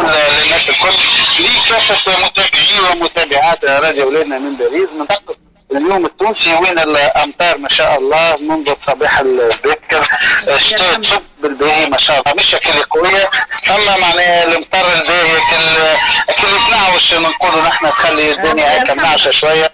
للناس 0.00 0.70
الكل. 0.70 0.96
لي 1.38 1.48
كافة 1.68 2.24
متابعي 2.26 2.92
ومتابعات 2.92 3.64
راديو 3.64 4.04
أولادنا 4.04 4.38
من 4.38 4.56
باريس 4.56 4.88
منطقة 4.98 5.45
اليوم 5.72 6.06
التونسي 6.06 6.54
وين 6.54 6.78
الأمطار؟ 6.78 7.58
ما 7.58 7.68
شاء 7.68 7.98
الله 7.98 8.36
منذ 8.36 8.76
صباح 8.76 9.18
البكر 9.18 10.08
الشتاء 10.48 11.00
تصب 11.00 11.22
بالباهي 11.38 11.86
ما 11.86 11.98
شاء 11.98 12.20
الله. 12.20 12.34
مش 12.34 12.50
كل 12.50 12.82
قوية. 12.82 13.30
اما 13.70 13.96
معناها 13.96 14.44
المطر 14.44 14.92
الباهي 15.00 15.36
كل 15.50 16.34
كل 16.34 16.48
يتنعوش 16.48 17.14
نقولوا 17.14 17.62
نحن 17.62 17.90
تخلي 17.90 18.32
الدنيا 18.32 18.72
هيك 18.72 18.90
منعشة 18.90 19.30
شوية. 19.30 19.72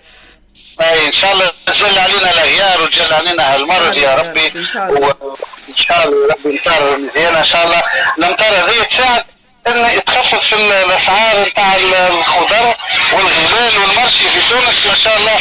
اي 0.81 1.07
إن 1.07 1.13
شاء 1.13 1.33
الله 1.33 1.51
تجل 1.67 1.99
علينا 1.99 2.31
الأغيار 2.31 2.83
وتجل 2.83 3.15
علينا 3.15 3.55
هالمرض 3.55 3.97
يا 3.97 4.15
ربي. 4.15 4.53
وإن 4.77 5.77
شاء 5.77 6.09
الله 6.09 6.29
ربي 6.31 6.59
امطار 6.59 6.99
مزيانه 6.99 7.39
إن 7.39 7.45
شاء 7.45 7.65
الله. 7.65 7.83
الأمطار 8.19 8.55
هذه 8.55 8.83
تساعد 8.91 9.25
ان 9.67 10.05
تخفف 10.05 10.55
الأسعار 10.55 11.49
نتاع 11.49 11.77
الخضر 11.77 12.77
والغلال 13.13 13.79
والمرشي 13.79 14.25
في 14.29 14.49
تونس 14.51 14.87
ما 14.87 14.95
شاء 14.95 15.17
الله. 15.19 15.39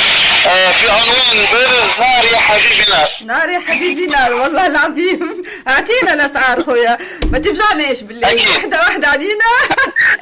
آه، 0.47 0.71
في 0.71 0.91
عنوان 0.91 1.45
بارز 1.51 1.89
نار 1.99 2.25
يا 2.33 2.37
حبيبي 2.37 2.89
نار. 2.89 3.09
نار 3.25 3.49
يا 3.49 3.59
حبيبي 3.59 4.05
نار 4.05 4.33
والله 4.33 4.67
العظيم. 4.67 5.41
أعطينا 5.67 6.13
الأسعار 6.13 6.63
خويا. 6.63 6.97
ما 7.31 7.39
تفجعناش 7.39 8.01
بالله 8.01 8.35
واحدة 8.55 8.79
واحدة 8.79 9.07
علينا. 9.07 9.45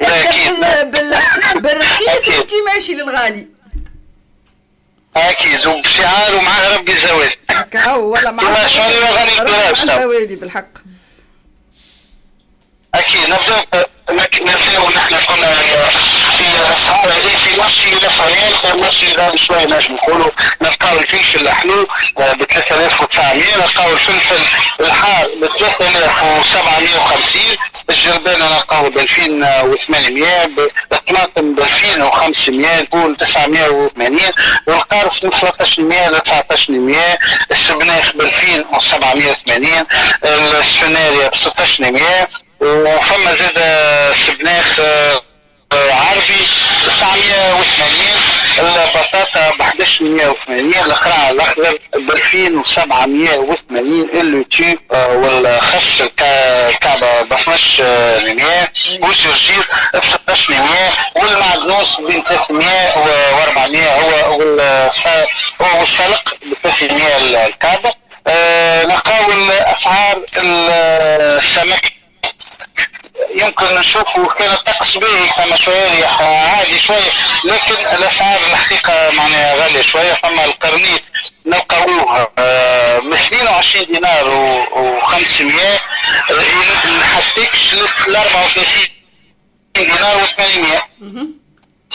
بال... 0.00 0.90
بال... 0.90 1.14
بالرخيص 1.54 2.28
وانت 2.28 2.50
ماشي 2.74 2.94
للغالي. 2.94 3.46
أكيد. 5.16 5.66
وبشعار 5.66 6.34
ومعاه 6.34 6.76
ربي 6.76 6.92
زوال. 6.98 7.30
هكا 7.50 7.94
ولا 7.94 8.30
مع 8.30 8.42
ما 8.42 8.68
شاء 8.68 8.88
الله 8.88 9.10
غني 9.10 9.38
البلاد 9.38 10.02
زوالي 10.02 10.36
بالحق. 10.36 10.68
أكيد. 13.00 13.28
نبدأ 13.30 13.86
نبداو 14.40 14.88
نحن 14.90 15.14
كنا 15.26 15.46
في 16.36 16.44
اسعار 16.76 17.06
هذه 17.12 17.36
في 17.44 17.60
مرشي 17.60 17.90
لفريق 17.94 18.74
مرشي 18.76 19.12
غالي 19.12 19.38
شوية 19.38 19.64
نجم 19.64 19.94
نقولوا 19.94 20.30
نلقاو 20.62 20.98
الفلفل 20.98 21.46
الحلو 21.46 21.86
ب 22.18 22.44
3900 22.44 23.56
نلقاو 23.56 23.92
الفلفل 23.92 24.38
الحار 24.80 25.26
ب 25.42 25.46
3750 25.58 27.42
الجربانة 27.90 28.44
نلقاو 28.54 28.90
ب 28.90 28.98
2800 28.98 30.46
الطماطم 30.92 31.54
ب 31.54 31.58
2500 31.60 32.80
الفول 32.80 33.16
980 33.16 34.18
والقارص 34.66 35.24
من 35.24 35.30
1300 35.32 36.08
ل 36.08 36.14
1900 36.14 37.18
السبناخ 37.50 38.12
ب 38.16 38.20
2780 38.20 39.86
السفناريا 40.24 41.28
ب 41.28 41.34
1600 41.34 42.28
وفما 42.60 43.34
زاد 43.34 43.58
سبناخ 44.26 44.80
عربي 45.72 46.46
980 46.86 48.20
البطاطا 48.58 49.50
ب 49.50 49.62
1180 49.62 50.74
القرع 50.74 51.30
الأخضر 51.30 51.78
ب 51.94 52.10
2780 52.10 54.10
اللوتي 54.20 54.78
والخس 54.92 56.00
الكعبه 56.00 57.22
ب 57.22 57.32
12800 57.32 58.68
والجرجير 59.02 59.68
ب 59.94 59.96
1600 59.96 60.68
والمعدنوس 61.16 62.00
بين 62.00 62.22
300 62.24 62.98
و 62.98 63.08
400 63.42 64.90
هو 65.60 65.80
والسلق 65.80 66.34
ب 66.42 66.54
300 66.68 67.46
الكعبة. 67.46 67.90
نلقاو 68.84 69.32
الأسعار 69.32 70.22
السمك 70.36 71.92
يمكن 73.36 73.74
نشوفوا 73.74 74.32
كان 74.38 74.52
الطقس 74.52 74.96
باهي 74.96 75.28
كما 75.36 75.56
شوية 75.56 76.06
عادي 76.06 76.78
شوية. 76.78 77.10
لكن 77.44 77.74
الاسعار 77.96 78.40
الحقيقة 78.50 79.10
معناها 79.12 79.54
غالية 79.54 79.82
شوية 79.82 80.14
فما 80.22 80.44
القرنيط 80.44 81.02
نلقاوه 81.46 82.24
ب 83.00 83.12
22 83.12 83.86
دينار 83.92 84.30
و500 85.00 85.80
نحطيكش 87.00 87.74
ل 87.74 88.16
34 88.16 88.64
دينار 89.74 90.26
و800 90.26 90.82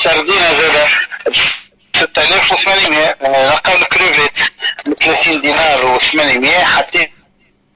سردينه 0.03 0.53
زادة 0.53 0.87
6800 2.15 3.15
نلقاو 3.23 3.75
الكروفيت 3.75 4.37
ب 4.87 4.93
30 5.03 5.41
دينار 5.41 5.99
و800 5.99 6.47
حتى 6.63 7.09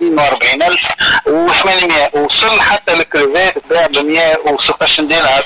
42000 0.02 0.78
و800 1.28 2.16
وصل 2.18 2.62
حتى 2.62 2.94
الكريفات 2.94 3.58
تباع 3.58 3.88
ب 3.88 3.98
116 3.98 5.04
دينار. 5.04 5.44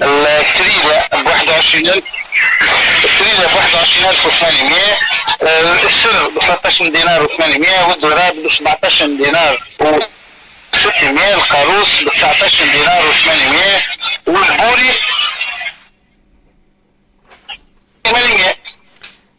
الكريده 0.00 1.08
ب 1.12 1.28
21000 1.28 2.02
الكريده 3.04 3.46
ب 3.46 3.56
21800 3.56 4.98
السر 5.86 6.28
ب 6.28 6.38
13 6.38 6.88
دينار 6.88 7.26
و800 7.28 7.88
والدولاب 7.88 8.34
ب 8.42 8.48
17 8.48 9.06
دينار 9.06 9.58
و 9.80 9.98
600 10.74 11.34
القاروص 11.34 12.02
ب 12.02 12.08
19 12.08 12.64
دينار 12.64 13.02
و800 13.02 13.82
والبوري 14.26 14.90
800 18.04 18.54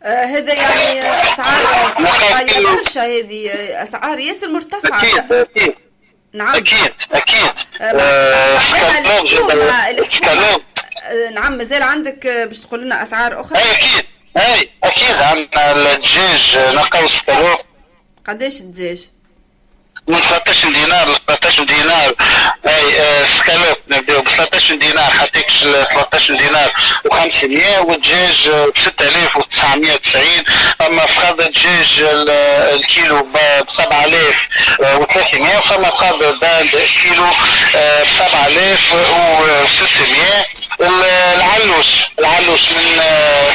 آه 0.04 0.26
هذا 0.26 0.54
يعني 0.54 1.00
أسعار 1.00 1.88
أسعار 1.88 2.46
برشا 2.76 3.02
هذه 3.02 3.52
أسعار 3.84 4.20
ياسر 4.20 4.48
مرتفعة. 4.48 5.00
أكيد 5.00 5.32
أكيد. 5.34 5.76
نعم. 6.34 6.56
أكيد 6.56 6.92
أكيد. 7.12 7.52
آه 7.82 8.60
نعم 11.34 11.58
مازال 11.58 11.84
عندك 11.84 12.28
باش 12.28 12.60
تقول 12.60 12.82
لنا 12.84 13.04
أسعار 13.04 13.42
أخرى؟ 13.42 13.60
أي 13.60 13.72
أكيد. 13.72 14.06
أي 14.38 14.70
أكيد. 14.84 15.16
عندنا 15.16 15.94
الدجاج 15.94 16.58
نلقاو 16.58 17.08
سكالوب 17.08 17.58
قداش 18.28 18.62
الدجاج؟ 18.62 19.10
من 20.08 20.20
13 20.22 20.70
دينار 20.70 21.10
ل 21.10 21.16
13 21.28 21.64
دينار. 21.64 22.14
أي 22.68 23.02
آه 23.02 23.26
سكالوب 23.38 23.78
نبداو 23.92 24.22
ب 24.22 24.28
13 24.28 24.76
دينار. 24.76 25.12
حتىكش 25.12 25.64
13 25.64 26.36
دينار 26.36 26.72
و500 27.08 27.80
والدجاج 27.86 28.50
ب 28.50 28.74
6990 28.78 30.24
أما 30.82 31.06
فخاد 31.06 31.42
الدجاج 31.42 32.02
الكيلو 32.74 33.24
ب 33.24 33.38
7300 33.70 35.58
وفما 35.58 35.90
فخاد 35.90 36.24
الدال 36.24 36.70
كيلو 37.04 37.26
ب 37.26 37.28
7600 38.18 40.46
العلوش 40.82 41.88
العلوش 42.20 42.72
من 42.72 43.02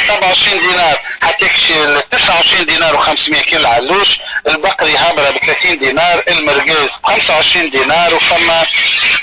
27 0.08 0.60
دينار. 0.60 1.00
حتكشي 1.22 1.74
29 2.10 2.66
دينار 2.66 2.98
و500 2.98 3.40
كيلو 3.44 3.60
العلوش 3.60 4.18
البقري 4.48 4.96
هابرة 4.96 5.30
ب 5.30 5.38
30 5.38 5.78
دينار 5.78 6.22
المرقاز 6.28 6.88
ب 7.02 7.06
25 7.06 7.70
دينار 7.70 8.14
وفما 8.14 8.66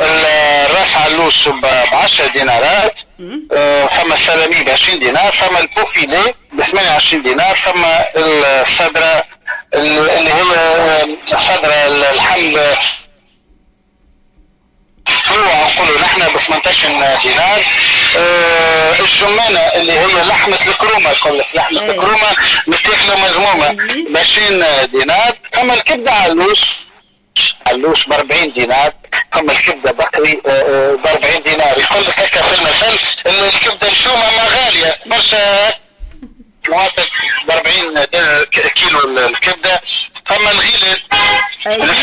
الراس 0.02 0.96
علوش 0.96 1.48
ب 1.48 1.66
10 1.94 2.28
دينارات 2.28 3.00
فما 3.92 4.14
السلامي 4.14 4.64
ب 4.64 4.70
20 4.70 5.00
دينار 5.00 5.32
فما 5.34 5.60
البوفيلي 5.60 6.34
ب 6.54 6.62
28 6.62 7.24
دينار 7.24 7.56
فما 7.56 8.06
الصدرة 8.18 9.24
اللي 9.74 10.30
هي 10.34 11.38
صدرة 11.38 11.74
اللحم 11.88 12.58
هو 15.10 15.68
نقولوا 15.70 16.02
نحن 16.02 16.34
ب 16.34 16.38
18 16.38 16.88
دينار 17.24 17.64
آه 18.18 19.00
الجمانة 19.00 19.60
اللي 19.60 19.92
هي 20.00 20.24
لحمة 20.28 20.60
الكرومة 20.68 21.10
يقول 21.12 21.40
لك 21.40 21.48
لحمة 21.54 21.82
أيه. 21.82 21.92
الكرومة 21.92 22.36
متاكله 22.68 23.16
مذمومه 23.20 23.72
ب 24.10 24.18
20 24.18 24.64
دينار 24.92 25.38
أما 25.62 25.74
الكبدة 25.74 26.12
علوش 26.12 26.60
علوش 27.68 28.06
ب 28.06 28.14
40 28.14 28.54
دينار 28.54 28.94
أما 29.36 29.52
الكبدة 29.52 29.92
بقري 29.92 30.36
ب 30.36 31.08
40 31.08 31.44
دينار 31.44 31.78
يقول 31.80 32.04
لك 32.06 32.20
هكا 32.20 32.42
في 32.44 32.60
المثل 32.60 33.00
الكبدة 33.26 33.92
مشومه 33.92 34.32
ما 34.38 34.44
غالية 34.44 34.98
برشا 35.06 35.74
مواطن 36.70 37.04
ب 37.48 37.52
40 37.52 38.04
كيلو 38.76 39.00
الكبدة 39.28 39.82
أما 40.32 40.52
الغيلة 40.52 40.98
أيوه 41.68 41.96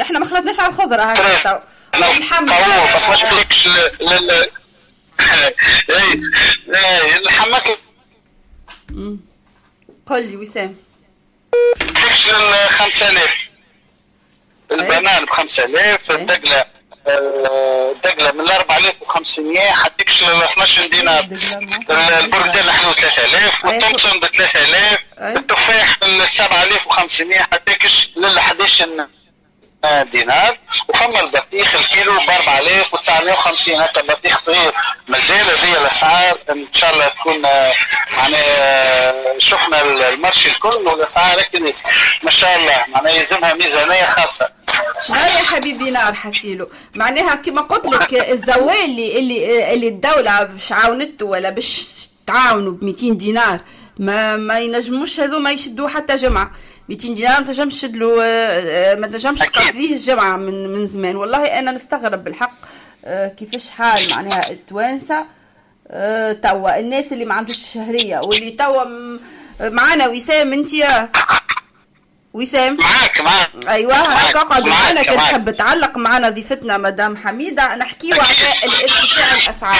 إحنا 0.00 0.18
ما 0.18 0.24
خلطناش 0.24 0.60
على 0.60 0.68
الخضرة 0.68 1.02
هكا 1.02 1.62
لله. 1.96 2.94
بس 2.94 3.04
ما 3.04 3.16
شبيكش 3.16 3.66
لل 4.00 4.30
اي 5.90 6.20
الحماك. 7.18 7.78
قل 10.06 10.26
لي 10.26 10.36
وسام. 10.36 10.76
تكشف 11.78 12.30
ال 12.30 12.70
5000 12.70 13.34
البنان 14.72 15.24
ب 15.24 15.30
5000 15.30 16.10
الدقلة 16.10 16.64
آه، 17.08 17.92
الدقلة 17.96 18.32
من 18.32 18.50
4500 18.50 19.60
حتكشف 19.72 20.28
ل 20.28 20.42
12 20.42 20.86
دينار. 20.86 21.28
البردين 22.20 22.62
الحلو 22.62 22.92
3000 22.92 23.64
والتومسون 23.64 24.20
ب 24.20 24.26
3000 24.26 24.98
التفاح 25.18 25.98
ب 25.98 26.26
7500 26.26 27.38
حتكشف 27.38 28.08
لل 28.16 28.38
11 28.38 29.08
دينار 30.12 30.58
وفما 30.88 31.20
البطيخ 31.20 31.74
الكيلو 31.74 32.12
ب 32.12 32.30
4950 32.30 33.74
هكا 33.74 34.02
بطيخ 34.02 34.42
صغير. 34.46 34.72
مازال 35.08 35.36
هذه 35.36 35.80
الأسعار 35.80 36.38
إن 36.50 36.66
شاء 36.72 36.94
الله 36.94 37.08
تكون 37.08 37.42
معناها 38.18 39.38
شفنا 39.38 39.82
المرشي 40.08 40.48
الكل 40.48 40.86
والاسعار 40.86 41.40
هكا 41.40 41.58
ما 42.22 42.30
شاء 42.30 42.56
الله 42.56 42.84
معناها 42.88 43.12
يلزمها 43.12 43.54
ميزانية 43.54 44.06
خاصة. 44.06 44.48
لا 45.10 45.26
يا 45.38 45.44
حبيبي 45.44 45.90
نار 45.90 46.14
حسيلو. 46.14 46.68
معناها 46.96 47.34
كما 47.34 47.60
قلت 47.62 47.92
لك 47.92 48.14
الزوال 48.14 48.84
اللي 48.84 49.18
اللي 49.18 49.74
اللي 49.74 49.88
الدولة 49.88 50.42
باش 50.42 50.72
عاونته 50.72 51.26
ولا 51.26 51.50
باش 51.50 51.86
تعاونوا 52.26 52.72
ب 52.72 52.84
200 52.84 53.14
دينار 53.14 53.60
ما 53.98 54.36
ما 54.36 54.60
ينجموش 54.60 55.20
هذو 55.20 55.38
ما 55.38 55.50
يشدوا 55.52 55.88
حتى 55.88 56.16
جمعة. 56.16 56.50
200 56.90 57.14
دينار 57.14 57.40
ما 57.40 57.46
تنجمش 57.46 57.74
تشد 57.74 57.96
له 57.96 58.24
آه، 58.24 58.94
ما 58.94 59.06
تنجمش 59.06 59.38
تقضيه 59.38 59.92
الجمعه 59.92 60.36
من 60.36 60.66
من 60.72 60.86
زمان. 60.86 61.16
والله 61.16 61.58
أنا 61.58 61.70
نستغرب 61.72 62.24
بالحق 62.24 62.52
آه، 63.04 63.28
كيفاش 63.28 63.70
حال 63.70 64.10
معناها 64.10 64.50
التوانسة 64.50 65.26
آه، 65.88 66.32
توا 66.32 66.78
الناس 66.80 67.12
اللي 67.12 67.24
ما 67.24 67.34
عندوش 67.34 67.56
شهرية 67.74 68.18
واللي 68.18 68.50
توا 68.50 68.84
معانا 69.60 70.08
وسام 70.08 70.52
أنت؟ 70.52 70.70
وسام؟ 72.34 72.76
معاك 72.80 73.20
معاك. 73.20 73.50
أيوه 73.68 73.94
هكا 73.94 74.40
اقعد 74.40 74.68
معانا 74.68 75.02
كان. 75.02 75.16
تحب 75.16 75.50
تعلق 75.50 75.96
معنا 75.98 76.30
ضيفتنا 76.30 76.78
مدام 76.78 77.16
حميدة. 77.16 77.76
نحكيو 77.76 78.14
على 78.14 78.30
الارتفاع 78.64 79.34
الأسعار. 79.44 79.76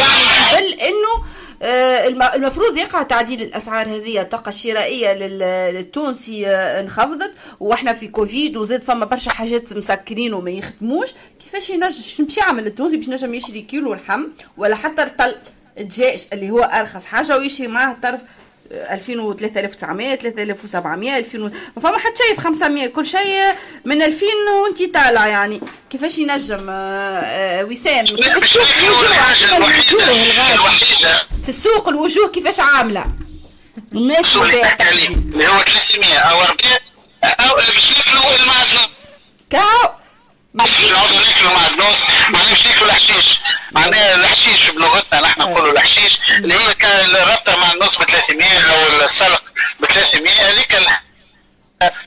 يعني 0.00 0.56
قبل 0.56 0.72
إنه 0.80 1.12
آه، 1.14 1.24
المفروض 1.62 2.76
يقع 2.78 3.02
تعديل 3.02 3.42
الأسعار 3.42 3.86
هذه 3.88 4.20
الطاقة 4.20 4.48
الشرائية 4.48 5.12
لل- 5.14 5.74
للتونسي 5.74 6.46
آه، 6.46 6.80
انخفضت 6.80 7.32
وإحنا 7.60 7.92
في 7.92 8.08
كوفيد 8.08 8.56
وزاد 8.56 8.82
فما 8.82 9.04
برشا 9.04 9.30
حاجات 9.30 9.72
مسكرين 9.72 10.34
وما 10.34 10.50
يخدموش. 10.50 11.08
كيفاش 11.44 11.70
ينجم 11.70 12.24
باش 12.24 12.36
يعمل 12.38 12.66
التونسي 12.66 12.96
باش 12.96 13.06
ينجم 13.08 13.34
يشري 13.34 13.62
كيلو 13.62 13.94
لحم 13.94 14.24
ولا 14.56 14.76
حتى 14.76 15.02
رطل 15.02 15.34
دجاج 15.78 16.24
اللي 16.32 16.50
هو 16.50 16.60
أرخص 16.62 17.06
حاجة 17.06 17.38
ويشري 17.38 17.66
معاه 17.66 17.96
طرف 18.02 18.20
2000 18.72 19.20
و 19.20 19.32
3900 19.32 20.14
3700 20.16 21.18
2000 21.18 21.42
و- 21.42 21.50
ما 21.76 21.82
فما 21.82 21.98
حتى 21.98 22.22
شيء 22.28 22.36
ب 22.36 22.40
500 22.40 22.86
كل 22.86 23.06
شيء 23.06 23.42
من 23.84 24.02
2000 24.02 24.26
وانت 24.62 24.94
طالع 24.94 25.26
يعني. 25.26 25.60
كيفاش 25.90 26.18
ينجم 26.18 26.66
آه، 26.70 27.20
آه، 27.20 27.64
وسام؟ 27.64 28.04
كيفاش 28.04 28.56
الحاجة 28.56 29.44
أصلاً 29.46 29.56
الوحيدة. 29.56 30.54
الوحيدة. 30.54 31.31
في 31.42 31.48
السوق 31.48 31.88
الوجوه 31.88 32.28
كيفاش 32.30 32.60
عاملة؟ 32.60 33.06
الناس 33.94 34.36
اللي 34.36 35.48
هو 35.48 35.58
300 35.58 36.18
أو 36.18 36.40
400 36.40 36.78
أو 37.24 37.56
باش 37.56 37.96
ناكلوا 37.96 38.36
المعدنوس 38.36 38.88
كاو. 39.50 39.90
نقعدوا 40.54 41.20
ناكلوا 41.20 41.50
معدنوس 41.50 41.98
معناها 42.28 42.48
باش 42.50 42.66
ناكلوا 42.66 42.86
الحشيش. 42.90 43.38
معناها 43.72 44.14
الحشيش 44.14 44.70
بلغتنا 44.70 45.20
نحن 45.20 45.40
نقولوا 45.40 45.72
الحشيش 45.72 46.18
اللي 46.30 46.54
هي 46.54 46.74
كان 46.74 47.10
الربطه 47.10 47.56
مع 47.56 47.72
النص 47.72 47.96
ب 47.96 48.04
300 48.04 48.58
أو 48.58 49.04
السلق 49.06 49.42
ب 49.80 49.86
300 49.86 50.32
هذيك 50.32 50.74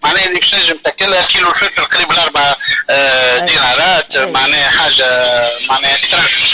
معناها 0.04 0.26
اللي 0.26 0.40
باش 0.40 0.56
نجم 0.56 0.78
تاكلها 0.78 1.22
كيلو 1.22 1.50
الفلفل 1.50 1.84
قريب 1.84 2.12
الأربع 2.12 2.56
آه، 2.90 3.38
دينارات 3.46 4.18
معناها 4.18 4.70
حاجة 4.70 5.50
معناها 5.70 5.98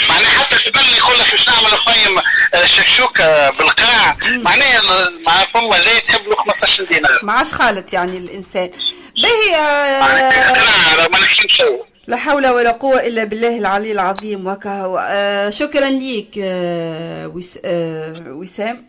معناها 0.08 0.30
حتى 0.30 0.70
تبني 0.70 0.96
يقول 0.98 1.18
لك 1.18 1.30
باش 1.30 1.48
نعمل 1.48 1.70
فيم 1.78 2.18
آه، 2.54 2.66
شكشوكة 2.66 3.50
بالقاع 3.50 4.16
معناها 4.32 4.80
مع 5.26 5.32
فما 5.54 5.78
جاي 5.84 6.00
تحب 6.00 6.28
له 6.28 6.36
15 6.36 6.84
دينار. 6.84 7.18
ما 7.22 7.32
عادش 7.32 7.52
خالط 7.52 7.92
يعني 7.92 8.16
الإنسان. 8.18 8.70
باهي 9.22 9.50
معناها 10.00 10.48
آه، 10.48 10.50
اقناع 10.50 11.08
ما 11.08 11.18
نحكيش 11.18 11.62
لا 12.06 12.16
حول 12.16 12.46
ولا 12.46 12.70
قوة 12.70 13.00
إلا 13.00 13.24
بالله 13.24 13.58
العلي 13.58 13.92
العظيم. 13.92 14.46
وكهو 14.46 14.98
آه 15.10 15.50
شكرا 15.50 15.90
ليك 15.90 16.34
آه 16.42 17.26
وس 17.26 17.58
آه 17.64 18.24
وسام 18.26 18.88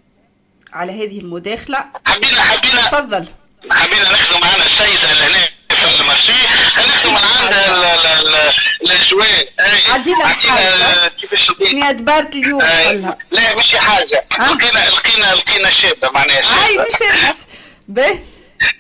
على 0.74 0.92
هذه 0.92 1.20
المداخلة. 1.20 1.86
حبينا 2.06 2.42
حبينا 2.42 2.82
تفضل. 2.82 3.26
حبينا 3.72 4.10
ناخذوا 4.12 4.40
معنا 4.40 4.66
السيده 4.66 5.12
اللي 5.12 5.24
هنا 5.24 5.48
في 5.70 6.02
المرسي 6.02 6.34
ناخذوا 6.78 7.12
من 7.12 7.18
عندها 7.42 7.68
ال- 7.68 7.84
ال- 8.08 8.28
ال- 8.36 8.54
الاجواء 8.82 9.48
أي. 9.60 9.92
عدينا 9.92 10.32
كيفاش 11.22 11.48
شنو 11.72 11.92
دبرت 11.92 12.36
اليوم 12.36 12.62
لا 13.32 13.56
مش 13.58 13.76
حاجة. 13.76 14.26
لقينا 14.40 14.90
لقينا 14.90 15.26
لقينا 15.36 15.72
شابه 15.72 16.10
معناها 16.12 16.42
شابه 16.42 16.86
مسامح 16.94 17.34
به؟ 17.88 18.20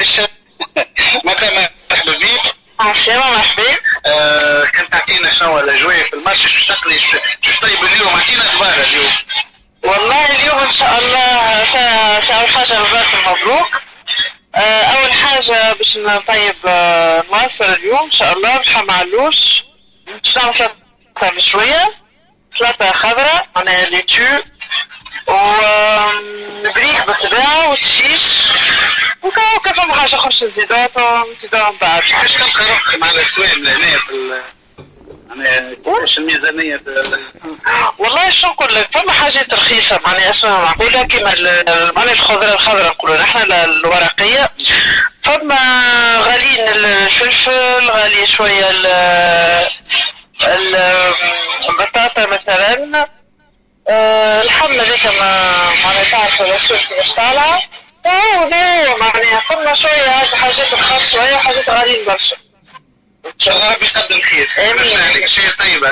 الشاب. 0.01 0.27
مثلا 1.25 1.69
مرحبا 1.91 2.17
بيك 2.17 2.41
عسلامة 2.79 3.31
مرحبا 3.37 3.63
آه 4.05 4.65
كنت 4.65 4.91
تعطينا 4.91 5.31
شنو 5.31 5.59
الاجواء 5.59 6.03
في 6.03 6.13
المرشي 6.13 6.47
شو 6.47 6.73
تقلي 6.73 6.99
شو 6.99 7.59
طيب 7.61 7.83
اليوم؟ 7.83 8.07
اعطينا 8.15 8.43
دبارة 8.55 8.83
اليوم. 8.83 9.11
والله 9.83 10.25
اليوم 10.39 10.59
إن 10.59 10.71
شاء 10.71 10.99
الله 10.99 11.63
فاول 12.19 12.47
حاجة 12.49 12.79
مبارك 12.79 13.07
المبروك. 13.13 13.75
آه، 13.75 13.79
أول 14.55 15.13
حاجة 15.13 15.73
باش 15.73 15.97
نطيب 15.97 16.55
آه، 16.67 17.23
نواصل 17.31 17.65
اليوم 17.65 17.99
إن 18.03 18.11
شاء 18.11 18.33
الله 18.33 18.57
باش 18.57 18.75
معلوش. 18.75 19.63
باش 20.07 20.37
نعمل 20.37 20.53
سلطه 20.53 20.75
بشويه 21.35 21.93
سلطة 22.59 22.91
خضراء 22.91 23.47
معناها 23.55 23.85
ليتو 23.85 24.39
وبريك 25.27 27.05
بالطبيعة 27.07 27.69
وتشيش 27.69 28.23
وكاو 29.23 29.59
كيف 29.63 29.79
ما 29.85 29.93
حاجة 29.93 30.15
أخرى 30.15 30.47
نزيدوها 30.47 30.89
نزيدوها 31.35 31.71
من 31.71 31.77
بعد. 31.77 32.01
كيفاش 32.01 32.33
تلقى 32.33 32.67
روحك 32.69 32.95
مع 32.99 33.11
الاسواق 33.11 33.51
اللي 33.51 33.69
هنا 33.71 33.97
في 34.07 34.41
كيفاش 35.85 36.17
الميزانيه 36.17 36.81
والله 37.97 38.29
شو 38.29 38.47
نقول 38.47 38.75
لك 38.75 38.87
فما 38.93 39.11
حاجات 39.11 39.53
رخيصة 39.53 39.99
معناها 40.05 40.29
اسمها 40.29 40.57
معقولة 40.61 41.03
كيما 41.03 41.35
معناها 41.95 42.13
الخضرة 42.13 42.53
الخضراء 42.53 42.87
نقولوا 42.87 43.17
نحن 43.17 43.37
ال- 43.37 43.53
الورقية. 43.53 44.49
فما 45.23 45.57
غاليين 46.21 46.67
الفلفل 46.67 47.89
غالي 47.91 48.27
ال- 50.47 51.13
البطاطا 51.69 52.25
مثلا. 52.25 53.07
آه، 53.89 54.41
الحمل 54.41 54.79
هذيك 54.81 55.05
ما 55.05 55.53
معناها 55.83 56.03
تعرف 56.11 56.41
الاسود 56.41 56.77
كيفاش 56.77 57.11
طالعة 57.11 57.61
هو 58.07 58.43
هو 58.43 58.97
معناها 58.97 59.41
فما 59.49 59.73
شوية 59.73 60.09
هذه 60.09 60.35
حاجات 60.35 60.73
رخاص 60.73 61.11
شوية 61.11 61.35
وحاجات 61.35 61.69
غاليين 61.69 62.05
برشا. 62.05 62.35
ان 63.25 63.39
شاء 63.39 63.55
الله 63.55 63.73
ربي 63.73 63.85
يقدم 63.85 64.21
خير 64.21 64.47
امين 64.59 64.99
عليك 64.99 65.25
شيء 65.27 65.49
طيبه 65.59 65.91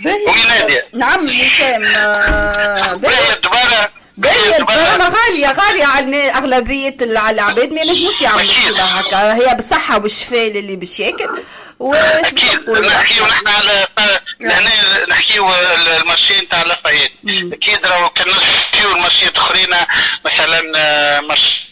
باهي 0.00 0.82
نعم 0.92 1.24
وسام 1.24 1.84
آه، 1.84 2.92
باهي 2.94 3.32
الدبارة؟ 3.32 3.92
باهي 4.16 4.56
الدبارة؟ 4.58 5.14
غالية 5.16 5.52
غالية 5.52 5.84
على 5.86 6.30
على 6.30 7.34
العباد 7.34 7.72
ما 7.72 7.80
ينجموش 7.80 8.20
يعملوا 8.22 8.52
كذا 8.68 8.84
هكا. 8.84 9.34
هي 9.34 9.54
بالصحة 9.54 9.98
والشفاء 9.98 10.48
للي 10.50 10.76
باش 10.76 11.00
ياكل. 11.00 11.42
واش 11.78 12.00
أكيد. 12.26 12.70
نحكيو 12.70 13.26
نحن 13.26 13.48
على 13.48 13.86
هنا 14.40 14.70
نحكيو 15.08 15.50
ال 16.00 16.06
marché 16.06 16.40
نتاع 16.40 16.62
لافايت 16.62 17.12
أكيد 17.28 17.86
راهو 17.86 18.08
كان 18.10 18.28
نحكيو 18.28 18.92
المارشيات 18.92 19.36
اخرين 19.36 19.68
مثلا 20.24 20.62
آه، 20.76 21.20
marché 21.20 21.65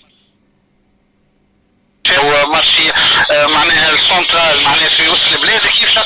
هو 2.10 2.47
marché 2.47 2.93
معناها 3.31 3.90
السنترال 3.93 4.64
معناها 4.64 4.89
في 4.89 5.09
وسط 5.09 5.32
البلاد 5.32 5.60
كيف 5.60 5.98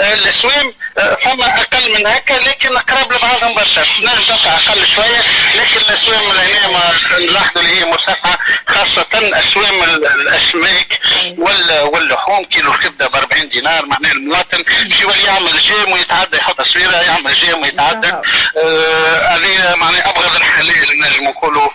الاسوام 0.00 0.66
آه، 0.66 0.72
فما 1.00 1.46
أقل 1.60 1.94
من 1.98 2.06
هكا 2.06 2.32
لكن 2.34 2.78
قراب 2.78 3.12
لبعضهم 3.12 3.54
برشا. 3.54 3.80
نجم 4.00 4.32
أقل 4.46 4.86
شوية 4.86 5.20
لكن 5.54 5.80
الاسوام 5.88 6.22
هنا 6.30 6.68
ما 6.68 6.92
نلاحظوا 7.20 7.62
اللي 7.62 7.80
هي 7.80 7.84
مرتفعة 7.84 8.38
خاصة 8.66 9.06
اسوام 9.14 9.82
ال- 9.82 10.06
الاسماك 10.06 11.00
وال- 11.38 11.80
واللحوم 11.92 12.44
كيلو 12.44 12.72
الكبدة 12.72 13.08
ب 13.08 13.14
40 13.16 13.48
دينار 13.48 13.86
معناها 13.86 14.12
المواطن 14.12 14.62
باش 14.62 15.00
يولي 15.00 15.22
يعمل 15.24 15.58
جيم 15.58 15.92
ويتعدى 15.92 16.36
يحط 16.36 16.58
تصويره 16.62 16.96
يعمل 16.96 17.34
جيم 17.34 17.62
ويتعدى. 17.62 18.08
آه، 18.08 19.20
هذه 19.36 19.74
معناها 19.74 20.10
أبغض 20.10 20.36
الحلال 20.36 20.98
نجم 20.98 21.24
نقولوا 21.24 21.68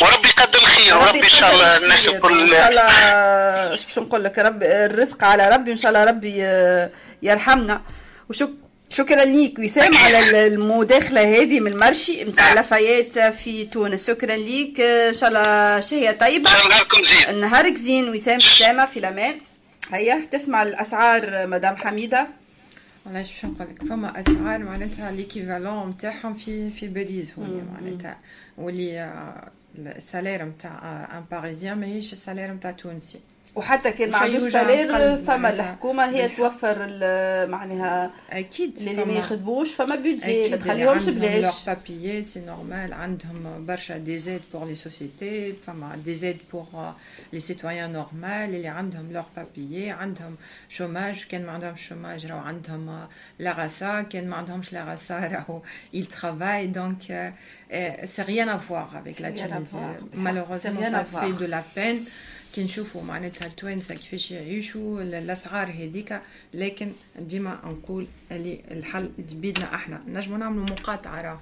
وربي 0.00 0.28
يقدم 0.28 0.60
خير 0.66 0.96
وربي 0.98 1.24
إن 1.24 1.28
شاء 1.30 1.54
الله 1.54 1.76
الناس 1.76 2.08
إن 2.08 2.14
الكل 2.16 2.48
شاء 2.50 2.68
الله 2.68 2.82
إيش 3.72 3.84
باش 3.84 3.98
نقول 3.98 4.24
لك 4.24 4.38
رب 4.38 4.62
الرزق 4.62 5.24
على 5.24 5.48
ربي 5.48 5.72
ان 5.72 5.76
شاء 5.76 5.88
الله 5.90 6.04
ربي 6.04 6.44
آه، 6.44 6.90
يرحمنا. 7.22 7.82
وشك 8.30 8.48
شكرا 8.90 9.24
ليك. 9.24 9.58
وسام 9.58 9.96
على 9.96 10.46
المداخلة 10.46 11.20
هذه 11.20 11.60
من 11.60 11.72
المرشي 11.72 12.24
نتاع 12.24 12.52
لافايات 12.52 13.18
في 13.18 13.64
تونس. 13.66 14.06
شكرا 14.06 14.36
ليك. 14.36 14.80
إن 14.80 15.14
شاء 15.14 15.28
الله 15.28 15.80
شهية 15.80 16.10
طيبة. 16.10 16.50
نهاركم 16.50 17.02
زين. 17.02 17.40
نهارك 17.40 17.74
زين. 17.74 18.08
وسام 18.08 18.40
سلامه 18.40 18.86
في 18.86 18.98
الأمان. 18.98 19.34
هيا 19.92 20.26
تسمع 20.30 20.62
الأسعار 20.62 21.46
مدام 21.46 21.76
حميدة. 21.76 22.28
علاش 23.06 23.32
باش 23.32 23.44
نقول 23.44 23.68
لك 23.70 23.88
فما 23.88 24.20
أسعار 24.20 24.58
معناتها 24.58 25.10
l'équivalent 25.10 25.88
نتاعهم 25.88 26.34
في 26.34 26.70
في 26.70 26.86
باريس 26.86 27.38
هوني 27.38 27.62
معناتها. 27.62 28.18
واللي 28.58 29.12
ال 29.78 29.86
salaire 29.86 30.44
نتاع 30.44 31.08
un 31.18 31.24
parisien 31.30 31.78
ماهيش 31.78 32.12
ال 32.12 32.17
salaire 32.17 32.52
نتاع 32.52 32.70
تونسي. 32.70 33.20
وحتى 33.54 33.92
كان 33.92 34.10
ما 34.10 34.16
عندوش 34.16 34.42
salaire 34.42 35.16
فما 35.16 35.50
الحكومة 35.50 36.04
هي 36.04 36.28
توفر 36.28 36.78
معناها 37.46 38.10
أكيد 38.30 38.78
اللي 38.78 39.04
ما 39.04 39.12
يخدموش 39.12 39.74
فما 39.74 39.96
budget 39.96 40.48
ما 40.48 40.56
تخليهمش 40.56 41.08
بلاش 41.08 41.44
leurs 41.44 41.76
papiers 41.76 42.22
c'est 42.22 42.40
normal 42.40 42.92
عندهم 42.92 43.66
برشا 43.66 43.96
des 43.96 44.18
aides 44.18 44.40
pour 44.54 44.66
les 44.66 44.74
sociétés 44.74 45.52
فما 45.66 45.96
des 46.04 46.14
aides 46.14 46.38
pour 46.52 46.94
les 47.32 47.38
citoyens 47.38 47.92
normal 47.92 48.54
اللي 48.54 48.68
عندهم 48.68 49.12
leurs 49.12 49.24
papiers 49.36 49.90
عندهم 49.90 50.36
chômage 50.68 51.24
كان 51.24 51.46
ما 51.46 51.52
عندهمش 51.52 51.88
chômage 51.88 52.26
راهو 52.26 52.38
عندهم 52.38 53.06
la 53.38 53.52
RSA 53.52 54.02
كان 54.02 54.28
ما 54.28 54.36
عندهمش 54.36 54.72
la 54.72 54.84
RSA 54.84 55.18
راهو 55.34 55.62
travaille 56.18 56.68
donc 56.68 57.00
c'est 58.12 58.22
rien 58.22 58.48
à 58.48 58.56
voir 58.56 58.88
avec 58.96 59.20
la 59.20 59.30
Tunisie. 59.30 59.76
malheureusement 60.14 60.80
ça 60.96 61.04
fait 61.04 61.32
de 61.42 61.46
la 61.56 61.62
peine. 61.76 62.00
كي 62.58 62.64
نشوفوا 62.64 63.02
معناتها 63.02 63.46
التوانسة 63.46 63.94
كيفاش 63.94 64.30
يعيشوا 64.30 65.02
الأسعار 65.02 65.68
هذيك 65.68 66.20
لكن 66.54 66.92
ديما 67.18 67.60
نقول 67.64 68.06
اللي 68.32 68.62
الحل 68.70 69.10
بيدنا 69.18 69.74
أحنا. 69.74 70.02
نجموا 70.06 70.38
نعملوا 70.38 70.64
مقاطعة 70.64 71.22
راه. 71.22 71.40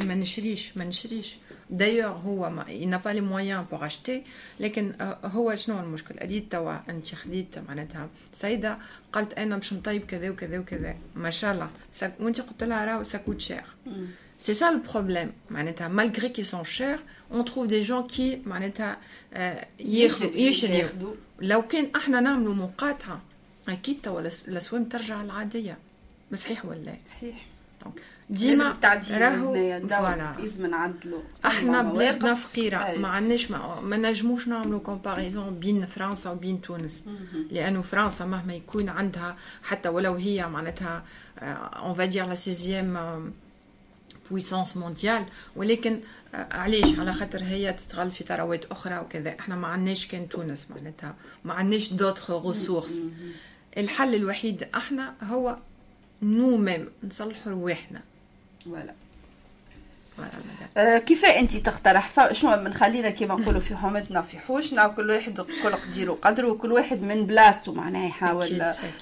ما 0.00 0.14
نشريش 0.14 0.76
ما 0.76 0.84
نشريش. 0.84 1.36
دايوغ 1.70 2.12
هو 2.12 2.50
ما 2.50 2.64
n'a 2.64 2.98
pas 2.98 3.12
les 3.12 3.20
moyens 3.20 3.64
pour 3.70 3.84
acheter. 3.84 4.20
لكن 4.60 4.92
هو 5.24 5.54
شنو 5.54 5.80
المشكل؟ 5.80 6.18
اديت 6.18 6.52
توا 6.52 6.90
أنت 6.90 7.14
خديت 7.14 7.58
معناتها 7.58 8.08
سيدة 8.32 8.78
قالت 9.12 9.34
أنا 9.34 9.56
باش 9.56 9.72
نطيب 9.72 10.04
كذا 10.04 10.30
وكذا 10.30 10.58
وكذا. 10.58 10.96
ما 11.14 11.30
شاء 11.30 11.52
الله. 11.52 11.70
وأنت 12.20 12.40
قلت 12.40 12.62
لها 12.62 12.84
راهو 12.84 13.04
ça 13.04 13.14
coûte 13.14 13.40
cher 13.40 13.64
C'est 14.46 14.58
ça 14.62 14.68
le 14.76 14.82
problème. 14.92 15.30
Malgré 16.00 16.26
qu'ils 16.34 16.50
sont 16.54 16.64
chers, 16.78 17.00
on 17.30 17.44
trouve 17.44 17.66
des 17.68 17.82
gens 17.90 18.02
qui 18.02 18.42
معناتها 18.46 18.98
يشريوا 19.80 21.14
لو 21.40 21.62
كان 21.62 21.90
إحنا 21.96 22.20
نعملوا 22.20 22.54
مقاطعة 22.54 23.20
أكيد 23.68 23.96
توا 24.02 24.20
الأسواق 24.48 24.88
ترجع 24.90 25.22
العادية 25.22 25.78
ما 26.30 26.36
صحيح 26.36 26.64
ولا 26.64 26.94
صحيح 27.04 27.46
ديما 28.30 28.76
راهو 29.10 29.54
voilà 29.88 30.34
لازم 30.38 30.66
نعدلوا 30.66 31.22
إحنا 31.44 31.82
بلادنا 31.82 32.34
فقيره 32.34 32.94
ما 32.98 33.08
عندناش 33.08 33.50
ما, 33.50 33.80
ما 33.80 33.96
نجموش 33.96 34.48
نعملوا 34.48 34.80
comparaison 34.80 35.58
بين 35.58 35.86
فرنسا 35.86 36.30
وبين 36.30 36.62
تونس. 36.62 37.04
لأنه 37.50 37.82
فرنسا 37.82 38.24
مهما 38.24 38.54
يكون 38.54 38.88
عندها 38.88 39.36
حتى 39.62 39.88
ولو 39.88 40.14
هي 40.14 40.48
معناتها 40.48 41.04
on 41.38 41.94
va 41.94 42.05
dire 42.05 42.26
la 42.26 42.34
sixième 42.34 43.32
puissance 44.30 44.76
mondiale 44.76 45.24
ولكن 45.56 46.00
علاش؟ 46.34 46.98
على 46.98 47.12
خاطر 47.12 47.42
هي 47.42 47.72
تستغل 47.72 48.10
في 48.10 48.24
ثروات 48.24 48.64
أخرى 48.64 48.98
وكذا. 48.98 49.38
إحنا 49.40 49.56
ما 49.56 49.68
عندناش 49.68 50.06
كان 50.06 50.28
تونس 50.28 50.66
معناتها. 50.70 51.14
ما 51.44 51.54
عندناش 51.54 51.92
d'autres 51.92 52.46
ressources 52.46 53.00
الحل 53.76 54.14
الوحيد 54.14 54.68
إحنا 54.74 55.14
هو 55.22 55.56
nous-mêmes 56.22 56.88
نصلحوا 57.04 57.52
رواحنا. 57.52 58.00
voilà. 58.64 58.90
آه 58.90 59.01
كيف 60.76 61.24
انت 61.24 61.56
تقترح؟ 61.56 62.32
شنو 62.32 62.56
من 62.56 62.74
خلينا 62.74 63.10
كيما 63.10 63.34
نقولوا 63.34 63.60
في 63.60 63.76
حومتنا 63.76 64.22
في 64.22 64.38
حوشنا 64.38 64.86
وكل 64.86 65.10
واحد 65.10 65.38
يقول 65.38 65.74
قديره 65.74 66.18
قدره 66.22 66.48
وكل 66.48 66.72
واحد 66.72 67.02
من 67.02 67.26
بلاصته 67.26 67.72
معناها 67.72 68.06
يحاول 68.06 68.58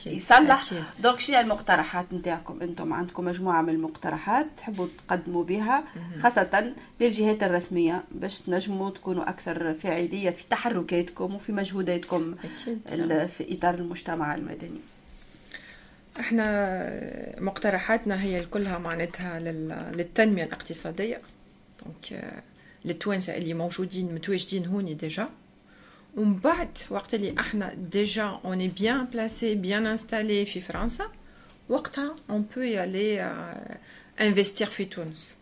يصلح. 0.07 0.65
donc 1.03 1.21
شنو 1.21 1.41
المقترحات 1.41 2.13
نتاعكم؟ 2.13 2.59
أنتم 2.63 2.93
عندكم 2.93 3.25
مجموعة 3.25 3.63
من 3.63 3.69
المقترحات 3.69 4.47
تحبوا 4.57 4.87
تقدموا 5.09 5.45
بها 5.45 5.85
خاصة 6.23 6.75
للجهات 7.01 7.43
الرسمية 7.43 8.05
باش 8.13 8.41
تنجموا 8.41 8.91
تكونوا 8.91 9.29
أكثر 9.29 9.75
فاعلية 9.75 10.31
في 10.31 10.45
تحركاتكم 10.51 11.35
وفي 11.35 11.53
مجهوداتكم 11.53 12.35
في 13.27 13.47
إطار 13.59 13.75
المجتمع 13.75 14.35
المدني. 14.35 14.81
إحنا 16.21 17.41
مقترحاتنا 17.41 18.23
هي 18.23 18.47
كلها 18.47 18.79
معناتها 18.79 19.41
للتنمية 19.95 20.45
الاقتصادية. 20.45 21.21
donc 21.85 22.33
للتوانسه 22.85 23.37
اللي 23.37 23.55
موجودين 23.55 24.15
متواجدين 24.15 24.67
هوني 24.67 24.95
déjà 24.95 25.29
ومن 26.17 26.37
بعد 26.39 26.79
وقت 26.91 27.15
اللي 27.15 27.35
إحنا 27.41 27.75
déjà 27.75 28.41
on 28.45 28.69
est 28.69 28.84
bien 28.84 29.05
placés 29.05 29.55
bien 29.55 29.87
installés 29.87 30.47
في 30.47 30.61
فرنسا 30.61 31.05
وقتها 31.69 32.17
on 32.31 32.47
peut 32.57 32.61
aller 32.61 33.23
investir 34.21 34.67
في 34.67 34.85
تونس. 34.85 35.35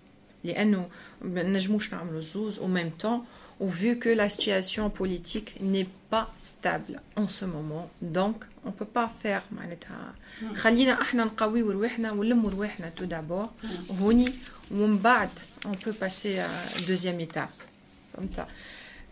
لأنه 0.45 0.89
ما 1.23 1.43
نجموش 1.43 1.95
نعملوا 1.95 2.21
زوز 2.21 2.59
au 2.59 2.67
même 2.67 2.91
temps 3.01 3.25
ou 3.60 3.68
vu 3.68 3.98
que 4.00 4.10
la 4.10 4.28
situation 4.30 4.90
politique 4.90 5.50
n'est 5.62 5.90
pas 6.10 6.28
stable 6.38 7.02
en 7.16 7.28
ce 7.28 7.46
moment 7.46 7.90
donc 8.02 8.38
on 8.66 8.72
peut 8.72 8.92
pas 9.00 9.10
faire 9.24 9.42
معناتها 9.52 10.14
خلينا 10.56 11.02
احنا 11.02 11.24
نقويو 11.24 11.72
رواحنا 11.72 12.12
ونلموا 12.12 12.50
رواحنا 12.50 12.90
تو 12.90 13.06
دابور 13.06 13.50
هوني 14.02 14.34
ومن 14.72 14.98
بعد 14.98 15.30
on 15.66 15.76
peut 15.86 15.94
passer 15.94 16.40
à 16.40 16.50
deuxième 16.88 17.20
étape 17.20 17.60
فهمت 18.14 18.48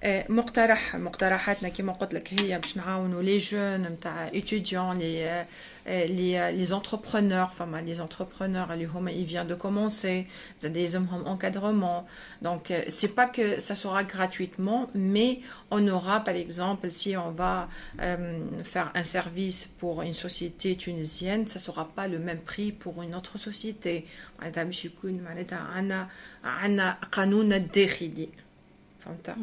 مقترح 0.06 0.96
مقترحاتنا 0.96 1.70
كما 1.70 1.94
قلت 1.94 2.14
لك 2.14 2.34
هي 2.34 2.60
باش 2.60 2.78
نعاونوا 2.78 3.22
لي 3.22 3.38
جون 3.38 3.82
نتاع 3.82 4.30
étudiants 4.30 4.74
لي 4.76 5.46
لي 5.88 6.52
لي 6.52 6.76
انتربرونور 6.76 7.46
فما 7.46 7.82
لي 7.82 8.02
انتربرونور 8.02 8.74
اللي 8.74 8.86
هما 8.86 9.12
ils 9.12 9.30
viennent 9.30 9.52
de 9.54 9.64
commencer 9.64 10.26
زاد 10.60 10.78
يلزمهم 10.78 11.38
encadrement 11.38 12.06
donc 12.46 12.74
c'est 12.88 13.16
pas 13.16 13.28
que 13.28 13.60
ça 13.60 13.76
sera 13.76 14.04
gratuitement 14.04 14.90
mais 14.96 15.40
on 15.72 15.88
aura 15.88 16.20
par 16.24 16.36
exemple 16.36 16.92
si 16.92 17.16
on 17.18 17.32
va 17.32 17.70
euh, 18.00 18.64
faire 18.64 18.92
un 18.96 19.04
service 19.04 19.60
pour 19.80 20.02
une 20.02 20.16
société 20.16 20.76
tunisienne 20.76 21.48
ça 21.48 21.60
sera 21.60 21.86
pas 21.96 22.08
le 22.08 22.18
même 22.18 22.40
prix 22.40 22.72
pour 22.72 23.04
une 23.04 23.14
autre 23.16 23.38
société 23.38 24.06
معناتها 24.40 24.64
باش 24.64 24.86
يكون 24.86 25.22
معناتها 25.24 25.58
عندنا 25.60 26.08
عندنا 26.44 26.98
قانوننا 27.12 27.56
الداخلي 27.56 28.30
فهمت؟ 29.07 29.37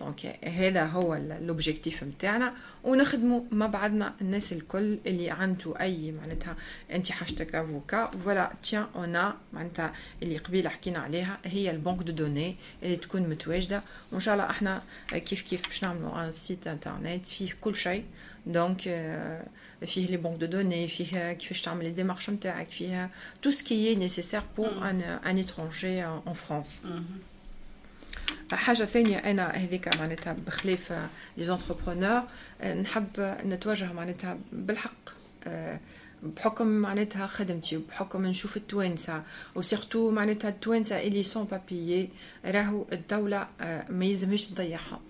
دونك 0.00 0.38
هذا 0.44 0.86
هو 0.86 1.14
لوبجيكتيف 1.40 2.04
نتاعنا 2.04 2.54
ونخدموا 2.84 3.40
مع 3.50 3.66
بعضنا 3.66 4.14
الناس 4.20 4.52
الكل 4.52 4.98
اللي 5.06 5.30
عنده 5.30 5.80
أي 5.80 6.12
معناتها 6.12 6.56
انت 6.92 7.12
حاجتك 7.12 7.54
avocat 7.54 8.06
voilà 8.06 8.52
tiens 8.62 8.86
أنا 8.96 9.36
معناتها 9.52 9.92
اللي 10.22 10.36
قبيلة 10.36 10.70
حكينا 10.70 10.98
عليها. 10.98 11.38
هي 11.44 11.70
ال 11.70 11.75
banque 11.75 12.02
de 12.02 12.12
données 12.12 12.56
اللي 12.82 12.96
تكون 12.96 13.22
متواجدة. 13.22 13.82
وان 14.12 14.20
شاء 14.20 14.34
الله 14.34 14.50
إحنا 14.50 14.82
كيف 15.10 15.42
كيف 15.42 15.66
باش 15.66 15.84
نعملوا 15.84 16.24
un 16.24 16.32
site 16.32 16.66
internet 16.66 17.26
فيه 17.26 17.50
كل 17.60 17.76
شيء. 17.76 18.04
donc 18.46 18.80
فيه 19.86 20.06
les 20.06 20.16
banques 20.16 20.40
de 20.40 20.46
données 20.46 20.88
فيه 20.88 21.32
كيفاش 21.32 21.62
تعمل 21.62 21.84
les 21.84 21.90
démarches 21.90 22.30
نتاعك 22.30 22.68
فيه 22.68 23.10
tout 23.42 23.50
ce 23.50 23.68
qui 23.68 23.94
nécessaire 23.94 24.42
pour 24.56 24.90
un 24.90 25.00
un 25.02 25.36
étranger 25.36 26.04
en 26.04 26.32
France 26.34 26.86
حاجة 28.52 28.84
ثانية 28.84 29.18
أنا 29.18 29.50
هذيك 29.50 29.96
معناتها 29.96 30.36
بخلاف 30.46 30.92
les 31.36 31.44
entrepreneurs 31.44 32.22
نحب 32.64 33.06
نتوجه 33.46 33.92
معناتها 33.92 34.38
بالحق 34.52 35.10
بحكم 36.22 36.66
معناتها 36.66 37.26
خدمتي 37.26 37.76
وبحكم 37.76 38.26
نشوف 38.26 38.56
التوانسة 38.56 39.22
و 39.54 39.61
surtout 39.61 40.10
معناتها 40.10 40.48
التوانسة 40.48 41.00
اللي 41.00 41.22
sans 41.22 41.44
papiers 41.44 42.08
راهو 42.44 42.84
الدولة 42.92 43.48
ما 43.88 44.04
يلزمش 44.04 44.46
تضيعها. 44.46 45.00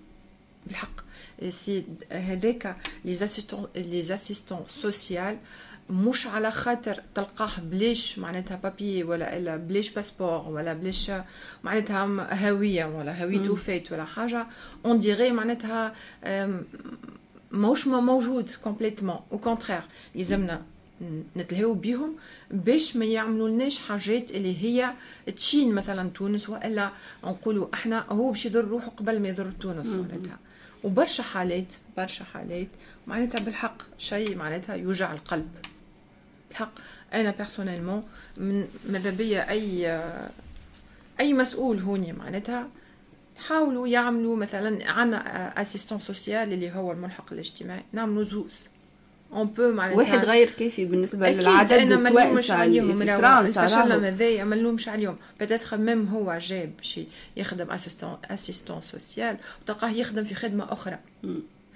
بالحق. 0.66 1.00
c'est 1.48 1.84
هذاك 2.12 2.76
les 3.04 3.12
assistants 3.12 3.68
les 3.76 4.14
assistants 4.14 4.64
social 4.68 5.38
مش 5.90 6.26
على 6.26 6.50
خاطر 6.50 7.02
تلقاه 7.14 7.60
بلاش 7.60 8.18
معناتها 8.18 8.56
بابي 8.56 9.04
ولا 9.04 9.36
إلا 9.36 9.56
بلاش 9.56 9.90
باسبور 9.90 10.48
ولا 10.48 10.72
بلاش 10.72 11.12
معناتها 11.64 12.04
هوية 12.48 12.84
ولا 12.84 13.24
هويته 13.24 13.54
فات 13.54 13.92
ولا 13.92 14.04
حاجة. 14.04 14.46
on 14.84 14.98
dirait 14.98 15.32
معناتها 15.32 15.94
موش 17.52 17.86
ما 17.86 18.00
موجود 18.00 18.50
complètement 18.64 19.20
au 19.32 19.38
contraire 19.38 19.82
يلزمنا 20.14 20.62
نتلهاو 21.36 21.74
بيهم 21.74 22.16
باش 22.50 22.96
ما 22.96 23.04
يعملوا 23.04 23.48
لناش 23.48 23.78
حاجات 23.78 24.30
اللي 24.30 24.62
هي 24.62 24.92
تشين 25.36 25.74
مثلا 25.74 26.10
تونس 26.10 26.48
وإلا 26.48 26.90
نقولوا 27.24 27.66
إحنا 27.74 28.04
هو 28.08 28.30
باش 28.30 28.46
يضر 28.46 28.64
روحه 28.64 28.88
قبل 28.88 29.20
ما 29.20 29.28
يضر 29.28 29.50
تونس 29.60 29.92
معناتها. 29.92 30.38
وبرشا 30.84 31.22
حالات 31.22 31.74
برشا 31.96 32.24
حالات 32.24 32.68
معناتها 33.06 33.40
بالحق 33.40 33.82
شيء 33.98 34.36
معناتها 34.36 34.74
يوجع 34.74 35.12
القلب. 35.12 35.48
الحق. 36.50 36.72
أنا 37.14 37.34
personnellement 37.38 38.02
ماذا 38.88 39.10
بيا؟ 39.10 39.50
أي 39.50 40.00
أي 41.20 41.32
مسؤول 41.32 41.78
هوني 41.78 42.12
معناتها 42.12 42.68
حاولوا 43.46 43.88
يعملوا 43.88 44.36
مثلا 44.36 44.90
عندنا 44.90 45.62
assistant 45.62 45.98
social 45.98 46.52
اللي 46.52 46.70
هو 46.70 46.92
الملحق 46.92 47.32
الاجتماعي. 47.32 47.82
نعملوا 47.92 48.24
زوز. 48.24 48.68
un 49.32 49.46
peu 49.46 49.72
معناتها 49.72 49.96
واحد 49.96 50.24
غير 50.24 50.50
كافي 50.50 50.84
بالنسبة 50.84 51.28
أكيد 51.28 51.40
للعدد 51.40 51.72
أنا 51.72 51.96
ما 51.96 52.10
نلومش 52.10 52.50
عليهم 52.50 52.98
في 52.98 53.06
فرنسا 53.06 53.64
الفشل. 53.64 54.04
هذايا 54.04 54.44
ما 54.44 54.56
نلومش 54.56 54.88
عليهم. 54.88 55.16
peut-être 55.40 55.74
même 55.74 56.06
هو 56.06 56.38
جاب 56.38 56.72
شي 56.82 57.06
يخدم 57.36 57.70
assistant 57.70 58.16
assistant 58.24 58.80
social 58.80 59.36
وتلقاه 59.62 59.90
يخدم 59.90 60.24
في 60.24 60.34
خدمة 60.34 60.72
أخرى. 60.72 60.98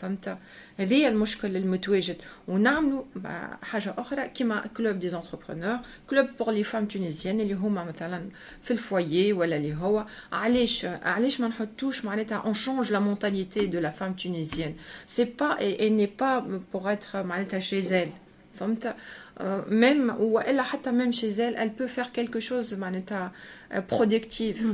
فهمت؟ 0.00 0.38
هذه 0.76 1.08
المشكل 1.08 1.56
المتواجد. 1.56 2.16
ونعملوا 2.48 3.02
حاجة 3.62 3.94
أخرى 3.98 4.28
كيما 4.28 4.66
club 4.76 4.98
des 4.98 5.08
entrepreneurs 5.08 5.78
club 6.10 6.26
pour 6.38 6.50
les 6.50 6.64
femmes 6.64 6.86
tunisiennes 6.86 7.40
اللي 7.40 7.54
هما 7.54 7.84
مثلا 7.84 8.28
في 8.62 8.70
ال 8.70 8.81
foyer 8.81 9.32
ولا 9.32 9.56
اللي 9.56 9.74
هو. 9.74 10.06
علاش؟ 10.32 10.84
علاش 10.84 11.40
ما 11.40 11.48
نحطوش 11.48 12.04
معناتها 12.04 12.36
on 12.38 12.54
change 12.54 12.92
la 12.92 12.98
mentalité 12.98 13.66
de 13.66 13.78
la 13.80 13.90
femme 13.90 14.12
tunisienne 14.12 14.74
c'est 15.06 15.24
pas 15.24 15.58
elle 15.60 15.90
n'est 15.90 16.06
pas 16.06 16.60
pour 16.72 16.92
être 16.92 17.22
معناتها 17.22 17.60
chez 17.60 17.82
elle 17.82 18.08
فهمت؟ 18.54 18.94
même 19.68 20.10
والا 20.20 20.62
حتى 20.62 20.90
même 20.90 21.12
chez 21.12 21.30
elle 21.30 21.56
elle 21.56 21.80
peut 21.82 21.88
faire 21.88 22.08
quelque 22.18 22.40
chose 22.50 22.74
معناتها 22.74 23.32
productive 23.90 24.66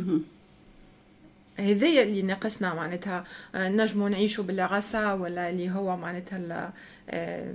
هذايا 1.61 2.03
اللي 2.03 2.23
ناقصنا 2.23 2.74
معناتها 2.74 3.24
آه، 3.55 3.69
نجموا 3.69 4.09
نعيشوا 4.09 4.45
بال 4.44 4.72
RSA 4.72 5.12
ولا 5.12 5.51
اللي 5.51 5.70
هو 5.70 5.97
معناتها 5.97 6.37
ال- 6.39 6.70
آه،. 7.11 7.53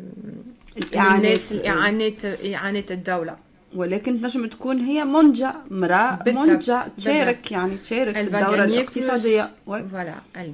الناس 1.16 1.52
الاعانات 1.52 2.26
إعانات 2.26 2.92
الدولة. 2.92 3.36
ولكن 3.76 4.22
تنجم 4.22 4.48
تكون 4.48 4.80
هي 4.80 5.06
منجة 5.06 5.54
امرأة 5.72 6.20
منجة 6.28 6.88
تشارك. 6.98 7.52
يعني 7.52 7.78
تشارك 7.78 8.14
في 8.14 8.22
الدورة 8.22 8.64
الاقتصادية. 8.64 9.50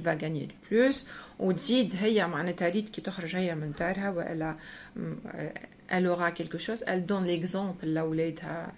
va 0.04 0.14
gagner 0.22 0.50
plus 0.70 0.96
وتزيد 1.38 1.94
هي 2.00 2.26
معناتها 2.26 2.68
ريت 2.68 2.88
كي 2.88 3.00
تخرج 3.00 3.36
هي 3.36 3.54
من 3.54 3.72
دارها 3.78 4.10
وإلا 4.10 4.54
elle 5.90 6.06
aura 6.06 6.30
quelque 6.30 6.58
chose. 6.58 6.82
Elle 6.86 7.04
donne 7.06 7.26
l'exemple 7.26 7.84
لاولادها 7.84 8.72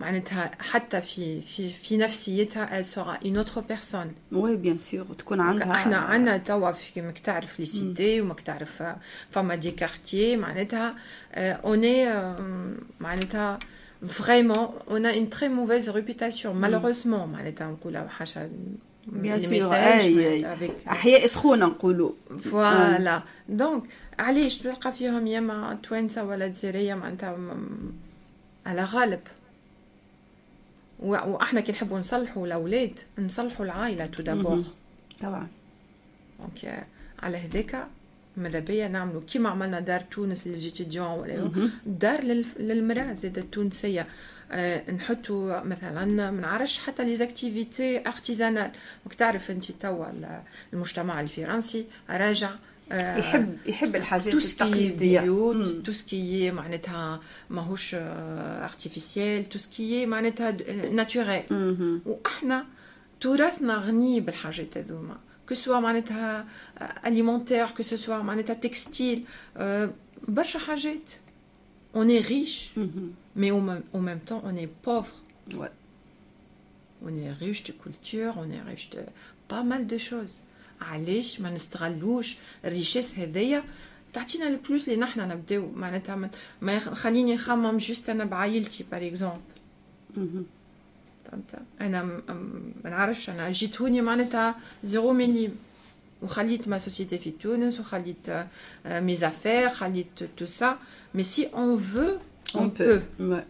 معناتها 0.00 0.50
حتى 0.60 1.00
في 1.00 1.40
في 1.40 1.68
في 1.68 1.96
نفسيتها 1.96 2.82
elle 2.82 2.86
sera 2.86 3.24
une 3.24 3.38
autre 3.38 3.60
personne. 3.72 4.32
Oui 4.32 4.56
bien 4.56 4.78
sûr 4.78 5.04
تكون 5.18 5.40
عندها 5.40 5.72
إحنا 5.72 5.96
عندنا 5.96 6.36
توا 6.36 6.72
كيما 6.94 7.10
تعرف 7.10 7.60
les 7.60 7.66
cités 7.66 8.20
وما 8.20 8.34
تعرف 8.34 8.82
فما 9.30 9.54
des 9.54 9.70
quartiers 9.70 10.36
معناتها 10.36 10.94
اوني 11.34 12.24
معناتها 13.00 13.58
vraiment 14.08 14.68
on 14.90 15.06
on 15.06 15.30
très 15.30 15.48
mauvaise 15.48 15.90
réputation 15.90 16.56
malheureusement 16.56 17.28
معناتها 17.28 17.66
نقولها 17.70 18.08
حاجة 18.08 18.50
bien 19.06 19.40
sûr 19.40 19.74
أي 19.74 20.46
أحياء 20.88 21.26
سخونة 21.26 21.66
نقولوا. 21.66 22.12
voilà 22.50 23.22
donc 23.48 23.82
علاش 24.18 24.58
تلقى 24.58 24.92
فيهم 24.92 25.26
ياما 25.26 25.78
توانسة 25.82 26.24
ولا 26.24 26.48
جزائريه 26.48 26.94
معناتها 26.94 27.38
على 28.66 28.84
غالب. 28.84 29.20
وإحنا 31.02 31.60
كي 31.60 31.72
نحبوا 31.72 31.98
نصلحوا 31.98 32.46
الأولاد 32.46 32.98
نصلحوا 33.18 33.64
العائلة 33.66 34.06
tout 34.06 34.22
d'abord. 34.22 34.62
طبعا. 35.20 35.48
donc 36.38 36.86
على 37.22 37.36
هذاك 37.38 37.86
ماذا 38.36 38.58
بيا 38.58 38.88
نعملوا 38.88 39.20
كيما 39.32 39.48
عملنا 39.48 39.80
دار 39.80 40.00
تونس 40.00 40.46
لل 40.46 40.53
jeunes 40.53 40.74
étudiants 40.74 41.06
ولا. 41.06 41.50
دار 41.86 42.20
للمرأة 42.58 43.12
زاد 43.12 43.38
التونسية. 43.38 44.06
آه، 44.52 44.90
نحطوا 44.90 45.60
مثلا 45.60 46.04
ما 46.30 46.40
نعرفش 46.40 46.78
حتى 46.78 47.04
les 47.04 47.16
activités 47.16 47.98
artisanales 48.08 48.70
donc 49.04 49.14
تعرف 49.14 49.50
أنت 49.50 49.72
توا 49.72 50.10
ال- 50.10 50.42
المجتمع 50.72 51.20
الفرنسي 51.20 51.84
راجع 52.10 52.50
يحب 52.92 53.56
يحب 53.66 53.96
الحاجات 53.96 54.32
tout 54.32 54.38
ce 54.38 54.48
qui 54.48 54.64
التقليدية 54.64 55.20
بيوت 55.20 55.56
مم. 55.68 55.82
tout 55.82 55.92
ce 55.92 56.15
qui 56.15 56.50
معناتها 56.50 57.20
ماهوش 57.50 57.90
artificiel 57.98 59.48
tout 59.48 59.58
ce 59.58 59.77
qui 59.77 60.06
معناتها 60.06 60.50
naturel 60.90 61.42
مهم. 61.50 62.02
وأحنا 62.06 62.66
تراثنا 63.20 63.76
غني 63.76 64.20
بالحاجات 64.20 64.76
هذوما 64.78 65.16
que 65.48 65.54
ce 65.54 65.63
soit 65.63 65.80
معناتها 65.80 66.46
alimentaire 67.06 67.66
que 67.66 67.82
ce 67.82 67.94
soit 67.94 68.18
معناتها 68.22 68.54
textile 68.54 69.24
آه، 69.56 69.90
برشا 70.28 70.58
حاجات 70.58 71.10
on 71.96 72.10
est 72.10 72.20
riche 72.20 72.68
مهم. 72.76 73.12
mais 73.36 73.50
au 73.50 73.60
même 74.00 74.18
temps 74.26 74.38
on 74.40 74.56
est 74.58 74.68
pauvre 74.86 75.12
Ouais. 75.50 75.70
on 77.06 77.12
est 77.24 77.32
riche 77.44 77.64
de 77.68 77.72
culture 77.84 78.32
on 78.42 78.48
est 78.56 78.62
riche 78.70 78.88
de 78.94 79.00
pas 79.52 79.62
mal 79.70 79.82
de 79.92 79.98
choses 80.10 80.34
علاش 80.80 81.40
ما 81.40 81.50
نستغلوش 81.50 82.36
ال 82.64 82.70
richesse 82.70 83.18
هذيا 83.18 83.64
تعطينا 84.12 84.48
ال 84.48 84.56
plus 84.56 84.88
اللي 84.88 85.00
نحنا 85.00 85.26
نبداو. 85.26 85.70
معناتها 85.76 86.30
ما- 86.62 86.78
خليني 86.78 87.34
نخمم 87.34 87.76
juste 87.78 88.10
أنا 88.10 88.24
بعائلتي 88.24 88.84
par 88.92 89.06
exemple. 89.06 89.40
فهمت؟ 91.24 91.54
أنا 91.80 92.02
ما 92.02 92.90
نعرفش 92.90 93.30
أنا 93.30 93.50
جيت 93.50 93.80
هوني 93.80 94.00
معناتها 94.00 94.54
زيرو 94.84 95.12
مليم. 95.12 95.56
وخليت 96.22 96.68
ma 96.68 96.78
société 96.78 97.18
في 97.18 97.30
تونس 97.30 97.80
وخليت 97.80 98.28
آه، 98.86 99.00
mes 99.00 99.14
affaires 99.16 99.68
خليت 99.68 100.06
tout 100.36 100.46
ça 100.46 100.78
mais 101.14 101.22
si 101.22 101.46
on 101.54 101.76
veut 101.76 102.16
on. 102.56 102.68
peut 103.20 103.40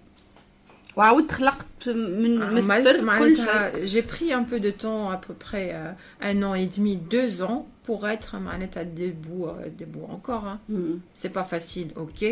j'ai 3.83 4.01
pris 4.01 4.31
un 4.33 4.43
peu 4.43 4.59
de 4.59 4.71
temps 4.71 5.09
à 5.09 5.17
peu 5.17 5.33
près 5.33 5.71
euh, 5.73 5.91
un 6.21 6.41
an 6.43 6.53
et 6.53 6.67
demi 6.67 6.95
deux 6.95 7.41
ans 7.41 7.67
pour 7.83 8.07
être 8.07 8.37
معناتها 8.37 8.83
debout 8.83 9.45
euh, 9.47 9.69
debout 9.79 10.07
encore 10.09 10.45
hein. 10.45 10.59
مم. 10.69 10.99
c'est 11.13 11.33
pas 11.33 11.43
facile 11.43 11.91
ok 11.95 12.25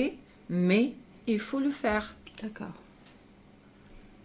mais 0.49 0.93
il 1.27 1.39
faut 1.39 1.59
le 1.59 1.71
faire 1.71 2.15
D'accord. 2.41 2.75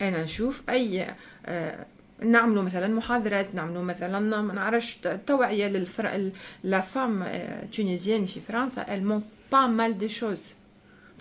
انا 0.02 0.24
نشوف 0.24 0.62
اي 0.70 1.06
آه، 1.46 1.86
نعملوا 2.22 2.62
مثلا 2.62 2.88
محاضرات 2.88 3.54
نعملوا 3.54 3.82
مثلا 3.82 4.40
ما 4.40 4.54
نعرفش 4.54 4.98
توعيه 5.26 5.68
للفر 5.68 6.30
لا 6.64 6.80
فام 6.80 7.24
تونيزيان 7.72 8.26
في 8.26 8.40
فرنسا 8.40 8.84
elles 8.84 9.04
m'ont 9.04 9.22
pas 9.50 9.68
mal 9.68 9.98
de 9.98 10.08
choses 10.08 10.54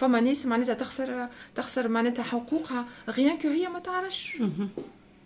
فما 0.03 0.20
ناس 0.20 0.47
معناتها 0.47 0.74
تخسر 0.74 1.29
تخسر 1.55 1.89
معناتها 1.89 2.23
حقوقها 2.23 2.85
rien 3.09 3.39
que 3.39 3.49
هي 3.49 3.69
ما 3.69 3.79
تعرفش. 3.79 4.37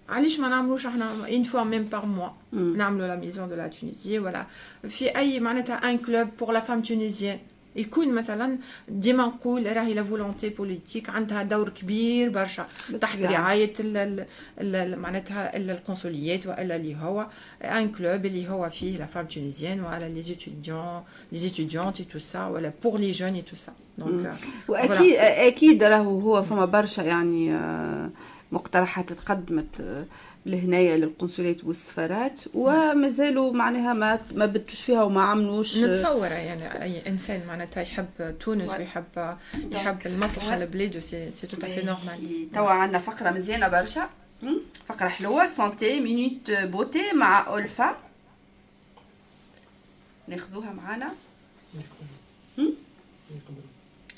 علاش 0.08 0.40
ما 0.40 0.48
نعملوش 0.48 0.86
إحنا 0.86 1.10
une 1.28 1.42
fois 1.42 1.62
même 1.64 1.84
par 1.84 2.06
mois 2.06 2.28
نعملوا 2.52 3.06
la 3.06 3.16
maison 3.16 3.48
de 3.48 3.54
la 3.54 3.66
Tunisie 3.68 4.18
ولا 4.18 4.46
في 4.88 5.16
أي 5.16 5.40
معناتها 5.40 5.74
un 5.90 5.98
club 5.98 6.28
pour 6.38 6.52
la 6.52 6.60
femme 6.60 6.82
tunisienne 6.82 7.38
يكون 7.76 8.14
مثلا 8.14 8.58
ديما 8.88 9.26
نقول 9.26 9.76
راهي 9.76 9.94
la 9.94 10.02
volonté 10.04 10.48
politique 10.48 11.10
عندها 11.10 11.42
دور 11.42 11.68
كبير 11.68 12.28
برشا. 12.30 12.66
تحت 13.00 13.16
بالطبيعة. 13.16 13.40
رعاية 13.40 13.72
ال- 13.80 13.96
ال- 13.96 14.26
ال- 14.60 14.98
معناتها 14.98 15.56
ال- 15.56 15.70
القنصليات 15.70 16.46
والا 16.46 16.76
اللي 16.76 16.96
هو 16.96 17.26
un 17.62 17.92
club 17.92 18.26
اللي 18.26 18.48
هو 18.48 18.70
فيه 18.70 18.98
la 18.98 19.06
femme 19.06 19.26
tunisienne 19.26 19.80
ولا 19.80 20.08
les 20.08 20.22
étudiants 20.22 21.02
les 21.32 21.38
étudiantes 21.38 22.02
tout 22.02 22.18
ça 22.18 22.46
ولا 22.46 22.72
pour 22.84 22.98
les 22.98 23.10
jeunes 23.10 23.44
tout 23.44 23.56
ça 23.56 23.72
donc 23.98 24.34
واكيد 24.68 25.16
أكيد 25.18 25.82
راهو 25.82 26.20
هو 26.20 26.42
فما 26.42 26.64
برشا 26.64 27.02
يعني 27.02 27.54
آه، 27.54 28.10
مقترحات 28.52 29.12
تقدمت 29.12 29.80
آه، 29.80 30.04
لهنايا 30.46 30.96
للقنصليات 30.96 31.64
والسفارات 31.64 32.40
ومازالوا 32.54 33.52
معناها 33.52 33.92
ما 33.92 34.20
ما 34.34 34.46
بدوش 34.46 34.80
فيها 34.80 35.02
وما 35.02 35.22
عملوش 35.22 35.76
آه، 35.76 35.86
نتصور 35.86 36.26
يعني 36.26 36.82
أي 36.82 37.08
إنسان 37.08 37.40
معناتها 37.48 37.80
يحب 37.80 38.38
تونس 38.40 38.70
ويحب 38.70 39.36
يحب 39.72 39.98
المصلحه 40.06 40.58
لبلاده 40.58 41.00
c'est 41.00 41.32
c'est 41.32 41.46
tout 41.46 41.56
à 41.56 41.62
fait 41.62 41.86
normal 41.86 42.48
توا 42.54 42.70
عندنا 42.70 42.98
فقرة 42.98 43.30
مزيانة 43.30 43.68
برشا؟ 43.68 44.10
فقرة 44.86 45.08
حلوة 45.08 45.46
santé 45.46 46.00
minute 46.00 46.50
beauté 46.50 47.12
مع 47.12 47.56
ألفة. 47.56 47.96
ناخذوها 50.28 50.72
معانا. 50.72 51.12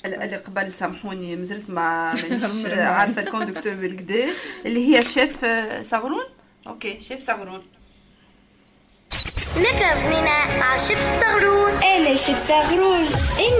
اللي 0.05 0.35
قبل 0.37 0.73
سامحوني 0.73 1.35
مازلت 1.35 1.69
ما 1.69 2.13
مانيش 2.13 2.65
عارفة 2.97 3.21
ال 3.21 3.26
conducteur 3.26 3.73
بالكدا 3.73 4.25
اللي 4.65 4.97
هي 4.97 5.03
شيف 5.03 5.45
آه، 5.45 5.81
صغرون 5.81 6.23
OK 6.67 6.99
شيف 7.01 7.23
صغرون 7.23 7.61
نكرة 9.57 9.93
بنينة 9.93 10.59
مع 10.59 10.77
شيف 10.77 10.99
صغرون 11.21 11.71
أنا 11.83 12.15
شيف 12.15 12.47
صغرون 12.47 13.05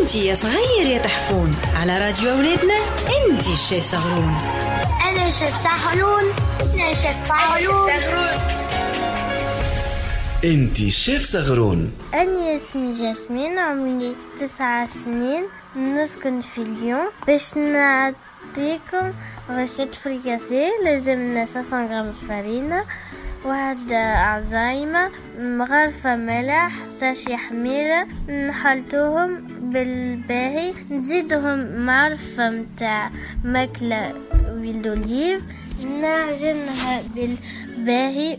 أنتي 0.02 0.26
يا 0.28 0.34
صغير 0.34 0.88
يا 0.88 0.98
تحفون. 0.98 1.52
على 1.76 2.00
راديو 2.00 2.32
أولادنا 2.32 2.74
أنتي 3.32 3.54
الشي 3.54 3.82
صغرون 3.82 4.38
أنا 5.10 5.32
شيف 5.32 5.56
صغرون 5.56 6.24
أنا 6.74 6.94
شيف 6.94 7.28
صغرون 7.28 7.90
انت 10.44 10.78
شيف 10.78 11.24
صغرون 11.24 11.92
أنا 12.14 12.56
اسمي 12.56 12.92
جاسمين 12.92 13.60
عمري 13.60 14.16
تسعة 14.40 14.88
سنين. 14.88 15.44
نسكن 15.80 16.42
في 16.42 16.64
ليون 16.64 17.08
باش 17.28 17.58
نعطيكم 17.58 19.12
غسيت 19.50 19.96
فريكاسي. 19.96 20.70
لازمنا 20.84 21.46
500 21.46 21.86
غرام 21.86 22.12
فرينة 22.12 22.84
واحد 23.46 23.94
عظايمة 23.94 25.10
مغرفة 25.40 26.16
ملح 26.16 26.72
ساشي 26.88 27.38
حميرة 27.38 28.08
نحلتوهم 28.48 29.48
بالباهي 29.60 30.74
نزيدهم 30.92 31.86
معرفة 31.86 32.50
متاع 32.50 33.10
ماكلة 33.44 34.14
بالأوليف 34.52 35.42
نعجنها 36.02 37.02
بالباهي 37.16 38.38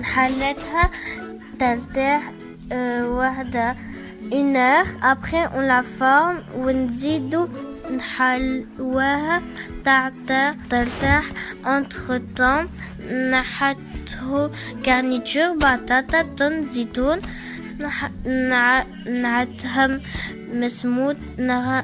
ونحلتها 0.00 0.90
ترتاح 1.58 2.32
أه 2.72 3.08
واحدة 3.08 3.76
une 4.31 4.55
heure 4.55 4.87
après 5.01 5.43
on 5.55 5.61
la 5.61 5.83
forme 5.83 6.37
ونزيدو 6.55 7.47
نحلوها 7.97 9.41
تعتا 9.85 10.55
ترتاح 10.69 11.25
entre 11.65 12.19
temps 12.37 12.67
نحطه 13.31 14.51
garniture 14.83 15.57
بطاطا 15.57 16.21
تن 16.37 16.65
زيتون 16.73 17.19
نح... 17.81 18.09
نع... 18.25 18.83
نعتهم 19.07 20.01
مسموط 20.53 21.17
نغ... 21.39 21.81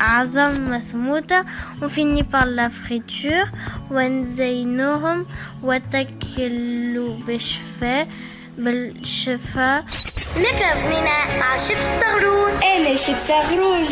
عظم 0.00 0.70
مثموتة 0.70 1.44
وفيني 1.82 2.22
بار 2.22 2.44
لا 2.44 2.68
فريتور 2.68 3.44
ونزينوهم 3.90 5.26
وتاكلوا 5.62 7.18
بشفاء 7.28 8.08
بالشفاء 8.57 9.85
نكمل 10.37 11.03
مع 11.39 11.57
شيف 11.57 11.79
صغرون 12.01 12.51
أنا 12.63 12.95
شيف 12.95 13.27
صغرون؟ 13.27 13.85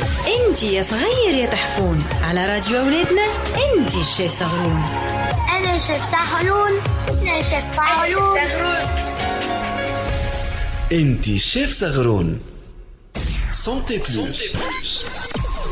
انتي 0.50 0.74
يا 0.74 0.82
صغير 0.82 1.34
يا 1.34 1.46
تحفون 1.46 2.00
على 2.24 2.48
راديو 2.48 2.80
أولادنا 2.80 3.26
انتي 3.78 4.02
الشيف 4.02 4.32
صغرون. 4.32 4.86
أنا 5.58 5.78
شيف 5.78 6.04
صغرون 6.06 6.72
أنا 7.22 7.42
شيف 7.42 7.64
صغرون 7.76 8.40
انت 10.92 11.26
شيف 11.26 11.72
صغرون. 11.72 12.40
Santé 13.52 13.98
Plus 13.98 14.58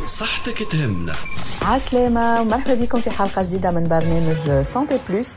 صحتك 0.07 0.71
تهمنا. 0.71 1.15
عسلامة 1.61 2.41
ومرحبا 2.41 2.73
بكم 2.73 3.01
في 3.01 3.09
حلقة 3.09 3.43
جديدة 3.43 3.71
من 3.71 3.87
برنامج 3.87 4.61
Santé 4.61 4.99
Plus 5.09 5.31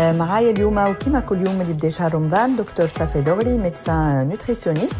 معايا 0.00 0.50
اليوم 0.50 0.78
وكيما 0.78 1.20
كل 1.20 1.46
يوم 1.46 1.60
اللي 1.60 1.72
بدا 1.72 1.88
شهر 1.88 2.14
رمضان 2.14 2.56
دكتور 2.56 2.86
صافي 2.86 3.20
دغري 3.20 3.56
médecin 3.56 4.28
nutritionniste 4.28 4.96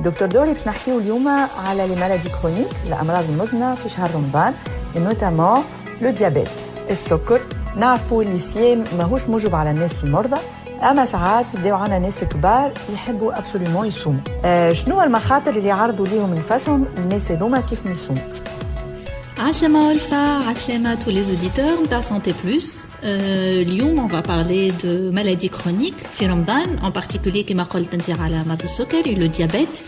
دكتور 0.00 0.28
دغري 0.28 0.52
باش 0.52 0.68
نحكيو 0.68 0.98
اليوم 0.98 1.28
على 1.66 1.86
les 1.88 1.96
maladies 1.96 2.28
chroniques 2.28 2.68
الامراض 2.86 3.24
المزمنه 3.30 3.74
في 3.74 3.88
شهر 3.88 4.10
رمضان 4.14 4.54
notamment 4.96 5.62
le 6.02 6.10
diabète 6.10 6.48
السكر 6.90 7.40
نعرفوا 7.76 8.22
اللي 8.22 8.34
الصيام 8.34 8.84
ماهوش 8.98 9.22
موجب 9.22 9.54
على 9.54 9.70
الناس 9.70 9.92
المرضى 10.04 10.36
اما 10.82 11.06
ساعات 11.06 11.46
يبداو 11.54 11.76
عنا 11.76 11.98
ناس 11.98 12.24
كبار 12.24 12.72
يحبوا 12.92 13.38
absolument 13.38 13.86
يصوموا 13.86 14.20
آه 14.44 14.72
شنو 14.72 15.02
المخاطر 15.02 15.50
اللي 15.50 15.68
يعرضوا 15.68 16.06
ليهم 16.06 16.34
نفسهم 16.34 16.86
الناس 16.98 17.30
هذوما 17.30 17.60
كيف 17.60 17.86
ما 17.86 17.92
يصوموا 17.92 18.22
عسلامة 19.44 19.90
ألفة، 19.90 20.46
عسلامة 20.48 20.96
tous 20.96 21.10
les 21.10 21.32
auditeurs 21.32 21.82
de 21.82 22.02
Santé 22.02 22.32
Plus. 22.32 22.86
Euh, 23.02 23.64
اليوم، 23.64 23.96
on 23.98 24.06
va 24.06 24.22
parler 24.22 24.72
de 24.84 25.10
maladies 25.10 25.48
chroniques, 25.48 25.96
en 26.80 26.92
particulier 26.92 27.42
كيما 27.42 27.64
le 29.16 29.28
diabète, 29.28 29.84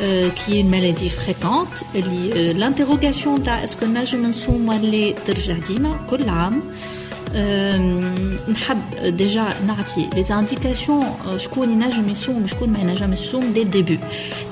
euh, 0.00 0.30
qui 0.30 0.56
est 0.56 0.60
une 0.60 0.70
maladie 0.70 1.08
fréquente. 1.08 1.82
Euh, 1.96 2.52
l'interrogation 2.56 3.36
est-ce 3.64 3.76
que 3.76 3.84
نصوم 3.84 4.70
اللي 4.80 5.16
ترجع 7.34 7.76
ديما 7.76 8.14
كل 8.14 8.34
عام 8.34 8.34
نحب 8.48 9.16
déjà 9.16 9.54
نعطي 9.66 10.10
les 10.14 10.38
indications 10.38 11.04
شكون 11.36 11.70
ينجم 11.70 12.08
يصوم 12.08 12.46
شكون 12.46 12.70
ما 12.70 12.78
ينجم 12.78 13.12
يصوم 13.12 13.52
dès 13.52 13.62
le 13.62 13.73
début 13.73 14.00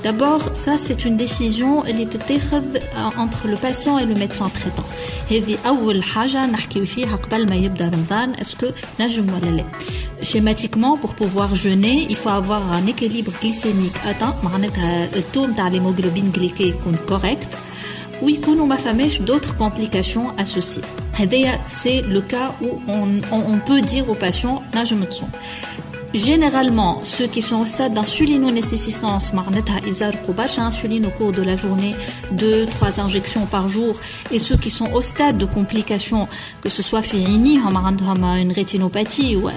d'abord 0.03 0.39
ça 0.53 0.77
c'est 0.77 0.97
une 1.05 1.17
décision 1.17 1.87
اللي 1.87 2.05
تتاخذ 2.05 2.77
entre 2.95 3.49
le 3.49 3.57
patient 3.63 3.97
et 3.97 4.05
le 4.05 4.15
médecin 4.15 4.49
traitant 4.53 4.85
هذه 5.31 5.57
اول 5.67 6.03
حاجة 6.03 6.45
نحكيو 6.45 6.85
فيها 6.85 7.15
قبل 7.15 7.49
ما 7.49 7.55
يبدا 7.55 7.89
رمضان 7.89 8.33
est-ce 8.41 8.58
que 8.58 8.67
نجم 8.99 9.33
ولا 9.33 9.49
لا 9.49 9.65
schématiquement 10.31 10.95
pour 11.03 11.13
pouvoir 11.21 11.53
jeûner 11.55 11.97
il 12.09 12.15
faut 12.15 12.35
avoir 12.41 12.71
un 12.71 12.87
équilibre 12.87 13.31
glycémique 13.41 13.99
atteint 14.05 14.35
معناتها 14.43 15.15
التو 15.15 15.45
نتاع 15.45 15.69
l'hémoglobine 15.69 16.31
glycée 16.37 16.61
يكون 16.61 16.97
correct. 17.11 17.57
ويكونوا 18.22 18.66
ما 18.66 18.76
فماش 18.76 19.22
d'autres 19.22 19.54
complications 19.60 20.40
associées 20.42 20.84
هذايا 21.14 21.60
c'est 21.62 22.02
le 22.02 22.20
cas 22.20 22.52
où 22.62 22.80
on, 22.88 23.08
on, 23.32 23.40
on 23.54 23.58
peut 23.68 23.80
dire 23.80 24.10
aux 24.10 24.14
patients 24.14 24.62
نجم 24.76 25.04
تصوم 25.04 25.30
Généralement, 26.13 27.01
ceux 27.03 27.25
qui 27.25 27.41
sont 27.41 27.61
au 27.61 27.65
stade 27.65 27.95
d'insulino-nécessitance, 27.95 29.31
hein, 29.33 30.67
insuline 30.67 31.07
au 31.07 31.09
cours 31.09 31.31
de 31.31 31.41
la 31.41 31.55
journée, 31.55 31.95
2-3 32.35 32.99
injections 33.01 33.47
par 33.47 33.67
jour, 33.67 33.99
et 34.31 34.37
ceux 34.37 34.55
qui 34.55 34.69
sont 34.69 34.91
au 34.93 35.01
stade 35.01 35.39
de 35.39 35.45
complications, 35.45 36.27
que 36.61 36.69
ce 36.69 36.83
soit 36.83 37.01
féini, 37.01 37.57
une 37.57 38.51
rétinopathie 38.51 39.35
ou 39.35 39.49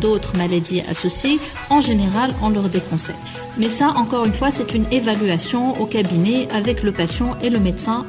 d'autres 0.00 0.36
maladies 0.36 0.80
associées, 0.88 1.38
en 1.68 1.80
général, 1.80 2.34
on 2.42 2.48
leur 2.48 2.70
déconseille. 2.70 3.16
Mais 3.58 3.68
ça, 3.68 3.90
encore 3.96 4.24
une 4.24 4.32
fois, 4.32 4.50
c'est 4.50 4.74
une 4.74 4.86
évaluation 4.90 5.78
au 5.78 5.84
cabinet 5.84 6.48
avec 6.52 6.82
le 6.82 6.92
patient 6.92 7.36
et 7.42 7.50
le 7.50 7.60
médecin. 7.60 8.06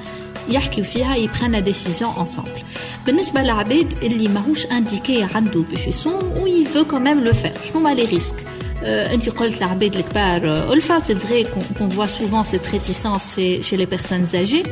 يحكيو 0.49 0.83
فيها 0.83 1.15
يبرن 1.15 1.51
لا 1.51 1.59
ديسيزيون 1.59 2.11
انصامبل 2.17 2.63
بالنسبة 3.05 3.41
للعباد 3.41 3.93
اللي 4.03 4.27
ماهوش 4.27 4.65
انديكي 4.65 5.27
عنده 5.35 5.61
باش 5.71 5.87
يصوم 5.87 6.23
وي 6.41 6.65
فو 6.65 6.85
كوميم 6.85 7.19
لو 7.23 7.33
فير 7.33 7.53
شنو 7.71 7.81
ما 7.81 7.93
لي 7.93 8.05
ريسك 8.05 8.35
انت 8.84 9.28
قلت 9.28 9.58
العباد 9.58 9.96
الكبار 9.96 10.72
الفا 10.72 11.02
سي 11.02 11.14
فري 11.14 11.46
كون 11.78 11.90
فوا 11.90 12.06
سوفون 12.06 12.44
سيت 12.44 12.70
ريتيسونس 12.70 13.40
chez 13.60 13.76
les 13.76 13.86
personnes 13.96 14.34
âgées 14.34 14.68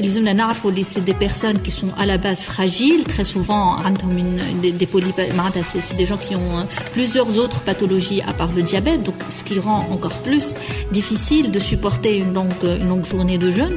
لازمنا 0.00 0.32
نعرفوا 0.32 0.70
لي 0.70 0.84
سي 0.84 1.00
دي 1.00 1.12
بيرسون 1.12 1.54
qui 1.66 1.70
sont 1.70 2.00
à 2.02 2.06
la 2.06 2.18
base 2.18 2.40
fragiles 2.42 3.04
très 3.08 3.24
souvent 3.34 3.68
عندهم 3.84 4.18
une 4.18 4.60
des, 4.62 4.72
des 4.72 4.86
polypa- 4.86 5.32
معناتها 5.36 5.62
c'est 5.62 5.80
c'est 5.80 5.96
des 5.96 6.06
gens 6.06 6.18
qui 6.28 6.34
ont 6.36 6.66
plusieurs 6.92 7.38
autres 7.38 7.62
pathologies 7.62 8.22
à 8.22 8.32
part 8.32 8.52
le 8.56 8.62
diabète 8.62 9.02
donc 9.02 9.14
ce 9.28 9.42
qui 9.44 9.58
rend 9.58 9.80
encore 9.94 10.18
plus 10.26 10.46
difficile 10.92 11.50
de 11.50 11.58
supporter 11.70 12.14
une 12.18 12.32
longue 12.34 12.62
une 12.80 12.88
longue 12.88 13.04
journée 13.12 13.38
de 13.38 13.50
jeûne 13.50 13.76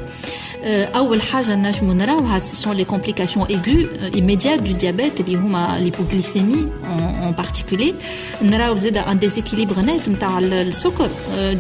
اول 0.96 1.22
حاجه 1.22 1.56
نجمو 1.56 1.94
نراوها 1.94 2.40
ce 2.40 2.56
sont 2.64 2.74
les 2.82 2.86
complications 2.86 3.46
aiguës 3.48 3.88
immédiates 4.16 4.64
du 4.64 4.74
diabète 4.74 5.20
اللي 5.20 5.36
هما 5.36 5.80
l'hypoglycémie 5.80 6.66
en, 6.84 7.28
en 7.30 7.34
particulier 7.44 7.94
نراو 8.42 8.76
زاد 8.76 8.98
un 9.02 9.16
déséquilibre 9.16 9.82
net 9.82 10.10
نتاع 10.10 10.40
السكر 10.40 11.10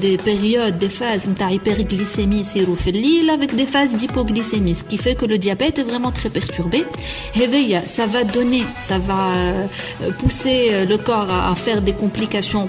des 0.01 0.17
périodes 0.17 0.77
des 0.85 0.89
phases 0.89 1.29
نتاع 1.29 1.49
hyperglycémie 1.57 2.33
يصيروا 2.41 2.75
في 2.75 2.89
الليل 2.89 3.31
avec 3.31 3.51
des 3.55 3.65
phases 3.67 3.95
d'hypoglycémie 3.95 4.75
ce 4.75 4.83
qui 4.83 4.97
fait 4.97 5.15
que 5.15 5.25
le 5.25 5.37
diabète 5.37 5.79
est 5.79 5.83
vraiment 5.91 6.11
très 6.11 6.29
perturbé 6.29 6.85
هذايا 7.35 7.83
ça 7.85 8.05
va 8.13 8.23
donner 8.23 8.63
ça 8.89 8.97
va 9.09 9.21
pousser 10.19 10.85
le 10.91 10.97
corps 10.97 11.29
à, 11.29 11.51
à 11.51 11.55
faire 11.55 11.81
des 11.81 11.93
complications 12.03 12.67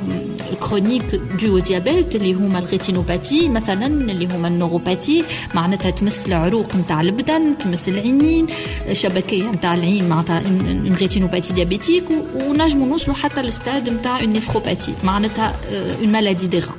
chroniques 0.60 1.14
dues 1.38 1.50
au 1.58 1.60
diabète 1.60 2.14
اللي 2.16 2.32
هما 2.34 2.58
الريتينوباثie 2.58 3.48
مثلا 3.48 3.86
اللي 3.86 4.26
هما 4.26 4.48
النوروباثie 4.48 5.22
معناتها 5.54 5.90
تمس 5.90 6.26
العروق 6.26 6.76
نتاع 6.76 7.00
البدن 7.00 7.58
تمس 7.58 7.88
العينين 7.88 8.46
شبكيه 8.92 9.50
نتاع 9.50 9.74
العين 9.74 10.08
معناتها 10.08 10.38
اون 10.46 10.94
ريتينوباثي 11.00 11.52
ديابيتيك 11.52 12.04
ونجموا 12.34 12.86
نوصلوا 12.86 13.16
حتى 13.16 13.42
للستاد 13.42 13.88
نتاع 13.88 14.20
اون 14.20 14.40
نيفروباثي 14.65 14.93
معناتها 15.03 15.53
une 16.01 16.11
maladie 16.11 16.47
des 16.47 16.59
reins 16.59 16.75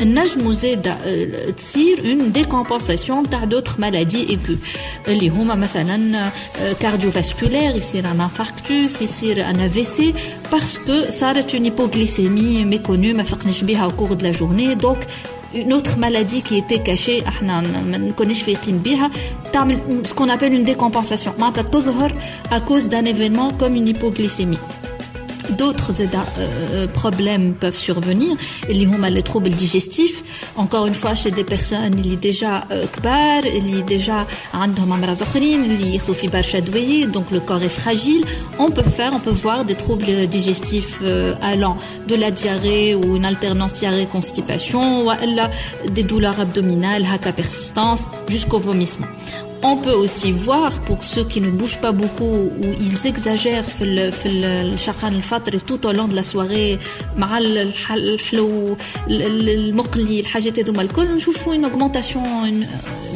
النجم 0.00 0.52
زاد 0.52 0.94
تصير 1.56 2.00
une 2.04 2.32
décompensation 2.32 3.30
تاع 3.30 3.44
d'autres 3.44 3.72
maladies 3.78 4.56
اللي 5.08 5.28
هما 5.28 5.54
مثلا 5.54 6.30
cardiovasculaires 6.80 7.76
يصير 7.76 8.10
un 8.10 8.20
infarctus 8.20 9.02
يصير 9.02 9.50
un 9.50 9.60
AVC 9.60 9.84
parce 9.84 10.14
que 10.52 11.08
صارت 11.08 11.54
une 11.54 11.64
hypoglycémie 11.64 12.64
mais 12.64 12.86
comme 12.86 13.14
ما 13.14 13.22
فقناش 13.22 13.62
بها 13.64 13.88
au 13.88 13.92
cours 14.00 14.16
de 14.16 14.22
la 14.24 14.32
journée. 14.32 14.76
Donc 14.76 15.00
une 15.54 15.72
autre 15.72 15.98
maladie 15.98 16.42
qui 16.42 16.56
était 16.58 16.82
cachée 16.90 17.26
إحنا 17.28 17.60
ما 17.60 17.98
نكونش 17.98 18.42
فايقين 18.42 18.78
بها 18.78 19.10
تعمل 19.52 20.02
ce 20.06 20.14
qu'on 20.14 20.28
appelle 20.28 20.54
une 20.54 20.74
décompensation. 20.74 21.30
معناتها 21.38 21.62
تظهر 21.62 22.14
à 22.50 22.60
cause 22.60 22.88
d'un 22.88 23.04
événement 23.04 23.52
comme 23.60 23.76
une 23.76 23.88
hypoglycémie. 23.88 24.58
d'autres 25.49 25.91
problèmes 26.93 27.53
peuvent 27.53 27.77
survenir 27.77 28.37
اللي 28.69 28.85
هما 28.85 29.09
les 29.09 29.23
troubles 29.23 29.53
digestifs 29.63 30.23
encore 30.57 30.85
une 30.87 30.93
fois 30.93 31.15
chez 31.15 31.31
des 31.31 31.43
personnes 31.43 31.93
اللي 31.93 32.17
déjà 32.21 32.63
كبار 32.85 33.43
اللي 33.43 33.83
déjà 33.89 34.31
عندهم 34.53 34.93
امراض 34.93 35.21
اخرين 35.21 35.63
اللي 35.63 35.93
ياخذوا 35.93 36.15
في 36.15 36.27
برشا 36.27 36.57
ادويه 36.57 37.05
donc 37.05 37.35
le 37.35 37.39
corps 37.39 37.63
est 37.63 37.81
fragile 37.81 38.25
on 38.59 38.69
peut 38.71 38.89
faire 38.97 39.11
on 39.13 39.19
peut 39.19 39.37
voir 39.45 39.65
des 39.65 39.75
troubles 39.75 40.27
digestifs 40.27 41.01
allant 41.41 41.75
de 42.07 42.15
la 42.15 42.31
diarrhée 42.31 42.95
ou 42.95 43.15
une 43.15 43.25
alternance 43.25 43.73
diarrhée 43.73 44.07
constipation 44.17 44.83
ou 45.05 45.11
des 45.97 46.03
douleurs 46.03 46.39
abdominales 46.39 47.05
haka 47.11 47.31
persistance 47.31 48.01
jusqu'au 48.33 48.59
vomissement 48.59 49.07
on 49.65 49.77
peut 49.77 49.97
aussi 50.03 50.31
voir 50.31 50.71
pour 50.81 51.03
ceux 51.03 51.23
qui 51.23 51.39
ne 51.41 51.49
bougent 51.49 51.79
pas 51.79 51.93
beaucoup 52.01 52.35
ou 52.61 52.65
ils 52.87 53.07
exagèrent 53.07 53.61
في 53.63 53.83
ال 53.83 54.11
في 54.11 54.29
الشقان 54.29 55.13
الفطري 55.15 55.59
tout 55.59 55.85
au 55.87 55.91
long 55.93 56.07
de 56.07 56.15
la 56.15 56.23
soirée 56.23 56.79
مع 57.17 57.37
الحلو 57.91 58.77
المقلي 59.07 60.19
الحاجات 60.19 60.59
هذوما 60.59 60.81
الكل 60.81 61.15
نشوفوا 61.15 61.55
une 61.55 61.65
augmentation 61.65 62.21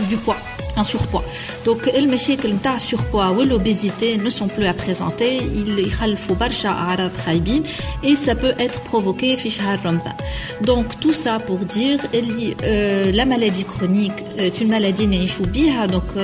du 0.09 0.17
poids 0.17 0.50
Un 0.76 0.84
surpoids. 0.84 1.24
Donc, 1.66 1.88
المشاكل 1.96 2.52
نتاع 2.52 2.78
surpoids 2.78 3.32
ou 3.38 3.44
l'obésité 3.44 4.16
ne 4.18 4.30
sont 4.30 4.48
plus 4.48 4.66
à 4.66 4.74
présenter. 4.74 5.36
Ils 5.36 5.78
يخلفوا 5.78 6.36
برشا 6.36 6.68
أعراض 6.68 7.10
خايبين 7.12 7.62
et 8.04 8.16
ça 8.16 8.34
peut 8.34 8.54
être 8.58 8.80
provoqué 8.82 9.36
في 9.36 9.50
شهر 9.50 9.78
رمضان. 9.86 10.14
Donc, 10.62 11.00
tout 11.00 11.12
ça 11.12 11.38
pour 11.46 11.58
dire 11.58 11.98
euh, 12.14 13.12
la 13.12 13.24
maladie 13.24 13.64
chronique 13.64 14.18
est 14.38 14.60
une 14.60 14.68
maladie 14.68 15.06
نعيشوا 15.06 15.46
بيها 15.46 15.86
donc 15.86 16.18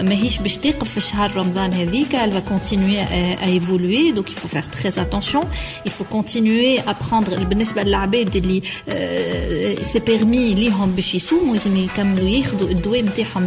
ماهيش 0.00 0.38
باش 0.38 0.56
تقف 0.56 0.90
في 0.90 1.00
شهر 1.00 1.36
رمضان 1.36 1.72
هذيك 1.72 2.12
elle 2.16 2.30
va 2.32 2.40
continuer 2.40 3.00
à, 3.00 3.44
à 3.44 3.48
évoluer 3.48 4.12
donc 4.12 4.26
il 4.30 4.34
faut 4.36 4.48
faire 4.48 4.70
très 4.70 4.98
attention. 4.98 5.42
Il 5.86 5.90
faut 5.90 6.04
continuer 6.04 6.78
à 6.86 6.94
prendre 6.94 7.38
بالنسبة 7.40 7.82
للعباد 7.82 8.36
اللي 8.36 8.62
سي 9.82 9.98
بيرمي 9.98 10.54
ليهم 10.54 10.90
باش 10.92 11.14
يصوموا 11.14 11.52
لازم 11.52 11.76
يكملوا 11.76 12.28
ياخذوا 12.28 12.70
الدواء 12.70 13.02
نتاعهم 13.02 13.46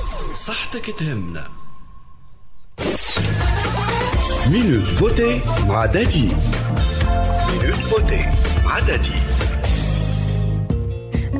صحتك 0.47 0.89
تهمنا. 0.99 1.47
minute 4.47 4.99
beauté 4.99 5.41
مع 5.67 5.85
دادي 5.85 6.35
minute 7.47 7.79
beauté 7.91 8.25
مع 8.65 8.79
دادي 8.79 9.13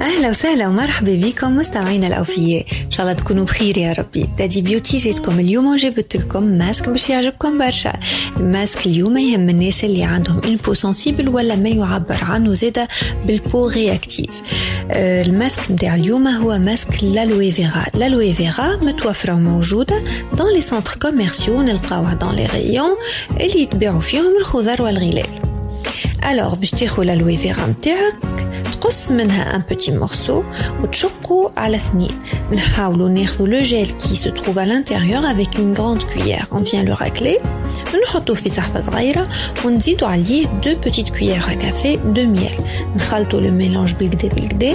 أهلا 0.02 0.30
وسهلا 0.30 0.68
ومرحبا 0.68 1.16
بكم 1.16 1.56
مستمعينا 1.56 2.08
الأوفياء. 2.08 2.66
إن 2.86 2.92
شاء 2.92 3.02
الله 3.02 3.14
تكونوا 3.14 3.46
بخير 3.46 3.78
يا 3.78 3.94
ربي. 3.94 4.30
دادي 4.38 4.62
beauté 4.62 4.98
جيتكم 4.98 5.40
اليوم 5.40 5.68
وجبت 5.68 6.16
لكم 6.18 6.44
ماسك 6.44 6.90
باش 6.90 7.10
يعجبكم 7.10 7.58
برشا. 7.58 7.94
الماسك 8.38 8.86
اليوم 8.86 9.18
يهم 9.18 9.50
الناس 9.50 9.84
اللي 9.84 10.04
عندهم 10.04 10.42
une 10.46 10.56
peau 10.56 10.74
sensible 10.74 11.30
ولا 11.30 11.56
ما 11.56 11.70
يعبر 11.70 12.18
عنه 12.22 12.54
زادا 12.54 12.88
بال 13.26 13.40
peau 13.40 13.68
réactive 13.68 14.42
الماسك 14.92 15.72
نتاع 15.72 15.96
اليوم 15.96 16.28
هو 16.28 16.58
masque 16.58 17.04
l'aloe 17.04 17.52
vera. 17.52 17.86
l'aloe 17.94 18.34
vera 18.34 18.78
متوفرة 18.82 19.34
وموجودة 19.34 20.04
dans 20.38 20.54
les 20.54 20.62
centres 20.62 20.98
commerciaux 21.02 21.62
نلقاوها 21.62 22.14
dans 22.14 22.36
les 22.36 22.46
rayons 22.46 22.98
اللي 23.32 23.62
يتباعوا 23.62 24.02
فيهم 24.02 24.38
الخضر 24.40 24.82
والغلال. 24.82 25.51
alors 26.30 26.56
باش 26.56 26.72
تاخذ 26.72 27.04
l'aloe 27.04 27.38
vera 27.38 27.68
نتاعك 27.68 28.16
تقص 28.72 29.12
منها 29.12 29.56
un 29.56 29.62
petit 29.70 29.92
morceau 29.92 30.44
وتشقو 30.84 31.50
على 31.58 31.78
اثنين 31.78 32.12
نحاولوا 32.52 33.10
ناخذوا 33.10 33.48
le 33.48 33.62
gel 33.62 33.88
qui 33.88 34.16
se 34.16 34.30
trouve 34.30 34.60
à 34.60 34.66
l'intérieur 34.66 35.26
avec 35.26 35.58
une 35.58 35.74
grande 35.74 36.04
cuillère. 36.06 36.48
On 36.52 36.60
vient 36.60 36.84
le 36.84 36.94
racler. 36.94 37.38
نحطوه 38.04 38.36
في 38.36 38.50
صحفة 38.50 38.82
صغيرة 38.82 39.30
ونزيدوا 39.66 40.08
عليه 40.08 40.46
deux 40.46 40.76
petites 40.84 41.10
cuillères 41.10 41.50
à 41.50 41.56
café 41.56 41.98
de 42.16 42.26
miel. 42.26 42.62
نخلطوا 42.96 43.42
لو 43.42 43.52
ميلانج 43.52 43.94
بالكدا 43.94 44.28
بالكدا 44.36 44.74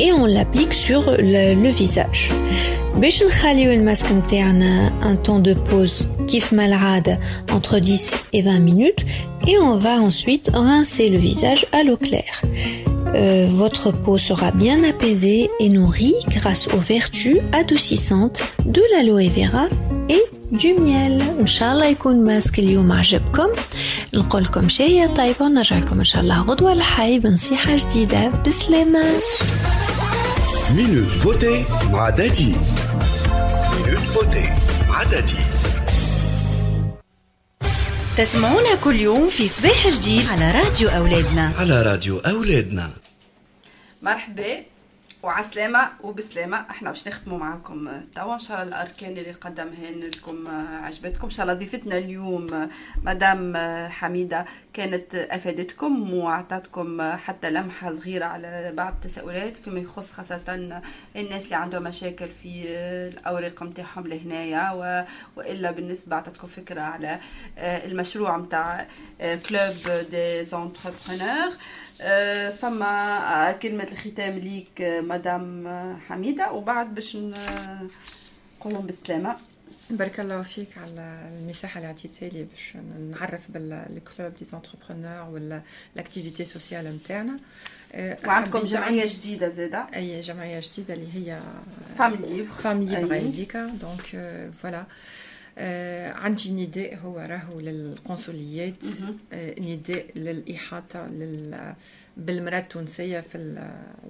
et 0.00 0.12
on 0.12 0.26
l'applique 0.26 0.74
sur 0.74 1.02
le, 1.10 1.54
le 1.62 1.68
visage. 1.68 2.32
باش 2.95 3.23
نخليو 3.23 3.71
الماسك 3.71 4.11
نتاعنا 4.11 4.91
un 5.03 5.27
temps 5.27 5.47
de 5.47 5.53
pause 5.53 6.03
كيف 6.27 6.53
ما 6.53 6.65
العادة 6.65 7.19
entre 7.51 7.75
10 7.75 8.15
et 8.33 8.41
20 8.41 8.59
minutes 8.59 9.05
et 9.47 9.57
on 9.57 9.75
va 9.75 9.95
ensuite 10.01 10.51
rincer 10.53 11.09
le 11.09 11.17
visage 11.17 11.65
à 11.71 11.83
l'eau 11.83 11.97
claire. 11.97 12.41
Euh, 13.15 13.47
votre 13.49 13.91
peau 13.91 14.17
sera 14.17 14.51
bien 14.51 14.83
apaisée 14.83 15.49
et 15.59 15.69
nourrie 15.69 16.15
grâce 16.27 16.67
aux 16.67 16.83
vertus 16.93 17.37
adoucissantes 17.53 18.43
de 18.65 18.81
l'aloe 18.91 19.29
vera 19.29 19.65
et 20.09 20.23
du 20.51 20.73
miel. 20.73 21.21
ان 21.39 21.47
شاء 21.47 21.73
الله 21.73 21.85
يكون 21.85 22.23
ماسك 22.23 22.59
اليوم 22.59 22.91
عجبكم 22.91 23.47
نقول 24.13 24.43
لكم 24.43 24.69
شيء 24.69 25.07
طيبة 25.07 25.45
ونرجع 25.45 25.77
لكم 25.77 25.99
ان 25.99 26.05
شاء 26.05 26.21
الله 26.21 26.41
غدوة 26.41 26.73
لحي 26.73 27.19
بنصيحة 27.19 27.75
جديدة 27.75 28.31
بسلامة 28.47 29.03
minute 30.70 31.12
beauté 31.24 31.64
مع 31.92 32.10
دادي 32.10 32.56
minute 33.72 34.02
beauté 34.14 34.44
مع 34.88 35.02
دادي 35.02 35.36
تسمعونا 38.16 38.74
كل 38.84 39.00
يوم 39.00 39.30
في 39.30 39.48
صباح 39.48 39.88
جديد 39.88 40.26
على 40.28 40.50
راديو 40.50 40.88
أولادنا. 40.88 41.52
على 41.58 41.82
راديو 41.82 42.18
أولادنا. 42.18 42.90
مرحبا. 44.02 44.73
وعسلامة 45.24 45.88
وبسلامة. 46.02 46.56
إحنا 46.70 46.90
باش 46.90 47.08
نختموا 47.08 47.38
معاكم 47.38 48.02
توا. 48.14 48.34
إن 48.34 48.38
شاء 48.38 48.62
الله 48.62 48.82
الأركان 48.82 49.10
اللي 49.10 49.32
قدمها 49.32 49.90
لكم 49.90 50.48
عجبتكم. 50.82 51.24
إن 51.24 51.30
شاء 51.30 51.42
الله 51.42 51.54
ضيفتنا 51.54 51.98
اليوم 51.98 52.68
مدام 53.02 53.56
حميدة 53.88 54.46
كانت 54.72 55.14
أفادتكم 55.14 56.14
واعطتكم 56.14 57.02
حتى 57.16 57.50
لمحة 57.50 57.92
صغيرة 57.92 58.24
على 58.24 58.72
بعض 58.76 58.92
التساؤلات 58.92 59.56
فيما 59.56 59.80
يخص 59.80 60.12
خاصة 60.12 60.80
الناس 61.16 61.44
اللي 61.44 61.56
عندهم 61.56 61.82
مشاكل 61.82 62.28
في 62.28 62.62
الأوراق 63.12 63.62
نتاعهم 63.62 64.06
لهنايا 64.06 64.70
وإلا 65.36 65.70
بالنسبة 65.70 66.16
اعطتكم 66.16 66.46
فكرة 66.46 66.80
على 66.80 67.18
المشروع 67.58 68.36
نتاع 68.36 68.86
club 69.20 70.06
des 70.10 70.44
entrepreneurs 70.44 71.52
فما 72.58 73.52
كلمة 73.62 73.88
الختام 73.92 74.38
ليك 74.38 74.80
مدام 74.80 75.68
حميدة. 76.08 76.52
وبعد 76.52 76.94
باش 76.94 77.16
نقولهم 77.16 78.86
بالسلامة. 78.86 79.36
بارك 79.90 80.20
الله 80.20 80.42
فيك 80.42 80.68
على 80.78 81.28
المساحة 81.38 81.78
اللي 81.78 81.88
عطيتها 81.88 82.28
لي 82.28 82.44
باش 82.44 82.72
نعرف 83.10 83.40
بال 83.48 83.77
club 83.77 84.34
des 84.34 84.44
entrepreneurs 84.44 85.30
ولا 85.30 85.62
l'activité 85.96 86.44
sociale 86.44 86.96
نتاعنا 86.96 87.36
وعندكم 88.26 88.58
جمعية 88.58 89.04
جديدة 89.06 89.48
زادة. 89.48 89.86
أي 89.94 90.20
جمعية 90.20 90.60
جديدة 90.60 90.94
اللي 90.94 91.14
هي 91.14 91.40
Femmes 91.98 92.14
Libres 92.14 92.50
Femmes 92.50 92.82
Libres 92.82 93.14
هذيك 93.16 93.56
donc 93.56 94.06
voilà 94.62 94.78
آه 94.80 94.86
عندي 96.16 96.66
نداء 96.66 96.96
هو 96.96 97.18
راهو 97.18 97.60
للقنصليات. 97.60 98.84
آه 99.32 99.60
نداء 99.60 100.06
للإحاطة 100.16 101.06
لل 101.06 101.74
بالمرأة 102.16 102.58
التونسية 102.58 103.20
في 103.20 103.68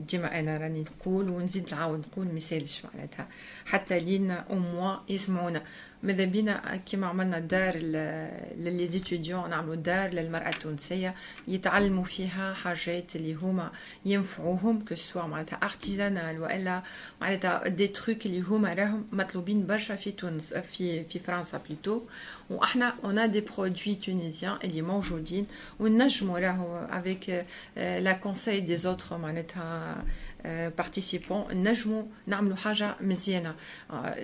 ديما 0.09 0.39
أنا 0.41 0.59
راني 0.59 0.81
نقول 0.81 1.29
ونزيد 1.29 1.75
نعاود 1.75 1.99
نقول 1.99 2.27
ميسالش 2.27 2.83
معناتها. 2.85 3.29
حتى 3.65 4.01
لينا 4.01 4.45
أو 4.51 4.55
موا 4.59 4.97
يسمعونا. 5.09 5.63
ماذا 6.05 6.25
بينا؟ 6.25 6.77
كيما 6.87 7.07
عملنا 7.07 7.39
دار 7.39 7.77
للي 7.77 8.87
زيتوديون 8.87 9.51
نعملوا 9.51 9.75
دار 9.75 10.11
للمرأة 10.11 10.49
التونسية 10.49 11.15
يتعلموا 11.49 12.05
فيها 12.05 12.55
حاجات 12.55 13.17
اللي 13.17 13.35
هما 13.35 13.71
ينفعوهم 14.05 14.85
كسوا 14.85 15.23
معناتها 15.23 15.57
artisanal 15.63 16.41
وإلا 16.41 16.83
معناتها 17.21 17.69
des 17.69 17.87
trucs 17.87 18.27
اللي 18.27 18.41
هما 18.41 18.75
راهم 18.75 19.07
مطلوبين 19.13 19.67
برشا 19.67 19.97
في 19.97 20.11
تونس 20.13 20.55
في 20.55 21.05
في 21.05 21.19
فرنسا 21.19 21.61
بليتو 21.69 22.03
وإحنا 22.51 22.95
on 23.05 23.31
a 23.31 23.33
des 23.33 23.41
produits 23.41 23.95
tunisiens 23.95 24.57
اللي 24.65 24.83
موجودين 24.83 25.47
ونجموا 25.81 26.39
راهو 26.39 26.87
avec 26.91 27.45
le 27.77 28.13
conseil 28.13 28.61
des 28.61 28.77
autres 28.77 29.19
معناتها 29.19 30.05
participent 30.45 31.45
نجموا 31.53 32.03
نعملوا 32.27 32.57
حاجة 32.57 32.95
مزيانه 33.01 33.55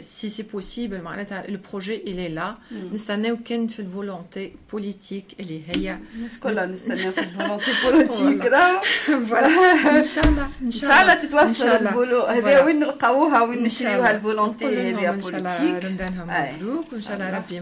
c'est 0.00 0.28
c'est 0.28 0.42
possible 0.42 1.02
معناتها 1.02 1.48
ال 1.48 1.55
projet 1.55 1.96
الي 1.96 2.28
لا 2.28 2.54
نستناو 2.92 3.36
كان 3.44 3.66
في 3.66 3.80
ال 3.80 3.89
volonté 3.89 4.52
politique 4.72 5.24
اللي 5.40 5.62
هي 5.68 5.98
الناس 6.14 6.38
كلها 6.38 6.66
نستناو 6.66 7.12
في 7.12 7.20
ال 7.20 7.27
volonté 7.27 7.72
politique 7.84 8.46
ان 9.08 10.04
شاء 10.04 10.26
الله 10.26 10.48
ان 10.62 10.70
شاء 10.70 11.02
الله 11.02 11.14
تتوفر 11.14 11.76
البولو 11.76 12.20
هذا 12.22 12.64
وين 12.64 12.80
نلقاوها 12.80 13.42
وين 13.42 13.62
نشريوها 13.62 14.10
ال 14.10 14.17
volonté 14.17 14.66
هذه 14.66 15.10
politique 15.10 15.34
ان 15.34 15.48
شاء 15.48 15.66
الله 15.66 15.78
رمضانهم 15.88 16.56
مبروك 16.56 16.92
وان 16.92 17.02
شاء 17.02 17.14
الله 17.16 17.36
ربي 17.36 17.60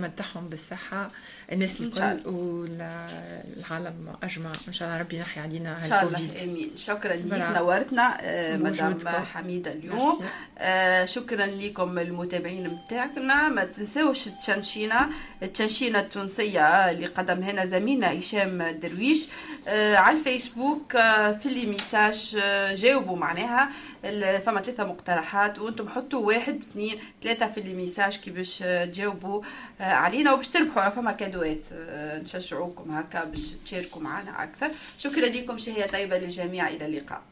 بالصحة. 0.50 1.10
الناس 1.52 1.80
الكل 1.80 2.20
والعالم 2.28 4.14
أجمع. 4.22 4.52
إن 4.68 4.72
شاء 4.72 4.88
الله 4.88 5.00
ربي 5.00 5.16
ينحي 5.16 5.40
علينا 5.40 5.78
إن 5.78 5.82
شاء 5.82 6.02
الله. 6.04 6.18
آمين. 6.42 6.70
شكرا 6.76 7.14
لك 7.14 7.56
نورتنا 7.56 8.18
مدام 8.56 8.98
حميدة 9.34 9.72
اليوم. 9.72 10.18
آه 10.58 11.04
شكرا 11.04 11.46
لكم 11.46 11.98
المتابعين 11.98 12.66
نتاعنا 12.66 13.48
ما 13.48 13.64
تنساوش 13.64 14.24
تشنشينا 14.24 15.08
التشنشينه 15.42 16.00
التونسية 16.00 16.90
اللي 16.90 17.06
قدم 17.06 17.42
هنا 17.42 17.64
زميلنا 17.64 18.18
هشام 18.18 18.62
درويش 18.62 19.28
آه 19.68 19.96
على 19.96 20.16
الفيسبوك 20.18 20.96
آه 20.96 21.32
في 21.32 21.48
les 21.48 21.66
messages 21.66 22.36
آه 22.42 22.74
جاوبوا 22.74 23.16
معناها. 23.16 23.68
فما 24.02 24.62
ثلاثة 24.62 24.84
مقترحات 24.84 25.58
وأنتم 25.58 25.88
حطوا 25.88 26.26
واحد 26.26 26.56
اثنين 26.56 27.00
ثلاثة 27.22 27.46
في 27.46 27.60
les 27.60 27.74
messages 27.74 28.16
كي 28.16 28.30
باش 28.30 28.58
تجاوبوا 28.58 29.42
علينا 29.80 30.32
وباش 30.32 30.48
تربحوا. 30.48 30.88
فما 30.88 31.12
cadeau 31.12 31.59
ات 31.59 31.66
نشجعوكم 32.22 32.90
هكا 32.90 33.24
باش 33.24 33.52
تشاركوا 33.64 34.02
معنا 34.02 34.42
أكثر. 34.42 34.70
شكرا 34.98 35.26
لكم 35.26 35.58
شهية 35.58 35.86
طيبة 35.86 36.18
للجميع. 36.18 36.68
إلى 36.68 36.86
اللقاء. 36.86 37.22